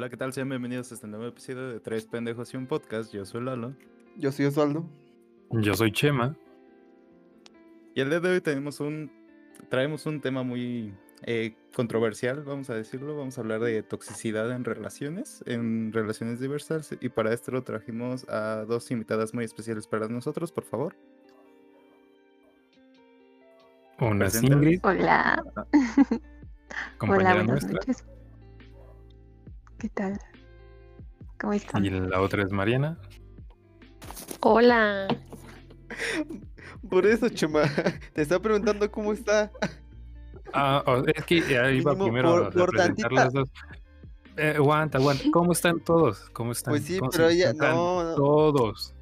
Hola, 0.00 0.08
¿qué 0.08 0.16
tal? 0.16 0.32
Sean 0.32 0.48
bienvenidos 0.48 0.90
a 0.90 0.94
este 0.94 1.06
nuevo 1.06 1.26
episodio 1.26 1.68
de 1.68 1.78
Tres 1.78 2.06
Pendejos 2.06 2.54
y 2.54 2.56
un 2.56 2.66
Podcast. 2.66 3.12
Yo 3.12 3.26
soy 3.26 3.42
Lalo. 3.42 3.74
Yo 4.16 4.32
soy 4.32 4.46
Osvaldo. 4.46 4.88
Yo 5.50 5.74
soy 5.74 5.92
Chema. 5.92 6.34
Y 7.94 8.00
el 8.00 8.08
día 8.08 8.18
de 8.18 8.30
hoy 8.30 8.40
tenemos 8.40 8.80
un, 8.80 9.12
traemos 9.68 10.06
un 10.06 10.22
tema 10.22 10.42
muy 10.42 10.94
eh, 11.24 11.54
controversial, 11.76 12.42
vamos 12.44 12.70
a 12.70 12.74
decirlo. 12.74 13.14
Vamos 13.14 13.36
a 13.36 13.42
hablar 13.42 13.60
de 13.60 13.82
toxicidad 13.82 14.50
en 14.52 14.64
relaciones, 14.64 15.44
en 15.44 15.92
relaciones 15.92 16.40
diversas. 16.40 16.96
Y 16.98 17.10
para 17.10 17.34
esto 17.34 17.50
lo 17.50 17.62
trajimos 17.62 18.26
a 18.30 18.64
dos 18.66 18.90
invitadas 18.90 19.34
muy 19.34 19.44
especiales 19.44 19.86
para 19.86 20.08
nosotros, 20.08 20.50
por 20.50 20.64
favor. 20.64 20.96
Una. 23.98 24.28
Ingrid, 24.42 24.80
Hola. 24.82 25.44
Hola, 25.52 26.20
compañera 26.96 27.34
buenas 27.34 27.46
nuestra. 27.48 27.72
noches. 27.74 28.19
¿Qué 29.80 29.88
tal? 29.88 30.18
¿Cómo 31.40 31.52
están? 31.54 31.84
Y 31.84 31.90
la 31.90 32.20
otra 32.20 32.42
es 32.42 32.52
Mariana. 32.52 32.98
Hola. 34.40 35.08
Por 36.90 37.06
eso, 37.06 37.28
Chema, 37.28 37.62
te 38.14 38.22
estaba 38.22 38.42
preguntando 38.42 38.90
cómo 38.90 39.12
está. 39.12 39.50
Ah, 40.52 40.82
oh, 40.86 41.02
es 41.06 41.24
que 41.24 41.40
ya 41.40 41.70
iba 41.70 41.92
Mínimo 41.92 42.04
primero 42.04 42.30
por- 42.30 42.46
a 42.46 42.50
por 42.50 42.70
presentar 42.70 43.12
las 43.12 43.32
dos. 43.32 43.48
Eh, 44.36 44.54
aguanta, 44.56 44.98
aguanta. 44.98 45.24
¿Cómo 45.32 45.52
están 45.52 45.80
todos? 45.80 46.28
¿Cómo 46.30 46.52
están? 46.52 46.72
Pues 46.72 46.84
sí, 46.84 46.98
¿Cómo 46.98 47.10
pero 47.10 47.28
ella, 47.28 47.52
no, 47.52 48.02
no. 48.04 48.14
Todos. 48.16 48.94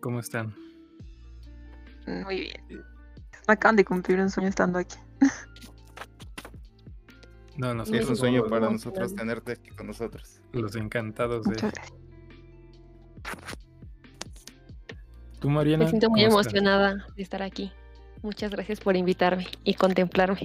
¿Cómo 0.00 0.20
están? 0.20 0.54
Muy 2.06 2.40
bien. 2.40 2.84
Acaban 3.46 3.76
de 3.76 3.84
cumplir 3.84 4.20
un 4.20 4.30
sueño 4.30 4.48
estando 4.48 4.78
aquí. 4.78 4.96
No, 7.74 7.86
Sí, 7.86 7.96
es 7.96 8.08
un 8.08 8.16
sueño 8.16 8.44
para 8.46 8.66
no, 8.66 8.72
nosotros 8.72 9.12
no. 9.12 9.18
tenerte 9.18 9.52
aquí 9.52 9.70
con 9.70 9.86
nosotros. 9.86 10.40
los 10.52 10.74
encantados 10.74 11.44
de... 11.46 11.70
¿Tú, 15.38 15.48
Mariana? 15.48 15.84
Me 15.84 15.90
siento 15.90 16.10
muy 16.10 16.24
emocionada 16.24 17.06
de 17.16 17.22
estar 17.22 17.40
aquí. 17.42 17.72
Muchas 18.22 18.50
gracias 18.50 18.80
por 18.80 18.96
invitarme 18.96 19.46
y 19.64 19.74
contemplarme. 19.74 20.40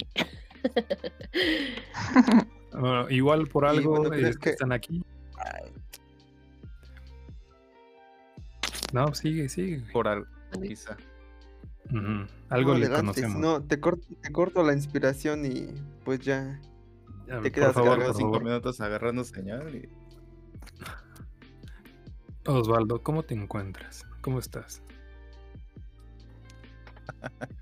Bueno, 2.71 3.09
igual 3.09 3.47
por 3.47 3.65
algo 3.65 3.91
bueno, 3.95 4.09
pero 4.11 4.27
eh, 4.27 4.29
es 4.29 4.37
que- 4.37 4.49
están 4.51 4.71
aquí. 4.71 5.03
No, 8.93 9.13
sigue, 9.15 9.49
sigue. 9.49 9.83
Por 9.91 10.07
algo, 10.07 10.27
Vale. 10.53 10.67
quizá. 10.67 10.95
Algo 12.49 12.73
No, 12.73 12.79
le 12.79 12.89
conocemos. 12.89 13.37
No, 13.39 13.61
te 13.63 13.79
corto, 13.79 14.05
te 14.21 14.31
corto 14.31 14.61
la 14.63 14.73
inspiración 14.73 15.45
y 15.45 15.67
pues 16.05 16.19
ya. 16.21 16.59
Te 17.41 17.51
por 17.51 17.51
quedas 17.51 17.73
favor, 17.73 17.91
cargado 17.91 18.13
por 18.13 18.17
cinco 18.17 18.33
favor. 18.33 18.43
minutos 18.43 18.81
agarrando 18.81 19.23
señal 19.23 19.75
y 19.75 19.89
Osvaldo, 22.45 23.03
¿cómo 23.03 23.23
te 23.23 23.33
encuentras? 23.33 24.05
¿Cómo 24.21 24.39
estás? 24.39 24.81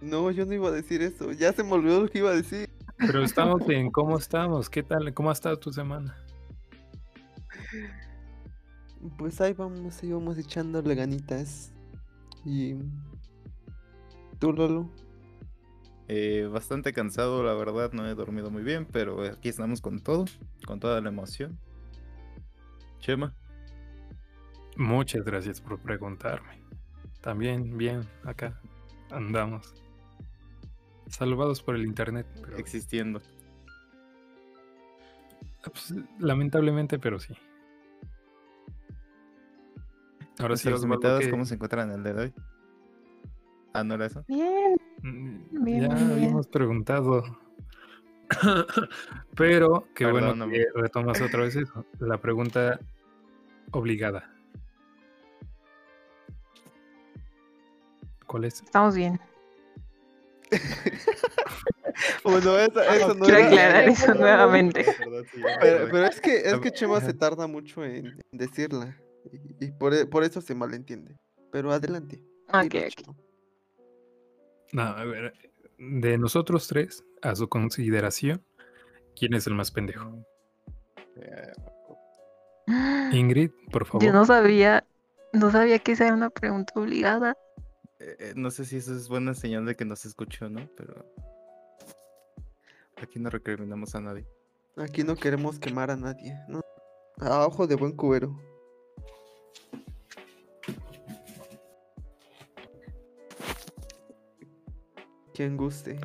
No, 0.00 0.30
yo 0.30 0.46
no 0.46 0.54
iba 0.54 0.68
a 0.68 0.72
decir 0.72 1.02
eso. 1.02 1.32
Ya 1.32 1.52
se 1.52 1.64
me 1.64 1.72
olvidó 1.72 2.02
lo 2.02 2.08
que 2.08 2.18
iba 2.18 2.30
a 2.30 2.34
decir. 2.34 2.70
Pero 2.98 3.24
estamos 3.24 3.62
en 3.68 3.90
cómo 3.90 4.18
estamos, 4.18 4.70
¿qué 4.70 4.82
tal? 4.82 5.12
¿Cómo 5.14 5.30
ha 5.30 5.32
estado 5.32 5.58
tu 5.58 5.72
semana? 5.72 6.16
Pues 9.18 9.40
ahí 9.40 9.52
vamos, 9.52 10.02
ahí 10.02 10.12
vamos 10.12 10.38
echándole 10.38 10.94
ganitas. 10.94 11.72
Y. 12.44 12.74
¿Tú, 14.38 14.52
Lolo? 14.52 14.90
Eh, 16.08 16.48
bastante 16.50 16.92
cansado, 16.92 17.42
la 17.42 17.54
verdad. 17.54 17.92
No 17.92 18.06
he 18.06 18.14
dormido 18.14 18.50
muy 18.50 18.62
bien, 18.62 18.86
pero 18.86 19.22
aquí 19.24 19.48
estamos 19.48 19.80
con 19.80 20.00
todo, 20.00 20.24
con 20.66 20.80
toda 20.80 21.00
la 21.00 21.08
emoción. 21.08 21.58
Chema. 23.00 23.34
Muchas 24.76 25.24
gracias 25.24 25.60
por 25.60 25.78
preguntarme. 25.80 26.62
También, 27.20 27.76
bien, 27.76 28.02
acá 28.24 28.60
andamos. 29.10 29.74
Salvados 31.08 31.62
por 31.62 31.76
el 31.76 31.84
internet, 31.84 32.26
pero, 32.42 32.56
existiendo. 32.58 33.20
pues, 35.62 35.94
lamentablemente, 36.18 36.98
pero 36.98 37.18
sí. 37.18 37.34
Ahora 40.38 40.56
sí, 40.56 40.68
Osvaldo, 40.68 40.94
invitados, 40.94 41.20
¿qué- 41.24 41.30
¿cómo 41.30 41.44
se 41.44 41.54
encuentran 41.54 41.90
el 41.90 42.02
día 42.02 42.12
de 42.12 42.22
hoy? 42.24 42.34
Ah, 43.76 43.84
¿no 43.84 43.94
era 43.94 44.06
eso? 44.06 44.24
Bien. 44.26 44.74
Mm, 45.02 45.64
Bien, 45.64 45.80
ya 45.82 45.88
bien. 45.94 46.10
habíamos 46.12 46.46
preguntado. 46.48 47.22
Pero 49.36 49.86
qué 49.94 50.06
bueno 50.10 50.34
retomas 50.74 51.20
otra 51.20 51.42
vez 51.42 51.56
eso. 51.56 51.84
La 51.98 52.18
pregunta 52.18 52.80
obligada. 53.72 54.32
¿Cuál 58.26 58.46
es? 58.46 58.62
Estamos 58.62 58.94
bien. 58.96 59.20
Bueno, 62.24 62.58
esa, 62.58 62.94
eso 62.94 63.14
no 63.14 63.24
Quiero 63.24 63.38
era- 63.38 63.46
aclarar 63.46 63.88
eso 63.88 64.14
nuevamente. 64.14 64.84
Pero, 65.60 65.88
pero 65.90 66.04
es 66.06 66.20
que, 66.20 66.36
es 66.36 66.58
que 66.58 66.70
Chema 66.70 67.00
se 67.00 67.14
tarda 67.14 67.46
mucho 67.46 67.82
en, 67.84 68.06
en 68.06 68.20
decirla. 68.32 68.94
Y, 69.32 69.66
y 69.66 69.72
por, 69.72 70.08
por 70.10 70.22
eso 70.24 70.40
se 70.42 70.54
malentiende. 70.54 71.16
Pero 71.50 71.72
adelante. 71.72 72.20
Ok, 72.48 72.74
ok. 73.08 73.16
No, 74.72 74.82
a 74.82 75.04
ver, 75.04 75.34
de 75.78 76.18
nosotros 76.18 76.66
tres, 76.68 77.04
a 77.22 77.34
su 77.34 77.48
consideración, 77.48 78.42
¿quién 79.14 79.34
es 79.34 79.46
el 79.46 79.54
más 79.54 79.70
pendejo? 79.70 80.24
Eh, 81.16 81.52
Ingrid, 83.12 83.50
por 83.70 83.86
favor. 83.86 84.04
Yo 84.04 84.12
no 84.12 84.24
sabía, 84.26 84.84
no 85.32 85.50
sabía 85.50 85.78
que 85.78 85.92
esa 85.92 86.06
era 86.06 86.14
una 86.14 86.30
pregunta 86.30 86.72
obligada. 86.76 87.36
eh, 88.00 88.16
eh, 88.18 88.32
no 88.36 88.50
sé 88.50 88.64
si 88.64 88.76
eso 88.76 88.94
es 88.94 89.08
buena 89.08 89.34
señal 89.34 89.64
de 89.64 89.74
que 89.74 89.84
nos 89.84 90.04
escuchó, 90.04 90.48
¿no? 90.48 90.68
Pero 90.76 91.06
aquí 93.00 93.18
no 93.18 93.30
recriminamos 93.30 93.94
a 93.94 94.00
nadie. 94.00 94.26
Aquí 94.76 95.04
no 95.04 95.16
queremos 95.16 95.58
quemar 95.58 95.90
a 95.90 95.96
nadie, 95.96 96.38
¿no? 96.48 96.60
A 97.20 97.46
ojo 97.46 97.66
de 97.66 97.76
buen 97.76 97.92
cubero. 97.92 98.38
Quien 105.36 105.58
guste. 105.58 105.98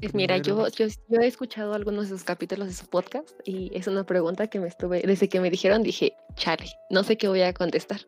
Pues 0.00 0.14
mira, 0.14 0.36
yo, 0.38 0.66
yo, 0.68 0.86
yo 0.86 1.20
he 1.20 1.26
escuchado 1.28 1.74
algunos 1.74 2.08
de 2.08 2.16
sus 2.16 2.24
capítulos 2.24 2.66
de 2.66 2.74
su 2.74 2.86
podcast 2.86 3.30
y 3.44 3.70
es 3.72 3.86
una 3.86 4.04
pregunta 4.04 4.48
que 4.48 4.58
me 4.58 4.66
estuve, 4.66 5.00
desde 5.02 5.28
que 5.28 5.38
me 5.38 5.48
dijeron 5.48 5.84
dije, 5.84 6.12
chale, 6.34 6.66
no 6.90 7.04
sé 7.04 7.16
qué 7.16 7.28
voy 7.28 7.42
a 7.42 7.52
contestar. 7.52 8.00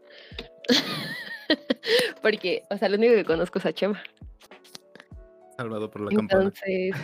Porque, 2.23 2.65
o 2.69 2.77
sea, 2.77 2.89
lo 2.89 2.97
único 2.97 3.15
que 3.15 3.25
conozco 3.25 3.61
es 3.61 3.67
a 3.67 3.73
Chema. 3.73 4.03
Salvado 5.57 5.89
por 5.89 6.01
la 6.03 6.17
campana. 6.17 6.43
Entonces, 6.43 6.95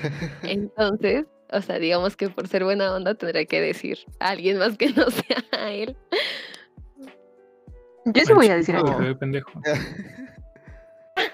entonces, 0.43 1.27
o 1.53 1.61
sea, 1.63 1.79
digamos 1.79 2.17
que 2.17 2.29
por 2.29 2.49
ser 2.49 2.65
buena 2.65 2.93
onda 2.93 3.15
tendría 3.15 3.45
que 3.45 3.61
decir 3.61 3.99
a 4.19 4.31
alguien 4.31 4.59
más 4.59 4.77
que 4.77 4.91
no 4.93 5.09
sea 5.09 5.45
a 5.53 5.71
él. 5.71 5.97
Yo 8.07 8.25
sí 8.25 8.33
voy 8.33 8.49
a 8.49 8.57
decir 8.57 8.75
algo. 8.75 9.19
pendejo. 9.19 9.53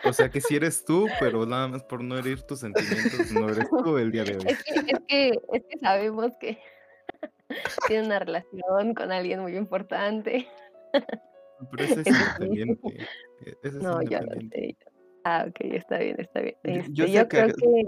O 0.05 0.13
sea 0.13 0.29
que 0.31 0.41
si 0.41 0.57
eres 0.57 0.85
tú, 0.85 1.09
pero 1.21 1.47
nada 1.47 1.69
más 1.69 1.85
por 1.85 2.03
no 2.03 2.19
herir 2.19 2.43
tus 2.43 2.61
sentimientos, 2.61 3.31
no 3.31 3.49
eres 3.51 3.69
tú 3.85 3.99
el 3.99 4.11
día 4.11 4.25
de 4.25 4.37
hoy. 4.37 4.45
Es 4.47 4.63
que, 4.65 4.75
es 4.75 4.99
que, 5.07 5.29
es 5.53 5.63
que 5.69 5.79
sabemos 5.81 6.33
que 6.41 6.59
tiene 7.87 8.07
una 8.07 8.19
relación 8.19 8.95
con 8.95 9.13
alguien 9.13 9.41
muy 9.41 9.57
importante. 9.57 10.49
Pero 11.71 11.85
ese 11.85 12.01
es 12.01 12.07
sí. 12.07 12.13
independiente. 12.13 13.03
eh, 13.47 13.55
Ese 13.63 13.79
es 13.79 13.83
No, 13.85 14.03
ya 14.03 14.21
lo 14.23 14.35
independiente. 14.35 14.77
sé. 14.85 14.93
Ah, 15.25 15.45
ok, 15.49 15.57
está 15.61 15.99
bien, 15.99 16.17
está 16.19 16.41
bien. 16.41 16.57
Yo- 16.65 16.73
Este, 16.73 16.93
yo 16.93 17.07
yo 17.07 17.21
sé 17.21 17.29
que 17.29 17.43
creo 17.43 17.55
que. 17.55 17.85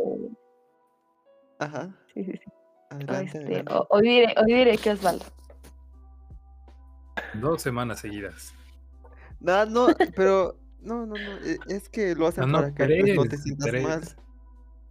Ajá. 1.59 1.97
Sí, 2.15 2.25
sí, 2.25 2.33
sí. 2.33 2.51
Adelante, 2.91 3.25
Este, 3.25 3.39
adelante. 3.39 3.73
o- 3.75 3.87
hoy, 3.91 4.03
diré, 4.09 4.35
hoy 4.37 4.53
diré 4.55 4.79
que 4.79 4.91
Osvaldo. 4.91 5.25
Dos 7.35 7.61
semanas 7.63 7.99
seguidas. 8.01 8.55
No, 9.41 9.67
no, 9.67 9.89
pero. 10.15 10.57
No, 10.85 11.07
no, 11.07 11.15
no. 11.15 11.37
e- 11.45 11.59
Es 11.69 11.89
que 11.89 12.15
lo 12.15 12.27
hacen 12.27 12.51
no, 12.51 12.59
para 12.59 12.75
que 12.75 12.85
pues, 13.01 13.15
no 13.17 13.25
te 13.25 13.37
sientas 13.39 13.67
tres. 13.69 13.83
mal. 13.83 14.03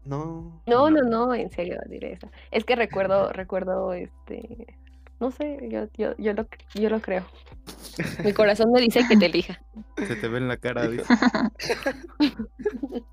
No. 0.05 0.61
No, 0.65 0.89
no, 0.89 1.01
No. 1.03 1.27
no, 1.27 1.33
en 1.33 1.49
serio 1.51 1.79
diré 1.87 2.13
eso. 2.13 2.29
Es 2.51 2.65
que 2.65 2.75
recuerdo, 2.75 3.31
recuerdo, 3.31 3.93
este. 3.93 4.75
No 5.19 5.31
sé, 5.31 5.57
yo, 5.69 5.85
yo, 5.97 6.17
yo, 6.17 6.33
lo, 6.33 6.45
yo 6.73 6.89
lo 6.89 6.99
creo. 6.99 7.23
Mi 8.25 8.33
corazón 8.33 8.71
me 8.73 8.81
dice 8.81 9.01
que 9.07 9.15
te 9.15 9.27
elija. 9.27 9.61
Se 10.05 10.15
te 10.17 10.27
ve 10.27 10.39
en 10.39 10.47
la 10.49 10.57
cara, 10.57 10.87
dice. 10.89 11.05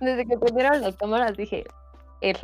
Desde 0.00 0.26
que 0.26 0.38
prendieron 0.38 0.80
las 0.82 0.96
cámaras 0.96 1.36
dije, 1.36 1.64
él. 2.20 2.36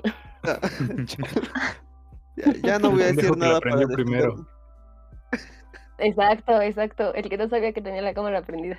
ya, 2.36 2.52
ya 2.62 2.78
no 2.78 2.90
voy 2.92 3.02
a 3.02 3.06
decir 3.12 3.36
nada 3.36 3.60
para 3.60 3.86
primero. 3.86 4.46
Exacto, 5.98 6.60
exacto. 6.62 7.14
El 7.14 7.28
que 7.28 7.36
no 7.36 7.48
sabía 7.48 7.72
que 7.72 7.80
tenía 7.82 8.02
la 8.02 8.14
cámara 8.14 8.42
prendida. 8.42 8.78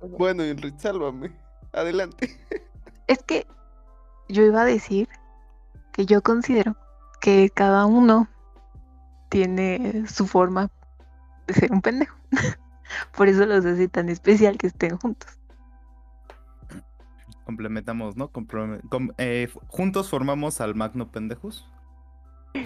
Bueno. 0.00 0.16
Bueno, 0.18 0.42
Enrique, 0.42 0.78
sálvame. 0.78 1.32
Adelante. 1.72 2.38
Es 3.08 3.22
que 3.22 3.46
yo 4.28 4.42
iba 4.42 4.62
a 4.62 4.64
decir 4.64 5.08
que 5.92 6.06
yo 6.06 6.22
considero 6.22 6.74
que 7.20 7.50
cada 7.50 7.86
uno 7.86 8.28
tiene 9.28 10.04
su 10.08 10.26
forma 10.26 10.70
de 11.46 11.54
ser 11.54 11.70
un 11.70 11.82
pendejo. 11.82 12.16
Por 13.16 13.28
eso 13.28 13.46
los 13.46 13.64
hace 13.64 13.86
tan 13.86 14.08
especial 14.08 14.58
que 14.58 14.66
estén 14.66 14.96
juntos. 14.96 15.38
Complementamos, 17.44 18.16
¿no? 18.16 18.28
Comprome- 18.32 18.80
com- 18.88 19.12
eh, 19.18 19.48
juntos 19.68 20.10
formamos 20.10 20.60
al 20.60 20.74
Magno 20.74 21.10
Pendejos. 21.12 21.64
Sí, 22.54 22.64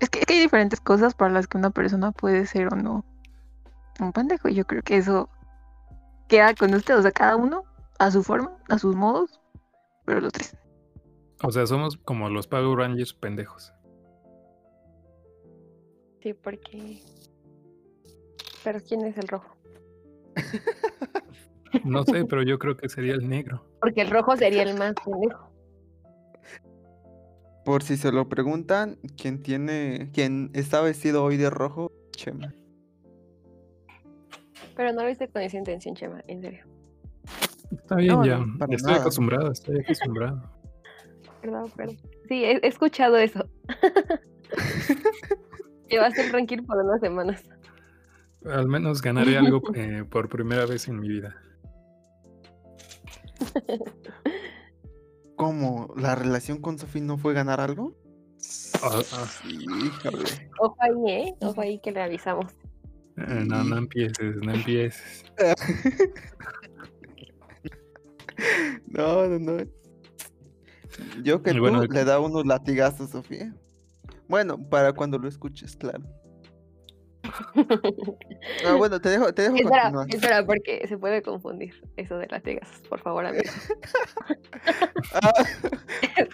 es 0.00 0.10
que, 0.10 0.18
es 0.18 0.26
que 0.26 0.34
hay 0.34 0.40
diferentes 0.40 0.80
cosas 0.80 1.14
para 1.14 1.30
las 1.32 1.46
que 1.46 1.58
una 1.58 1.70
persona 1.70 2.10
puede 2.10 2.46
ser 2.46 2.72
o 2.72 2.76
no 2.76 3.04
un 4.00 4.12
pendejo. 4.12 4.48
y 4.48 4.54
Yo 4.54 4.66
creo 4.66 4.82
que 4.82 4.96
eso 4.96 5.28
queda 6.32 6.54
con 6.54 6.72
ustedes, 6.72 7.00
o 7.00 7.02
sea, 7.02 7.12
cada 7.12 7.36
uno 7.36 7.64
a 7.98 8.10
su 8.10 8.22
forma, 8.22 8.56
a 8.70 8.78
sus 8.78 8.96
modos, 8.96 9.38
pero 10.06 10.22
los 10.22 10.32
tres. 10.32 10.56
O 11.42 11.52
sea, 11.52 11.66
somos 11.66 11.98
como 11.98 12.30
los 12.30 12.46
Power 12.46 12.78
Rangers 12.78 13.12
pendejos. 13.12 13.70
Sí, 16.22 16.32
porque. 16.32 17.02
Pero 18.64 18.80
¿quién 18.80 19.04
es 19.04 19.18
el 19.18 19.28
rojo? 19.28 19.54
No 21.84 22.04
sé, 22.04 22.24
pero 22.24 22.42
yo 22.42 22.58
creo 22.58 22.76
que 22.76 22.88
sería 22.88 23.14
el 23.14 23.28
negro. 23.28 23.66
Porque 23.80 24.00
el 24.00 24.10
rojo 24.10 24.36
sería 24.36 24.62
el 24.62 24.78
más 24.78 24.94
pendejo. 25.04 25.50
Por 27.64 27.82
si 27.82 27.96
se 27.96 28.10
lo 28.10 28.28
preguntan, 28.28 28.98
quien 29.16 29.42
tiene, 29.42 30.10
quien 30.12 30.50
está 30.54 30.80
vestido 30.80 31.24
hoy 31.24 31.36
de 31.36 31.50
rojo, 31.50 31.90
Chema. 32.12 32.54
Pero 34.76 34.92
no 34.92 35.02
lo 35.02 35.10
hice 35.10 35.28
con 35.28 35.42
esa 35.42 35.58
intención, 35.58 35.94
Chema, 35.94 36.22
en 36.26 36.40
serio. 36.40 36.64
Está 37.70 37.96
bien, 37.96 38.14
No, 38.14 38.24
ya. 38.26 38.38
no, 38.38 38.66
estoy 38.70 38.92
nada. 38.92 39.00
acostumbrado, 39.00 39.52
estoy 39.52 39.80
acostumbrado. 39.80 40.42
Perdón, 41.42 41.70
perdón. 41.76 41.96
Sí, 42.28 42.44
he, 42.44 42.52
he 42.62 42.66
escuchado 42.68 43.16
eso. 43.16 43.48
Llevaste 45.88 46.26
el 46.26 46.32
ranking 46.32 46.58
por 46.64 46.76
unas 46.76 47.00
semanas. 47.00 47.42
Al 48.44 48.68
menos 48.68 49.02
ganaré 49.02 49.36
algo 49.38 49.60
eh, 49.74 50.04
por 50.08 50.28
primera 50.28 50.66
vez 50.66 50.86
en 50.88 51.00
mi 51.00 51.08
vida. 51.08 51.34
¿Cómo? 55.36 55.92
¿La 55.96 56.14
relación 56.14 56.60
con 56.60 56.78
Sophie 56.78 57.02
no 57.02 57.18
fue 57.18 57.34
ganar 57.34 57.60
algo? 57.60 57.94
Ah, 58.82 59.00
ah, 59.12 59.26
Híjole. 59.48 60.50
Ojo 60.60 60.76
ahí, 60.80 61.10
¿eh? 61.12 61.34
Ojo 61.40 61.60
ahí 61.60 61.78
que 61.80 61.92
le 61.92 62.02
avisamos. 62.02 62.52
Eh, 63.16 63.44
no, 63.46 63.64
no 63.64 63.76
empieces, 63.76 64.36
no 64.36 64.52
empieces. 64.52 65.24
No, 68.88 69.26
no, 69.28 69.38
no. 69.38 69.64
Yo 71.22 71.42
que 71.42 71.52
tú 71.52 71.64
le 71.90 72.04
da 72.04 72.18
unos 72.18 72.44
latigazos, 72.44 73.10
Sofía. 73.10 73.54
Bueno, 74.28 74.58
para 74.68 74.92
cuando 74.92 75.18
lo 75.18 75.28
escuches, 75.28 75.76
claro. 75.76 76.02
Ah, 78.66 78.74
bueno, 78.74 79.00
te 79.00 79.08
dejo, 79.08 79.32
te 79.32 79.42
dejo 79.42 79.56
Espera, 79.56 79.82
continuar. 79.84 80.06
espera, 80.14 80.44
porque 80.44 80.84
se 80.88 80.98
puede 80.98 81.22
confundir 81.22 81.74
eso 81.96 82.18
de 82.18 82.26
las 82.26 82.42
tegas. 82.42 82.68
Por 82.88 83.00
favor, 83.00 83.24
amigo. 83.26 83.44
Ah, 85.14 85.32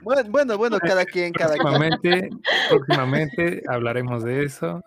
bueno, 0.02 0.30
bueno, 0.30 0.58
bueno, 0.58 0.78
cada 0.78 1.04
quien, 1.04 1.32
cada 1.32 1.54
quien. 1.54 1.62
Próximamente, 1.62 2.30
próximamente 2.68 3.62
hablaremos 3.68 4.22
de 4.24 4.44
eso. 4.44 4.82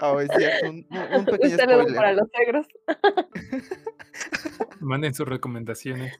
Ah, 0.00 0.16
es 0.22 0.28
cierto, 0.36 0.70
un, 0.70 0.86
un- 0.90 0.98
un 0.98 1.14
Un 1.20 1.24
pequeño 1.26 1.56
saludo 1.56 1.80
spoiler. 1.82 1.96
para 1.96 2.12
los 2.14 2.28
negros. 2.38 2.66
Manden 4.80 5.14
sus 5.14 5.28
recomendaciones. 5.28 6.18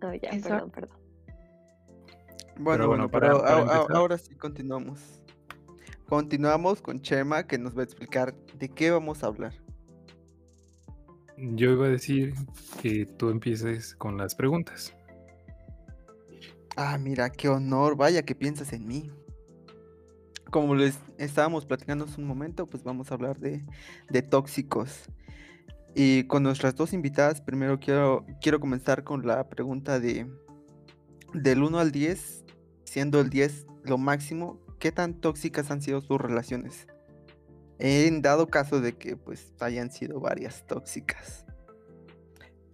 No, 0.00 0.14
ya, 0.22 0.30
Eso- 0.30 0.48
perdón, 0.48 0.70
perdón. 0.70 0.98
Bueno, 2.58 2.86
bueno, 2.86 2.88
bueno, 2.88 3.10
para- 3.10 3.28
pero 3.28 3.40
para 3.42 3.54
a- 3.54 3.58
a- 3.58 3.60
empezar. 3.62 3.96
ahora 3.96 4.18
sí 4.18 4.34
continuamos. 4.34 5.20
Continuamos 6.08 6.80
con 6.80 7.00
Chema 7.02 7.46
que 7.46 7.58
nos 7.58 7.76
va 7.76 7.80
a 7.80 7.84
explicar 7.84 8.34
de 8.58 8.68
qué 8.68 8.90
vamos 8.90 9.22
a 9.24 9.26
hablar. 9.26 9.52
Yo 11.36 11.72
iba 11.72 11.86
a 11.86 11.90
decir 11.90 12.32
que 12.80 13.04
tú 13.04 13.28
empieces 13.30 13.94
con 13.96 14.16
las 14.16 14.34
preguntas. 14.34 14.94
Ah, 16.76 16.96
mira, 16.98 17.28
qué 17.30 17.48
honor, 17.48 17.96
vaya 17.96 18.22
que 18.22 18.34
piensas 18.34 18.72
en 18.72 18.86
mí. 18.86 19.10
Como 20.50 20.74
les 20.74 20.98
estábamos 21.18 21.66
platicando 21.66 22.04
hace 22.04 22.20
un 22.20 22.26
momento, 22.26 22.66
pues 22.66 22.82
vamos 22.84 23.10
a 23.10 23.14
hablar 23.14 23.38
de, 23.38 23.64
de 24.08 24.22
tóxicos. 24.22 25.10
Y 25.94 26.24
con 26.24 26.42
nuestras 26.42 26.74
dos 26.76 26.92
invitadas, 26.92 27.40
primero 27.40 27.80
quiero, 27.80 28.26
quiero 28.40 28.60
comenzar 28.60 29.02
con 29.02 29.26
la 29.26 29.48
pregunta 29.48 29.98
de 29.98 30.26
del 31.32 31.62
1 31.62 31.78
al 31.78 31.92
10, 31.92 32.44
siendo 32.84 33.20
el 33.20 33.30
10 33.30 33.66
lo 33.84 33.98
máximo, 33.98 34.58
¿qué 34.78 34.92
tan 34.92 35.14
tóxicas 35.14 35.70
han 35.70 35.82
sido 35.82 36.00
sus 36.00 36.20
relaciones? 36.20 36.86
En 37.78 38.22
dado 38.22 38.46
caso 38.46 38.80
de 38.80 38.96
que 38.96 39.16
pues 39.16 39.52
hayan 39.60 39.90
sido 39.90 40.20
varias 40.20 40.66
tóxicas. 40.66 41.44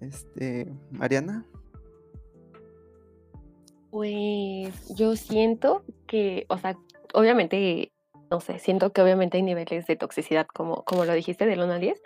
Este, 0.01 0.73
Mariana. 0.91 1.47
Pues 3.91 4.95
yo 4.97 5.17
siento 5.17 5.85
que, 6.07 6.47
o 6.49 6.57
sea, 6.59 6.79
obviamente, 7.15 7.93
no 8.31 8.41
sé, 8.41 8.59
siento 8.59 8.93
que 8.93 9.03
obviamente 9.03 9.37
hay 9.37 9.43
niveles 9.43 9.87
de 9.87 9.97
toxicidad, 9.97 10.47
como, 10.47 10.85
como 10.85 11.05
lo 11.05 11.13
dijiste, 11.13 11.47
del 11.47 11.61
1 11.61 11.73
al 11.73 11.81
10. 11.81 12.03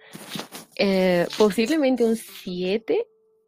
Eh, 0.79 1.27
posiblemente 1.39 2.05
un 2.05 2.17
7, 2.17 3.07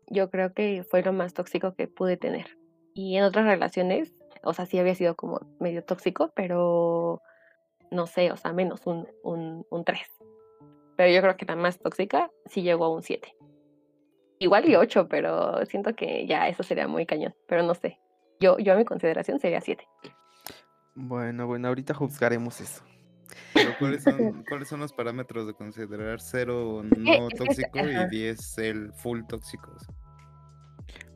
yo 0.08 0.30
creo 0.30 0.52
que 0.54 0.84
fue 0.88 1.02
lo 1.02 1.12
más 1.12 1.34
tóxico 1.34 1.74
que 1.74 1.88
pude 1.88 2.16
tener. 2.16 2.58
Y 2.94 3.16
en 3.16 3.24
otras 3.24 3.46
relaciones, 3.46 4.12
o 4.42 4.54
sea, 4.54 4.66
sí 4.66 4.78
había 4.78 4.94
sido 4.94 5.14
como 5.14 5.40
medio 5.60 5.84
tóxico, 5.84 6.32
pero 6.34 7.22
no 7.90 8.06
sé, 8.06 8.32
o 8.32 8.36
sea, 8.36 8.52
menos 8.52 8.86
un, 8.86 9.08
un, 9.22 9.66
un 9.70 9.84
3. 9.84 10.00
Pero 10.96 11.12
yo 11.14 11.20
creo 11.20 11.36
que 11.36 11.46
la 11.46 11.56
más 11.56 11.78
tóxica 11.78 12.30
sí 12.46 12.62
llegó 12.62 12.86
a 12.86 12.90
un 12.90 13.02
7. 13.02 13.34
Igual 14.40 14.68
y 14.68 14.76
8, 14.76 15.08
pero 15.08 15.64
siento 15.66 15.94
que 15.94 16.26
ya 16.26 16.48
eso 16.48 16.62
sería 16.62 16.86
muy 16.86 17.06
cañón, 17.06 17.34
pero 17.46 17.62
no 17.62 17.74
sé. 17.74 17.98
Yo, 18.40 18.58
yo 18.58 18.72
a 18.72 18.76
mi 18.76 18.84
consideración 18.84 19.40
sería 19.40 19.60
7. 19.60 19.84
Bueno, 21.00 21.46
bueno, 21.46 21.68
ahorita 21.68 21.94
juzgaremos 21.94 22.60
eso. 22.60 22.82
Pero 23.54 23.70
¿cuáles 23.78 24.02
son, 24.02 24.42
¿cuáles 24.48 24.68
son 24.68 24.80
los 24.80 24.92
parámetros 24.92 25.46
de 25.46 25.54
considerar 25.54 26.20
cero 26.20 26.82
no 26.96 27.28
tóxico 27.28 27.78
y 27.78 27.94
ajá. 27.94 28.06
10 28.08 28.58
el 28.58 28.92
full 28.94 29.22
tóxico? 29.28 29.76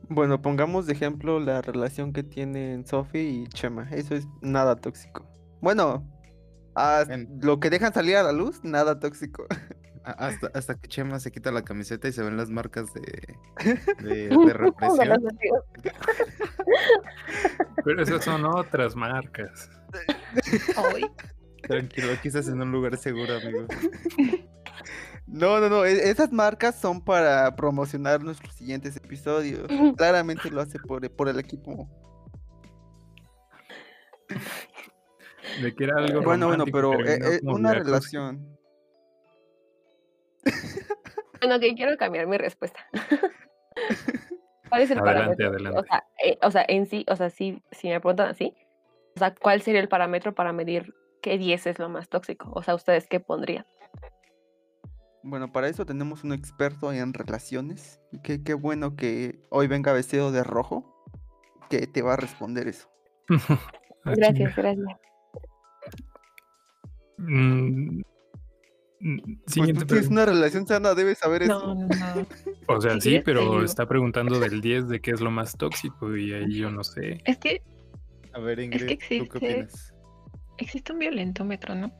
Bueno, 0.07 0.41
pongamos 0.41 0.85
de 0.85 0.93
ejemplo 0.93 1.39
la 1.39 1.61
relación 1.61 2.13
que 2.13 2.23
tienen 2.23 2.85
Sophie 2.85 3.23
y 3.29 3.47
Chema. 3.47 3.89
Eso 3.91 4.15
es 4.15 4.25
nada 4.41 4.75
tóxico. 4.77 5.27
Bueno, 5.61 6.09
En- 7.09 7.39
lo 7.41 7.59
que 7.59 7.69
dejan 7.69 7.93
salir 7.93 8.15
a 8.15 8.23
la 8.23 8.31
luz, 8.31 8.63
nada 8.63 8.99
tóxico. 8.99 9.45
Hasta, 10.03 10.51
hasta 10.53 10.75
que 10.75 10.87
Chema 10.89 11.19
se 11.19 11.31
quita 11.31 11.51
la 11.51 11.63
camiseta 11.63 12.07
y 12.07 12.11
se 12.11 12.21
ven 12.23 12.35
las 12.35 12.49
marcas 12.49 12.93
de, 12.93 13.37
de, 14.03 14.27
de 14.29 14.53
represión. 14.53 15.23
Pero 17.85 18.01
esas 18.03 18.23
son 18.25 18.45
otras 18.45 18.95
marcas. 18.95 19.69
Tranquilo, 21.61 22.11
aquí 22.13 22.27
estás 22.27 22.47
en 22.49 22.61
un 22.61 22.71
lugar 22.71 22.97
seguro, 22.97 23.35
amigo. 23.35 23.65
No, 25.25 25.59
no, 25.61 25.69
no. 25.69 25.85
e- 25.85 26.09
Esas 26.09 26.33
marcas 26.33 26.75
son 26.79 26.99
para 27.03 27.55
promocionar 27.55 28.21
nuestros 28.21 28.53
siguientes 28.55 28.97
episodios. 28.97 29.67
Claramente 29.95 30.51
lo 30.51 30.59
hace 30.61 30.77
por, 30.79 31.09
por 31.15 31.29
el 31.29 31.39
equipo. 31.39 31.89
De 35.61 35.73
que 35.73 35.83
era 35.85 35.97
algo 35.97 36.21
Bueno, 36.23 36.47
bueno, 36.47 36.65
pero 36.71 36.93
eh, 37.05 37.19
eh, 37.21 37.39
como 37.41 37.55
una 37.55 37.73
relación. 37.73 38.57
Bueno, 41.39 41.59
que 41.59 41.75
quiero 41.75 41.97
cambiar 41.97 42.27
mi 42.27 42.37
respuesta. 42.37 42.79
¿Cuál 44.69 44.81
es 44.81 44.91
el 44.91 44.99
Adelante, 44.99 45.43
parámetro? 45.43 45.47
adelante. 45.49 45.79
O 45.79 45.83
sea, 45.83 46.03
eh, 46.23 46.37
o 46.41 46.51
sea, 46.51 46.65
en 46.67 46.85
sí, 46.87 47.05
o 47.09 47.15
sea, 47.15 47.29
sí, 47.29 47.61
si 47.71 47.89
me 47.89 47.99
preguntan 47.99 48.29
así, 48.29 48.53
o 49.15 49.19
sea, 49.19 49.35
¿cuál 49.35 49.61
sería 49.61 49.81
el 49.81 49.89
parámetro 49.89 50.33
para 50.33 50.53
medir 50.53 50.93
qué 51.21 51.37
10 51.37 51.67
es 51.67 51.79
lo 51.79 51.89
más 51.89 52.09
tóxico? 52.09 52.49
O 52.55 52.63
sea, 52.63 52.75
¿ustedes 52.75 53.07
qué 53.07 53.19
pondrían? 53.19 53.65
Bueno, 55.21 55.51
para 55.51 55.67
eso 55.67 55.85
tenemos 55.85 56.23
un 56.23 56.33
experto 56.33 56.91
en 56.91 57.13
relaciones. 57.13 58.01
Qué, 58.23 58.43
qué 58.43 58.53
bueno 58.53 58.95
que 58.95 59.39
hoy 59.49 59.67
venga 59.67 59.93
vestido 59.93 60.31
de 60.31 60.43
rojo. 60.43 60.89
Que 61.69 61.87
te 61.87 62.01
va 62.01 62.13
a 62.13 62.17
responder 62.17 62.67
eso. 62.67 62.89
Ah, 64.05 64.11
Gracias, 64.17 64.53
gracias. 64.57 64.85
Mm, 67.17 68.01
Pues 69.03 69.53
Siguiente 69.53 69.81
tú 69.81 69.87
tienes 69.87 70.07
pregunta. 70.07 70.11
una 70.11 70.25
relación 70.25 70.65
sana, 70.65 70.93
debes 70.95 71.17
saber 71.17 71.43
eso. 71.43 71.59
No, 71.59 71.75
no, 71.75 71.87
no. 71.87 72.27
O 72.67 72.79
sea, 72.79 72.99
sí, 73.01 73.19
pero 73.25 73.63
está 73.63 73.85
preguntando 73.85 74.39
del 74.39 74.61
10 74.61 74.87
de 74.87 75.01
qué 75.01 75.11
es 75.11 75.19
lo 75.19 75.29
más 75.29 75.57
tóxico 75.57 76.15
y 76.15 76.31
ahí 76.33 76.55
yo 76.57 76.71
no 76.71 76.83
sé. 76.85 77.17
Es 77.25 77.37
que 77.37 77.61
A 78.33 78.39
ver, 78.39 78.59
Ingrid, 78.59 78.79
¿tú 78.79 78.85
qué 78.87 78.93
existe- 78.93 79.37
opinas? 79.37 79.93
existe 80.57 80.93
un 80.93 80.99
violentómetro, 80.99 81.75
¿no? 81.75 81.91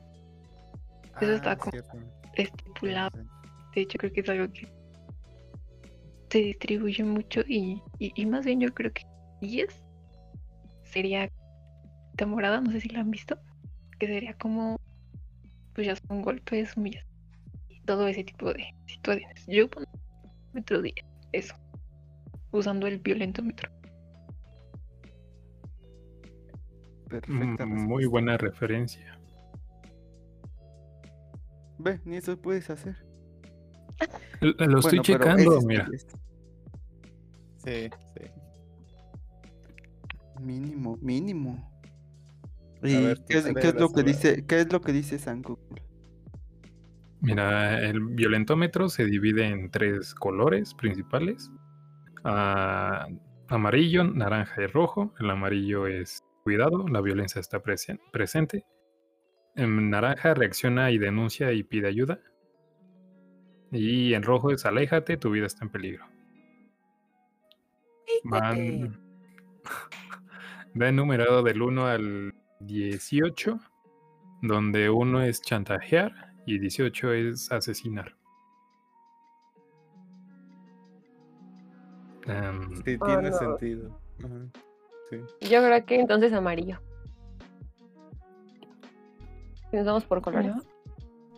Eso 1.19 1.33
está 1.33 1.51
Ah, 1.51 1.57
como 1.57 1.71
cierto. 1.71 1.97
Estipulado. 2.35 3.19
De 3.75 3.81
hecho, 3.81 3.97
creo 3.97 4.13
que 4.13 4.21
es 4.21 4.29
algo 4.29 4.51
que 4.53 4.67
se 6.29 6.39
distribuye 6.39 7.03
mucho 7.03 7.41
y, 7.47 7.81
y, 7.99 8.11
y 8.15 8.25
más 8.25 8.45
bien 8.45 8.59
yo 8.61 8.73
creo 8.73 8.91
que 8.93 9.03
10 9.41 9.83
sería 10.83 11.29
Carta 12.15 12.25
morada, 12.27 12.61
no 12.61 12.71
sé 12.71 12.79
si 12.79 12.89
la 12.89 12.99
han 13.01 13.09
visto, 13.11 13.37
que 13.99 14.07
sería 14.07 14.33
como, 14.35 14.79
pues 15.73 15.87
ya 15.87 15.95
son 15.95 16.21
golpes, 16.21 16.75
humillación 16.77 17.11
y 17.69 17.81
todo 17.81 18.07
ese 18.07 18.23
tipo 18.23 18.53
de 18.53 18.65
situaciones. 18.85 19.45
Yo 19.47 19.69
pongo 19.69 19.87
metro 20.53 20.81
10, 20.81 20.95
eso, 21.31 21.55
usando 22.51 22.87
el 22.87 22.99
violentómetro. 22.99 23.69
Perfecta 27.09 27.65
Mm, 27.65 27.87
Muy 27.87 28.05
buena 28.05 28.37
referencia. 28.37 29.19
Ve, 31.79 31.99
ni 32.05 32.17
eso 32.17 32.39
puedes 32.39 32.69
hacer. 32.69 32.95
L- 34.41 34.55
Lo 34.57 34.79
estoy 34.79 34.99
Bueno, 34.99 35.03
checando, 35.03 35.57
es 35.57 35.65
mira. 35.65 35.85
el 35.87 35.93
es- 35.95 36.07
Sí, 37.57 37.89
sí. 38.15 38.29
Mínimo, 40.41 40.97
mínimo. 41.01 41.72
¿Y 42.83 43.03
ver, 43.05 43.17
qué, 43.27 43.37
es, 43.37 43.45
tú 43.45 43.53
qué 43.53 43.67
es 43.67 43.75
lo 43.75 43.89
que 43.89 44.03
dice, 44.03 44.45
qué 44.45 44.59
es 44.59 44.71
lo 44.71 44.81
que 44.81 44.91
dice 44.91 45.17
San 45.19 45.41
Google? 45.41 45.81
Mira, 47.21 47.79
el 47.81 48.01
violentómetro 48.01 48.89
se 48.89 49.05
divide 49.05 49.45
en 49.47 49.71
tres 49.71 50.13
colores 50.13 50.73
principales. 50.73 51.49
Ah, 52.25 53.07
amarillo, 53.47 54.03
naranja 54.03 54.61
y 54.63 54.67
rojo. 54.67 55.13
El 55.19 55.29
amarillo 55.29 55.87
es 55.87 56.21
cuidado, 56.43 56.85
la 56.89 56.99
violencia 56.99 57.39
está 57.39 57.63
presen- 57.63 58.01
presente. 58.11 58.65
En 59.55 59.89
naranja 59.89 60.33
reacciona 60.33 60.91
y 60.91 60.97
denuncia 60.97 61.53
y 61.53 61.63
pide 61.63 61.87
ayuda. 61.87 62.19
Y 63.71 64.13
en 64.13 64.23
rojo 64.23 64.51
es 64.51 64.65
aléjate, 64.65 65.15
tu 65.15 65.31
vida 65.31 65.45
está 65.45 65.63
en 65.63 65.71
peligro. 65.71 66.05
Van, 68.25 68.99
va 70.81 70.89
enumerado 70.89 71.41
del 71.43 71.61
1 71.61 71.87
al 71.87 72.33
18, 72.65 73.59
donde 74.41 74.89
1 74.89 75.23
es 75.23 75.41
chantajear 75.41 76.33
y 76.45 76.59
18 76.59 77.13
es 77.13 77.51
asesinar. 77.51 78.15
Em, 82.27 82.75
Sí, 82.83 82.97
Oh, 82.99 83.05
tiene 83.05 83.29
no. 83.29 83.37
sentido. 83.37 83.99
Sí. 85.09 85.17
Yo 85.49 85.61
creo 85.63 85.85
que 85.85 85.95
entonces 85.99 86.31
amarillo. 86.33 86.79
Si 89.69 89.77
Nos 89.77 89.85
vamos 89.85 90.05
por 90.05 90.21
colores. 90.21 90.55
¿No? 90.55 90.61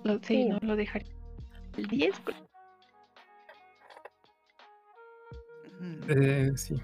Lo, 0.03 0.13
sí, 0.19 0.43
Sí. 0.43 0.45
no 0.45 0.59
lo 0.61 0.75
dejaría. 0.75 1.11
El 1.77 1.87
10, 1.87 2.19
pues, 2.21 2.35
eh, 6.07 6.51
sí. 6.55 6.81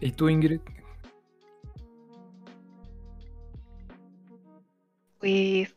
¿Y 0.00 0.12
tú, 0.12 0.28
Ingrid? 0.28 0.60
Pues 5.18 5.74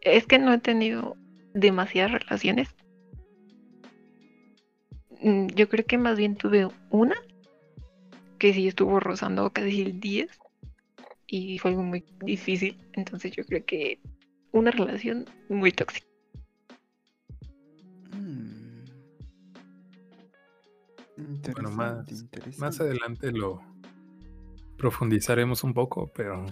es 0.00 0.26
que 0.26 0.38
no 0.38 0.52
he 0.52 0.58
tenido 0.58 1.16
demasiadas 1.54 2.12
relaciones. 2.24 2.68
Mm, 5.22 5.48
Yo 5.48 5.68
creo 5.68 5.84
que 5.84 5.98
más 5.98 6.16
bien 6.16 6.36
tuve 6.36 6.68
una 6.90 7.16
que 8.38 8.54
sí 8.54 8.68
estuvo 8.68 9.00
rozando 9.00 9.50
casi 9.50 9.82
el 9.82 10.00
10 10.00 10.30
y 11.26 11.58
fue 11.58 11.72
algo 11.72 11.82
muy 11.82 12.04
difícil. 12.24 12.78
Entonces 12.94 13.32
yo 13.32 13.44
creo 13.44 13.64
que 13.64 14.00
una 14.52 14.70
relación 14.70 15.26
muy 15.48 15.72
tóxica. 15.72 16.06
mm. 18.12 18.84
Bueno, 21.52 21.70
más, 21.72 22.80
adelante 22.80 23.32
lo 23.32 23.60
profundizaremos 24.76 25.64
un 25.64 25.74
poco, 25.74 26.10
pero... 26.14 26.46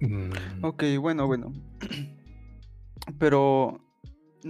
Mm, 0.00 0.64
Ok, 0.64 0.84
bueno, 1.00 1.26
bueno. 1.26 1.52
Pero 3.18 3.80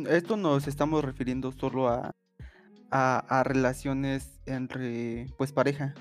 esto 0.09 0.37
nos 0.37 0.67
estamos 0.67 1.05
refiriendo 1.05 1.53
solo 1.53 1.88
a, 1.88 2.15
a, 2.91 3.43
relaciones 3.45 4.41
entre, 4.47 5.26
pues, 5.38 5.53
pareja. 5.53 5.95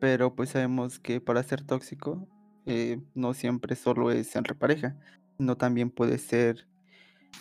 Pero 0.00 0.34
pues 0.34 0.50
sabemos 0.50 0.98
que 0.98 1.20
para 1.20 1.42
ser 1.44 1.62
tóxico 1.62 2.26
eh, 2.66 3.00
no 3.14 3.34
siempre 3.34 3.76
solo 3.76 4.10
es 4.10 4.34
entre 4.34 4.54
pareja, 4.54 4.96
sino 5.38 5.56
también 5.56 5.90
puede 5.90 6.18
ser 6.18 6.66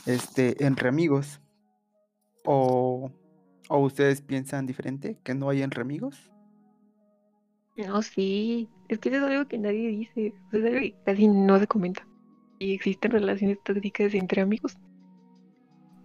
este, 0.06 0.64
entre 0.64 0.90
amigos. 0.90 1.42
O, 2.46 3.12
¿O 3.70 3.80
ustedes 3.80 4.22
piensan 4.22 4.66
diferente? 4.66 5.18
¿Que 5.24 5.34
no 5.34 5.50
hay 5.50 5.62
entre 5.62 5.82
amigos? 5.82 6.31
No, 7.88 8.02
sí, 8.02 8.70
es 8.90 9.00
que 9.00 9.10
eso 9.10 9.18
es 9.18 9.24
algo 9.24 9.48
que 9.48 9.58
nadie 9.58 9.90
dice, 9.90 10.34
o 10.54 10.58
sea, 10.58 10.82
casi 11.06 11.28
no 11.28 11.58
se 11.60 11.68
comenta. 11.68 12.06
Y 12.60 12.74
existen 12.74 13.12
relaciones 13.12 13.58
tóxicas 13.64 14.14
entre 14.14 14.42
amigos. 14.42 14.78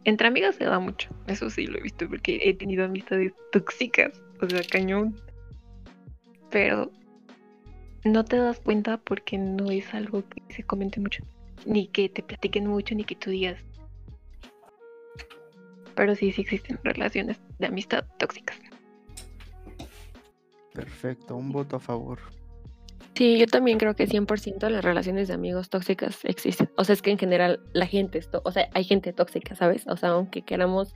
Entre 0.04 0.28
amigos 0.28 0.54
se 0.54 0.64
da 0.64 0.78
mucho, 0.78 1.11
eso 1.26 1.50
sí 1.50 1.66
lo 1.66 1.78
he 1.78 1.83
visto 1.83 2.09
porque 2.09 2.38
he 2.42 2.54
tenido 2.54 2.85
amistades 2.85 3.35
tóxicas, 3.50 4.23
o 4.40 4.49
sea, 4.49 4.62
cañón. 4.71 5.16
Pero 6.50 6.92
no 8.04 8.25
te 8.25 8.37
das 8.37 8.61
cuenta 8.61 8.99
porque 8.99 9.37
no 9.37 9.71
es 9.71 9.92
algo 9.92 10.23
que 10.28 10.42
se 10.49 10.62
comente 10.62 11.00
mucho, 11.00 11.25
ni 11.66 11.88
que 11.88 12.09
te 12.09 12.23
platiquen 12.23 12.68
mucho, 12.68 12.95
ni 12.95 13.04
que 13.04 13.16
tú 13.16 13.30
digas. 13.30 13.59
Pero 15.97 16.14
sí, 16.14 16.30
sí 16.30 16.42
existen 16.42 16.78
relaciones 16.85 17.40
de 17.59 17.66
amistad 17.66 18.04
tóxicas. 18.18 18.61
Perfecto, 20.76 21.35
un 21.35 21.50
voto 21.50 21.76
a 21.76 21.80
favor. 21.80 22.18
Sí, 23.14 23.38
yo 23.38 23.47
también 23.47 23.78
creo 23.78 23.97
que 23.97 24.06
100% 24.06 24.68
las 24.68 24.85
relaciones 24.85 25.28
de 25.28 25.35
amigos 25.35 25.71
tóxicas 25.71 26.23
existen. 26.25 26.68
O 26.76 26.85
sea, 26.85 26.92
es 26.92 27.00
que 27.00 27.11
en 27.11 27.18
general 27.18 27.61
la 27.73 27.87
gente, 27.87 28.18
es 28.18 28.28
o 28.45 28.52
sea, 28.52 28.68
hay 28.75 28.85
gente 28.85 29.14
tóxica, 29.14 29.54
¿sabes? 29.54 29.87
O 29.87 29.97
sea, 29.97 30.11
aunque 30.11 30.42
queramos 30.42 30.95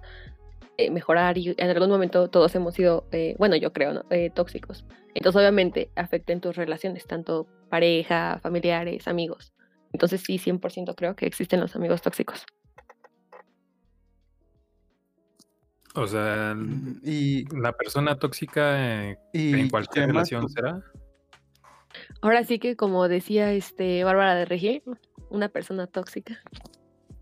eh, 0.76 0.90
mejorar 0.90 1.38
y 1.38 1.54
en 1.56 1.70
algún 1.70 1.88
momento 1.88 2.28
todos 2.28 2.54
hemos 2.54 2.74
sido, 2.74 3.06
eh, 3.12 3.36
bueno, 3.38 3.56
yo 3.56 3.72
creo, 3.72 3.94
¿no? 3.94 4.04
Eh, 4.10 4.28
tóxicos. 4.28 4.84
Entonces, 5.14 5.40
obviamente, 5.40 5.90
afecta 5.96 6.34
en 6.34 6.42
tus 6.42 6.56
relaciones, 6.56 7.06
tanto 7.06 7.46
pareja, 7.70 8.38
familiares, 8.42 9.08
amigos. 9.08 9.54
Entonces, 9.94 10.20
sí, 10.20 10.38
100% 10.38 10.94
creo 10.94 11.16
que 11.16 11.24
existen 11.24 11.58
los 11.58 11.74
amigos 11.74 12.02
tóxicos. 12.02 12.44
O 15.94 16.06
sea, 16.06 16.54
Y, 17.02 17.44
la 17.56 17.72
persona 17.72 18.18
tóxica 18.18 19.10
eh, 19.10 19.18
y 19.32 19.58
en 19.58 19.68
cualquier 19.70 20.06
relación 20.06 20.42
tú- 20.42 20.48
será. 20.48 20.82
Ahora 22.22 22.44
sí 22.44 22.58
que, 22.58 22.76
como 22.76 23.08
decía 23.08 23.52
este 23.52 24.04
Bárbara 24.04 24.34
de 24.34 24.44
Regil, 24.44 24.82
una 25.30 25.48
persona 25.48 25.86
tóxica 25.86 26.38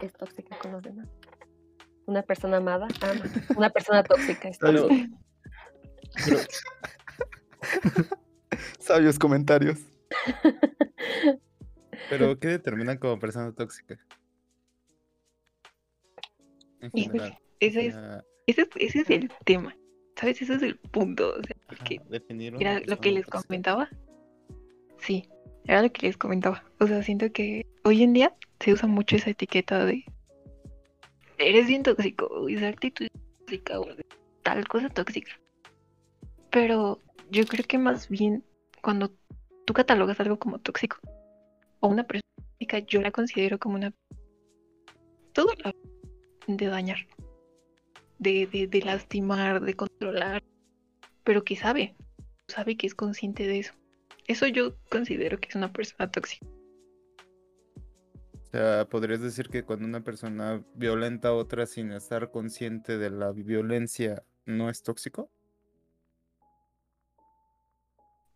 es 0.01 0.13
tóxica 0.13 0.59
con 0.59 0.73
los 0.73 0.83
demás. 0.83 1.09
Una 2.07 2.23
persona 2.23 2.59
amada 2.59 2.87
ama. 3.01 3.23
Una 3.57 3.71
persona 3.71 4.03
tóxica 4.03 4.49
es 4.49 4.59
tóxica. 4.59 5.09
Pero, 6.25 6.39
Sabios 8.79 9.19
comentarios. 9.19 9.79
pero 12.11 12.39
¿qué 12.39 12.49
determinan 12.49 12.97
como 12.99 13.19
persona 13.19 13.53
tóxica? 13.53 13.99
En 16.81 16.91
Híjole, 16.95 17.39
general. 17.61 18.19
es, 18.19 18.25
ese, 18.51 18.63
es- 18.63 18.69
ese 18.77 19.01
es 19.01 19.11
el 19.11 19.31
tema, 19.45 19.77
¿sabes? 20.17 20.41
Ese 20.43 20.55
es 20.55 20.63
el 20.63 20.77
punto, 20.77 21.35
o 21.39 21.43
sea, 21.43 21.57
porque 21.67 22.01
era 22.61 22.81
lo 22.87 23.01
que 23.01 23.13
les 23.13 23.27
comentaba. 23.27 23.89
Sí, 24.99 25.29
era 25.65 25.83
lo 25.83 25.93
que 25.93 26.07
les 26.07 26.17
comentaba. 26.17 26.65
O 26.81 26.87
sea, 26.87 27.03
siento 27.03 27.31
que 27.33 27.65
hoy 27.85 28.03
en 28.03 28.13
día 28.15 28.35
se 28.61 28.73
usa 28.73 28.89
mucho 28.89 29.17
esa 29.17 29.31
etiqueta 29.31 29.85
de 29.85 30.05
eres 31.39 31.67
bien 31.69 31.83
tóxico, 31.85 32.49
esa 32.49 32.69
actitud 32.69 33.07
tóxica, 33.41 33.81
o 33.81 33.85
de 33.95 34.05
tal 34.43 34.67
cosa 34.67 34.89
tóxica. 34.89 35.31
Pero 36.51 37.01
yo 37.31 37.45
creo 37.47 37.65
que 37.67 37.79
más 37.79 38.09
bien 38.09 38.43
cuando 38.83 39.13
tú 39.67 39.73
catalogas 39.75 40.19
algo 40.21 40.39
como 40.39 40.59
tóxico 40.59 40.97
o 41.81 41.89
una 41.89 42.05
persona 42.05 42.23
tóxica, 42.53 42.79
yo 42.81 43.01
la 43.03 43.11
considero 43.13 43.59
como 43.59 43.77
una 43.77 43.93
todo 45.33 45.53
la 45.63 45.73
de 46.49 46.67
dañar, 46.67 47.07
de, 48.19 48.47
de, 48.47 48.67
de 48.67 48.81
lastimar, 48.83 49.61
de 49.61 49.75
controlar, 49.75 50.43
pero 51.25 51.45
que 51.45 51.57
sabe, 51.57 51.97
sabe 52.49 52.77
que 52.77 52.87
es 52.87 52.95
consciente 52.95 53.47
de 53.47 53.61
eso. 53.61 53.75
Eso 54.27 54.47
yo 54.47 54.77
considero 54.91 55.39
que 55.39 55.49
es 55.49 55.55
una 55.55 55.73
persona 55.73 56.11
tóxica. 56.11 56.47
O 58.35 58.51
sea, 58.51 58.87
podrías 58.89 59.21
decir 59.21 59.49
que 59.49 59.63
cuando 59.63 59.87
una 59.87 60.03
persona 60.03 60.63
violenta 60.75 61.29
a 61.29 61.35
otra 61.35 61.67
sin 61.67 61.93
estar 61.93 62.31
consciente 62.31 62.97
de 62.97 63.11
la 63.11 63.33
violencia, 63.33 64.23
¿no 64.47 64.71
es 64.71 64.83
tóxico? 64.83 65.31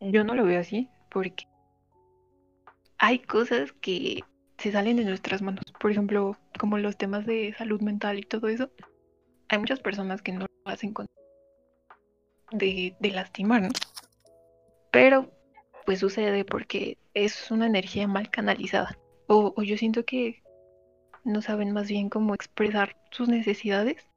Yo 0.01 0.25
no 0.25 0.35
lo 0.35 0.45
veo 0.45 0.61
así 0.61 0.89
porque 1.11 1.47
hay 2.99 3.21
cosas 3.21 3.73
que 3.81 4.23
se 4.59 4.73
salen 4.73 4.97
de 4.97 5.05
nuestras 5.05 5.43
manos. 5.43 5.65
Por 5.81 5.91
ejemplo, 5.91 6.37
como 6.59 6.79
los 6.79 6.97
temas 6.97 7.27
de 7.27 7.55
salud 7.57 7.81
mental 7.81 8.19
y 8.19 8.23
todo 8.23 8.49
eso. 8.49 8.71
Hay 9.53 9.59
muchas 9.59 9.81
personas 9.81 10.23
que 10.23 10.33
no 10.33 10.47
lo 10.47 10.73
hacen 10.73 10.95
con 10.95 11.07
de, 12.53 12.97
de 12.99 13.11
lastimarnos. 13.11 13.75
Pero 14.91 15.31
pues 15.85 15.99
sucede 15.99 16.47
porque 16.47 16.97
es 17.13 17.51
una 17.51 17.67
energía 17.67 18.09
mal 18.09 18.31
canalizada. 18.31 18.97
O, 19.27 19.53
o 19.55 19.63
yo 19.63 19.77
siento 19.77 20.07
que 20.07 20.43
no 21.25 21.43
saben 21.43 21.73
más 21.73 21.89
bien 21.89 22.09
cómo 22.09 22.35
expresar 22.35 22.97
sus 23.11 23.29
necesidades 23.29 24.09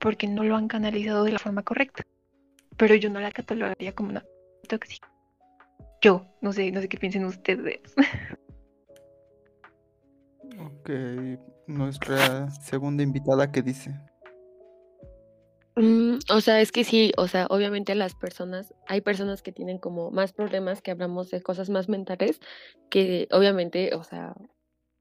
porque 0.00 0.26
no 0.26 0.42
lo 0.42 0.56
han 0.56 0.66
canalizado 0.66 1.22
de 1.22 1.32
la 1.32 1.38
forma 1.38 1.62
correcta. 1.62 2.02
Pero 2.76 2.96
yo 2.96 3.10
no 3.10 3.20
la 3.20 3.30
catalogaría 3.30 3.94
como 3.94 4.10
una 4.10 4.24
tóxica. 4.68 5.08
Yo, 6.00 6.26
no 6.40 6.52
sé, 6.52 6.72
no 6.72 6.80
sé 6.80 6.88
qué 6.88 6.98
piensen 6.98 7.24
ustedes. 7.24 7.94
Ok, 10.58 10.90
nuestra 11.68 12.50
segunda 12.50 13.04
invitada, 13.04 13.52
¿qué 13.52 13.62
dice? 13.62 14.07
Mm, 15.78 16.18
o 16.30 16.40
sea, 16.40 16.60
es 16.60 16.72
que 16.72 16.82
sí, 16.82 17.12
o 17.16 17.28
sea, 17.28 17.46
obviamente 17.50 17.94
las 17.94 18.16
personas, 18.16 18.74
hay 18.88 19.00
personas 19.00 19.42
que 19.42 19.52
tienen 19.52 19.78
como 19.78 20.10
más 20.10 20.32
problemas, 20.32 20.82
que 20.82 20.90
hablamos 20.90 21.30
de 21.30 21.40
cosas 21.40 21.70
más 21.70 21.88
mentales, 21.88 22.40
que 22.90 23.28
obviamente, 23.30 23.94
o 23.94 24.02
sea, 24.02 24.34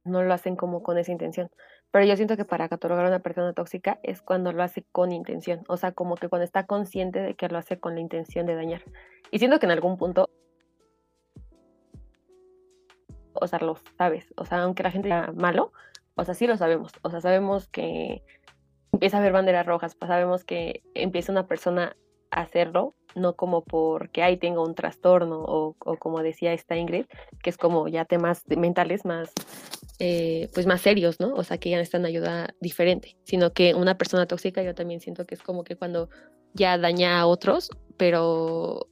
no 0.04 0.22
lo 0.22 0.34
hacen 0.34 0.56
como 0.56 0.84
con 0.84 1.00
esa 1.00 1.12
intención. 1.12 1.50
Pero 1.90 2.06
yo 2.06 2.16
siento 2.16 2.38
que 2.38 2.46
para 2.46 2.70
catalogar 2.70 3.06
a 3.06 3.10
una 3.10 3.20
persona 3.22 3.54
tóxica 3.54 4.00
es 4.04 4.22
cuando 4.22 4.52
lo 4.52 4.62
hace 4.62 4.86
con 4.92 5.12
intención, 5.12 5.64
o 5.68 5.78
sea, 5.78 5.94
como 5.94 6.16
que 6.16 6.30
cuando 6.30 6.44
está 6.44 6.68
consciente 6.68 7.20
de 7.22 7.34
que 7.36 7.48
lo 7.50 7.58
hace 7.58 7.80
con 7.80 7.96
la 7.96 8.02
intención 8.02 8.46
de 8.46 8.54
dañar. 8.54 8.84
Y 9.32 9.40
siento 9.40 9.60
que 9.60 9.66
en 9.66 9.72
algún 9.72 9.98
punto, 9.98 10.30
o 13.34 13.48
sea, 13.48 13.58
lo 13.60 13.78
sabes, 13.98 14.32
o 14.38 14.46
sea, 14.46 14.62
aunque 14.62 14.84
la 14.84 14.92
gente 14.92 15.10
sea 15.10 15.32
malo, 15.36 15.72
o 16.16 16.24
sea, 16.24 16.36
sí 16.36 16.46
lo 16.46 16.56
sabemos, 16.58 16.92
o 17.02 17.10
sea, 17.10 17.22
sabemos 17.22 17.68
que 17.68 18.24
empieza 18.92 19.18
a 19.18 19.20
haber 19.20 19.34
banderas 19.34 19.66
rojas, 19.66 19.96
pues 19.96 20.10
sabemos 20.10 20.44
que 20.44 20.82
empieza 20.94 21.32
una 21.32 21.48
persona 21.48 21.96
a 22.32 22.42
hacerlo, 22.42 22.96
no 23.16 23.36
como 23.36 23.64
porque 23.64 24.24
ahí 24.24 24.38
tenga 24.38 24.62
un 24.62 24.76
trastorno 24.76 25.42
o, 25.42 25.76
o, 25.80 25.98
como 25.98 26.22
decía 26.22 26.54
esta 26.54 26.76
Ingrid, 26.76 27.06
que 27.42 27.50
es 27.50 27.58
como 27.58 27.88
ya 27.88 28.06
temas 28.06 28.44
mentales 28.48 29.06
más, 29.06 29.32
eh, 30.00 30.50
pues 30.54 30.68
más 30.68 30.82
serios, 30.82 31.20
¿no? 31.20 31.34
O 31.34 31.44
sea, 31.44 31.58
que 31.58 31.70
ya 31.70 31.78
necesitan 31.78 32.06
ayuda 32.06 32.54
diferente, 32.60 33.18
sino 33.24 33.54
que 33.54 33.74
una 33.74 33.98
persona 33.98 34.28
tóxica 34.28 34.62
yo 34.62 34.76
también 34.76 35.00
siento 35.00 35.26
que 35.26 35.36
es 35.36 35.42
como 35.42 35.64
que 35.64 35.76
cuando 35.76 36.10
ya 36.54 36.78
daña 36.78 37.20
a 37.20 37.28
otros, 37.28 37.70
pero, 37.98 38.88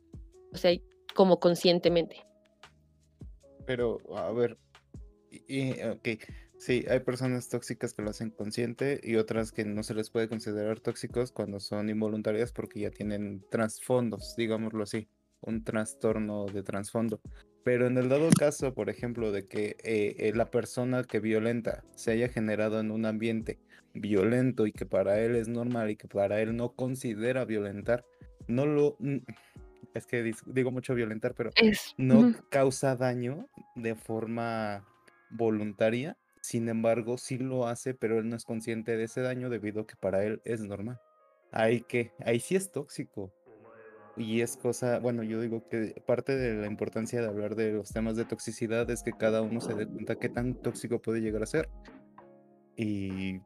o 0.54 0.58
sea, 0.58 0.72
como 1.14 1.40
conscientemente. 1.40 2.26
Pero, 3.66 3.98
a 4.16 4.32
ver, 4.32 4.58
y, 5.48 5.82
ok, 5.84 6.08
sí, 6.58 6.86
hay 6.90 7.00
personas 7.00 7.50
tóxicas 7.50 7.94
que 7.94 8.02
lo 8.02 8.10
hacen 8.10 8.32
consciente 8.32 9.00
y 9.04 9.16
otras 9.16 9.52
que 9.52 9.66
no 9.66 9.84
se 9.84 9.94
les 9.94 10.10
puede 10.10 10.30
considerar 10.30 10.80
tóxicos 10.80 11.32
cuando 11.32 11.60
son 11.60 11.90
involuntarias 11.90 12.52
porque 12.52 12.82
ya 12.82 12.92
tienen 12.92 13.44
trasfondos, 13.50 14.36
digámoslo 14.36 14.84
así, 14.84 15.08
un 15.42 15.64
trastorno 15.64 16.46
de 16.46 16.64
trasfondo. 16.64 17.22
Pero 17.64 17.88
en 17.88 17.98
el 17.98 18.10
dado 18.10 18.30
caso, 18.30 18.74
por 18.74 18.90
ejemplo, 18.90 19.32
de 19.32 19.48
que 19.48 19.76
eh, 19.84 20.32
la 20.36 20.52
persona 20.52 21.04
que 21.04 21.20
violenta 21.20 21.84
se 21.96 22.12
haya 22.12 22.30
generado 22.30 22.80
en 22.80 22.92
un 22.92 23.06
ambiente 23.06 23.60
violento 23.96 24.68
y 24.68 24.72
que 24.72 24.86
para 24.86 25.20
él 25.20 25.36
es 25.36 25.48
normal 25.48 25.90
y 25.90 25.96
que 25.96 26.08
para 26.08 26.42
él 26.42 26.56
no 26.56 26.74
considera 26.74 27.46
violentar, 27.46 28.06
no 28.48 28.66
lo... 28.66 28.98
Es 29.94 30.06
que 30.06 30.32
digo 30.48 30.72
mucho 30.72 30.94
violentar, 30.94 31.34
pero 31.36 31.52
no 31.98 32.36
causa 32.50 32.98
daño 32.98 33.48
de 33.76 33.96
forma 33.96 34.86
voluntaria, 35.32 36.18
sin 36.46 36.70
embargo, 36.70 37.18
sí 37.18 37.38
lo 37.38 37.68
hace, 37.68 37.96
pero 37.96 38.20
él 38.20 38.30
no 38.30 38.36
es 38.36 38.46
consciente 38.46 38.96
de 38.96 39.06
ese 39.06 39.22
daño 39.22 39.50
debido 39.50 39.82
a 39.82 39.88
que 39.88 39.96
para 39.96 40.24
él 40.24 40.42
es 40.46 40.62
normal. 40.62 41.00
Ahí 41.52 41.82
que, 41.82 42.12
ahí 42.24 42.40
sí 42.40 42.56
es 42.56 42.72
tóxico. 42.72 43.34
Y 44.16 44.42
es 44.42 44.56
cosa, 44.56 45.00
bueno, 45.00 45.24
yo 45.24 45.42
digo 45.42 45.68
que 45.68 46.02
parte 46.06 46.38
de 46.38 46.54
la 46.62 46.68
importancia 46.68 47.20
de 47.20 47.28
hablar 47.28 47.56
de 47.56 47.74
los 47.74 47.90
temas 47.90 48.16
de 48.16 48.26
toxicidad 48.26 48.90
es 48.90 49.04
que 49.04 49.12
cada 49.12 49.42
uno 49.42 49.60
se 49.60 49.74
dé 49.74 49.88
cuenta 49.88 50.16
qué 50.16 50.30
tan 50.30 50.54
tóxico 50.54 51.02
puede 51.02 51.20
llegar 51.20 51.44
a 51.44 51.48
ser. 51.48 51.68
Y 52.78 53.40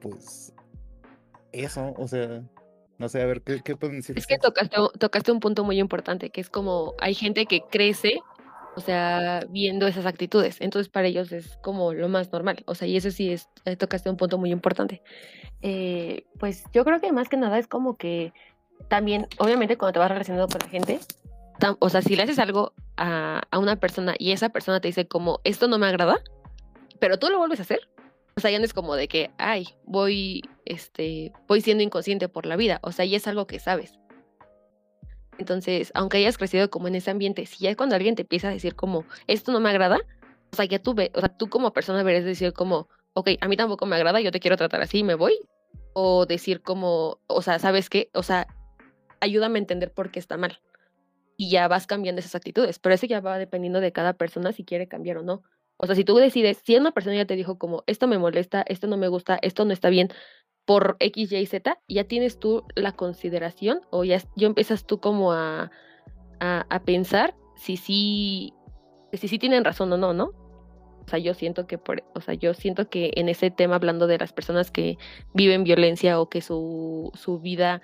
pues 0.00 0.52
eso, 1.52 1.94
o 1.96 2.08
sea, 2.08 2.42
no 2.98 3.08
sé, 3.08 3.22
a 3.22 3.26
ver, 3.26 3.42
¿qué, 3.42 3.60
qué 3.62 3.76
pueden 3.76 3.96
decir 3.96 4.18
Es 4.18 4.26
que 4.26 4.38
tocaste, 4.38 4.76
tocaste 4.98 5.32
un 5.32 5.40
punto 5.40 5.64
muy 5.64 5.78
importante, 5.78 6.30
que 6.30 6.40
es 6.40 6.50
como 6.50 6.94
hay 6.98 7.14
gente 7.14 7.46
que 7.46 7.62
crece, 7.70 8.20
o 8.76 8.80
sea, 8.80 9.44
viendo 9.50 9.86
esas 9.86 10.06
actitudes. 10.06 10.60
Entonces, 10.60 10.88
para 10.88 11.06
ellos 11.06 11.32
es 11.32 11.56
como 11.62 11.92
lo 11.92 12.08
más 12.08 12.32
normal. 12.32 12.62
O 12.66 12.74
sea, 12.74 12.88
y 12.88 12.96
eso 12.96 13.10
sí 13.10 13.32
es, 13.32 13.48
eh, 13.64 13.76
tocaste 13.76 14.10
un 14.10 14.16
punto 14.16 14.38
muy 14.38 14.50
importante. 14.50 15.02
Eh, 15.62 16.26
pues 16.38 16.64
yo 16.72 16.84
creo 16.84 17.00
que 17.00 17.12
más 17.12 17.28
que 17.28 17.36
nada 17.36 17.58
es 17.58 17.66
como 17.66 17.96
que 17.96 18.32
también, 18.88 19.28
obviamente, 19.38 19.76
cuando 19.76 19.94
te 19.94 19.98
vas 19.98 20.10
relacionando 20.10 20.48
con 20.48 20.60
la 20.60 20.68
gente, 20.68 21.00
o 21.78 21.88
sea, 21.88 22.02
si 22.02 22.16
le 22.16 22.24
haces 22.24 22.38
algo 22.38 22.72
a, 22.96 23.42
a 23.50 23.58
una 23.58 23.76
persona 23.76 24.14
y 24.18 24.32
esa 24.32 24.50
persona 24.50 24.80
te 24.80 24.88
dice 24.88 25.06
como, 25.06 25.40
esto 25.44 25.68
no 25.68 25.78
me 25.78 25.86
agrada, 25.86 26.20
pero 26.98 27.18
tú 27.18 27.28
lo 27.28 27.38
vuelves 27.38 27.60
a 27.60 27.62
hacer. 27.62 27.80
O 28.36 28.40
sea, 28.40 28.50
ya 28.50 28.58
no 28.58 28.64
es 28.64 28.74
como 28.74 28.96
de 28.96 29.06
que, 29.06 29.30
ay, 29.38 29.68
voy, 29.84 30.42
este, 30.64 31.32
voy 31.46 31.60
siendo 31.60 31.84
inconsciente 31.84 32.28
por 32.28 32.46
la 32.46 32.56
vida. 32.56 32.80
O 32.82 32.90
sea, 32.90 33.04
ya 33.04 33.16
es 33.16 33.28
algo 33.28 33.46
que 33.46 33.60
sabes. 33.60 33.98
Entonces, 35.38 35.90
aunque 35.94 36.18
hayas 36.18 36.38
crecido 36.38 36.70
como 36.70 36.88
en 36.88 36.94
ese 36.94 37.10
ambiente, 37.10 37.46
si 37.46 37.64
ya 37.64 37.74
cuando 37.76 37.96
alguien 37.96 38.14
te 38.14 38.22
empieza 38.22 38.48
a 38.48 38.52
decir 38.52 38.74
como, 38.74 39.04
esto 39.26 39.52
no 39.52 39.60
me 39.60 39.70
agrada, 39.70 39.98
o 40.52 40.56
sea, 40.56 40.64
ya 40.64 40.78
tú, 40.78 40.94
ve, 40.94 41.10
o 41.14 41.20
sea, 41.20 41.28
tú 41.28 41.48
como 41.48 41.72
persona 41.72 41.98
deberías 41.98 42.24
decir 42.24 42.52
como, 42.52 42.88
ok, 43.14 43.30
a 43.40 43.48
mí 43.48 43.56
tampoco 43.56 43.86
me 43.86 43.96
agrada, 43.96 44.20
yo 44.20 44.30
te 44.30 44.40
quiero 44.40 44.56
tratar 44.56 44.82
así, 44.82 45.02
me 45.02 45.14
voy. 45.14 45.38
O 45.94 46.26
decir 46.26 46.60
como, 46.62 47.18
o 47.26 47.42
sea, 47.42 47.58
¿sabes 47.58 47.88
qué? 47.88 48.10
O 48.14 48.22
sea, 48.22 48.46
ayúdame 49.20 49.58
a 49.58 49.62
entender 49.62 49.92
por 49.92 50.10
qué 50.10 50.18
está 50.18 50.36
mal. 50.36 50.60
Y 51.36 51.50
ya 51.50 51.66
vas 51.66 51.86
cambiando 51.86 52.20
esas 52.20 52.34
actitudes, 52.34 52.78
pero 52.78 52.94
eso 52.94 53.06
ya 53.06 53.20
va 53.20 53.38
dependiendo 53.38 53.80
de 53.80 53.92
cada 53.92 54.12
persona 54.12 54.52
si 54.52 54.64
quiere 54.64 54.86
cambiar 54.86 55.18
o 55.18 55.22
no. 55.22 55.42
O 55.76 55.86
sea, 55.86 55.96
si 55.96 56.04
tú 56.04 56.16
decides, 56.16 56.60
si 56.64 56.76
una 56.76 56.92
persona 56.92 57.16
ya 57.16 57.24
te 57.24 57.34
dijo 57.34 57.58
como, 57.58 57.82
esto 57.86 58.06
me 58.06 58.18
molesta, 58.18 58.64
esto 58.68 58.86
no 58.86 58.96
me 58.96 59.08
gusta, 59.08 59.38
esto 59.42 59.64
no 59.64 59.72
está 59.72 59.88
bien, 59.88 60.08
por 60.64 60.96
X, 61.00 61.32
Y, 61.32 61.46
Z, 61.46 61.78
ya 61.88 62.04
tienes 62.04 62.38
tú 62.38 62.64
la 62.74 62.92
consideración 62.92 63.80
o 63.90 64.04
ya, 64.04 64.18
ya 64.36 64.46
empiezas 64.46 64.86
tú 64.86 65.00
como 65.00 65.32
a, 65.32 65.70
a, 66.40 66.66
a 66.68 66.82
pensar 66.84 67.34
si 67.56 67.76
sí, 67.76 68.54
si 69.12 69.28
sí 69.28 69.38
tienen 69.38 69.64
razón 69.64 69.92
o 69.92 69.96
no, 69.96 70.12
¿no? 70.12 70.32
O 71.04 71.08
sea, 71.08 71.18
yo 71.18 71.34
siento 71.34 71.66
que 71.66 71.76
por, 71.76 72.02
o 72.14 72.20
sea, 72.20 72.34
yo 72.34 72.54
siento 72.54 72.88
que 72.88 73.12
en 73.16 73.28
ese 73.28 73.50
tema 73.50 73.76
hablando 73.76 74.06
de 74.06 74.18
las 74.18 74.32
personas 74.32 74.70
que 74.70 74.96
viven 75.34 75.64
violencia 75.64 76.18
o 76.18 76.28
que 76.28 76.40
su, 76.40 77.10
su 77.14 77.40
vida 77.40 77.82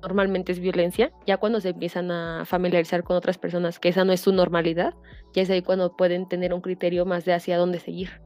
normalmente 0.00 0.52
es 0.52 0.60
violencia, 0.60 1.12
ya 1.26 1.36
cuando 1.38 1.60
se 1.60 1.70
empiezan 1.70 2.10
a 2.10 2.44
familiarizar 2.44 3.02
con 3.02 3.16
otras 3.16 3.38
personas 3.38 3.78
que 3.78 3.88
esa 3.88 4.04
no 4.04 4.12
es 4.12 4.20
su 4.20 4.32
normalidad, 4.32 4.94
ya 5.32 5.42
es 5.42 5.50
ahí 5.50 5.62
cuando 5.62 5.96
pueden 5.96 6.28
tener 6.28 6.54
un 6.54 6.60
criterio 6.60 7.04
más 7.04 7.24
de 7.24 7.34
hacia 7.34 7.56
dónde 7.58 7.78
seguir. 7.78 8.20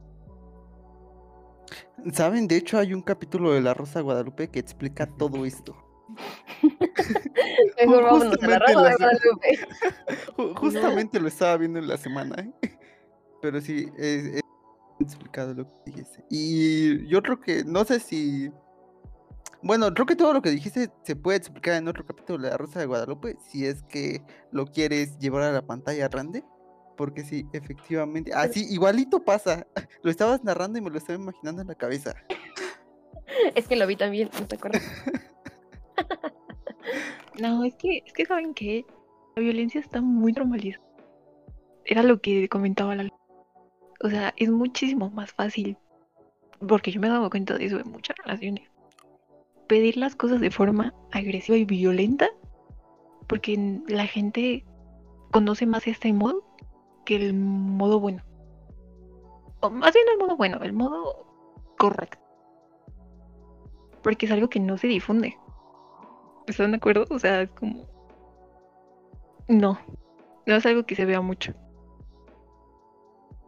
¿Saben? 2.13 2.47
De 2.47 2.57
hecho, 2.57 2.77
hay 2.77 2.93
un 2.93 3.01
capítulo 3.01 3.51
de 3.51 3.61
La 3.61 3.73
Rosa 3.73 3.99
de 3.99 4.03
Guadalupe 4.03 4.49
que 4.49 4.59
explica 4.59 5.05
todo 5.07 5.45
esto. 5.45 5.75
Mejor 7.79 8.03
vámonos 8.03 8.37
a 8.41 8.47
la 8.47 8.59
Justamente 8.59 8.73
Rosa 8.73 8.89
de 8.89 8.95
Guadalupe. 8.95 9.59
Ju- 10.37 10.55
Justamente 10.57 11.19
lo 11.19 11.27
estaba 11.27 11.57
viendo 11.57 11.79
en 11.79 11.87
la 11.87 11.97
semana, 11.97 12.35
¿eh? 12.39 12.51
Pero 13.41 13.61
sí, 13.61 13.87
es, 13.97 14.25
es 14.25 14.41
explicado 14.99 15.53
lo 15.53 15.65
que 15.65 15.91
dijiste. 15.91 16.23
Y 16.29 17.07
yo 17.07 17.21
creo 17.21 17.39
que, 17.39 17.63
no 17.63 17.83
sé 17.85 17.99
si... 17.99 18.51
Bueno, 19.61 19.91
creo 19.93 20.05
que 20.05 20.15
todo 20.15 20.33
lo 20.33 20.41
que 20.41 20.51
dijiste 20.51 20.91
se 21.03 21.15
puede 21.15 21.37
explicar 21.37 21.75
en 21.75 21.87
otro 21.87 22.05
capítulo 22.05 22.43
de 22.43 22.49
La 22.51 22.57
Rosa 22.57 22.79
de 22.79 22.85
Guadalupe, 22.85 23.37
si 23.49 23.65
es 23.65 23.81
que 23.83 24.21
lo 24.51 24.65
quieres 24.67 25.17
llevar 25.17 25.43
a 25.43 25.51
la 25.51 25.65
pantalla 25.65 26.07
grande. 26.07 26.43
Porque 26.97 27.23
sí, 27.23 27.45
efectivamente. 27.53 28.33
Así, 28.33 28.65
igualito 28.69 29.23
pasa. 29.23 29.65
Lo 30.03 30.11
estabas 30.11 30.43
narrando 30.43 30.79
y 30.79 30.81
me 30.81 30.89
lo 30.89 30.97
estaba 30.97 31.17
imaginando 31.17 31.61
en 31.61 31.67
la 31.69 31.75
cabeza. 31.75 32.15
Es 33.55 33.67
que 33.67 33.75
lo 33.75 33.85
vi 33.85 33.95
también, 33.95 34.29
¿no 34.39 34.47
te 34.47 34.55
acuerdas? 34.55 34.83
No, 37.39 37.63
es 37.63 37.75
que, 37.75 38.01
es 38.03 38.13
que 38.13 38.25
saben 38.25 38.55
que 38.55 38.83
la 39.35 39.43
violencia 39.43 39.79
está 39.79 40.01
muy 40.01 40.33
normalizada. 40.33 40.83
Era 41.85 42.01
lo 42.01 42.19
que 42.19 42.49
comentaba 42.49 42.95
la. 42.95 43.09
O 44.01 44.09
sea, 44.09 44.33
es 44.37 44.49
muchísimo 44.49 45.11
más 45.11 45.33
fácil, 45.33 45.77
porque 46.67 46.91
yo 46.91 46.99
me 46.99 47.05
he 47.05 47.11
dado 47.11 47.29
cuenta 47.29 47.55
de 47.55 47.65
eso 47.65 47.79
en 47.79 47.91
muchas 47.91 48.15
relaciones. 48.25 48.67
Pedir 49.67 49.97
las 49.97 50.15
cosas 50.15 50.41
de 50.41 50.49
forma 50.49 50.95
agresiva 51.11 51.57
y 51.57 51.65
violenta, 51.65 52.27
porque 53.27 53.81
la 53.87 54.07
gente 54.07 54.65
conoce 55.31 55.67
más 55.67 55.85
este 55.85 56.11
modo 56.13 56.46
que 57.07 57.15
el 57.15 57.33
modo 57.33 58.01
bueno. 58.01 58.21
O 59.61 59.69
más 59.69 59.93
bien 59.93 60.05
el 60.11 60.17
modo 60.19 60.35
bueno, 60.35 60.59
el 60.61 60.73
modo 60.73 61.25
correcto. 61.77 62.19
Porque 64.03 64.25
es 64.25 64.31
algo 64.33 64.49
que 64.49 64.59
no 64.59 64.77
se 64.77 64.87
difunde. 64.87 65.37
¿Están 66.47 66.71
de 66.71 66.77
acuerdo? 66.77 67.05
O 67.09 67.17
sea, 67.17 67.43
es 67.43 67.49
como. 67.51 67.85
No. 69.47 69.79
No 70.45 70.55
es 70.55 70.65
algo 70.65 70.85
que 70.85 70.95
se 70.95 71.05
vea 71.05 71.21
mucho. 71.21 71.53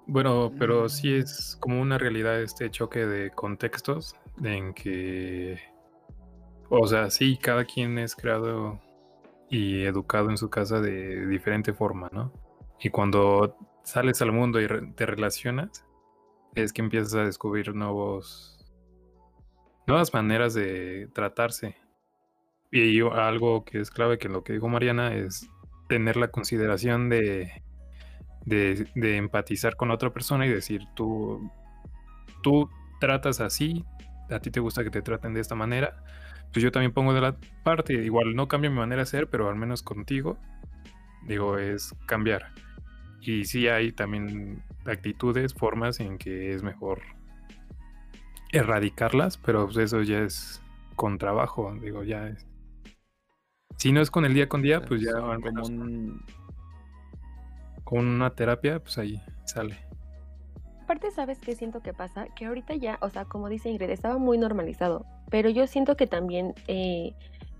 Bueno, 0.07 0.51
pero 0.57 0.85
Mm. 0.85 0.89
sí 0.89 1.13
es 1.13 1.57
como 1.59 1.81
una 1.81 1.97
realidad 1.97 2.41
este 2.41 2.71
choque 2.71 3.05
de 3.05 3.29
contextos 3.31 4.15
en 4.41 4.73
que, 4.73 5.59
o 6.69 6.87
sea, 6.87 7.09
sí, 7.09 7.37
cada 7.37 7.65
quien 7.65 7.99
es 7.99 8.15
creado 8.15 8.79
y 9.49 9.83
educado 9.83 10.29
en 10.29 10.37
su 10.37 10.49
casa 10.49 10.79
de 10.79 11.27
diferente 11.27 11.73
forma, 11.73 12.09
¿no? 12.11 12.31
Y 12.81 12.89
cuando 12.89 13.57
sales 13.83 14.21
al 14.21 14.31
mundo 14.31 14.59
y 14.61 14.67
re- 14.67 14.87
te 14.95 15.05
relacionas, 15.05 15.85
es 16.55 16.73
que 16.73 16.81
empiezas 16.81 17.13
a 17.15 17.25
descubrir 17.25 17.75
nuevos, 17.75 18.57
nuevas 19.87 20.13
maneras 20.13 20.53
de 20.53 21.09
tratarse. 21.13 21.75
Y 22.71 22.95
yo- 22.95 23.13
algo 23.13 23.65
que 23.65 23.79
es 23.81 23.91
clave 23.91 24.17
que 24.17 24.29
lo 24.29 24.43
que 24.43 24.53
dijo 24.53 24.69
Mariana 24.69 25.13
es 25.15 25.49
tener 25.87 26.17
la 26.17 26.29
consideración 26.29 27.09
de, 27.09 27.63
de, 28.45 28.87
de 28.95 29.17
empatizar 29.17 29.75
con 29.75 29.91
otra 29.91 30.11
persona 30.13 30.45
y 30.45 30.49
decir, 30.49 30.81
tú, 30.95 31.49
tú 32.43 32.69
tratas 32.99 33.39
así, 33.41 33.83
a 34.29 34.39
ti 34.39 34.51
te 34.51 34.59
gusta 34.59 34.83
que 34.83 34.91
te 34.91 35.01
traten 35.01 35.33
de 35.33 35.41
esta 35.41 35.55
manera, 35.55 36.03
pues 36.53 36.63
yo 36.63 36.71
también 36.71 36.93
pongo 36.93 37.13
de 37.13 37.21
la 37.21 37.37
parte, 37.63 37.93
igual 37.93 38.35
no 38.35 38.47
cambio 38.47 38.69
mi 38.71 38.77
manera 38.77 39.01
de 39.01 39.05
ser, 39.07 39.29
pero 39.29 39.49
al 39.49 39.55
menos 39.55 39.81
contigo, 39.81 40.37
digo, 41.27 41.57
es 41.57 41.95
cambiar. 42.05 42.53
Y 43.21 43.45
sí 43.45 43.67
hay 43.67 43.91
también 43.91 44.63
actitudes, 44.85 45.53
formas 45.53 45.99
en 45.99 46.17
que 46.17 46.53
es 46.53 46.63
mejor 46.63 47.01
erradicarlas, 48.51 49.37
pero 49.37 49.65
pues 49.65 49.77
eso 49.77 50.01
ya 50.01 50.19
es 50.19 50.61
con 50.95 51.17
trabajo, 51.17 51.73
digo, 51.81 52.03
ya 52.03 52.27
es. 52.27 52.45
Si 53.77 53.91
no 53.91 54.01
es 54.01 54.11
con 54.11 54.25
el 54.25 54.33
día 54.33 54.49
con 54.49 54.61
día, 54.61 54.81
pues 54.81 55.01
ya 55.01 55.11
al 55.11 55.39
como 55.41 55.45
menos 55.45 55.69
un- 55.69 56.21
con 57.83 58.07
una 58.07 58.29
terapia, 58.31 58.79
pues 58.79 58.97
ahí 58.97 59.21
sale. 59.45 59.77
Aparte, 60.83 61.11
¿sabes 61.11 61.39
qué 61.39 61.55
siento 61.55 61.81
que 61.81 61.93
pasa? 61.93 62.27
Que 62.35 62.45
ahorita 62.45 62.75
ya, 62.75 62.97
o 63.01 63.09
sea, 63.09 63.25
como 63.25 63.47
dice 63.47 63.69
Ingrid, 63.69 63.91
estaba 63.91 64.17
muy 64.17 64.37
normalizado, 64.37 65.05
pero 65.29 65.49
yo 65.49 65.67
siento 65.67 65.95
que 65.95 66.07
también 66.07 66.55
eh, 66.67 67.13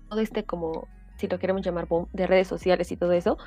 todo 0.08 0.20
este 0.20 0.44
como, 0.44 0.88
si 1.16 1.28
lo 1.28 1.38
queremos 1.38 1.62
llamar 1.62 1.86
boom, 1.86 2.08
de 2.12 2.26
redes 2.26 2.48
sociales 2.48 2.90
y 2.90 2.96
todo 2.96 3.12
eso, 3.12 3.38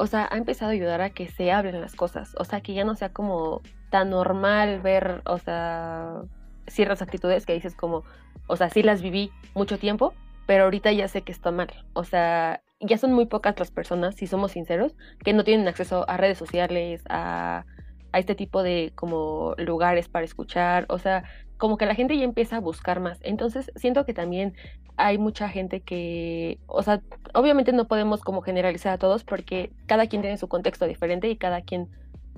o 0.00 0.06
sea, 0.06 0.28
ha 0.30 0.38
empezado 0.38 0.70
a 0.70 0.74
ayudar 0.74 1.02
a 1.02 1.10
que 1.10 1.28
se 1.28 1.52
hablen 1.52 1.80
las 1.80 1.94
cosas, 1.94 2.34
o 2.38 2.44
sea, 2.44 2.60
que 2.62 2.72
ya 2.72 2.84
no 2.84 2.94
sea 2.94 3.12
como 3.12 3.60
tan 3.90 4.10
normal 4.10 4.80
ver, 4.80 5.22
o 5.26 5.38
sea, 5.38 6.22
ciertas 6.66 7.02
actitudes 7.02 7.44
que 7.44 7.52
dices 7.52 7.74
como, 7.74 8.04
o 8.46 8.56
sea, 8.56 8.70
sí 8.70 8.82
las 8.82 9.02
viví 9.02 9.30
mucho 9.54 9.78
tiempo, 9.78 10.14
pero 10.46 10.64
ahorita 10.64 10.90
ya 10.92 11.06
sé 11.06 11.22
que 11.22 11.32
está 11.32 11.50
mal, 11.50 11.68
o 11.92 12.04
sea, 12.04 12.62
ya 12.80 12.96
son 12.96 13.12
muy 13.12 13.26
pocas 13.26 13.58
las 13.58 13.70
personas, 13.70 14.14
si 14.14 14.26
somos 14.26 14.52
sinceros, 14.52 14.96
que 15.22 15.34
no 15.34 15.44
tienen 15.44 15.68
acceso 15.68 16.08
a 16.08 16.16
redes 16.16 16.38
sociales, 16.38 17.02
a 17.10 17.66
a 18.12 18.18
este 18.18 18.34
tipo 18.34 18.62
de 18.62 18.92
como 18.94 19.54
lugares 19.58 20.08
para 20.08 20.24
escuchar, 20.24 20.86
o 20.88 20.98
sea, 20.98 21.24
como 21.60 21.76
que 21.76 21.86
la 21.86 21.94
gente 21.94 22.16
ya 22.16 22.24
empieza 22.24 22.56
a 22.56 22.60
buscar 22.60 23.00
más. 23.00 23.18
Entonces, 23.22 23.70
siento 23.76 24.06
que 24.06 24.14
también 24.14 24.54
hay 24.96 25.18
mucha 25.18 25.48
gente 25.48 25.82
que, 25.82 26.58
o 26.66 26.82
sea, 26.82 27.02
obviamente 27.34 27.72
no 27.72 27.86
podemos 27.86 28.22
como 28.22 28.40
generalizar 28.40 28.94
a 28.94 28.98
todos 28.98 29.24
porque 29.24 29.70
cada 29.86 30.06
quien 30.06 30.22
tiene 30.22 30.38
su 30.38 30.48
contexto 30.48 30.86
diferente 30.86 31.28
y 31.28 31.36
cada 31.36 31.60
quien 31.60 31.88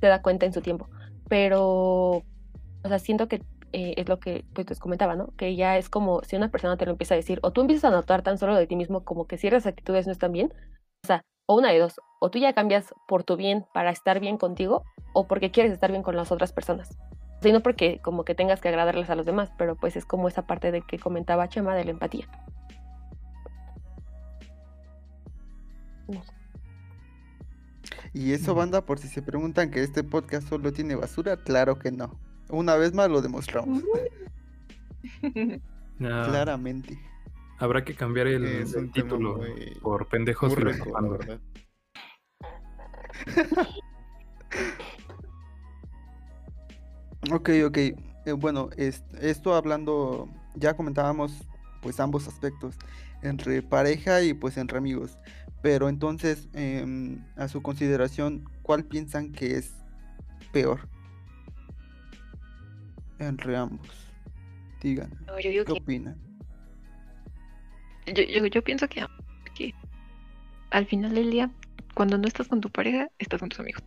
se 0.01 0.09
da 0.09 0.23
cuenta 0.23 0.45
en 0.45 0.53
su 0.53 0.61
tiempo, 0.61 0.89
pero, 1.29 2.25
o 2.83 2.89
sea, 2.89 2.99
siento 2.99 3.29
que 3.29 3.43
eh, 3.73 3.95
es 3.97 4.09
lo 4.09 4.19
que 4.19 4.45
pues 4.53 4.69
les 4.69 4.81
comentaba, 4.81 5.15
¿no? 5.15 5.29
Que 5.37 5.55
ya 5.55 5.79
es 5.79 5.89
como 5.89 6.23
si 6.25 6.35
una 6.35 6.51
persona 6.51 6.77
te 6.77 6.85
lo 6.85 6.91
empieza 6.91 7.15
a 7.15 7.17
decir, 7.17 7.39
o 7.43 7.53
tú 7.53 7.61
empiezas 7.61 7.85
a 7.85 7.95
notar 7.95 8.23
tan 8.23 8.39
solo 8.39 8.57
de 8.57 8.67
ti 8.67 8.75
mismo 8.75 9.05
como 9.05 9.27
que 9.27 9.39
ciertas 9.39 9.67
actitudes 9.67 10.07
no 10.07 10.13
están 10.13 10.33
bien, 10.33 10.53
o 11.05 11.07
sea, 11.07 11.23
o 11.47 11.57
una 11.57 11.71
de 11.71 11.79
dos, 11.79 12.01
o 12.21 12.29
tú 12.29 12.41
ya 12.41 12.53
cambias 12.55 12.93
por 13.07 13.23
tu 13.23 13.37
bien 13.37 13.67
para 13.73 13.91
estar 13.91 14.19
bien 14.19 14.37
contigo, 14.37 14.83
o 15.15 15.29
porque 15.29 15.53
quieres 15.53 15.73
estar 15.73 15.93
bien 15.93 16.03
con 16.03 16.17
las 16.17 16.33
otras 16.33 16.53
personas. 16.53 16.99
Y 17.45 17.53
no 17.53 17.61
porque 17.61 18.01
como 18.01 18.25
que 18.25 18.35
tengas 18.35 18.61
que 18.61 18.69
agradarles 18.69 19.11
a 19.11 19.15
los 19.15 19.27
demás, 19.27 19.51
pero 19.59 19.77
pues 19.77 19.97
es 19.97 20.05
como 20.05 20.29
esa 20.29 20.47
parte 20.47 20.71
de 20.71 20.83
que 20.83 20.99
comentaba 20.99 21.49
Chema 21.49 21.75
de 21.75 21.85
la 21.85 21.91
empatía. 21.93 22.29
No 26.09 26.23
sé. 26.23 26.33
Y 28.15 28.33
eso, 28.33 28.55
banda, 28.55 28.85
por 28.85 28.99
si 28.99 29.09
se 29.09 29.23
preguntan 29.23 29.71
que 29.71 29.83
este 29.83 30.05
podcast 30.05 30.49
solo 30.49 30.73
tiene 30.73 30.95
basura, 30.95 31.37
claro 31.39 31.79
que 31.79 31.91
no. 31.91 32.19
Una 32.51 32.77
vez 32.77 32.93
más 32.93 33.09
lo 33.09 33.23
demostramos. 33.23 33.83
Claramente. 35.99 36.99
Habrá 37.59 37.85
que 37.85 37.95
cambiar 37.95 38.27
el, 38.27 38.45
el 38.45 38.93
título 38.93 39.37
muy- 39.37 39.79
por 39.81 40.09
pendejos 40.09 40.55
muy 40.55 40.65
rico, 40.73 41.01
la 41.01 41.39
Ok, 47.31 47.51
ok. 47.67 47.77
Eh, 47.79 48.33
bueno, 48.37 48.69
es- 48.77 49.05
esto 49.21 49.55
hablando, 49.55 50.29
ya 50.55 50.75
comentábamos 50.75 51.33
pues 51.81 51.99
ambos 51.99 52.29
aspectos, 52.29 52.77
entre 53.23 53.61
pareja 53.63 54.23
y 54.23 54.35
pues 54.35 54.57
entre 54.57 54.79
amigos. 54.79 55.19
Pero 55.63 55.89
entonces, 55.89 56.49
em, 56.53 57.25
a 57.37 57.49
su 57.49 57.61
consideración, 57.63 58.45
¿cuál 58.63 58.85
piensan 58.85 59.33
que 59.33 59.57
es 59.59 59.73
peor? 60.53 60.89
Entre 63.19 63.57
ambos. 63.57 63.89
Digan, 64.81 65.11
No, 65.27 65.39
yo 65.41 65.51
digo 65.51 65.65
¿qué 65.65 65.73
que 65.73 65.79
opinan? 65.79 66.17
yo, 68.07 68.23
yo, 68.25 68.47
yo 68.47 68.63
pienso 68.63 68.89
que, 68.89 69.05
que 69.55 69.75
al 70.71 70.87
final 70.87 71.15
del 71.15 71.31
día, 71.31 71.51
cuando 71.95 72.19
no 72.19 72.27
estás 72.29 72.49
con 72.49 72.61
tu 72.61 72.71
pareja, 72.71 73.09
estás 73.19 73.41
con 73.41 73.49
tus 73.49 73.61
amigos. 73.61 73.83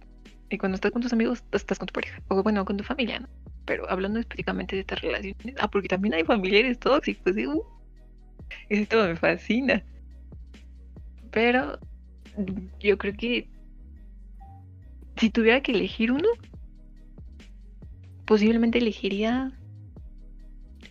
Y 0.50 0.58
cuando 0.58 0.76
estás 0.76 0.92
con 0.92 1.02
tus 1.02 1.14
amigos, 1.14 1.44
estás 1.52 1.80
con 1.80 1.88
tu 1.88 1.94
pareja. 1.94 2.22
O 2.28 2.44
bueno, 2.44 2.66
con 2.66 2.78
tu 2.78 2.84
familia, 2.84 3.20
¿no? 3.20 3.28
Pero 3.66 3.90
hablando 3.90 4.20
específicamente 4.20 4.76
de 4.76 4.82
estas 4.82 5.02
relaciones. 5.02 5.56
Ah, 5.60 5.70
porque 5.70 5.88
también 5.88 6.14
hay 6.14 6.24
familiares 6.24 6.80
tóxicos. 6.80 7.34
¿sí? 7.34 7.48
Uh, 7.48 7.64
tema 8.88 9.08
me 9.08 9.16
fascina. 9.16 9.84
Pero 11.32 11.80
yo 12.80 12.98
creo 12.98 13.14
que 13.14 13.50
si 15.18 15.30
tuviera 15.30 15.62
que 15.62 15.72
elegir 15.72 16.12
uno, 16.12 16.30
posiblemente 18.26 18.78
elegiría 18.78 19.52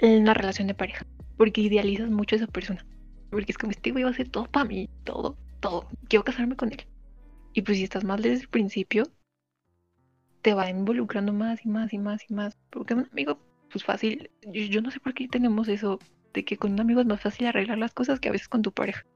una 0.03 0.35
relación 0.35 0.67
de 0.67 0.75
pareja. 0.75 1.07
Porque 1.37 1.61
idealizas 1.61 2.11
mucho 2.11 2.35
a 2.35 2.39
esa 2.39 2.47
persona. 2.49 2.85
Porque 3.31 3.53
es 3.53 3.59
como 3.59 3.71
este 3.71 3.93
güey 3.93 4.03
va 4.03 4.11
a 4.11 4.13
hacer 4.13 4.29
todo 4.29 4.47
para 4.47 4.65
mí, 4.65 4.89
todo, 5.05 5.37
todo. 5.61 5.89
Quiero 6.09 6.25
casarme 6.25 6.57
con 6.57 6.73
él. 6.73 6.85
Y 7.53 7.63
pues 7.63 7.79
si 7.79 7.85
estás 7.85 8.03
mal 8.03 8.21
desde 8.21 8.43
el 8.43 8.49
principio, 8.49 9.05
te 10.45 10.53
va 10.53 10.69
involucrando 10.69 11.33
más 11.33 11.65
y 11.65 11.69
más 11.69 11.95
y 11.95 11.99
más 11.99 12.23
y 12.29 12.35
más. 12.35 12.59
Porque 12.69 12.93
un 12.93 13.09
amigo, 13.11 13.39
pues 13.73 13.83
fácil. 13.83 14.31
Yo, 14.43 14.63
yo 14.65 14.83
no 14.83 14.91
sé 14.91 15.01
por 15.01 15.15
qué 15.15 15.27
tenemos 15.27 15.69
eso 15.69 15.99
de 16.35 16.45
que 16.45 16.59
con 16.59 16.75
un 16.75 16.81
amigo 16.81 17.01
es 17.01 17.07
más 17.07 17.23
fácil 17.23 17.47
arreglar 17.47 17.79
las 17.79 17.95
cosas 17.95 18.21
que 18.21 18.29
a 18.29 18.33
veces 18.33 18.47
con 18.47 18.61
tu 18.61 18.71
pareja. 18.71 19.07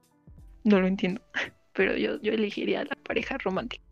No 0.63 0.81
lo 0.81 0.87
entiendo. 0.87 1.21
Pero 1.73 1.95
yo, 1.95 2.19
yo 2.21 2.33
elegiría 2.33 2.83
la 2.83 2.95
pareja 3.03 3.37
romántica. 3.37 3.83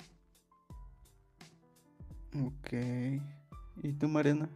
Ok. 2.43 2.73
¿Y 3.83 3.93
tú, 3.93 4.07
Mariana? 4.07 4.49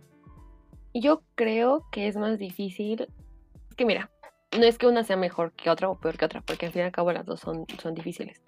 Yo 0.95 1.21
creo 1.35 1.85
que 1.91 2.07
es 2.07 2.17
más 2.17 2.39
difícil. 2.39 3.07
Es 3.69 3.75
que 3.75 3.85
mira, 3.85 4.09
no 4.57 4.63
es 4.63 4.79
que 4.79 4.87
una 4.87 5.03
sea 5.03 5.17
mejor 5.17 5.51
que 5.51 5.69
otra 5.69 5.87
o 5.87 5.99
peor 5.99 6.17
que 6.17 6.25
otra, 6.25 6.41
porque 6.41 6.65
al 6.65 6.71
fin 6.71 6.81
y 6.81 6.85
al 6.85 6.91
cabo 6.91 7.11
las 7.11 7.27
dos 7.27 7.41
son, 7.41 7.67
son 7.79 7.93
difíciles. 7.93 8.41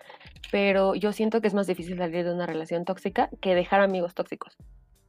Pero 0.53 0.93
yo 0.93 1.13
siento 1.13 1.41
que 1.41 1.47
es 1.47 1.55
más 1.55 1.65
difícil 1.65 1.97
salir 1.97 2.23
de 2.23 2.31
una 2.31 2.45
relación 2.45 2.85
tóxica 2.85 3.27
que 3.41 3.55
dejar 3.55 3.81
amigos 3.81 4.13
tóxicos. 4.13 4.55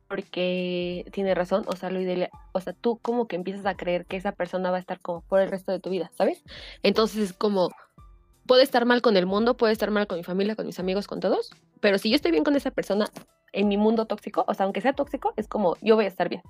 Porque 0.09 1.05
tiene 1.13 1.35
razón, 1.35 1.65
o 1.67 1.77
sea, 1.77 1.91
lo 1.91 2.01
ideal, 2.01 2.31
o 2.53 2.61
sea, 2.63 2.73
tú 2.73 2.97
como 2.97 3.29
que 3.29 3.37
empiezas 3.37 3.67
a 3.67 3.77
creer 3.77 4.07
que 4.07 4.17
esa 4.17 4.33
persona 4.33 4.71
va 4.71 4.79
a 4.79 4.81
estar 4.81 5.01
como 5.01 5.21
por 5.21 5.41
el 5.41 5.51
resto 5.51 5.71
de 5.71 5.81
tu 5.81 5.91
vida, 5.91 6.11
¿sabes? 6.17 6.43
Entonces 6.83 7.19
es 7.19 7.33
como, 7.35 7.69
puede 8.47 8.63
estar 8.63 8.87
mal 8.87 9.03
con 9.03 9.19
el 9.19 9.27
mundo, 9.27 9.55
puede 9.55 9.75
estar 9.75 9.91
mal 9.91 10.07
con 10.07 10.17
mi 10.17 10.25
familia, 10.25 10.57
con 10.57 10.65
mis 10.65 10.81
amigos, 10.81 11.07
con 11.07 11.21
todos, 11.21 11.51
pero 11.81 11.99
si 11.99 12.09
yo 12.09 12.17
estoy 12.17 12.31
bien 12.31 12.45
con 12.45 12.57
esa 12.57 12.71
persona 12.71 13.11
en 13.53 13.69
mi 13.69 13.77
mundo 13.77 14.07
tóxico, 14.07 14.47
o 14.49 14.55
sea, 14.55 14.65
aunque 14.65 14.81
sea 14.81 14.95
tóxico, 14.95 15.35
es 15.37 15.47
como, 15.47 15.77
yo 15.83 15.95
voy 15.95 16.07
a 16.07 16.09
estar 16.09 16.31
bien. 16.31 16.41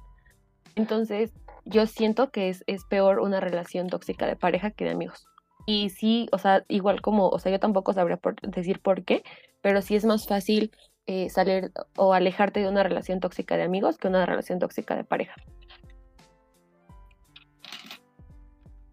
Entonces, 0.77 1.33
yo 1.65 1.89
siento 1.89 2.31
que 2.31 2.49
es, 2.49 2.63
es 2.69 2.85
peor 2.85 3.19
una 3.19 3.41
relación 3.41 3.89
tóxica 3.89 4.29
de 4.29 4.37
pareja 4.37 4.71
que 4.71 4.85
de 4.85 4.93
amigos. 4.93 5.27
Y 5.67 5.91
sí, 5.91 6.29
o 6.33 6.39
sea, 6.39 6.65
igual 6.69 7.01
como, 7.01 7.29
o 7.29 7.39
sea, 7.39 7.51
yo 7.53 7.59
tampoco 7.61 7.93
sabría 7.93 8.17
por- 8.19 8.41
decir 8.43 8.81
por 8.81 9.05
qué, 9.05 9.23
pero 9.63 9.81
sí 9.83 9.97
es 9.97 10.05
más 10.05 10.27
fácil 10.27 10.71
eh, 11.07 11.29
salir 11.31 11.73
o 11.97 12.13
alejarte 12.15 12.61
de 12.61 12.69
una 12.69 12.83
relación 12.83 13.21
tóxica 13.21 13.57
de 13.57 13.63
amigos 13.63 13.97
que 13.99 14.09
una 14.09 14.25
relación 14.27 14.59
tóxica 14.59 14.97
de 14.97 15.05
pareja. 15.05 15.35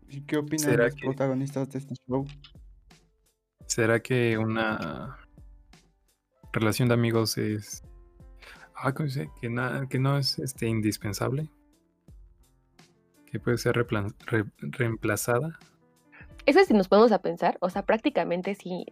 ¿Y 0.10 0.22
qué 0.22 0.38
opinan 0.38 0.70
¿Será 0.70 0.86
los 0.86 0.96
que- 0.96 1.06
protagonistas 1.06 1.70
de 1.72 1.80
este 1.80 1.96
show? 2.08 2.26
¿Será 3.66 4.02
que 4.02 4.38
una 4.38 5.18
relación 6.52 6.90
de 6.90 6.94
amigos 6.96 7.38
es. 7.38 7.84
Ah, 8.76 8.94
¿cómo 8.94 9.08
se 9.10 9.22
dice? 9.22 9.32
Que, 9.40 9.50
na- 9.50 9.88
que 9.90 10.00
no 10.00 10.18
es 10.18 10.38
este, 10.40 10.68
indispensable? 10.68 11.50
Que 13.26 13.40
puede 13.40 13.58
ser 13.58 13.76
re- 13.76 14.46
reemplazada. 14.60 15.58
Eso 16.46 16.64
si 16.64 16.74
nos 16.74 16.88
ponemos 16.88 17.12
a 17.12 17.22
pensar, 17.22 17.58
o 17.62 17.70
sea, 17.70 17.84
prácticamente 17.84 18.56
sí, 18.56 18.86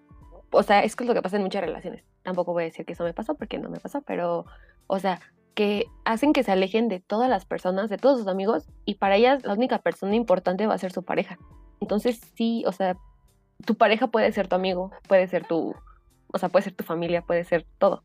o 0.51 0.63
sea, 0.63 0.83
es 0.83 0.99
lo 0.99 1.13
que 1.13 1.21
pasa 1.21 1.37
en 1.37 1.43
muchas 1.43 1.63
relaciones. 1.63 2.03
Tampoco 2.23 2.53
voy 2.53 2.63
a 2.63 2.65
decir 2.65 2.85
que 2.85 2.93
eso 2.93 3.03
me 3.03 3.13
pasó 3.13 3.35
porque 3.35 3.57
no 3.57 3.69
me 3.69 3.79
pasó, 3.79 4.01
pero, 4.01 4.45
o 4.87 4.99
sea, 4.99 5.19
que 5.53 5.87
hacen 6.05 6.33
que 6.33 6.43
se 6.43 6.51
alejen 6.51 6.87
de 6.87 6.99
todas 6.99 7.29
las 7.29 7.45
personas, 7.45 7.89
de 7.89 7.97
todos 7.97 8.19
sus 8.19 8.27
amigos, 8.27 8.67
y 8.85 8.95
para 8.95 9.15
ellas 9.15 9.43
la 9.45 9.53
única 9.53 9.79
persona 9.79 10.15
importante 10.15 10.67
va 10.67 10.73
a 10.73 10.77
ser 10.77 10.91
su 10.91 11.03
pareja. 11.03 11.37
Entonces 11.79 12.21
sí, 12.35 12.63
o 12.65 12.71
sea, 12.71 12.97
tu 13.65 13.75
pareja 13.75 14.07
puede 14.07 14.31
ser 14.31 14.47
tu 14.47 14.55
amigo, 14.55 14.91
puede 15.07 15.27
ser 15.27 15.45
tu, 15.45 15.75
o 16.31 16.37
sea, 16.37 16.49
puede 16.49 16.63
ser 16.63 16.73
tu 16.73 16.83
familia, 16.83 17.21
puede 17.21 17.43
ser 17.43 17.65
todo. 17.77 18.03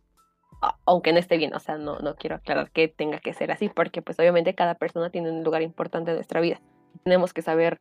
Aunque 0.86 1.12
no 1.12 1.18
esté 1.18 1.36
bien, 1.36 1.54
o 1.54 1.60
sea, 1.60 1.76
no, 1.76 1.98
no 1.98 2.16
quiero 2.16 2.36
aclarar 2.36 2.70
que 2.70 2.88
tenga 2.88 3.18
que 3.18 3.34
ser 3.34 3.52
así, 3.52 3.68
porque 3.68 4.02
pues 4.02 4.18
obviamente 4.18 4.54
cada 4.54 4.74
persona 4.74 5.10
tiene 5.10 5.30
un 5.30 5.44
lugar 5.44 5.62
importante 5.62 6.10
en 6.10 6.16
nuestra 6.16 6.40
vida. 6.40 6.60
Tenemos 7.04 7.32
que 7.32 7.42
saber 7.42 7.80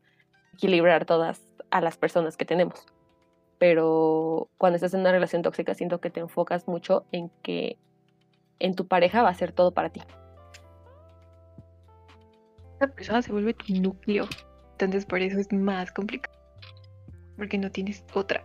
equilibrar 0.54 1.06
todas 1.06 1.42
a 1.72 1.82
las 1.82 1.98
personas 1.98 2.38
que 2.38 2.46
tenemos. 2.46 2.86
Pero 3.60 4.50
cuando 4.58 4.76
estás 4.76 4.94
en 4.94 5.02
una 5.02 5.12
relación 5.12 5.42
tóxica, 5.42 5.74
siento 5.74 6.00
que 6.02 6.10
te 6.10 6.20
enfocas 6.20 6.68
mucho 6.68 7.06
en 7.12 7.30
que 7.42 7.78
en 8.60 8.76
tu 8.76 8.88
pareja 8.88 9.24
va 9.24 9.30
a 9.30 9.34
ser 9.34 9.52
todo 9.52 9.72
para 9.74 9.90
ti. 9.90 10.02
La 12.80 12.88
persona 12.88 13.22
se 13.22 13.32
vuelve 13.32 13.54
tu 13.54 13.74
núcleo. 13.74 14.28
Entonces 14.72 15.06
por 15.06 15.22
eso 15.22 15.40
es 15.40 15.52
más 15.54 15.92
complicado. 15.92 16.38
Porque 17.38 17.58
no 17.58 17.72
tienes 17.72 18.04
otra. 18.14 18.44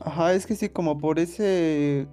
Ajá, 0.00 0.32
es 0.32 0.46
que 0.46 0.54
sí, 0.56 0.68
como 0.68 0.98
por 0.98 1.18
ese. 1.18 2.06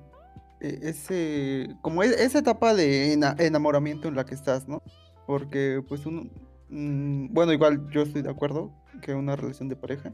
e- 0.60 0.80
Ese. 0.82 1.68
Como 1.82 2.04
e- 2.04 2.24
esa 2.24 2.40
etapa 2.40 2.74
de 2.74 3.14
ena- 3.14 3.36
enamoramiento 3.40 4.08
en 4.08 4.16
la 4.16 4.26
que 4.26 4.36
estás, 4.36 4.68
¿no? 4.68 4.82
Porque, 5.26 5.82
pues, 5.88 6.06
uno. 6.06 6.24
Mm, 6.72 7.34
bueno, 7.34 7.54
igual 7.54 7.90
yo 7.92 8.02
estoy 8.02 8.22
de 8.24 8.30
acuerdo 8.32 8.72
que 9.02 9.14
una 9.14 9.36
relación 9.36 9.70
de 9.70 9.76
pareja. 9.76 10.14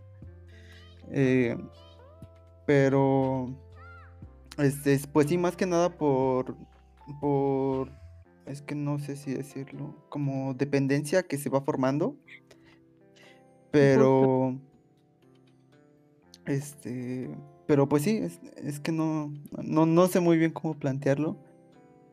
eh, 1.12 1.56
pero. 2.66 3.54
Este, 4.58 4.94
es- 4.94 5.08
pues 5.08 5.28
sí, 5.28 5.38
más 5.38 5.56
que 5.56 5.66
nada 5.66 5.90
por. 5.98 6.56
Por. 7.22 7.90
Es 8.46 8.62
que 8.62 8.76
no 8.76 9.00
sé 9.00 9.16
si 9.16 9.34
decirlo. 9.34 9.96
Como 10.10 10.54
dependencia 10.54 11.24
que 11.24 11.38
se 11.38 11.50
va 11.50 11.62
formando. 11.62 12.16
Pero. 13.72 14.58
Este. 16.46 17.30
Pero 17.68 17.90
pues 17.90 18.04
sí, 18.04 18.18
es, 18.18 18.40
es 18.56 18.80
que 18.80 18.94
no, 18.94 19.34
no, 19.62 19.86
no 19.86 20.08
sé 20.08 20.20
muy 20.22 20.38
bien 20.38 20.52
cómo 20.52 20.74
plantearlo. 20.74 21.38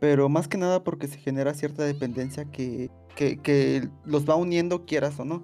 Pero 0.01 0.29
más 0.29 0.49
que 0.49 0.59
nada 0.59 0.83
porque 0.83 1.07
se 1.07 1.19
genera 1.19 1.55
cierta 1.55 1.85
dependencia 1.85 2.45
que, 2.45 2.91
que, 3.15 3.39
que 3.39 3.89
los 4.05 4.29
va 4.29 4.37
uniendo, 4.37 4.85
quieras 4.85 5.19
o 5.21 5.25
no. 5.25 5.43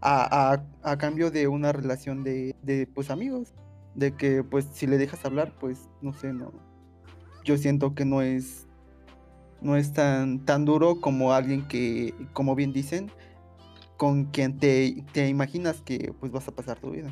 A, 0.00 0.52
a, 0.52 0.64
a 0.82 0.98
cambio 0.98 1.30
de 1.30 1.46
una 1.46 1.72
relación 1.72 2.24
de, 2.24 2.56
de 2.62 2.86
pues 2.86 3.10
amigos. 3.10 3.54
De 3.94 4.16
que 4.16 4.42
pues 4.42 4.66
si 4.72 4.86
le 4.86 4.98
dejas 4.98 5.24
hablar, 5.24 5.52
pues 5.60 5.88
no 6.00 6.12
sé, 6.12 6.32
no. 6.32 6.52
Yo 7.44 7.56
siento 7.56 7.94
que 7.94 8.04
no 8.04 8.22
es. 8.22 8.66
No 9.60 9.76
es 9.76 9.92
tan, 9.92 10.44
tan 10.44 10.64
duro 10.64 11.00
como 11.00 11.32
alguien 11.32 11.68
que, 11.68 12.14
como 12.32 12.56
bien 12.56 12.72
dicen, 12.72 13.12
con 13.96 14.24
quien 14.24 14.58
te, 14.58 15.04
te 15.12 15.28
imaginas 15.28 15.80
que 15.82 16.12
pues 16.18 16.32
vas 16.32 16.48
a 16.48 16.50
pasar 16.50 16.80
tu 16.80 16.90
vida. 16.90 17.10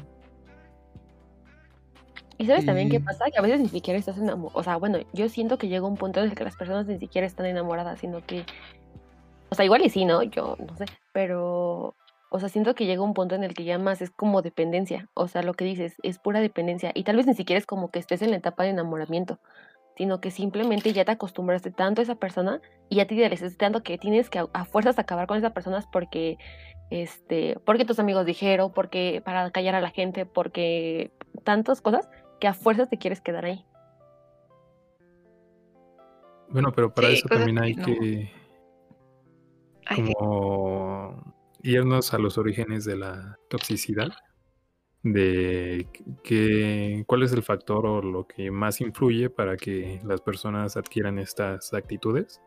¿Y 2.41 2.47
sabes 2.47 2.65
también 2.65 2.89
qué 2.89 2.99
pasa? 2.99 3.27
Que 3.31 3.39
a 3.39 3.43
veces 3.43 3.61
ni 3.61 3.69
siquiera 3.69 3.99
estás 3.99 4.17
enamorado. 4.17 4.59
O 4.59 4.65
sea, 4.65 4.77
bueno, 4.79 4.99
yo 5.13 5.29
siento 5.29 5.59
que 5.59 5.69
llega 5.69 5.87
un 5.87 5.97
punto 5.97 6.21
en 6.21 6.31
el 6.31 6.35
que 6.35 6.43
las 6.43 6.57
personas 6.57 6.87
ni 6.87 6.99
siquiera 6.99 7.27
están 7.27 7.47
enamoradas, 7.47 8.01
sino 8.01 8.27
que. 8.27 8.45
O 9.51 9.55
sea, 9.55 9.65
igual 9.65 9.85
y 9.85 9.91
sí, 9.91 10.05
¿no? 10.05 10.23
Yo 10.23 10.57
no 10.59 10.77
sé. 10.77 10.87
Pero. 11.13 11.95
O 12.33 12.39
sea, 12.39 12.49
siento 12.49 12.77
que 12.77 12.87
llega 12.87 13.03
un 13.03 13.15
punto 13.15 13.35
en 13.35 13.43
el 13.43 13.55
que 13.55 13.65
ya 13.65 13.77
más 13.79 14.01
es 14.01 14.11
como 14.11 14.41
dependencia. 14.41 15.09
O 15.15 15.27
sea, 15.27 15.43
lo 15.43 15.55
que 15.55 15.65
dices 15.65 15.97
es 16.05 16.21
pura 16.21 16.41
dependencia. 16.41 16.93
Y 16.95 17.03
tal 17.03 17.17
vez 17.17 17.27
ni 17.27 17.35
siquiera 17.35 17.59
es 17.59 17.67
como 17.67 17.91
que 17.91 17.99
estés 17.99 18.23
en 18.23 18.31
la 18.31 18.37
etapa 18.37 18.63
de 18.63 18.71
enamoramiento, 18.71 19.41
sino 19.97 20.21
que 20.21 20.31
simplemente 20.31 20.93
ya 20.93 21.05
te 21.05 21.11
acostumbraste 21.11 21.73
tanto 21.73 22.01
a 22.01 22.05
esa 22.05 22.15
persona 22.15 22.61
y 22.89 22.97
ya 22.97 23.07
te 23.07 23.17
idealizaste 23.17 23.57
tanto 23.57 23.83
que 23.83 23.99
tienes 23.99 24.31
que 24.31 24.39
a, 24.39 24.47
a 24.53 24.65
fuerzas 24.65 25.01
acabar 25.01 25.27
con 25.27 25.39
esas 25.39 25.53
personas 25.53 25.87
porque. 25.91 26.39
Este, 26.91 27.57
porque 27.65 27.85
tus 27.85 28.01
amigos 28.01 28.27
dijeron, 28.27 28.73
porque 28.73 29.23
para 29.25 29.51
callar 29.53 29.77
a 29.77 29.81
la 29.81 29.91
gente, 29.91 30.27
porque 30.27 31.13
tantas 31.45 31.81
cosas 31.81 32.09
que 32.41 32.49
a 32.49 32.55
fuerzas 32.55 32.89
te 32.89 32.99
quieres 32.99 33.21
quedar 33.21 33.45
ahí. 33.45 33.65
Bueno, 36.49 36.73
pero 36.73 36.93
para 36.93 37.09
Sí, 37.09 37.15
eso 37.15 37.29
también 37.29 37.63
hay 37.63 37.77
que 37.77 38.31
no. 38.35 38.40
Como 39.95 41.35
irnos 41.63 42.15
a 42.15 42.19
los 42.19 42.39
orígenes 42.39 42.85
de 42.85 42.97
la 42.97 43.39
toxicidad, 43.49 44.09
de 45.03 45.89
que, 46.23 47.05
cuál 47.07 47.23
es 47.23 47.33
el 47.33 47.43
factor 47.43 47.87
o 47.87 48.03
lo 48.03 48.27
que 48.27 48.51
más 48.51 48.81
influye 48.81 49.31
para 49.31 49.57
que 49.57 50.01
las 50.05 50.21
personas 50.21 50.77
adquieran 50.77 51.19
estas 51.19 51.73
actitudes. 51.73 52.41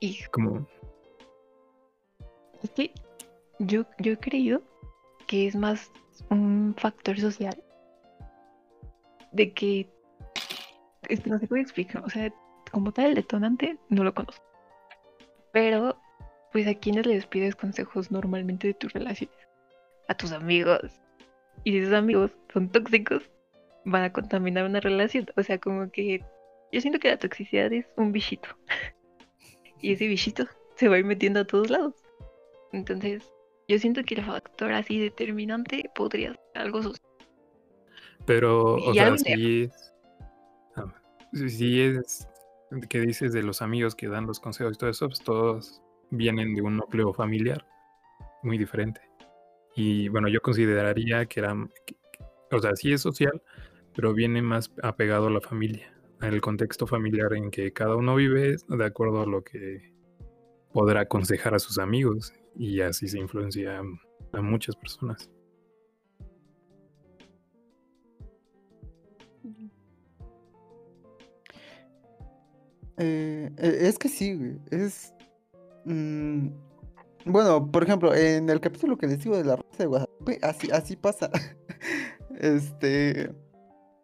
Y 0.00 0.22
Como, 0.30 0.66
es 2.62 2.70
que 2.70 2.92
yo, 3.58 3.84
yo 3.98 4.12
he 4.12 4.18
creído 4.18 4.62
que 5.26 5.46
es 5.46 5.56
más 5.56 5.90
un 6.30 6.74
factor 6.76 7.18
social. 7.18 7.62
De 9.32 9.52
que. 9.52 9.90
Es 11.08 11.20
que 11.20 11.30
no 11.30 11.38
se 11.38 11.46
puede 11.46 11.62
explicar. 11.62 12.04
O 12.04 12.10
sea, 12.10 12.32
como 12.76 12.92
tal, 12.92 13.06
el 13.06 13.14
detonante 13.14 13.78
no 13.88 14.04
lo 14.04 14.12
conozco. 14.12 14.44
Pero, 15.50 15.96
pues, 16.52 16.66
¿a 16.66 16.74
quiénes 16.74 17.06
les 17.06 17.26
pides 17.26 17.56
consejos 17.56 18.10
normalmente 18.10 18.66
de 18.66 18.74
tus 18.74 18.92
relaciones? 18.92 19.34
A 20.08 20.14
tus 20.14 20.30
amigos. 20.32 21.00
Y 21.64 21.70
si 21.70 21.78
esos 21.78 21.94
amigos 21.94 22.32
son 22.52 22.68
tóxicos, 22.68 23.30
van 23.86 24.02
a 24.02 24.12
contaminar 24.12 24.66
una 24.66 24.80
relación. 24.80 25.26
O 25.38 25.42
sea, 25.42 25.56
como 25.56 25.90
que. 25.90 26.22
Yo 26.70 26.82
siento 26.82 26.98
que 26.98 27.08
la 27.08 27.16
toxicidad 27.16 27.72
es 27.72 27.86
un 27.96 28.12
bichito. 28.12 28.46
y 29.80 29.92
ese 29.94 30.06
bichito 30.06 30.44
se 30.74 30.88
va 30.88 30.96
a 30.96 30.98
ir 30.98 31.06
metiendo 31.06 31.40
a 31.40 31.46
todos 31.46 31.70
lados. 31.70 31.94
Entonces, 32.72 33.32
yo 33.68 33.78
siento 33.78 34.02
que 34.02 34.16
el 34.16 34.24
factor 34.26 34.70
así 34.72 35.00
determinante 35.00 35.90
podría 35.94 36.32
ser 36.32 36.62
algo 36.62 36.82
social. 36.82 37.10
pero, 38.26 38.74
o 38.74 38.92
sea, 38.92 39.16
si 39.16 39.62
es, 39.62 39.94
ah, 40.76 40.92
si 41.32 41.80
es 41.80 42.28
que 42.88 43.00
dices 43.00 43.32
de 43.32 43.42
los 43.42 43.62
amigos 43.62 43.94
que 43.94 44.08
dan 44.08 44.26
los 44.26 44.40
consejos 44.40 44.74
y 44.74 44.78
todo 44.78 44.90
eso, 44.90 45.08
pues 45.08 45.20
todos 45.20 45.82
vienen 46.10 46.54
de 46.54 46.62
un 46.62 46.76
núcleo 46.76 47.12
familiar 47.12 47.66
muy 48.42 48.58
diferente. 48.58 49.00
Y 49.74 50.08
bueno, 50.08 50.28
yo 50.28 50.40
consideraría 50.40 51.26
que 51.26 51.40
era, 51.40 51.54
o 51.54 52.58
sea, 52.58 52.74
sí 52.76 52.92
es 52.92 53.02
social, 53.02 53.42
pero 53.94 54.14
viene 54.14 54.42
más 54.42 54.72
apegado 54.82 55.26
a 55.26 55.30
la 55.30 55.40
familia, 55.40 55.92
al 56.20 56.40
contexto 56.40 56.86
familiar 56.86 57.34
en 57.34 57.50
que 57.50 57.72
cada 57.72 57.96
uno 57.96 58.14
vive 58.14 58.56
de 58.68 58.84
acuerdo 58.84 59.22
a 59.22 59.26
lo 59.26 59.42
que 59.42 59.92
podrá 60.72 61.02
aconsejar 61.02 61.54
a 61.54 61.58
sus 61.58 61.78
amigos 61.78 62.32
y 62.54 62.80
así 62.80 63.08
se 63.08 63.18
influencia 63.18 63.82
a 64.32 64.42
muchas 64.42 64.76
personas. 64.76 65.30
Eh, 72.98 73.50
e- 73.58 73.88
es 73.88 73.98
que 73.98 74.08
sí, 74.08 74.34
güey. 74.34 74.58
Es. 74.70 75.12
mm, 75.84 76.48
bueno, 77.26 77.70
por 77.70 77.82
ejemplo, 77.82 78.14
en 78.14 78.48
el 78.50 78.60
capítulo 78.60 78.96
que 78.96 79.06
les 79.06 79.22
digo 79.22 79.36
de 79.36 79.44
la 79.44 79.56
Rosa 79.56 79.78
de 79.78 79.86
Guadalupe, 79.86 80.38
así, 80.42 80.70
así 80.72 80.96
pasa. 80.96 81.30
Este. 82.40 83.30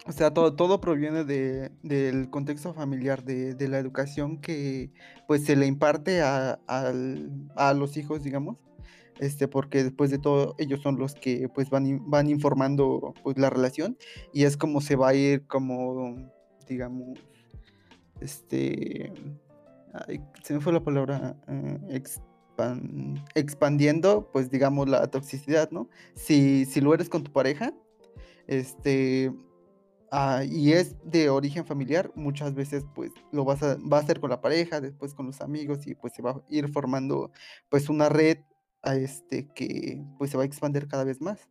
O 0.06 0.12
sea, 0.12 0.32
todo, 0.32 0.54
todo 0.56 0.80
proviene 0.80 1.24
de, 1.24 1.70
del 1.82 2.28
contexto 2.30 2.74
familiar, 2.74 3.22
de, 3.24 3.54
de 3.54 3.68
la 3.68 3.78
educación 3.78 4.40
que 4.40 4.90
pues 5.28 5.44
se 5.44 5.54
le 5.54 5.66
imparte 5.66 6.22
a, 6.22 6.58
a 6.66 7.74
los 7.74 7.96
hijos, 7.96 8.24
digamos. 8.24 8.56
Este, 9.20 9.46
porque 9.46 9.84
después 9.84 10.10
de 10.10 10.18
todo, 10.18 10.56
ellos 10.58 10.80
son 10.82 10.98
los 10.98 11.14
que 11.14 11.48
pues 11.48 11.70
van, 11.70 12.10
van 12.10 12.28
informando 12.28 13.14
pues 13.22 13.38
la 13.38 13.50
relación. 13.50 13.96
Y 14.32 14.44
es 14.44 14.56
como 14.56 14.80
se 14.80 14.96
va 14.96 15.10
a 15.10 15.14
ir 15.14 15.46
como, 15.46 16.16
digamos 16.66 17.18
este, 18.22 19.12
ay, 19.92 20.20
se 20.42 20.54
me 20.54 20.60
fue 20.60 20.72
la 20.72 20.82
palabra, 20.82 21.36
eh, 21.48 21.78
expan- 22.00 23.22
expandiendo, 23.34 24.30
pues 24.32 24.50
digamos 24.50 24.88
la 24.88 25.06
toxicidad, 25.10 25.70
¿no? 25.70 25.88
Si, 26.14 26.64
si 26.66 26.80
lo 26.80 26.94
eres 26.94 27.08
con 27.08 27.22
tu 27.24 27.32
pareja, 27.32 27.72
este, 28.46 29.32
ah, 30.10 30.42
y 30.44 30.72
es 30.72 30.96
de 31.04 31.30
origen 31.30 31.64
familiar, 31.64 32.12
muchas 32.14 32.54
veces 32.54 32.84
pues 32.94 33.10
lo 33.32 33.44
vas 33.44 33.62
a, 33.62 33.76
va 33.76 33.98
a 33.98 34.00
hacer 34.00 34.20
con 34.20 34.30
la 34.30 34.40
pareja, 34.40 34.80
después 34.80 35.14
con 35.14 35.26
los 35.26 35.40
amigos 35.40 35.86
y 35.86 35.94
pues 35.94 36.12
se 36.14 36.22
va 36.22 36.30
a 36.32 36.42
ir 36.48 36.68
formando 36.70 37.30
pues 37.68 37.88
una 37.88 38.08
red 38.08 38.38
a 38.82 38.96
este 38.96 39.48
que 39.54 40.02
pues 40.18 40.30
se 40.30 40.36
va 40.36 40.42
a 40.42 40.46
expandir 40.46 40.88
cada 40.88 41.04
vez 41.04 41.20
más. 41.20 41.48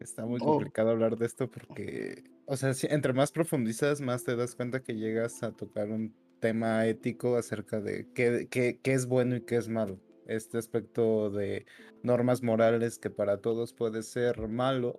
Está 0.00 0.26
muy 0.26 0.38
Oh. 0.42 0.46
complicado 0.56 0.90
hablar 0.90 1.16
de 1.16 1.24
esto 1.26 1.50
porque, 1.50 2.24
o 2.46 2.56
sea, 2.56 2.72
entre 2.90 3.12
más 3.12 3.32
profundizas, 3.32 4.00
más 4.00 4.24
te 4.24 4.36
das 4.36 4.54
cuenta 4.54 4.82
que 4.82 4.94
llegas 4.94 5.42
a 5.42 5.52
tocar 5.52 5.88
un 5.88 6.14
tema 6.40 6.86
ético 6.86 7.36
acerca 7.36 7.80
de 7.80 8.06
qué 8.14 8.78
es 8.84 9.06
bueno 9.06 9.36
y 9.36 9.40
qué 9.42 9.56
es 9.56 9.68
malo. 9.68 9.98
Este 10.26 10.58
aspecto 10.58 11.30
de 11.30 11.66
normas 12.02 12.42
morales 12.42 12.98
que 12.98 13.10
para 13.10 13.38
todos 13.38 13.72
puede 13.72 14.02
ser 14.02 14.48
malo, 14.48 14.98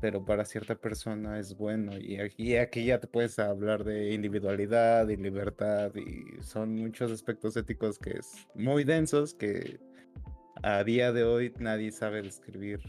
pero 0.00 0.24
para 0.24 0.44
cierta 0.44 0.74
persona 0.74 1.38
es 1.38 1.56
bueno. 1.56 1.98
Y 1.98 2.18
aquí, 2.18 2.56
aquí 2.56 2.86
ya 2.86 3.00
te 3.00 3.06
puedes 3.06 3.38
hablar 3.38 3.84
de 3.84 4.12
individualidad 4.12 5.08
y 5.08 5.16
libertad 5.16 5.92
y 5.94 6.42
son 6.42 6.74
muchos 6.74 7.10
aspectos 7.12 7.56
éticos 7.56 7.98
que 7.98 8.10
es 8.18 8.46
muy 8.54 8.84
densos 8.84 9.34
que 9.34 9.78
a 10.62 10.84
día 10.84 11.12
de 11.12 11.24
hoy 11.24 11.52
nadie 11.58 11.92
sabe 11.92 12.22
describir 12.22 12.80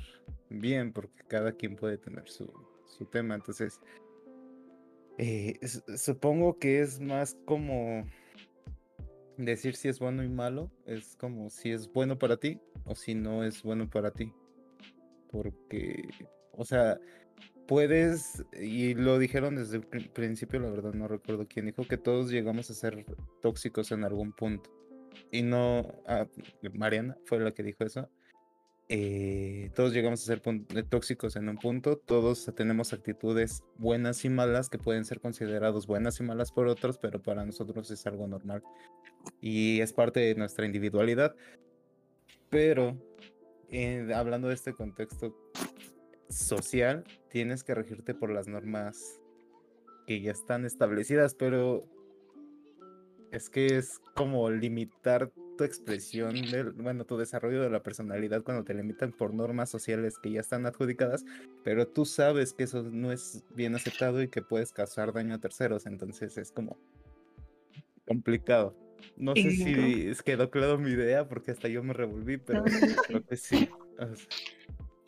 bien 0.50 0.92
porque 0.92 1.24
cada 1.28 1.54
quien 1.54 1.76
puede 1.76 1.98
tener 1.98 2.30
su, 2.30 2.52
tema. 3.06 3.36
Entonces, 3.36 3.80
eh, 5.18 5.60
supongo 5.98 6.58
que 6.58 6.82
es 6.82 7.00
más 7.00 7.38
como 7.46 8.06
decir 9.38 9.76
si 9.76 9.88
es 9.88 10.00
bueno 10.00 10.24
y 10.24 10.30
malo, 10.30 10.72
es 10.86 11.16
como 11.18 11.50
si 11.50 11.72
es 11.72 11.92
bueno 11.92 12.18
para 12.18 12.38
ti 12.38 12.60
o 12.86 12.96
si 12.96 13.16
no 13.16 13.44
es 13.44 13.64
bueno 13.64 13.90
para 13.90 14.12
ti. 14.12 14.32
Porque, 15.32 16.08
o 16.52 16.64
sea, 16.64 17.00
puedes, 17.68 18.46
y 18.60 18.94
lo 18.94 19.18
dijeron 19.18 19.56
desde 19.56 19.78
el 19.78 20.10
principio, 20.12 20.60
la 20.60 20.70
verdad 20.70 20.94
no 20.94 21.08
recuerdo 21.08 21.48
quién 21.48 21.66
dijo, 21.66 21.84
que 21.84 21.98
todos 21.98 22.30
llegamos 22.30 22.70
a 22.70 22.74
ser 22.74 23.06
tóxicos 23.42 23.92
en 23.92 24.04
algún 24.04 24.34
punto. 24.34 24.70
Y 25.32 25.42
no, 25.44 25.88
ah, 26.06 26.28
Mariana 26.74 27.18
fue 27.26 27.40
la 27.40 27.52
que 27.52 27.64
dijo 27.64 27.84
eso. 27.84 28.10
Eh, 28.90 29.72
todos 29.76 29.94
llegamos 29.94 30.22
a 30.22 30.26
ser 30.26 30.42
eh, 30.46 30.84
tóxicos 30.84 31.36
en 31.38 31.48
un 31.48 31.58
punto, 31.58 31.98
todos 31.98 32.52
tenemos 32.56 32.92
actitudes 32.92 33.64
buenas 33.78 34.26
y 34.26 34.30
malas 34.30 34.70
que 34.70 34.78
pueden 34.78 35.06
ser 35.06 35.22
considerados 35.22 35.88
buenas 35.88 36.20
y 36.20 36.24
malas 36.24 36.52
por 36.52 36.68
otros, 36.68 36.98
pero 36.98 37.22
para 37.22 37.46
nosotros 37.46 37.90
es 37.92 38.06
algo 38.06 38.28
normal 38.28 38.62
y 39.40 39.80
es 39.80 39.94
parte 39.94 40.20
de 40.20 40.36
nuestra 40.36 40.66
individualidad. 40.66 41.34
Pero 42.50 42.98
eh, 43.70 44.12
hablando 44.14 44.50
de 44.50 44.56
este 44.56 44.74
contexto 44.74 45.34
social, 46.30 47.06
tienes 47.30 47.64
que 47.64 47.76
regirte 47.76 48.14
por 48.14 48.32
las 48.32 48.48
normas 48.48 49.22
que 50.06 50.20
ya 50.22 50.32
están 50.32 50.66
establecidas, 50.66 51.36
pero 51.36 51.86
es 53.32 53.50
que 53.50 53.78
es 53.78 54.00
como 54.14 54.50
limitar 54.52 55.32
tu 55.58 55.64
expresión, 55.64 56.34
del, 56.52 56.72
bueno, 56.72 57.06
tu 57.06 57.18
desarrollo 57.18 57.62
de 57.62 57.70
la 57.70 57.84
personalidad 57.84 58.44
cuando 58.44 58.64
te 58.64 58.74
limitan 58.74 59.12
por 59.12 59.34
normas 59.34 59.70
sociales 59.70 60.18
que 60.22 60.32
ya 60.32 60.42
están 60.42 60.66
adjudicadas, 60.66 61.26
pero 61.64 61.88
tú 61.88 62.06
sabes 62.06 62.54
que 62.54 62.64
eso 62.64 62.84
no 62.84 63.12
es 63.12 63.44
bien 63.56 63.76
aceptado 63.76 64.22
y 64.22 64.30
que 64.30 64.42
puedes 64.42 64.72
causar 64.72 65.14
daño 65.14 65.36
a 65.36 65.40
terceros, 65.40 65.86
entonces 65.86 66.38
es 66.38 66.52
como 66.52 66.78
complicado. 68.06 68.76
No 69.16 69.36
sé 69.36 69.52
si 69.52 70.24
quedó 70.24 70.50
claro 70.50 70.78
mi 70.78 70.92
idea 70.92 71.28
porque 71.28 71.52
hasta 71.52 71.68
yo 71.68 71.84
me 71.84 71.94
revolví, 71.94 72.38
pero 72.38 72.64
creo 73.08 73.26
que 73.26 73.38
sí. 73.38 73.70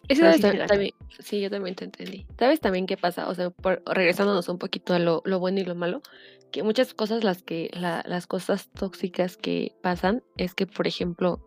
Eso 0.08 0.24
también, 0.68 0.94
sí, 1.20 1.42
yo 1.42 1.50
también 1.50 1.76
te 1.76 1.86
entendí. 1.86 2.26
¿Sabes 2.38 2.60
también 2.60 2.86
qué 2.86 2.98
pasa? 2.98 3.28
O 3.28 3.36
sea, 3.36 3.52
regresándonos 3.86 4.50
un 4.50 4.58
poquito 4.58 4.94
a 4.94 5.00
lo, 5.00 5.22
lo 5.26 5.40
bueno 5.40 5.60
y 5.60 5.64
lo 5.64 5.76
malo, 5.76 6.02
que 6.52 6.64
muchas 6.64 6.94
cosas, 6.94 7.24
las 7.24 7.44
que, 7.44 7.70
las 7.74 8.28
cosas 8.28 8.70
tóxicas 8.72 9.38
que 9.38 9.74
pasan, 9.82 10.24
es 10.38 10.54
que, 10.54 10.68
por 10.68 10.88
ejemplo, 10.88 11.42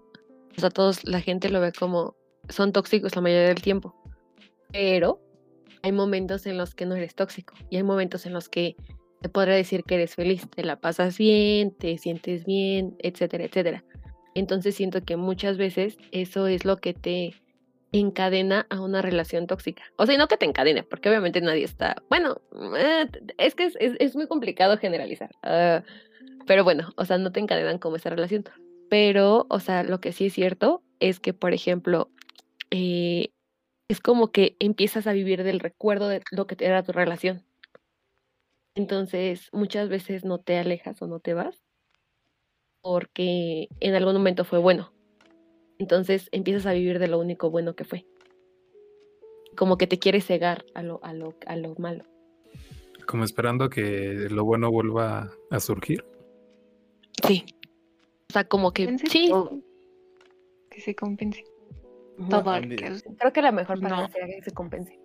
o 0.57 0.61
sea, 0.61 0.71
todos, 0.71 1.05
la 1.05 1.21
gente 1.21 1.49
lo 1.51 1.61
ve 1.61 1.73
como, 1.73 2.17
son 2.49 2.73
tóxicos 2.73 3.15
la 3.15 3.23
mayoría 3.23 3.49
del 3.49 3.63
tiempo, 3.63 3.95
pero 4.73 5.21
hay 5.83 5.93
momentos 5.93 6.47
en 6.47 6.59
los 6.59 6.75
que 6.75 6.87
no 6.87 6.97
eres 6.97 7.15
tóxico 7.15 7.55
y 7.71 7.77
hay 7.77 7.83
momentos 7.83 8.27
en 8.27 8.33
los 8.33 8.49
que 8.49 8.77
te 9.21 9.29
podrá 9.29 9.55
decir 9.55 9.85
que 9.85 9.95
eres 9.97 10.15
feliz, 10.15 10.49
te 10.51 10.65
la 10.65 10.77
pasas 10.77 11.19
bien, 11.19 11.73
te 11.73 11.97
sientes 11.99 12.45
bien, 12.45 12.97
etcétera, 12.99 13.45
etcétera. 13.45 13.85
Entonces 14.35 14.75
siento 14.75 15.03
que 15.03 15.17
muchas 15.17 15.57
veces 15.57 15.97
eso 16.13 16.47
es 16.47 16.65
lo 16.65 16.77
que 16.77 16.95
te 16.95 17.35
encadena 17.93 18.67
a 18.71 18.81
una 18.81 19.03
relación 19.03 19.47
tóxica. 19.47 19.83
O 19.97 20.07
sea, 20.07 20.15
y 20.15 20.19
no 20.19 20.29
que 20.29 20.37
te 20.37 20.47
encadene, 20.47 20.83
porque 20.83 21.09
obviamente 21.09 21.41
nadie 21.41 21.65
está, 21.65 21.97
bueno, 22.09 22.41
eh, 22.77 23.07
es 23.39 23.55
que 23.55 23.71
es, 23.79 24.17
muy 24.17 24.27
complicado 24.27 24.79
generalizar, 24.79 25.31
ah, 25.43 25.83
pero 26.47 26.65
bueno, 26.65 26.93
o 26.97 27.05
sea, 27.05 27.19
no 27.19 27.33
te 27.33 27.41
encadenan 27.41 27.79
como 27.79 27.97
esa 27.97 28.11
relación. 28.11 28.45
Pero, 28.91 29.47
o 29.51 29.61
sea, 29.61 29.83
lo 29.83 30.01
que 30.01 30.13
sí 30.13 30.27
es 30.27 30.33
cierto 30.33 30.83
es 30.99 31.21
que, 31.21 31.35
por 31.35 31.53
ejemplo, 31.53 32.11
eh, 32.71 33.29
es 33.89 34.01
como 34.01 34.33
que 34.33 34.57
empiezas 34.59 35.07
a 35.07 35.13
vivir 35.13 35.45
del 35.45 35.61
recuerdo 35.61 36.09
de 36.09 36.23
lo 36.31 36.47
que 36.47 36.57
era 36.65 36.83
tu 36.83 36.93
relación. 36.93 37.45
Entonces, 38.75 39.51
muchas 39.53 39.91
veces 39.91 40.25
no 40.25 40.39
te 40.39 40.57
alejas 40.59 41.03
o 41.03 41.07
no 41.07 41.21
te 41.21 41.35
vas 41.35 41.63
porque 42.81 43.69
en 43.81 43.95
algún 43.95 44.15
momento 44.15 44.45
fue 44.45 44.59
bueno. 44.59 44.93
Entonces 45.79 46.29
empiezas 46.33 46.67
a 46.67 46.73
vivir 46.73 46.99
de 46.99 47.09
lo 47.09 47.19
único 47.19 47.51
bueno 47.51 47.75
que 47.75 47.85
fue. 47.85 48.07
Como 49.57 49.79
que 49.79 49.87
te 49.87 49.99
quieres 49.99 50.27
cegar 50.27 50.65
a 50.75 50.83
lo, 50.83 51.03
a 51.03 51.13
lo, 51.13 51.35
a 51.47 51.57
lo 51.57 51.75
malo. 51.77 52.05
Como 53.07 53.25
esperando 53.25 53.71
que 53.71 54.29
lo 54.31 54.45
bueno 54.45 54.71
vuelva 54.71 55.31
a 55.51 55.61
surgir. 55.61 56.05
Sí. 57.27 57.45
O 58.29 58.33
sea, 58.33 58.45
como 58.45 58.73
que 58.73 58.99
sí. 58.99 59.33
Que 60.71 60.81
se 60.81 60.95
compense. 60.95 61.45
Todo. 62.29 62.53
Creo 63.19 63.33
que 63.33 63.43
la 63.43 63.53
mejor 63.53 63.81
palabra 63.81 64.09
sería 64.09 64.37
que 64.37 64.43
se 64.43 64.51
compense. 64.51 64.99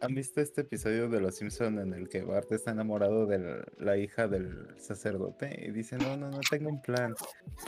¿Han 0.00 0.14
visto 0.14 0.40
este 0.40 0.62
episodio 0.62 1.08
de 1.08 1.20
Los 1.20 1.36
Simpson 1.36 1.78
en 1.78 1.94
el 1.94 2.08
que 2.08 2.22
Bart 2.22 2.50
está 2.52 2.72
enamorado 2.72 3.26
de 3.26 3.64
la, 3.78 3.96
hija 3.96 4.28
del 4.28 4.68
sacerdote 4.76 5.64
y 5.66 5.70
dice, 5.70 5.96
no, 5.96 6.16
no, 6.16 6.30
no 6.30 6.40
tengo 6.50 6.68
un 6.68 6.82
plan. 6.82 7.14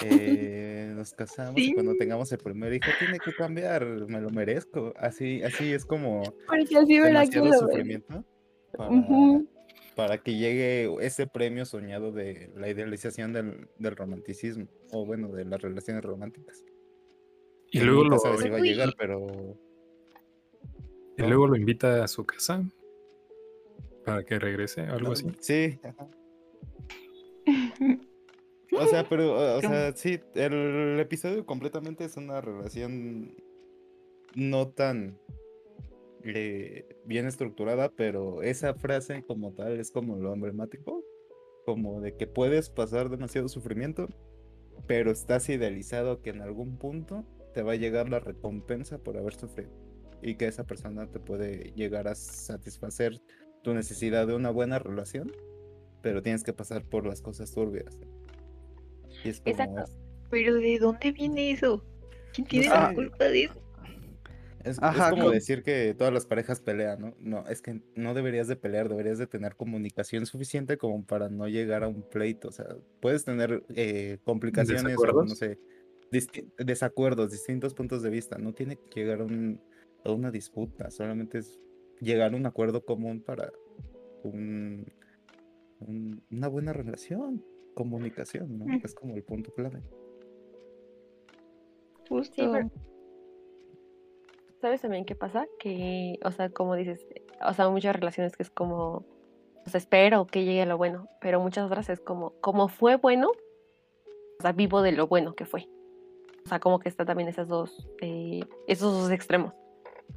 Eh, 0.03 0.93
nos 0.95 1.13
casamos 1.13 1.61
y 1.61 1.73
cuando 1.73 1.95
tengamos 1.97 2.31
el 2.33 2.39
primer 2.39 2.75
hijo 2.75 2.91
tiene 2.99 3.19
que 3.19 3.33
cambiar, 3.33 3.87
me 3.87 4.21
lo 4.21 4.31
merezco. 4.31 4.93
Así, 4.97 5.43
así 5.43 5.73
es 5.73 5.85
como 5.85 6.23
demasiado 6.87 7.53
sufrimiento 7.53 8.25
para, 9.95 10.19
que 10.19 10.37
llegue 10.37 10.95
ese 11.01 11.27
premio 11.27 11.65
soñado 11.65 12.13
de 12.13 12.51
la 12.55 12.69
idealización 12.69 13.33
del, 13.33 13.69
del 13.79 13.97
romanticismo, 13.97 14.69
o 14.93 15.07
bueno, 15.07 15.29
de 15.29 15.45
las 15.45 15.61
relaciones 15.63 16.05
románticas. 16.05 16.63
Y 17.71 17.81
luego 17.81 18.05
lo... 18.05 18.19
Sabes 18.19 18.41
si 18.41 18.49
va 18.51 18.59
a 18.59 18.61
llegar, 18.61 18.91
pero 18.99 19.59
y 21.17 21.23
luego 21.23 21.47
lo 21.47 21.57
invita 21.57 22.05
a 22.05 22.09
su 22.09 22.25
casa 22.25 22.63
para 24.05 24.25
que 24.25 24.39
regrese, 24.39 24.83
algo 24.83 25.13
así. 25.13 25.27
Sí. 25.41 25.81
o 28.73 28.87
sea, 28.87 29.05
pero, 29.09 29.57
o 29.57 29.61
sea, 29.61 29.93
sí, 29.97 30.21
el 30.35 30.99
episodio 31.01 31.45
completamente 31.45 32.05
es 32.05 32.17
una 32.17 32.41
relación 32.41 33.35
no 34.35 34.69
tan 34.69 35.19
eh, 36.23 36.87
bien 37.05 37.27
estructurada, 37.27 37.91
pero 37.91 38.43
esa 38.43 38.75
frase 38.75 39.25
como 39.25 39.53
tal 39.55 39.81
es 39.81 39.91
como 39.91 40.17
lo 40.17 40.35
emblemático, 40.35 41.03
como 41.65 42.01
de 42.01 42.17
que 42.17 42.27
puedes 42.27 42.71
pasar 42.71 43.09
demasiado 43.09 43.49
sufrimiento, 43.49 44.09
pero 44.87 45.11
estás 45.11 45.49
idealizado 45.49 46.23
que 46.23 46.31
en 46.31 46.43
algún 46.43 46.77
punto 46.79 47.25
te 47.55 47.63
va 47.63 47.73
a 47.73 47.77
llegar 47.77 48.09
la 48.09 48.21
recompensa 48.21 48.99
por 48.99 49.17
haber 49.17 49.35
sufrido 49.35 49.86
y 50.27 50.35
que 50.35 50.49
esa 50.49 50.65
persona 50.65 51.07
te 51.07 51.21
puede 51.21 51.73
llegar 51.77 52.09
a 52.09 52.15
satisfacer 52.15 53.21
tu 53.63 53.75
necesidad 53.75 54.27
de 54.27 54.35
una 54.35 54.51
buena 54.51 54.79
relación, 54.79 55.33
pero 56.03 56.21
tienes 56.21 56.43
que 56.43 56.53
pasar 56.53 56.85
por 56.85 57.07
las 57.07 57.23
cosas 57.23 57.53
turbias. 57.53 57.99
Exacto. 59.25 59.85
Pero 60.31 60.55
¿de 60.55 60.79
dónde 60.81 61.13
viene 61.13 61.53
eso? 61.53 61.85
¿Quién 62.35 62.47
tiene 62.47 62.69
la 62.69 62.93
culpa 62.93 63.25
de 63.25 63.45
eso? 63.45 63.63
Es, 64.65 64.81
como 64.81 65.31
decir 65.31 65.63
que 65.63 65.95
todas 65.97 66.13
las 66.13 66.27
parejas 66.27 66.61
pelean, 66.61 67.01
¿no? 67.01 67.17
No, 67.21 67.47
es 67.47 67.63
que 67.63 67.81
no 67.95 68.15
deberías 68.15 68.49
de 68.49 68.57
pelear, 68.57 68.89
deberías 68.89 69.17
de 69.19 69.29
tener 69.29 69.55
comunicación 69.55 70.27
suficiente 70.27 70.77
como 70.77 71.07
para 71.07 71.29
no 71.29 71.47
llegar 71.47 71.85
a 71.85 71.89
un 71.89 72.03
pleito. 72.03 72.49
O 72.49 72.53
sea, 72.53 72.67
puedes 73.01 73.25
tener 73.25 73.63
eh, 73.77 74.19
complicaciones 74.25 74.97
o 74.99 75.23
no 75.23 75.29
sé, 75.37 75.61
desacuerdos, 76.59 77.31
distintos 77.31 77.75
puntos 77.75 78.03
de 78.03 78.11
vista. 78.11 78.39
No 78.39 78.55
tiene 78.55 78.77
que 78.77 79.03
llegar 79.03 79.21
a 79.21 79.25
un, 79.25 79.61
una 80.13 80.31
disputa, 80.31 80.91
solamente 80.91 81.39
es 81.39 81.61
llegar 82.01 82.33
a 82.33 82.37
un 82.37 82.47
acuerdo 82.47 82.85
común 82.85 83.23
para 83.23 83.53
un, 84.23 84.87
una 86.31 86.49
buena 86.49 86.73
relación, 86.73 87.45
comunicación, 87.75 88.59
¿no? 88.59 88.67
Es 88.83 88.95
como 88.95 89.15
el 89.15 89.23
punto 89.23 89.53
clave. 89.53 89.83
Justo. 92.09 92.43
¿Sabes 94.61 94.81
también 94.81 95.05
qué 95.05 95.15
pasa? 95.15 95.47
Que, 95.59 96.19
o 96.25 96.31
sea, 96.31 96.51
como 96.51 96.75
dices, 96.75 97.07
o 97.47 97.53
sea, 97.53 97.69
muchas 97.69 97.95
relaciones 97.95 98.37
que 98.37 98.43
es 98.43 98.51
como, 98.51 99.05
pues 99.65 99.75
espero 99.75 100.27
que 100.27 100.45
llegue 100.45 100.63
a 100.63 100.67
lo 100.67 100.79
bueno, 100.79 101.09
pero 101.21 101.41
muchas 101.41 101.67
otras 101.67 101.89
es 101.91 102.01
como, 102.01 102.31
como 102.41 102.69
fue 102.69 102.97
bueno, 102.97 103.31
o 103.31 104.43
sea, 104.43 104.53
vivo 104.53 104.83
de 104.83 104.93
lo 104.93 105.07
bueno 105.07 105.35
que 105.35 105.45
fue. 105.45 105.69
O 106.45 106.49
sea, 106.49 106.61
como 106.61 106.79
que 106.79 106.89
está 106.89 107.05
también 107.05 107.29
esas 107.29 107.49
dos, 107.49 107.89
eh, 108.01 108.41
esos 108.67 108.93
dos 108.93 109.11
extremos. 109.11 109.53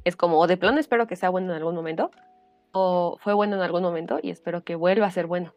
Es 0.04 0.16
como, 0.16 0.38
o 0.38 0.46
de 0.46 0.56
plano 0.56 0.78
espero 0.80 1.06
que 1.06 1.16
sea 1.16 1.28
bueno 1.30 1.50
en 1.52 1.56
algún 1.58 1.74
momento, 1.74 2.10
o 2.72 3.16
fue 3.20 3.34
bueno 3.34 3.56
en 3.56 3.62
algún 3.62 3.82
momento 3.82 4.18
y 4.22 4.30
espero 4.30 4.62
que 4.64 4.74
vuelva 4.76 5.06
a 5.06 5.10
ser 5.10 5.26
bueno. 5.26 5.54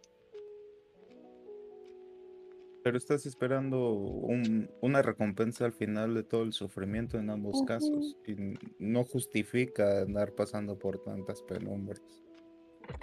Pero 2.84 2.97
estás 2.97 3.25
esperando 3.25 3.93
un- 3.93 4.69
una 4.81 5.01
recompensa 5.01 5.63
al 5.63 5.71
final 5.71 6.13
de 6.13 6.23
todo 6.23 6.43
el 6.43 6.51
sufrimiento 6.51 7.17
en 7.17 7.29
ambos 7.29 7.63
casos. 7.63 8.17
Y 8.27 8.36
no 8.77 9.05
justifica 9.05 10.01
andar 10.01 10.34
pasando 10.34 10.77
por 10.77 11.01
tantas 11.01 11.41
penumbras. 11.43 12.01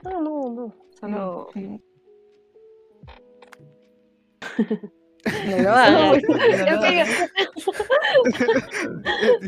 No, 0.04 0.20
no, 0.20 0.50
no. 0.50 0.74
Solo. 0.90 1.48
No, 1.54 1.80
No 5.46 5.56
lo 5.56 5.62
No, 5.62 5.70
hagas, 5.70 6.22
no 6.28 6.36
lo 6.36 6.84
es 6.86 7.10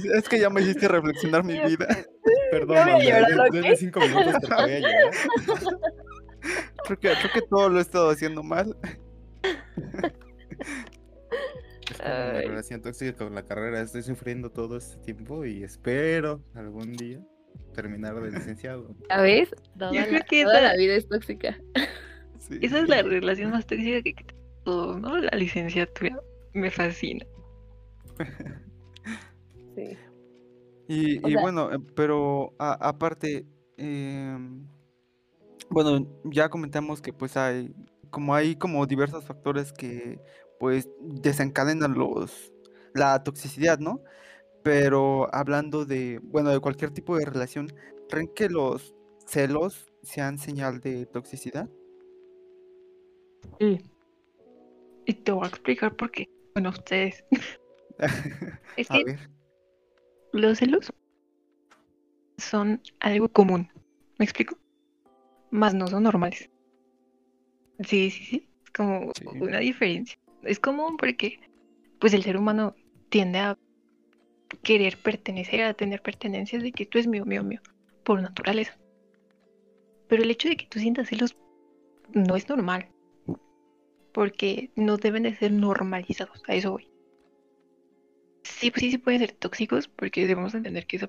que- 0.03 0.19
es 0.19 0.29
que 0.29 0.39
ya 0.39 0.51
me 0.51 0.61
hiciste 0.63 0.87
reflexionar 0.89 1.45
mi 1.45 1.59
vida. 1.61 1.87
Perdón, 2.51 2.79
cinco 3.77 4.01
minutos 4.01 4.35
porque 4.41 4.55
voy 4.63 4.73
a 4.73 4.79
llorar. 4.81 5.11
Creo 6.87 6.99
que, 6.99 7.09
creo 7.15 7.33
que 7.33 7.43
todo 7.49 7.69
lo 7.69 7.79
he 7.79 7.83
estado 7.83 8.11
haciendo 8.11 8.43
mal. 8.43 8.77
Es 11.91 11.99
como 11.99 12.11
una 12.15 12.33
relación 12.41 12.81
tóxica 12.83 13.13
con 13.25 13.35
la 13.35 13.45
carrera. 13.45 13.81
Estoy 13.81 14.03
sufriendo 14.03 14.51
todo 14.51 14.77
este 14.79 14.97
tiempo 14.99 15.45
y 15.45 15.63
espero 15.63 16.43
algún 16.55 16.93
día 16.93 17.21
terminar 17.75 18.21
de 18.21 18.31
licenciado. 18.31 18.95
¿Sabes? 19.09 19.51
Toda, 19.79 19.93
Yo 19.93 20.03
creo 20.03 20.13
la, 20.19 20.21
que 20.21 20.43
toda 20.43 20.59
esa- 20.59 20.69
la 20.69 20.77
vida 20.77 20.95
es 20.95 21.09
tóxica. 21.09 21.59
Sí. 22.39 22.59
Esa 22.61 22.81
es 22.81 22.89
la 22.89 23.03
relación 23.03 23.51
más 23.53 23.67
tóxica 23.67 24.03
que 24.03 24.15
que 24.15 24.25
todos, 24.65 25.01
¿no? 25.01 25.17
La 25.19 25.31
licenciatura. 25.37 26.19
Me 26.55 26.71
fascina. 26.71 27.25
Sí. 29.75 29.99
Y, 30.89 31.31
y 31.31 31.35
sea- 31.35 31.43
bueno, 31.43 31.73
eh, 31.73 31.79
pero 31.95 32.55
a- 32.59 32.89
aparte, 32.89 33.47
em, 33.77 34.67
bueno, 35.71 36.07
ya 36.25 36.49
comentamos 36.49 37.01
que 37.01 37.13
pues 37.13 37.37
hay, 37.37 37.75
como 38.11 38.35
hay 38.35 38.57
como 38.57 38.87
diversos 38.87 39.25
factores 39.25 39.73
que 39.73 40.21
pues 40.59 40.89
desencadenan 41.01 41.95
los, 41.95 42.53
la 42.95 43.23
toxicidad, 43.23 43.79
¿no? 43.79 44.03
Pero 44.63 45.35
hablando 45.35 45.85
de, 45.87 46.21
bueno, 46.25 46.51
de 46.51 46.61
cualquier 46.61 46.93
tipo 46.93 47.17
de 47.19 47.27
relación, 47.27 47.69
¿creen 48.09 48.29
que 48.35 48.49
los 48.51 48.95
celos 49.27 49.87
sean 50.03 50.39
señal 50.39 50.81
de 50.81 51.07
toxicidad? 51.07 51.71
Sí. 53.59 53.92
Y 55.07 55.15
te 55.15 55.33
voy 55.33 55.45
a 55.45 55.49
explicar 55.49 55.95
por 55.97 56.11
qué. 56.11 56.27
Bueno, 56.55 56.71
ustedes. 56.71 57.25
Es 58.77 58.89
que 58.89 59.17
los 60.33 60.59
celos 60.59 60.93
son 62.39 62.81
algo 63.01 63.29
común. 63.29 63.71
¿Me 64.19 64.25
explico? 64.25 64.57
Más 65.51 65.75
no 65.75 65.87
son 65.87 66.05
normales. 66.05 66.51
Sí, 67.81 68.11
sí, 68.11 68.25
sí. 68.25 68.49
Es 68.65 68.71
como 68.71 69.13
Sí. 69.15 69.27
una 69.41 69.59
diferencia. 69.59 70.17
Es 70.43 70.59
común 70.59 70.97
porque, 70.97 71.39
pues, 72.01 72.15
el 72.15 72.23
ser 72.23 72.37
humano 72.37 72.75
tiende 73.11 73.39
a 73.41 73.59
querer 74.63 74.97
pertenecer, 74.99 75.63
a 75.63 75.75
tener 75.75 76.01
pertenencias 76.03 76.63
de 76.63 76.73
que 76.73 76.87
tú 76.87 76.99
es 76.99 77.07
mío, 77.07 77.25
mío, 77.27 77.43
mío, 77.43 77.61
por 78.05 78.21
naturaleza. 78.23 78.79
Pero 80.09 80.23
el 80.23 80.31
hecho 80.31 80.49
de 80.49 80.57
que 80.57 80.67
tú 80.67 80.79
sientas 80.79 81.09
celos 81.09 81.37
no 82.15 82.37
es 82.37 82.49
normal. 82.49 82.89
Porque 84.13 84.71
no 84.77 84.97
deben 84.97 85.25
de 85.25 85.35
ser 85.35 85.53
normalizados. 85.53 86.43
A 86.47 86.55
eso 86.55 86.73
voy. 86.73 86.89
Sí, 88.45 88.71
pues 88.71 88.83
sí, 88.83 88.91
sí 88.91 88.99
pueden 88.99 89.21
ser 89.21 89.33
tóxicos 89.33 89.89
porque 89.89 90.27
debemos 90.27 90.55
entender 90.55 90.87
que 90.87 90.97
eso 90.97 91.07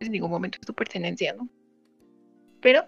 en 0.00 0.12
ningún 0.12 0.30
momento 0.30 0.58
es 0.60 0.66
tu 0.66 0.74
pertenencia, 0.74 1.34
¿no? 1.34 1.48
Pero 2.60 2.84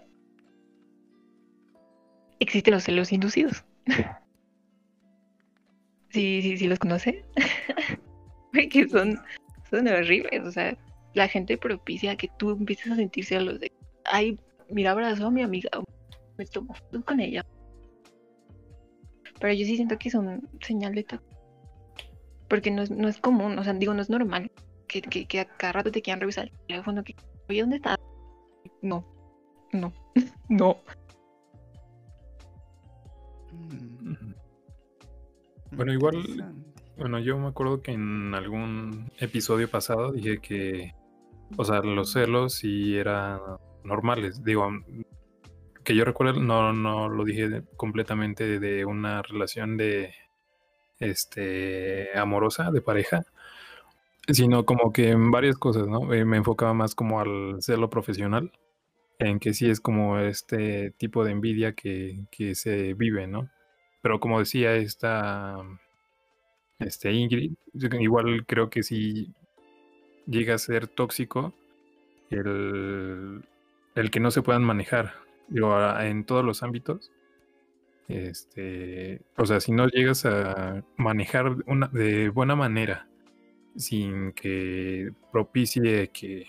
existen 2.39 2.73
los 2.73 2.83
celos 2.83 3.11
inducidos. 3.11 3.63
sí, 6.09 6.41
sí, 6.41 6.57
sí 6.57 6.67
los 6.67 6.79
conoce. 6.79 7.25
Porque 8.51 8.87
son, 8.89 9.19
son 9.69 9.87
horribles. 9.87 10.45
O 10.45 10.51
sea, 10.51 10.77
la 11.13 11.27
gente 11.27 11.57
propicia 11.57 12.15
que 12.15 12.29
tú 12.37 12.51
empieces 12.51 12.91
a 12.91 12.95
sentir 12.95 13.25
celos 13.25 13.59
de, 13.59 13.71
ay, 14.05 14.37
mira, 14.69 14.91
abrazo 14.91 15.27
a 15.27 15.31
mi 15.31 15.41
amiga, 15.41 15.69
me 16.37 16.45
tomo 16.45 16.75
con 17.05 17.19
ella. 17.19 17.45
Pero 19.41 19.53
yo 19.53 19.65
sí 19.65 19.75
siento 19.75 19.97
que 19.97 20.09
son 20.09 20.47
señal 20.61 20.95
de 20.95 21.03
toxicidad. 21.03 21.37
Porque 22.47 22.71
no 22.71 22.81
es, 22.83 22.91
no 22.91 23.07
es 23.07 23.19
común, 23.19 23.57
o 23.57 23.63
sea, 23.63 23.73
digo, 23.73 23.93
no 23.93 24.01
es 24.01 24.09
normal 24.09 24.51
que, 24.87 25.01
que, 25.01 25.25
que 25.25 25.39
a 25.39 25.45
cada 25.45 25.73
rato 25.73 25.91
te 25.91 26.01
quieran 26.01 26.19
revisar 26.19 26.45
el 26.49 26.67
teléfono, 26.67 27.03
que, 27.03 27.15
oye, 27.49 27.61
¿dónde 27.61 27.77
estás? 27.77 27.97
No, 28.81 29.05
no, 29.71 29.93
no. 30.49 30.77
mm. 33.51 34.33
Bueno, 35.71 35.93
igual-. 35.93 36.53
Bueno, 36.97 37.19
yo 37.19 37.37
me 37.39 37.47
acuerdo 37.47 37.81
que 37.81 37.93
en 37.93 38.35
algún 38.35 39.09
episodio 39.17 39.69
pasado 39.69 40.11
dije 40.11 40.39
que, 40.39 40.93
o 41.57 41.63
sea, 41.63 41.79
los 41.79 42.11
celos 42.11 42.53
sí 42.55 42.97
eran 42.97 43.39
normales. 43.83 44.43
Digo, 44.43 44.69
que 45.83 45.95
yo 45.95 46.05
recuerdo, 46.05 46.39
no, 46.39 46.73
no 46.73 47.09
lo 47.09 47.23
dije 47.23 47.63
completamente 47.77 48.59
de 48.59 48.85
una 48.85 49.21
relación 49.21 49.77
de, 49.77 50.13
este, 51.01 52.17
amorosa, 52.17 52.71
de 52.71 52.81
pareja, 52.81 53.25
sino 54.27 54.65
como 54.65 54.93
que 54.93 55.09
en 55.09 55.31
varias 55.31 55.57
cosas, 55.57 55.87
¿no? 55.87 56.13
Eh, 56.13 56.25
me 56.25 56.37
enfocaba 56.37 56.73
más 56.73 56.95
como 56.95 57.19
al 57.19 57.57
celo 57.61 57.89
profesional, 57.89 58.51
en 59.19 59.39
que 59.39 59.53
sí 59.53 59.69
es 59.69 59.81
como 59.81 60.19
este 60.19 60.91
tipo 60.91 61.25
de 61.25 61.31
envidia 61.31 61.73
que, 61.73 62.25
que 62.31 62.55
se 62.55 62.93
vive, 62.93 63.27
¿no? 63.27 63.49
Pero 64.01 64.19
como 64.19 64.39
decía 64.39 64.75
esta 64.75 65.57
este 66.79 67.11
Ingrid, 67.11 67.53
igual 67.99 68.45
creo 68.47 68.69
que 68.69 68.83
si 68.83 69.33
llega 70.25 70.55
a 70.55 70.59
ser 70.59 70.87
tóxico 70.87 71.53
el, 72.31 73.43
el 73.95 74.11
que 74.11 74.19
no 74.19 74.31
se 74.31 74.41
puedan 74.41 74.63
manejar 74.63 75.13
digo, 75.51 75.99
en 75.99 76.25
todos 76.25 76.43
los 76.43 76.63
ámbitos. 76.63 77.11
Este, 78.07 79.21
o 79.37 79.45
sea, 79.45 79.59
si 79.59 79.71
no 79.71 79.87
llegas 79.87 80.25
a 80.25 80.83
manejar 80.97 81.55
una, 81.67 81.87
de 81.87 82.29
buena 82.29 82.55
manera 82.55 83.07
sin 83.77 84.33
que 84.33 85.11
propicie 85.31 86.09
que, 86.09 86.45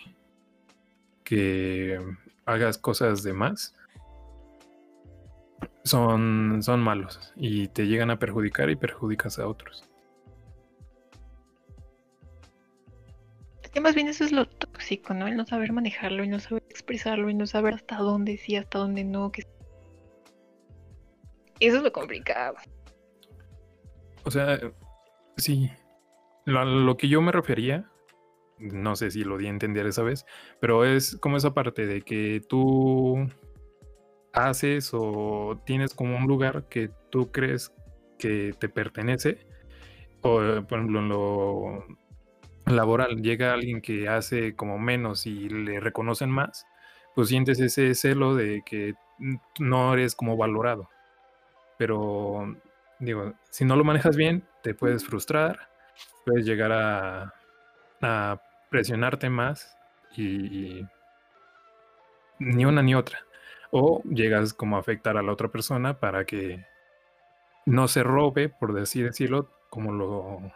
que 1.22 2.00
hagas 2.46 2.78
cosas 2.78 3.22
de 3.22 3.32
más, 3.32 3.76
son, 5.84 6.62
son 6.62 6.80
malos 6.80 7.32
y 7.36 7.68
te 7.68 7.86
llegan 7.86 8.10
a 8.10 8.18
perjudicar 8.18 8.70
y 8.70 8.76
perjudicas 8.76 9.38
a 9.38 9.46
otros. 9.46 9.88
Que 13.72 13.80
más 13.80 13.94
bien 13.94 14.08
eso 14.08 14.24
es 14.24 14.32
lo 14.32 14.46
tóxico, 14.82 15.14
¿no? 15.14 15.28
El 15.28 15.36
no 15.36 15.46
saber 15.46 15.72
manejarlo, 15.72 16.22
el 16.22 16.30
no 16.30 16.40
saber 16.40 16.64
expresarlo, 16.68 17.28
el 17.28 17.38
no 17.38 17.46
saber 17.46 17.74
hasta 17.74 17.96
dónde 17.96 18.36
sí, 18.36 18.56
hasta 18.56 18.78
dónde 18.78 19.04
no. 19.04 19.30
Que... 19.30 19.42
Eso 21.60 21.76
es 21.76 21.82
lo 21.82 21.92
complicado. 21.92 22.56
O 24.24 24.30
sea, 24.30 24.58
sí. 25.36 25.70
Lo, 26.44 26.64
lo 26.64 26.96
que 26.96 27.08
yo 27.08 27.22
me 27.22 27.30
refería, 27.30 27.88
no 28.58 28.96
sé 28.96 29.12
si 29.12 29.22
lo 29.22 29.38
di 29.38 29.46
a 29.46 29.50
entender 29.50 29.86
esa 29.86 30.02
vez, 30.02 30.26
pero 30.60 30.84
es 30.84 31.16
como 31.18 31.36
esa 31.36 31.54
parte 31.54 31.86
de 31.86 32.02
que 32.02 32.42
tú 32.48 33.28
haces 34.32 34.90
o 34.92 35.60
tienes 35.64 35.94
como 35.94 36.16
un 36.16 36.26
lugar 36.26 36.68
que 36.68 36.90
tú 37.10 37.30
crees 37.30 37.72
que 38.18 38.52
te 38.58 38.68
pertenece. 38.68 39.46
O, 40.22 40.38
por 40.68 40.78
ejemplo, 40.78 41.00
en 41.00 41.08
lo 41.08 41.84
laboral, 42.66 43.22
llega 43.22 43.52
alguien 43.52 43.80
que 43.80 44.08
hace 44.08 44.54
como 44.54 44.78
menos 44.78 45.26
y 45.26 45.48
le 45.48 45.80
reconocen 45.80 46.30
más, 46.30 46.66
pues 47.14 47.28
sientes 47.28 47.60
ese 47.60 47.94
celo 47.94 48.34
de 48.34 48.62
que 48.64 48.94
no 49.58 49.94
eres 49.94 50.14
como 50.14 50.36
valorado. 50.36 50.88
Pero 51.78 52.56
digo, 52.98 53.34
si 53.50 53.64
no 53.64 53.76
lo 53.76 53.84
manejas 53.84 54.16
bien, 54.16 54.46
te 54.62 54.74
puedes 54.74 55.04
frustrar, 55.04 55.68
puedes 56.24 56.44
llegar 56.46 56.72
a, 56.72 57.34
presionarte 58.70 59.28
más 59.30 59.76
y, 60.16 60.78
y 60.78 60.88
ni 62.38 62.64
una 62.64 62.82
ni 62.82 62.94
otra. 62.94 63.20
O 63.70 64.02
llegas 64.04 64.54
como 64.54 64.76
a 64.76 64.80
afectar 64.80 65.16
a 65.16 65.22
la 65.22 65.32
otra 65.32 65.48
persona 65.48 65.98
para 66.00 66.24
que 66.24 66.64
no 67.66 67.88
se 67.88 68.02
robe, 68.02 68.48
por 68.48 68.78
así 68.78 69.02
decirlo, 69.02 69.50
como 69.70 69.92
lo 69.92 70.52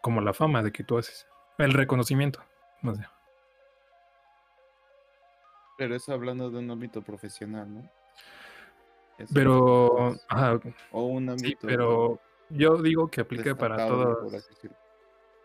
como 0.00 0.20
la 0.20 0.32
fama 0.32 0.62
de 0.62 0.72
que 0.72 0.84
tú 0.84 0.98
haces. 0.98 1.26
El 1.60 1.72
reconocimiento. 1.74 2.40
No 2.82 2.94
sé. 2.94 3.04
Pero 5.76 5.94
eso 5.94 6.12
hablando 6.12 6.50
de 6.50 6.58
un 6.58 6.70
ámbito 6.70 7.02
profesional, 7.02 7.72
¿no? 7.72 7.80
Eso 9.18 9.32
Pero, 9.34 10.08
es- 10.14 10.24
ajá, 10.28 10.60
o 10.92 11.02
un 11.06 11.24
sí, 11.28 11.30
ámbito 11.32 11.66
pero 11.66 12.20
yo 12.48 12.76
digo 12.76 13.08
que 13.10 13.20
aplica 13.20 13.54
para 13.54 13.86
todas, 13.86 14.16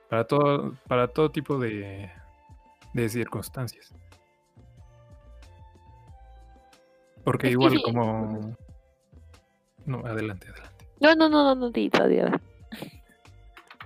para 0.09 0.23
todo, 0.25 0.77
para 0.87 1.07
todo 1.09 1.29
tipo 1.31 1.57
de, 1.59 2.09
de 2.93 3.09
circunstancias. 3.09 3.93
Porque 7.23 7.47
Es 7.47 7.53
igual 7.53 7.71
sí. 7.73 7.81
como... 7.83 8.55
No, 9.85 9.99
adelante, 10.05 10.47
adelante. 10.49 10.85
No, 11.01 11.15
no, 11.15 11.29
no, 11.29 11.43
no, 11.43 11.55
no, 11.55 11.69
di, 11.71 11.89
todavía. 11.89 12.39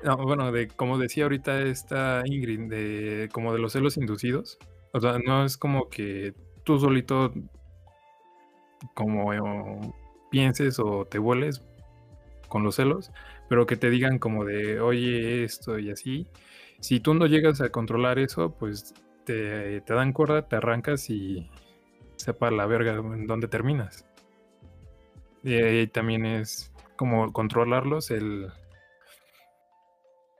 No, 0.03 0.17
bueno, 0.17 0.51
de 0.51 0.67
como 0.69 0.97
decía 0.97 1.23
ahorita 1.23 1.61
esta 1.63 2.23
Ingrid, 2.25 2.69
de 2.69 3.29
como 3.33 3.53
de 3.53 3.59
los 3.59 3.73
celos 3.73 3.97
inducidos. 3.97 4.57
O 4.93 4.99
sea, 5.01 5.19
no 5.19 5.43
es 5.45 5.57
como 5.57 5.89
que 5.89 6.33
tú 6.63 6.79
solito 6.79 7.33
como 8.93 9.93
pienses 10.31 10.79
o 10.79 11.05
te 11.05 11.19
vueles 11.19 11.63
con 12.47 12.63
los 12.63 12.75
celos, 12.75 13.11
pero 13.49 13.65
que 13.65 13.75
te 13.77 13.89
digan 13.89 14.19
como 14.19 14.45
de, 14.45 14.79
oye, 14.79 15.43
esto 15.43 15.79
y 15.79 15.91
así. 15.91 16.27
Si 16.79 16.99
tú 16.99 17.13
no 17.13 17.25
llegas 17.27 17.61
a 17.61 17.69
controlar 17.69 18.19
eso, 18.19 18.55
pues 18.57 18.93
te, 19.25 19.81
te 19.81 19.93
dan 19.93 20.13
cuerda, 20.13 20.47
te 20.47 20.55
arrancas 20.55 21.09
y 21.09 21.49
sepa 22.15 22.51
la 22.51 22.65
verga 22.65 22.93
en 22.95 23.27
dónde 23.27 23.47
terminas. 23.47 24.05
Y 25.43 25.53
ahí 25.53 25.87
también 25.87 26.25
es 26.25 26.71
como 26.95 27.31
controlarlos, 27.31 28.11
el 28.11 28.51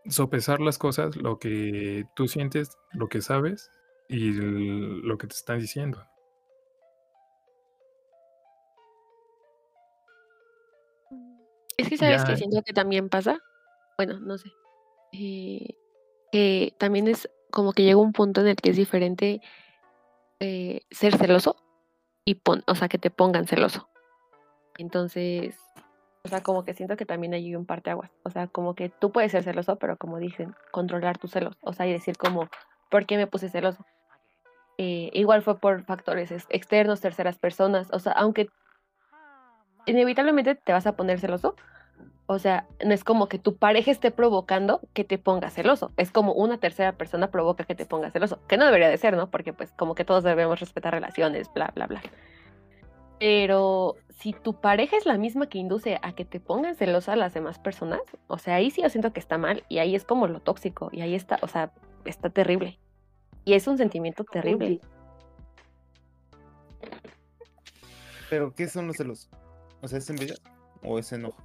sopesar 0.10 0.60
las 0.60 0.78
cosas, 0.78 1.16
lo 1.16 1.40
que 1.40 2.06
tú 2.16 2.28
sientes, 2.28 2.78
lo 2.92 3.08
que 3.08 3.22
sabes 3.22 3.70
y 4.08 4.30
el- 4.30 5.00
lo 5.02 5.18
que 5.18 5.28
te 5.28 5.36
están 5.36 5.60
diciendo. 5.60 6.04
Es 11.78 11.88
que 11.90 11.98
sabes 11.98 12.26
que 12.26 12.36
siento 12.36 12.62
que 12.66 12.74
también 12.74 13.10
pasa, 13.10 13.40
bueno, 13.98 14.20
no 14.20 14.38
sé, 14.38 14.52
eh, 15.14 15.76
que 16.32 16.76
también 16.78 17.08
es 17.08 17.30
como 17.52 17.72
que 17.74 17.84
llega 17.84 17.98
un 17.98 18.12
punto 18.12 18.42
en 18.42 18.48
el 18.48 18.56
que 18.58 18.72
es 18.72 18.78
diferente 18.78 19.42
eh, 20.42 20.82
ser 20.92 21.18
celoso 21.18 21.56
y 22.26 22.36
pon, 22.36 22.64
o 22.68 22.76
sea, 22.76 22.88
que 22.90 22.98
te 22.98 23.10
pongan 23.12 23.48
celoso. 23.48 23.90
Entonces, 24.78 25.56
o 26.24 26.28
sea, 26.28 26.42
como 26.42 26.66
que 26.66 26.74
siento 26.74 26.98
que 26.98 27.06
también 27.06 27.34
hay 27.34 27.56
un 27.56 27.66
parteaguas. 27.66 28.12
O 28.24 28.30
sea, 28.30 28.48
como 28.48 28.76
que 28.76 28.90
tú 28.90 29.12
puedes 29.12 29.32
ser 29.32 29.44
celoso, 29.44 29.78
pero 29.78 29.98
como 29.98 30.20
dicen, 30.20 30.54
controlar 30.72 31.18
tus 31.18 31.32
celos. 31.32 31.58
O 31.62 31.74
sea, 31.74 31.88
y 31.88 31.94
decir 31.94 32.18
como, 32.18 32.50
¿por 32.90 33.06
qué 33.06 33.18
me 33.18 33.28
puse 33.28 33.50
celoso? 33.50 33.86
Eh, 34.78 35.10
igual 35.14 35.42
fue 35.42 35.58
por 35.60 35.84
factores 35.84 36.32
ex- 36.32 36.48
externos, 36.50 37.02
terceras 37.02 37.38
personas. 37.38 37.90
O 37.92 38.00
sea, 38.00 38.14
aunque 38.14 38.50
inevitablemente 39.86 40.56
te 40.56 40.74
vas 40.74 40.88
a 40.88 40.96
poner 40.96 41.20
celoso. 41.20 41.56
O 42.28 42.38
sea, 42.38 42.68
no 42.86 42.94
es 42.94 43.04
como 43.04 43.28
que 43.28 43.40
tu 43.40 43.58
pareja 43.58 43.90
esté 43.90 44.12
provocando 44.12 44.82
que 44.94 45.04
te 45.04 45.18
pongas 45.18 45.54
celoso. 45.54 45.92
Es 45.98 46.12
como 46.12 46.34
una 46.34 46.60
tercera 46.60 46.92
persona 46.92 47.32
provoca 47.32 47.64
que 47.64 47.76
te 47.76 47.86
pongas 47.86 48.14
celoso. 48.14 48.40
Que 48.48 48.56
no 48.56 48.66
debería 48.66 48.88
de 48.88 48.98
ser, 48.98 49.18
¿no? 49.18 49.32
Porque 49.32 49.52
pues 49.52 49.72
como 49.72 49.96
que 49.96 50.06
todos 50.06 50.24
debemos 50.24 50.60
respetar 50.60 50.94
relaciones, 50.94 51.52
bla, 51.54 51.72
bla, 51.74 51.88
bla. 51.88 52.02
Pero 53.20 53.96
si 54.20 54.34
tu 54.34 54.60
pareja 54.60 54.98
es 54.98 55.06
la 55.06 55.18
misma 55.18 55.48
que 55.48 55.58
induce 55.58 56.00
a 56.02 56.14
que 56.14 56.26
te 56.26 56.40
pongan 56.40 56.76
celosa 56.76 57.14
a 57.14 57.16
las 57.16 57.34
demás 57.34 57.60
personas, 57.60 58.02
o 58.28 58.38
sea, 58.38 58.56
ahí 58.56 58.72
sí 58.72 58.82
yo 58.82 58.90
siento 58.90 59.14
que 59.14 59.20
está 59.20 59.38
mal 59.38 59.64
y 59.70 59.80
ahí 59.80 59.96
es 59.96 60.04
como 60.04 60.28
lo 60.28 60.40
tóxico 60.40 60.90
y 60.92 61.02
ahí 61.02 61.16
está, 61.16 61.40
o 61.42 61.48
sea, 61.48 61.72
está 62.06 62.30
terrible. 62.30 62.80
Y 63.46 63.54
es 63.54 63.68
un 63.68 63.78
sentimiento 63.78 64.24
terrible. 64.24 64.80
Pero, 68.30 68.54
¿qué 68.54 68.68
son 68.68 68.88
los 68.88 68.98
celos? 68.98 69.30
O 69.82 69.88
sea, 69.88 69.98
¿es 69.98 70.10
envidia 70.10 70.36
o 70.84 71.00
es 71.00 71.12
enojo? 71.12 71.42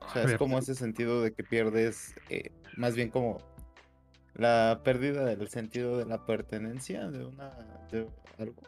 O 0.00 0.10
sea, 0.10 0.22
es 0.22 0.38
como 0.38 0.58
ese 0.58 0.74
sentido 0.74 1.22
de 1.22 1.32
que 1.32 1.44
pierdes, 1.44 2.14
eh, 2.30 2.50
más 2.76 2.94
bien 2.94 3.10
como 3.10 3.38
la 4.34 4.80
pérdida 4.84 5.26
del 5.26 5.48
sentido 5.48 5.98
de 5.98 6.06
la 6.06 6.24
pertenencia 6.24 7.10
de 7.10 7.26
una 7.26 7.50
de 7.90 8.08
algo. 8.38 8.62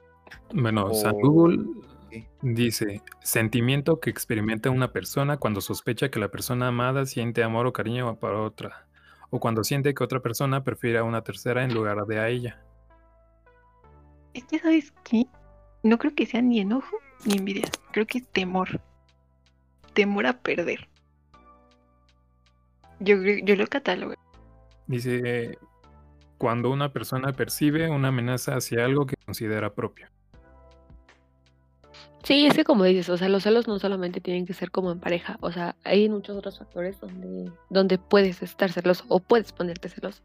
Bueno, 0.52 0.92
San 0.94 1.14
O- 1.16 1.20
Google 1.20 1.64
¿qué? 2.10 2.28
dice, 2.42 3.02
sentimiento 3.22 4.00
que 4.00 4.10
experimenta 4.10 4.70
una 4.70 4.92
persona 4.92 5.36
cuando 5.36 5.60
sospecha 5.60 6.10
que 6.10 6.18
la 6.20 6.28
persona 6.30 6.68
amada 6.68 7.06
siente 7.06 7.42
amor 7.42 7.66
o 7.66 7.72
cariño 7.72 8.16
para 8.16 8.40
otra, 8.40 8.86
o 9.30 9.38
cuando 9.40 9.62
siente 9.64 9.94
que 9.94 10.02
otra 10.04 10.20
persona 10.20 10.64
prefiere 10.64 10.98
a 10.98 11.04
una 11.04 11.22
tercera 11.22 11.62
en 11.64 11.72
lugar 11.74 12.04
de 12.06 12.18
a 12.18 12.28
ella. 12.28 12.62
Es 14.34 14.44
que, 14.44 14.58
¿sabes 14.58 14.92
qué? 15.04 15.26
No 15.82 15.98
creo 15.98 16.14
que 16.14 16.26
sea 16.26 16.42
ni 16.42 16.60
enojo 16.60 16.98
ni 17.24 17.36
envidia. 17.38 17.68
Creo 17.92 18.06
que 18.06 18.18
es 18.18 18.26
temor. 18.28 18.80
Temor 19.92 20.26
a 20.26 20.38
perder. 20.38 20.88
Yo, 23.00 23.16
yo 23.16 23.56
lo 23.56 23.66
catalogo. 23.66 24.14
Dice, 24.86 25.58
cuando 26.38 26.70
una 26.70 26.92
persona 26.92 27.32
percibe 27.32 27.88
una 27.88 28.08
amenaza 28.08 28.56
hacia 28.56 28.84
algo 28.84 29.06
que 29.06 29.16
considera 29.24 29.72
propio. 29.74 30.08
Sí, 32.22 32.46
es 32.46 32.54
que 32.54 32.64
como 32.64 32.84
dices, 32.84 33.08
o 33.08 33.16
sea, 33.16 33.28
los 33.28 33.42
celos 33.42 33.66
no 33.66 33.78
solamente 33.78 34.20
tienen 34.20 34.46
que 34.46 34.52
ser 34.52 34.70
como 34.70 34.92
en 34.92 35.00
pareja, 35.00 35.38
o 35.40 35.50
sea, 35.50 35.74
hay 35.84 36.08
muchos 36.08 36.36
otros 36.36 36.58
factores 36.58 37.00
donde, 37.00 37.50
donde 37.70 37.98
puedes 37.98 38.42
estar 38.42 38.70
celoso 38.70 39.04
o 39.08 39.20
puedes 39.20 39.52
ponerte 39.52 39.88
celoso. 39.88 40.22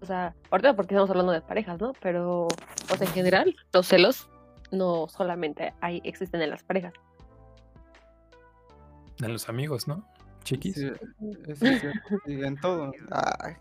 O 0.00 0.06
sea, 0.06 0.34
ahorita 0.50 0.74
porque 0.74 0.94
estamos 0.94 1.08
hablando 1.10 1.32
de 1.32 1.40
parejas, 1.40 1.80
¿no? 1.80 1.92
Pero, 2.02 2.46
o 2.46 2.96
sea, 2.96 3.06
en 3.06 3.12
general, 3.12 3.56
los 3.72 3.86
celos 3.86 4.28
no 4.70 5.06
solamente 5.08 5.72
hay, 5.80 6.00
existen 6.04 6.42
en 6.42 6.50
las 6.50 6.62
parejas. 6.64 6.92
En 9.22 9.32
los 9.32 9.48
amigos, 9.48 9.88
¿no? 9.88 10.06
Chiquis. 10.44 10.74
Sí, 10.74 10.90
eso 11.46 11.66
es 11.66 11.80
cierto, 11.80 12.00
sí, 12.26 12.40
en 12.42 12.56
todo. 12.60 12.92
Ay, 13.10 13.54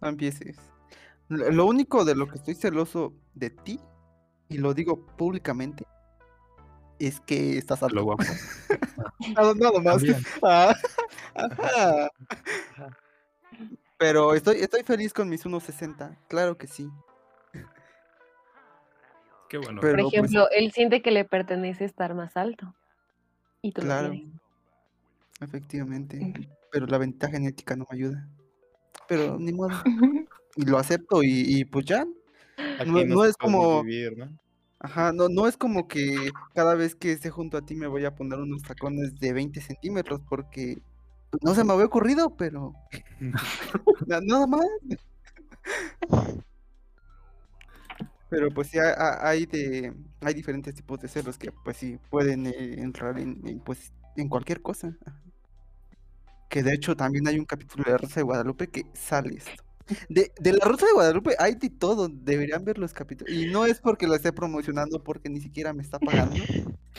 no 0.00 0.08
empieces. 0.08 0.56
Lo 1.28 1.50
lo 1.50 1.66
único 1.66 2.04
de 2.04 2.14
lo 2.14 2.28
que 2.28 2.36
estoy 2.36 2.54
celoso 2.54 3.12
de 3.34 3.50
ti, 3.50 3.80
y 4.48 4.58
lo 4.58 4.74
digo 4.74 5.06
públicamente, 5.16 5.86
es 6.98 7.20
que 7.20 7.58
estás 7.58 7.82
alto. 7.82 7.96
Lo 7.96 8.04
guapo. 8.04 8.22
Nada, 9.36 9.54
nada 9.54 9.80
más. 9.80 10.02
Ah, 10.42 10.74
ajá. 11.34 12.10
Pero 13.98 14.34
estoy, 14.34 14.56
estoy 14.56 14.82
feliz 14.82 15.12
con 15.12 15.28
mis 15.28 15.44
1.60, 15.46 16.16
claro 16.28 16.58
que 16.58 16.66
sí. 16.66 16.90
Qué 19.48 19.58
bueno. 19.58 19.80
Pero- 19.80 19.94
Por 19.96 20.02
pues- 20.04 20.14
ejemplo, 20.14 20.48
él 20.50 20.72
siente 20.72 21.02
que 21.02 21.10
le 21.10 21.24
pertenece 21.24 21.84
estar 21.84 22.14
más 22.14 22.36
alto. 22.36 22.74
Y 23.62 23.72
tú 23.72 23.82
Claro. 23.82 24.08
lo. 24.12 24.20
Efectivamente. 25.44 26.32
Pero 26.70 26.86
la 26.86 26.98
ventaja 26.98 27.32
genética 27.34 27.76
no 27.76 27.86
me 27.90 27.96
ayuda. 27.96 28.28
Pero 29.08 29.38
ni 29.38 29.52
modo. 29.52 29.70
Y 30.56 30.66
lo 30.66 30.78
acepto 30.78 31.20
y, 31.24 31.30
y 31.58 31.64
pues 31.64 31.84
ya. 31.84 32.06
Aquí 32.78 32.88
No- 33.06 33.24
es 33.24 33.36
como- 33.36 33.82
vivir, 33.82 34.16
¿no? 34.16 34.30
Ajá, 34.84 35.12
no, 35.12 35.28
no 35.30 35.46
es 35.48 35.56
como 35.56 35.88
que 35.88 36.30
cada 36.52 36.74
vez 36.74 36.94
que 36.94 37.10
esté 37.12 37.30
junto 37.30 37.56
a 37.56 37.62
ti 37.64 37.74
me 37.74 37.86
voy 37.86 38.04
a 38.04 38.14
poner 38.14 38.38
unos 38.38 38.62
tacones 38.62 39.18
de 39.18 39.32
20 39.32 39.60
centímetros 39.62 40.20
porque 40.28 40.76
pues, 41.30 41.42
no 41.42 41.54
se 41.54 41.64
me 41.64 41.72
había 41.72 41.86
ocurrido, 41.86 42.36
pero 42.36 42.74
na- 44.06 44.20
nada 44.20 44.46
más. 44.46 44.66
Pero 48.28 48.50
pues 48.52 48.68
sí, 48.68 48.78
ha- 48.78 48.92
ha- 48.94 49.28
hay 49.28 49.46
de 49.46 49.94
hay 50.20 50.34
diferentes 50.34 50.74
tipos 50.74 51.00
de 51.00 51.08
celos 51.08 51.38
que 51.38 51.50
pues 51.64 51.76
sí 51.76 51.98
pueden 52.10 52.46
eh, 52.46 52.74
entrar 52.82 53.18
en, 53.18 53.40
en, 53.46 53.60
pues 53.60 53.92
en 54.16 54.28
cualquier 54.28 54.62
cosa. 54.62 54.96
Que 56.48 56.62
de 56.62 56.72
hecho 56.72 56.96
también 56.96 57.28
hay 57.28 57.38
un 57.38 57.44
capítulo 57.44 57.84
de 57.84 57.98
Rosa 57.98 58.20
de 58.20 58.22
Guadalupe 58.22 58.68
que 58.70 58.86
sale 58.94 59.34
esto. 59.36 59.63
De, 60.08 60.32
de 60.40 60.52
La 60.54 60.64
Rosa 60.64 60.86
de 60.86 60.92
Guadalupe 60.92 61.34
hay 61.38 61.56
de 61.56 61.68
todo, 61.68 62.08
deberían 62.08 62.64
ver 62.64 62.78
los 62.78 62.92
capítulos. 62.94 63.32
Y 63.34 63.46
no 63.46 63.66
es 63.66 63.80
porque 63.80 64.06
lo 64.06 64.14
esté 64.14 64.32
promocionando 64.32 65.02
porque 65.02 65.28
ni 65.28 65.40
siquiera 65.40 65.72
me 65.74 65.82
está 65.82 65.98
pagando, 65.98 66.36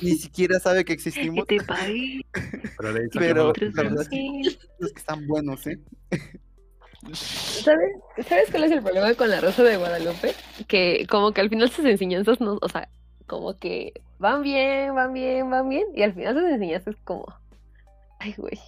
ni 0.02 0.16
siquiera 0.16 0.60
sabe 0.60 0.80
que 0.80 0.86
¿Qué 0.86 0.94
existimos, 0.94 1.48
te 1.48 1.58
pagué? 1.64 2.22
Pero 2.78 3.54
la 3.74 3.84
verdad 3.84 4.06
sí, 4.10 4.58
los 4.80 4.92
que 4.92 5.00
están 5.00 5.26
buenos, 5.26 5.66
¿eh? 5.68 5.80
¿Sabes? 7.12 7.92
¿Sabes 8.28 8.50
cuál 8.52 8.64
es 8.66 8.72
el 8.72 8.82
problema 8.82 9.14
con 9.14 9.30
la 9.30 9.42
Rosa 9.42 9.64
de 9.64 9.78
Guadalupe? 9.78 10.34
Que 10.68 11.06
como 11.10 11.32
que 11.34 11.42
al 11.42 11.50
final 11.50 11.70
sus 11.70 11.86
enseñanzas 11.86 12.40
no, 12.40 12.58
o 12.62 12.70
sea, 12.70 12.90
como 13.28 13.58
que 13.58 13.94
van 14.20 14.42
bien, 14.44 14.94
van 14.96 15.14
bien, 15.14 15.50
van 15.50 15.70
bien, 15.70 15.86
y 15.96 16.02
al 16.04 16.14
final 16.14 16.36
sus 16.36 16.44
enseñanzas 16.50 16.96
es 16.96 17.02
como, 17.04 17.26
ay, 18.20 18.34
güey, 18.38 18.60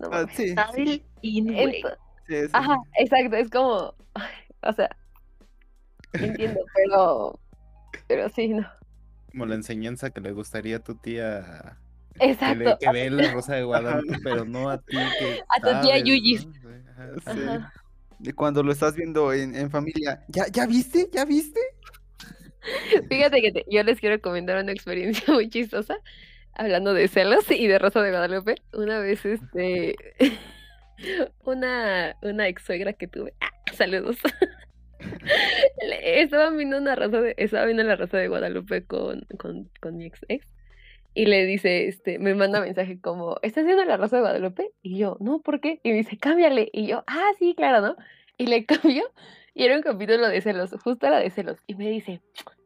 no 0.00 0.08
Ah, 0.08 0.20
mames. 0.22 0.36
sí, 0.36 0.44
Está 0.44 0.70
sí. 0.72 1.02
Ento- 1.22 1.96
sí, 2.28 2.34
sí, 2.42 2.50
Ajá, 2.52 2.76
exacto, 2.98 3.36
es 3.36 3.50
como, 3.50 3.94
o 4.62 4.72
sea, 4.72 4.90
entiendo, 6.12 6.60
pero, 6.74 7.40
pero 8.06 8.28
sí, 8.28 8.48
no. 8.48 8.66
Como 9.30 9.46
la 9.46 9.54
enseñanza 9.54 10.10
que 10.10 10.20
le 10.20 10.32
gustaría 10.32 10.76
a 10.76 10.80
tu 10.80 10.94
tía 10.94 11.78
que, 12.18 12.26
le, 12.26 12.30
Exacto. 12.32 12.76
que 12.80 12.90
ve 12.90 13.10
la 13.10 13.30
Rosa 13.32 13.54
de 13.54 13.62
Guadalupe, 13.64 14.18
pero 14.24 14.44
no 14.44 14.70
a 14.70 14.78
ti 14.78 14.96
que 14.96 15.38
A 15.48 15.60
tu 15.60 17.24
tía. 17.24 17.72
De 18.18 18.32
cuando 18.32 18.64
lo 18.64 18.72
estás 18.72 18.96
viendo 18.96 19.32
en, 19.32 19.54
en 19.54 19.70
familia. 19.70 20.24
¿Ya, 20.28 20.46
¿Ya 20.48 20.66
viste? 20.66 21.08
¿Ya 21.12 21.24
viste? 21.24 21.60
Fíjate 23.08 23.40
que 23.40 23.52
te- 23.52 23.64
yo 23.70 23.82
les 23.84 24.00
quiero 24.00 24.20
comentar 24.20 24.60
una 24.62 24.72
experiencia 24.72 25.22
muy 25.32 25.48
chistosa, 25.48 25.96
hablando 26.54 26.94
de 26.94 27.06
celos 27.06 27.48
y 27.50 27.66
de 27.68 27.78
Rosa 27.78 28.02
de 28.02 28.10
Guadalupe. 28.10 28.56
Una 28.72 28.98
vez, 28.98 29.24
este, 29.24 29.94
una, 31.44 32.16
una 32.22 32.48
ex 32.48 32.64
suegra 32.64 32.92
que 32.92 33.08
tuve, 33.08 33.34
¡ah! 33.40 33.50
saludos, 33.74 34.18
estaba 36.02 36.50
viendo 36.50 36.78
una 36.78 36.94
rosa 36.94 37.20
de, 37.20 37.34
estaba 37.36 37.64
viendo 37.66 37.84
la 37.84 37.96
Rosa 37.96 38.18
de 38.18 38.28
Guadalupe 38.28 38.84
con, 38.84 39.26
con, 39.38 39.70
con 39.80 39.96
mi 39.96 40.06
ex 40.06 40.24
ex, 40.28 40.46
y 41.14 41.26
le 41.26 41.46
dice, 41.46 41.88
este, 41.88 42.18
me 42.18 42.34
manda 42.34 42.60
mensaje 42.60 43.00
como, 43.00 43.38
¿estás 43.42 43.64
viendo 43.64 43.84
la 43.84 43.96
Rosa 43.96 44.16
de 44.16 44.22
Guadalupe? 44.22 44.70
Y 44.82 44.98
yo, 44.98 45.16
no, 45.18 45.40
¿por 45.40 45.60
qué? 45.60 45.80
Y 45.82 45.90
me 45.90 45.96
dice, 45.96 46.16
cámbiale. 46.16 46.70
Y 46.72 46.86
yo, 46.86 47.02
ah, 47.08 47.30
sí, 47.40 47.54
claro, 47.56 47.80
¿no? 47.80 47.96
Y 48.36 48.46
le 48.46 48.64
cambio 48.66 49.04
y 49.58 49.64
era 49.64 49.74
un 49.74 49.82
capítulo 49.82 50.28
de 50.28 50.40
celos, 50.40 50.70
justo 50.84 51.10
la 51.10 51.18
de 51.18 51.30
celos. 51.30 51.58
Y 51.66 51.74
me 51.74 51.88
dice, 51.88 52.20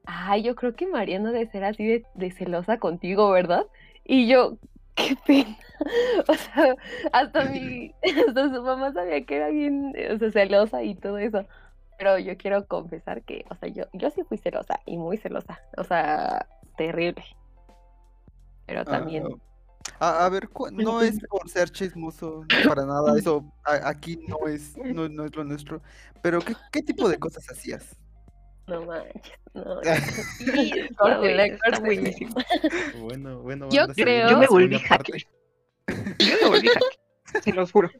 ay, 0.04 0.42
yo 0.42 0.54
creo 0.54 0.74
que 0.74 0.86
Mariana 0.86 1.32
debe 1.32 1.50
ser 1.50 1.64
así 1.64 1.86
de, 1.86 2.04
de 2.14 2.30
celosa 2.30 2.78
contigo, 2.78 3.30
¿verdad? 3.30 3.64
Y 4.04 4.28
yo, 4.28 4.58
qué 4.96 5.16
pena. 5.26 5.56
O 6.28 6.34
sea, 6.34 6.76
hasta 7.12 7.44
mi, 7.46 7.92
hasta 8.28 8.54
su 8.54 8.62
mamá 8.62 8.92
sabía 8.92 9.26
que 9.26 9.34
era 9.36 9.48
bien, 9.48 9.92
o 10.14 10.18
sea, 10.18 10.30
celosa 10.30 10.84
y 10.84 10.94
todo 10.94 11.18
eso. 11.18 11.44
Pero 11.98 12.18
yo 12.20 12.36
quiero 12.36 12.66
confesar 12.68 13.22
que, 13.24 13.44
o 13.50 13.56
sea, 13.56 13.68
yo, 13.68 13.84
yo 13.92 14.10
sí 14.10 14.22
fui 14.28 14.38
celosa 14.38 14.78
y 14.86 14.96
muy 14.96 15.16
celosa. 15.16 15.60
O 15.76 15.82
sea, 15.82 16.46
terrible. 16.76 17.24
Pero 18.66 18.84
también. 18.84 19.24
A, 19.98 20.24
a 20.24 20.28
ver, 20.28 20.48
no 20.72 21.00
es 21.02 21.18
por 21.28 21.48
ser 21.48 21.70
chismoso, 21.70 22.44
para 22.68 22.86
nada, 22.86 23.18
eso 23.18 23.44
a- 23.64 23.88
aquí 23.88 24.18
no 24.28 24.46
es, 24.46 24.76
no, 24.76 25.08
no 25.08 25.24
es 25.24 25.34
lo 25.34 25.42
nuestro. 25.44 25.82
Pero 26.22 26.40
¿qué, 26.40 26.54
qué 26.70 26.82
tipo 26.82 27.08
de 27.08 27.18
cosas 27.18 27.48
hacías? 27.50 27.96
No 28.66 28.82
manches, 28.86 29.38
no. 29.54 29.80
Está 29.82 30.96
córtela. 30.96 31.46
buenísimo. 31.80 32.34
Bueno, 33.00 33.40
bueno. 33.40 33.68
Yo 33.70 33.80
banda, 33.82 33.94
creo- 33.94 34.28
Yo 34.30 34.38
me 34.38 34.46
volví 34.46 34.78
hacker. 34.78 35.22
Yo 36.18 36.34
me 36.42 36.48
volví 36.48 36.68
hacker. 36.68 37.42
Se 37.42 37.52
los 37.52 37.72
juro. 37.72 37.90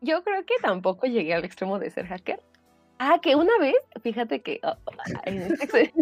Yo 0.00 0.22
creo 0.22 0.44
que 0.44 0.54
tampoco 0.62 1.06
llegué 1.06 1.34
al 1.34 1.44
extremo 1.44 1.78
de 1.78 1.90
ser 1.90 2.06
hacker. 2.06 2.40
Ah, 2.98 3.18
que 3.20 3.34
una 3.34 3.56
vez, 3.58 3.74
fíjate 4.02 4.40
que 4.42 4.60
oh, 4.62 4.76
en 5.24 5.42
este 5.42 5.82
ex- 5.82 5.92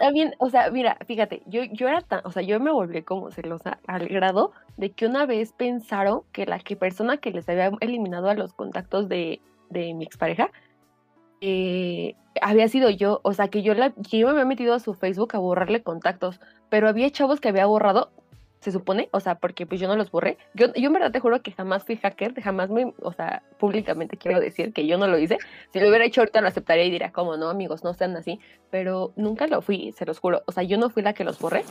también, 0.00 0.34
o 0.38 0.48
sea, 0.48 0.70
mira, 0.70 0.96
fíjate, 1.06 1.42
yo, 1.46 1.62
yo 1.64 1.88
era 1.88 2.00
tan, 2.00 2.20
o 2.24 2.30
sea, 2.32 2.42
yo 2.42 2.58
me 2.60 2.70
volví 2.70 3.02
como 3.02 3.30
celosa 3.30 3.78
al 3.86 4.08
grado 4.08 4.52
de 4.76 4.90
que 4.90 5.04
una 5.06 5.26
vez 5.26 5.52
pensaron 5.52 6.22
que 6.32 6.46
la 6.46 6.60
que 6.60 6.76
persona 6.76 7.18
que 7.18 7.32
les 7.32 7.48
había 7.48 7.70
eliminado 7.80 8.30
a 8.30 8.34
los 8.34 8.52
contactos 8.54 9.08
de, 9.08 9.40
de 9.68 9.92
mi 9.94 10.04
expareja 10.04 10.50
eh, 11.40 12.14
había 12.40 12.68
sido 12.68 12.90
yo, 12.90 13.20
o 13.24 13.32
sea, 13.32 13.48
que 13.48 13.62
yo, 13.62 13.74
la, 13.74 13.90
que 13.90 14.18
yo 14.18 14.26
me 14.26 14.32
había 14.32 14.44
metido 14.44 14.74
a 14.74 14.80
su 14.80 14.94
Facebook 14.94 15.34
a 15.34 15.38
borrarle 15.38 15.82
contactos, 15.82 16.40
pero 16.68 16.88
había 16.88 17.10
chavos 17.10 17.40
que 17.40 17.48
había 17.48 17.66
borrado, 17.66 18.10
se 18.60 18.72
supone, 18.72 19.08
o 19.12 19.20
sea, 19.20 19.36
porque 19.36 19.66
pues 19.66 19.80
yo 19.80 19.86
no 19.86 19.94
los 19.94 20.10
borré. 20.10 20.36
Yo, 20.52 20.74
yo 20.74 20.88
en 20.88 20.92
verdad 20.92 21.12
te 21.12 21.20
juro 21.20 21.40
que 21.42 21.52
jamás 21.52 21.84
fui 21.84 21.96
hacker, 21.96 22.34
jamás 22.42 22.70
me, 22.70 22.92
o 23.02 23.12
sea, 23.12 23.44
públicamente 23.56 24.16
quiero 24.16 24.40
decir 24.40 24.72
que 24.72 24.84
yo 24.84 24.98
no 24.98 25.06
lo 25.06 25.16
hice. 25.16 25.38
Si 25.72 25.78
lo 25.78 25.88
hubiera 25.88 26.04
hecho 26.04 26.22
ahorita 26.22 26.40
lo 26.40 26.48
aceptaría 26.48 26.84
y 26.84 26.90
diría, 26.90 27.12
como 27.12 27.36
no, 27.36 27.50
amigos, 27.50 27.84
no 27.84 27.94
sean 27.94 28.16
así, 28.16 28.40
pero 28.70 29.12
nunca 29.14 29.46
lo 29.46 29.62
fui, 29.62 29.92
se 29.92 30.04
los 30.06 30.18
juro. 30.18 30.42
O 30.46 30.52
sea, 30.52 30.64
yo 30.64 30.76
no 30.76 30.90
fui 30.90 31.04
la 31.04 31.12
que 31.12 31.22
los 31.22 31.38
borré 31.38 31.62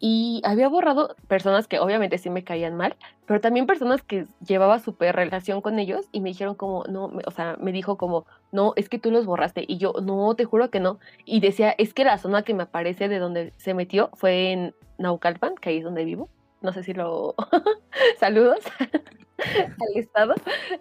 y 0.00 0.42
había 0.44 0.68
borrado 0.68 1.16
personas 1.28 1.66
que 1.66 1.78
obviamente 1.78 2.18
sí 2.18 2.28
me 2.28 2.44
caían 2.44 2.76
mal, 2.76 2.94
pero 3.26 3.40
también 3.40 3.64
personas 3.66 4.02
que 4.02 4.26
llevaba 4.46 4.80
súper 4.80 5.16
relación 5.16 5.62
con 5.62 5.78
ellos 5.78 6.04
y 6.12 6.20
me 6.20 6.28
dijeron 6.28 6.56
como, 6.56 6.84
no, 6.84 7.08
me- 7.08 7.22
o 7.26 7.30
sea, 7.30 7.56
me 7.58 7.72
dijo 7.72 7.96
como, 7.96 8.26
no, 8.54 8.72
es 8.76 8.88
que 8.88 9.00
tú 9.00 9.10
los 9.10 9.26
borraste. 9.26 9.64
Y 9.66 9.78
yo, 9.78 9.94
no, 10.00 10.36
te 10.36 10.44
juro 10.44 10.70
que 10.70 10.78
no. 10.78 11.00
Y 11.24 11.40
decía, 11.40 11.74
es 11.76 11.92
que 11.92 12.04
la 12.04 12.18
zona 12.18 12.42
que 12.42 12.54
me 12.54 12.62
aparece 12.62 13.08
de 13.08 13.18
donde 13.18 13.52
se 13.56 13.74
metió 13.74 14.10
fue 14.14 14.52
en 14.52 14.74
Naucalpan, 14.96 15.56
que 15.56 15.70
ahí 15.70 15.78
es 15.78 15.84
donde 15.84 16.04
vivo. 16.04 16.28
No 16.62 16.72
sé 16.72 16.84
si 16.84 16.94
lo... 16.94 17.34
Saludos 18.20 18.60
al 19.38 19.96
estado. 19.96 20.34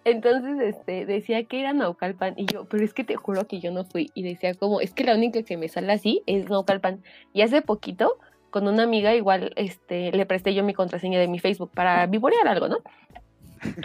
Entonces, 0.05 0.75
este, 0.75 1.07
decía 1.07 1.45
que 1.45 1.61
era 1.61 1.73
Naucalpan. 1.73 2.35
Y 2.37 2.45
yo, 2.45 2.65
pero 2.65 2.85
es 2.85 2.93
que 2.93 3.03
te 3.03 3.15
juro 3.15 3.47
que 3.47 3.59
yo 3.59 3.71
no 3.71 3.85
fui. 3.85 4.11
Y 4.13 4.21
decía 4.21 4.53
como, 4.53 4.79
es 4.79 4.93
que 4.93 5.03
la 5.03 5.15
única 5.15 5.41
que 5.41 5.57
me 5.57 5.67
sale 5.67 5.91
así 5.93 6.21
es 6.27 6.47
Naucalpan. 6.49 7.01
Y 7.33 7.41
hace 7.41 7.63
poquito, 7.63 8.19
con 8.51 8.67
una 8.67 8.83
amiga, 8.83 9.15
igual, 9.15 9.51
este, 9.55 10.11
le 10.11 10.27
presté 10.27 10.53
yo 10.53 10.63
mi 10.63 10.75
contraseña 10.75 11.19
de 11.19 11.27
mi 11.27 11.39
Facebook 11.39 11.71
para 11.73 12.05
vivorear 12.05 12.47
algo, 12.47 12.67
¿no? 12.67 12.77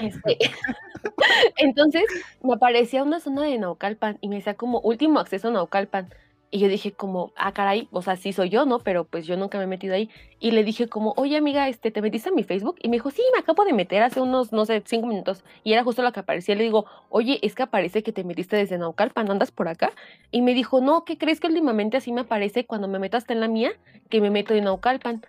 Este, 0.03 0.39
entonces 1.57 2.05
me 2.43 2.55
aparecía 2.55 3.03
una 3.03 3.21
zona 3.21 3.43
de 3.43 3.59
Naucalpan 3.59 4.19
y 4.21 4.29
me 4.29 4.37
decía 4.37 4.55
como 4.55 4.81
último 4.81 5.21
acceso 5.21 5.49
a 5.49 5.53
Naucalpan. 5.53 6.09
Y 6.51 6.61
yo 6.61 6.69
dije 6.69 6.93
como, 6.93 7.33
ah, 7.37 7.53
caray, 7.53 7.89
o 7.93 8.01
sea, 8.01 8.17
sí 8.17 8.33
soy 8.33 8.49
yo, 8.49 8.65
¿no? 8.65 8.79
Pero 8.79 9.05
pues 9.05 9.27
yo 9.27 9.37
nunca 9.37 9.59
me 9.59 9.65
he 9.65 9.67
metido 9.67 9.95
ahí. 9.95 10.09
Y 10.41 10.53
le 10.53 10.65
dije 10.65 10.89
como, 10.89 11.13
oye, 11.19 11.37
amiga, 11.37 11.69
este, 11.69 11.91
¿te 11.91 12.01
metiste 12.01 12.31
a 12.31 12.33
mi 12.33 12.43
Facebook? 12.43 12.77
Y 12.83 12.89
me 12.89 12.97
dijo, 12.97 13.11
sí, 13.11 13.23
me 13.35 13.41
acabo 13.41 13.67
de 13.67 13.75
meter 13.75 14.03
hace 14.03 14.23
unos, 14.23 14.51
no 14.51 14.65
sé, 14.65 14.83
cinco 14.87 15.07
minutos. 15.07 15.45
Y 15.63 15.75
era 15.75 15.85
justo 15.85 16.03
lo 16.03 16.11
que 16.11 16.21
aparecía. 16.21 16.55
Le 16.55 16.65
digo, 16.65 16.87
oye, 17.11 17.39
es 17.43 17.55
que 17.55 17.65
aparece 17.65 18.03
que 18.03 18.13
te 18.13 18.25
metiste 18.25 18.57
desde 18.57 18.79
Naucalpan, 18.79 19.31
¿andas 19.31 19.51
por 19.51 19.69
acá? 19.69 19.93
Y 20.31 20.41
me 20.41 20.55
dijo, 20.55 20.81
no, 20.81 21.05
¿qué 21.05 21.19
crees 21.19 21.39
que 21.39 21.49
últimamente 21.49 21.99
así 21.99 22.13
me 22.13 22.23
aparece 22.23 22.65
cuando 22.65 22.89
me 22.89 22.99
meto 22.99 23.19
hasta 23.19 23.35
en 23.35 23.41
la 23.41 23.49
mía? 23.49 23.73
Que 24.09 24.23
me 24.23 24.31
meto 24.31 24.55
en 24.55 24.65
Naucalpan. 24.65 25.27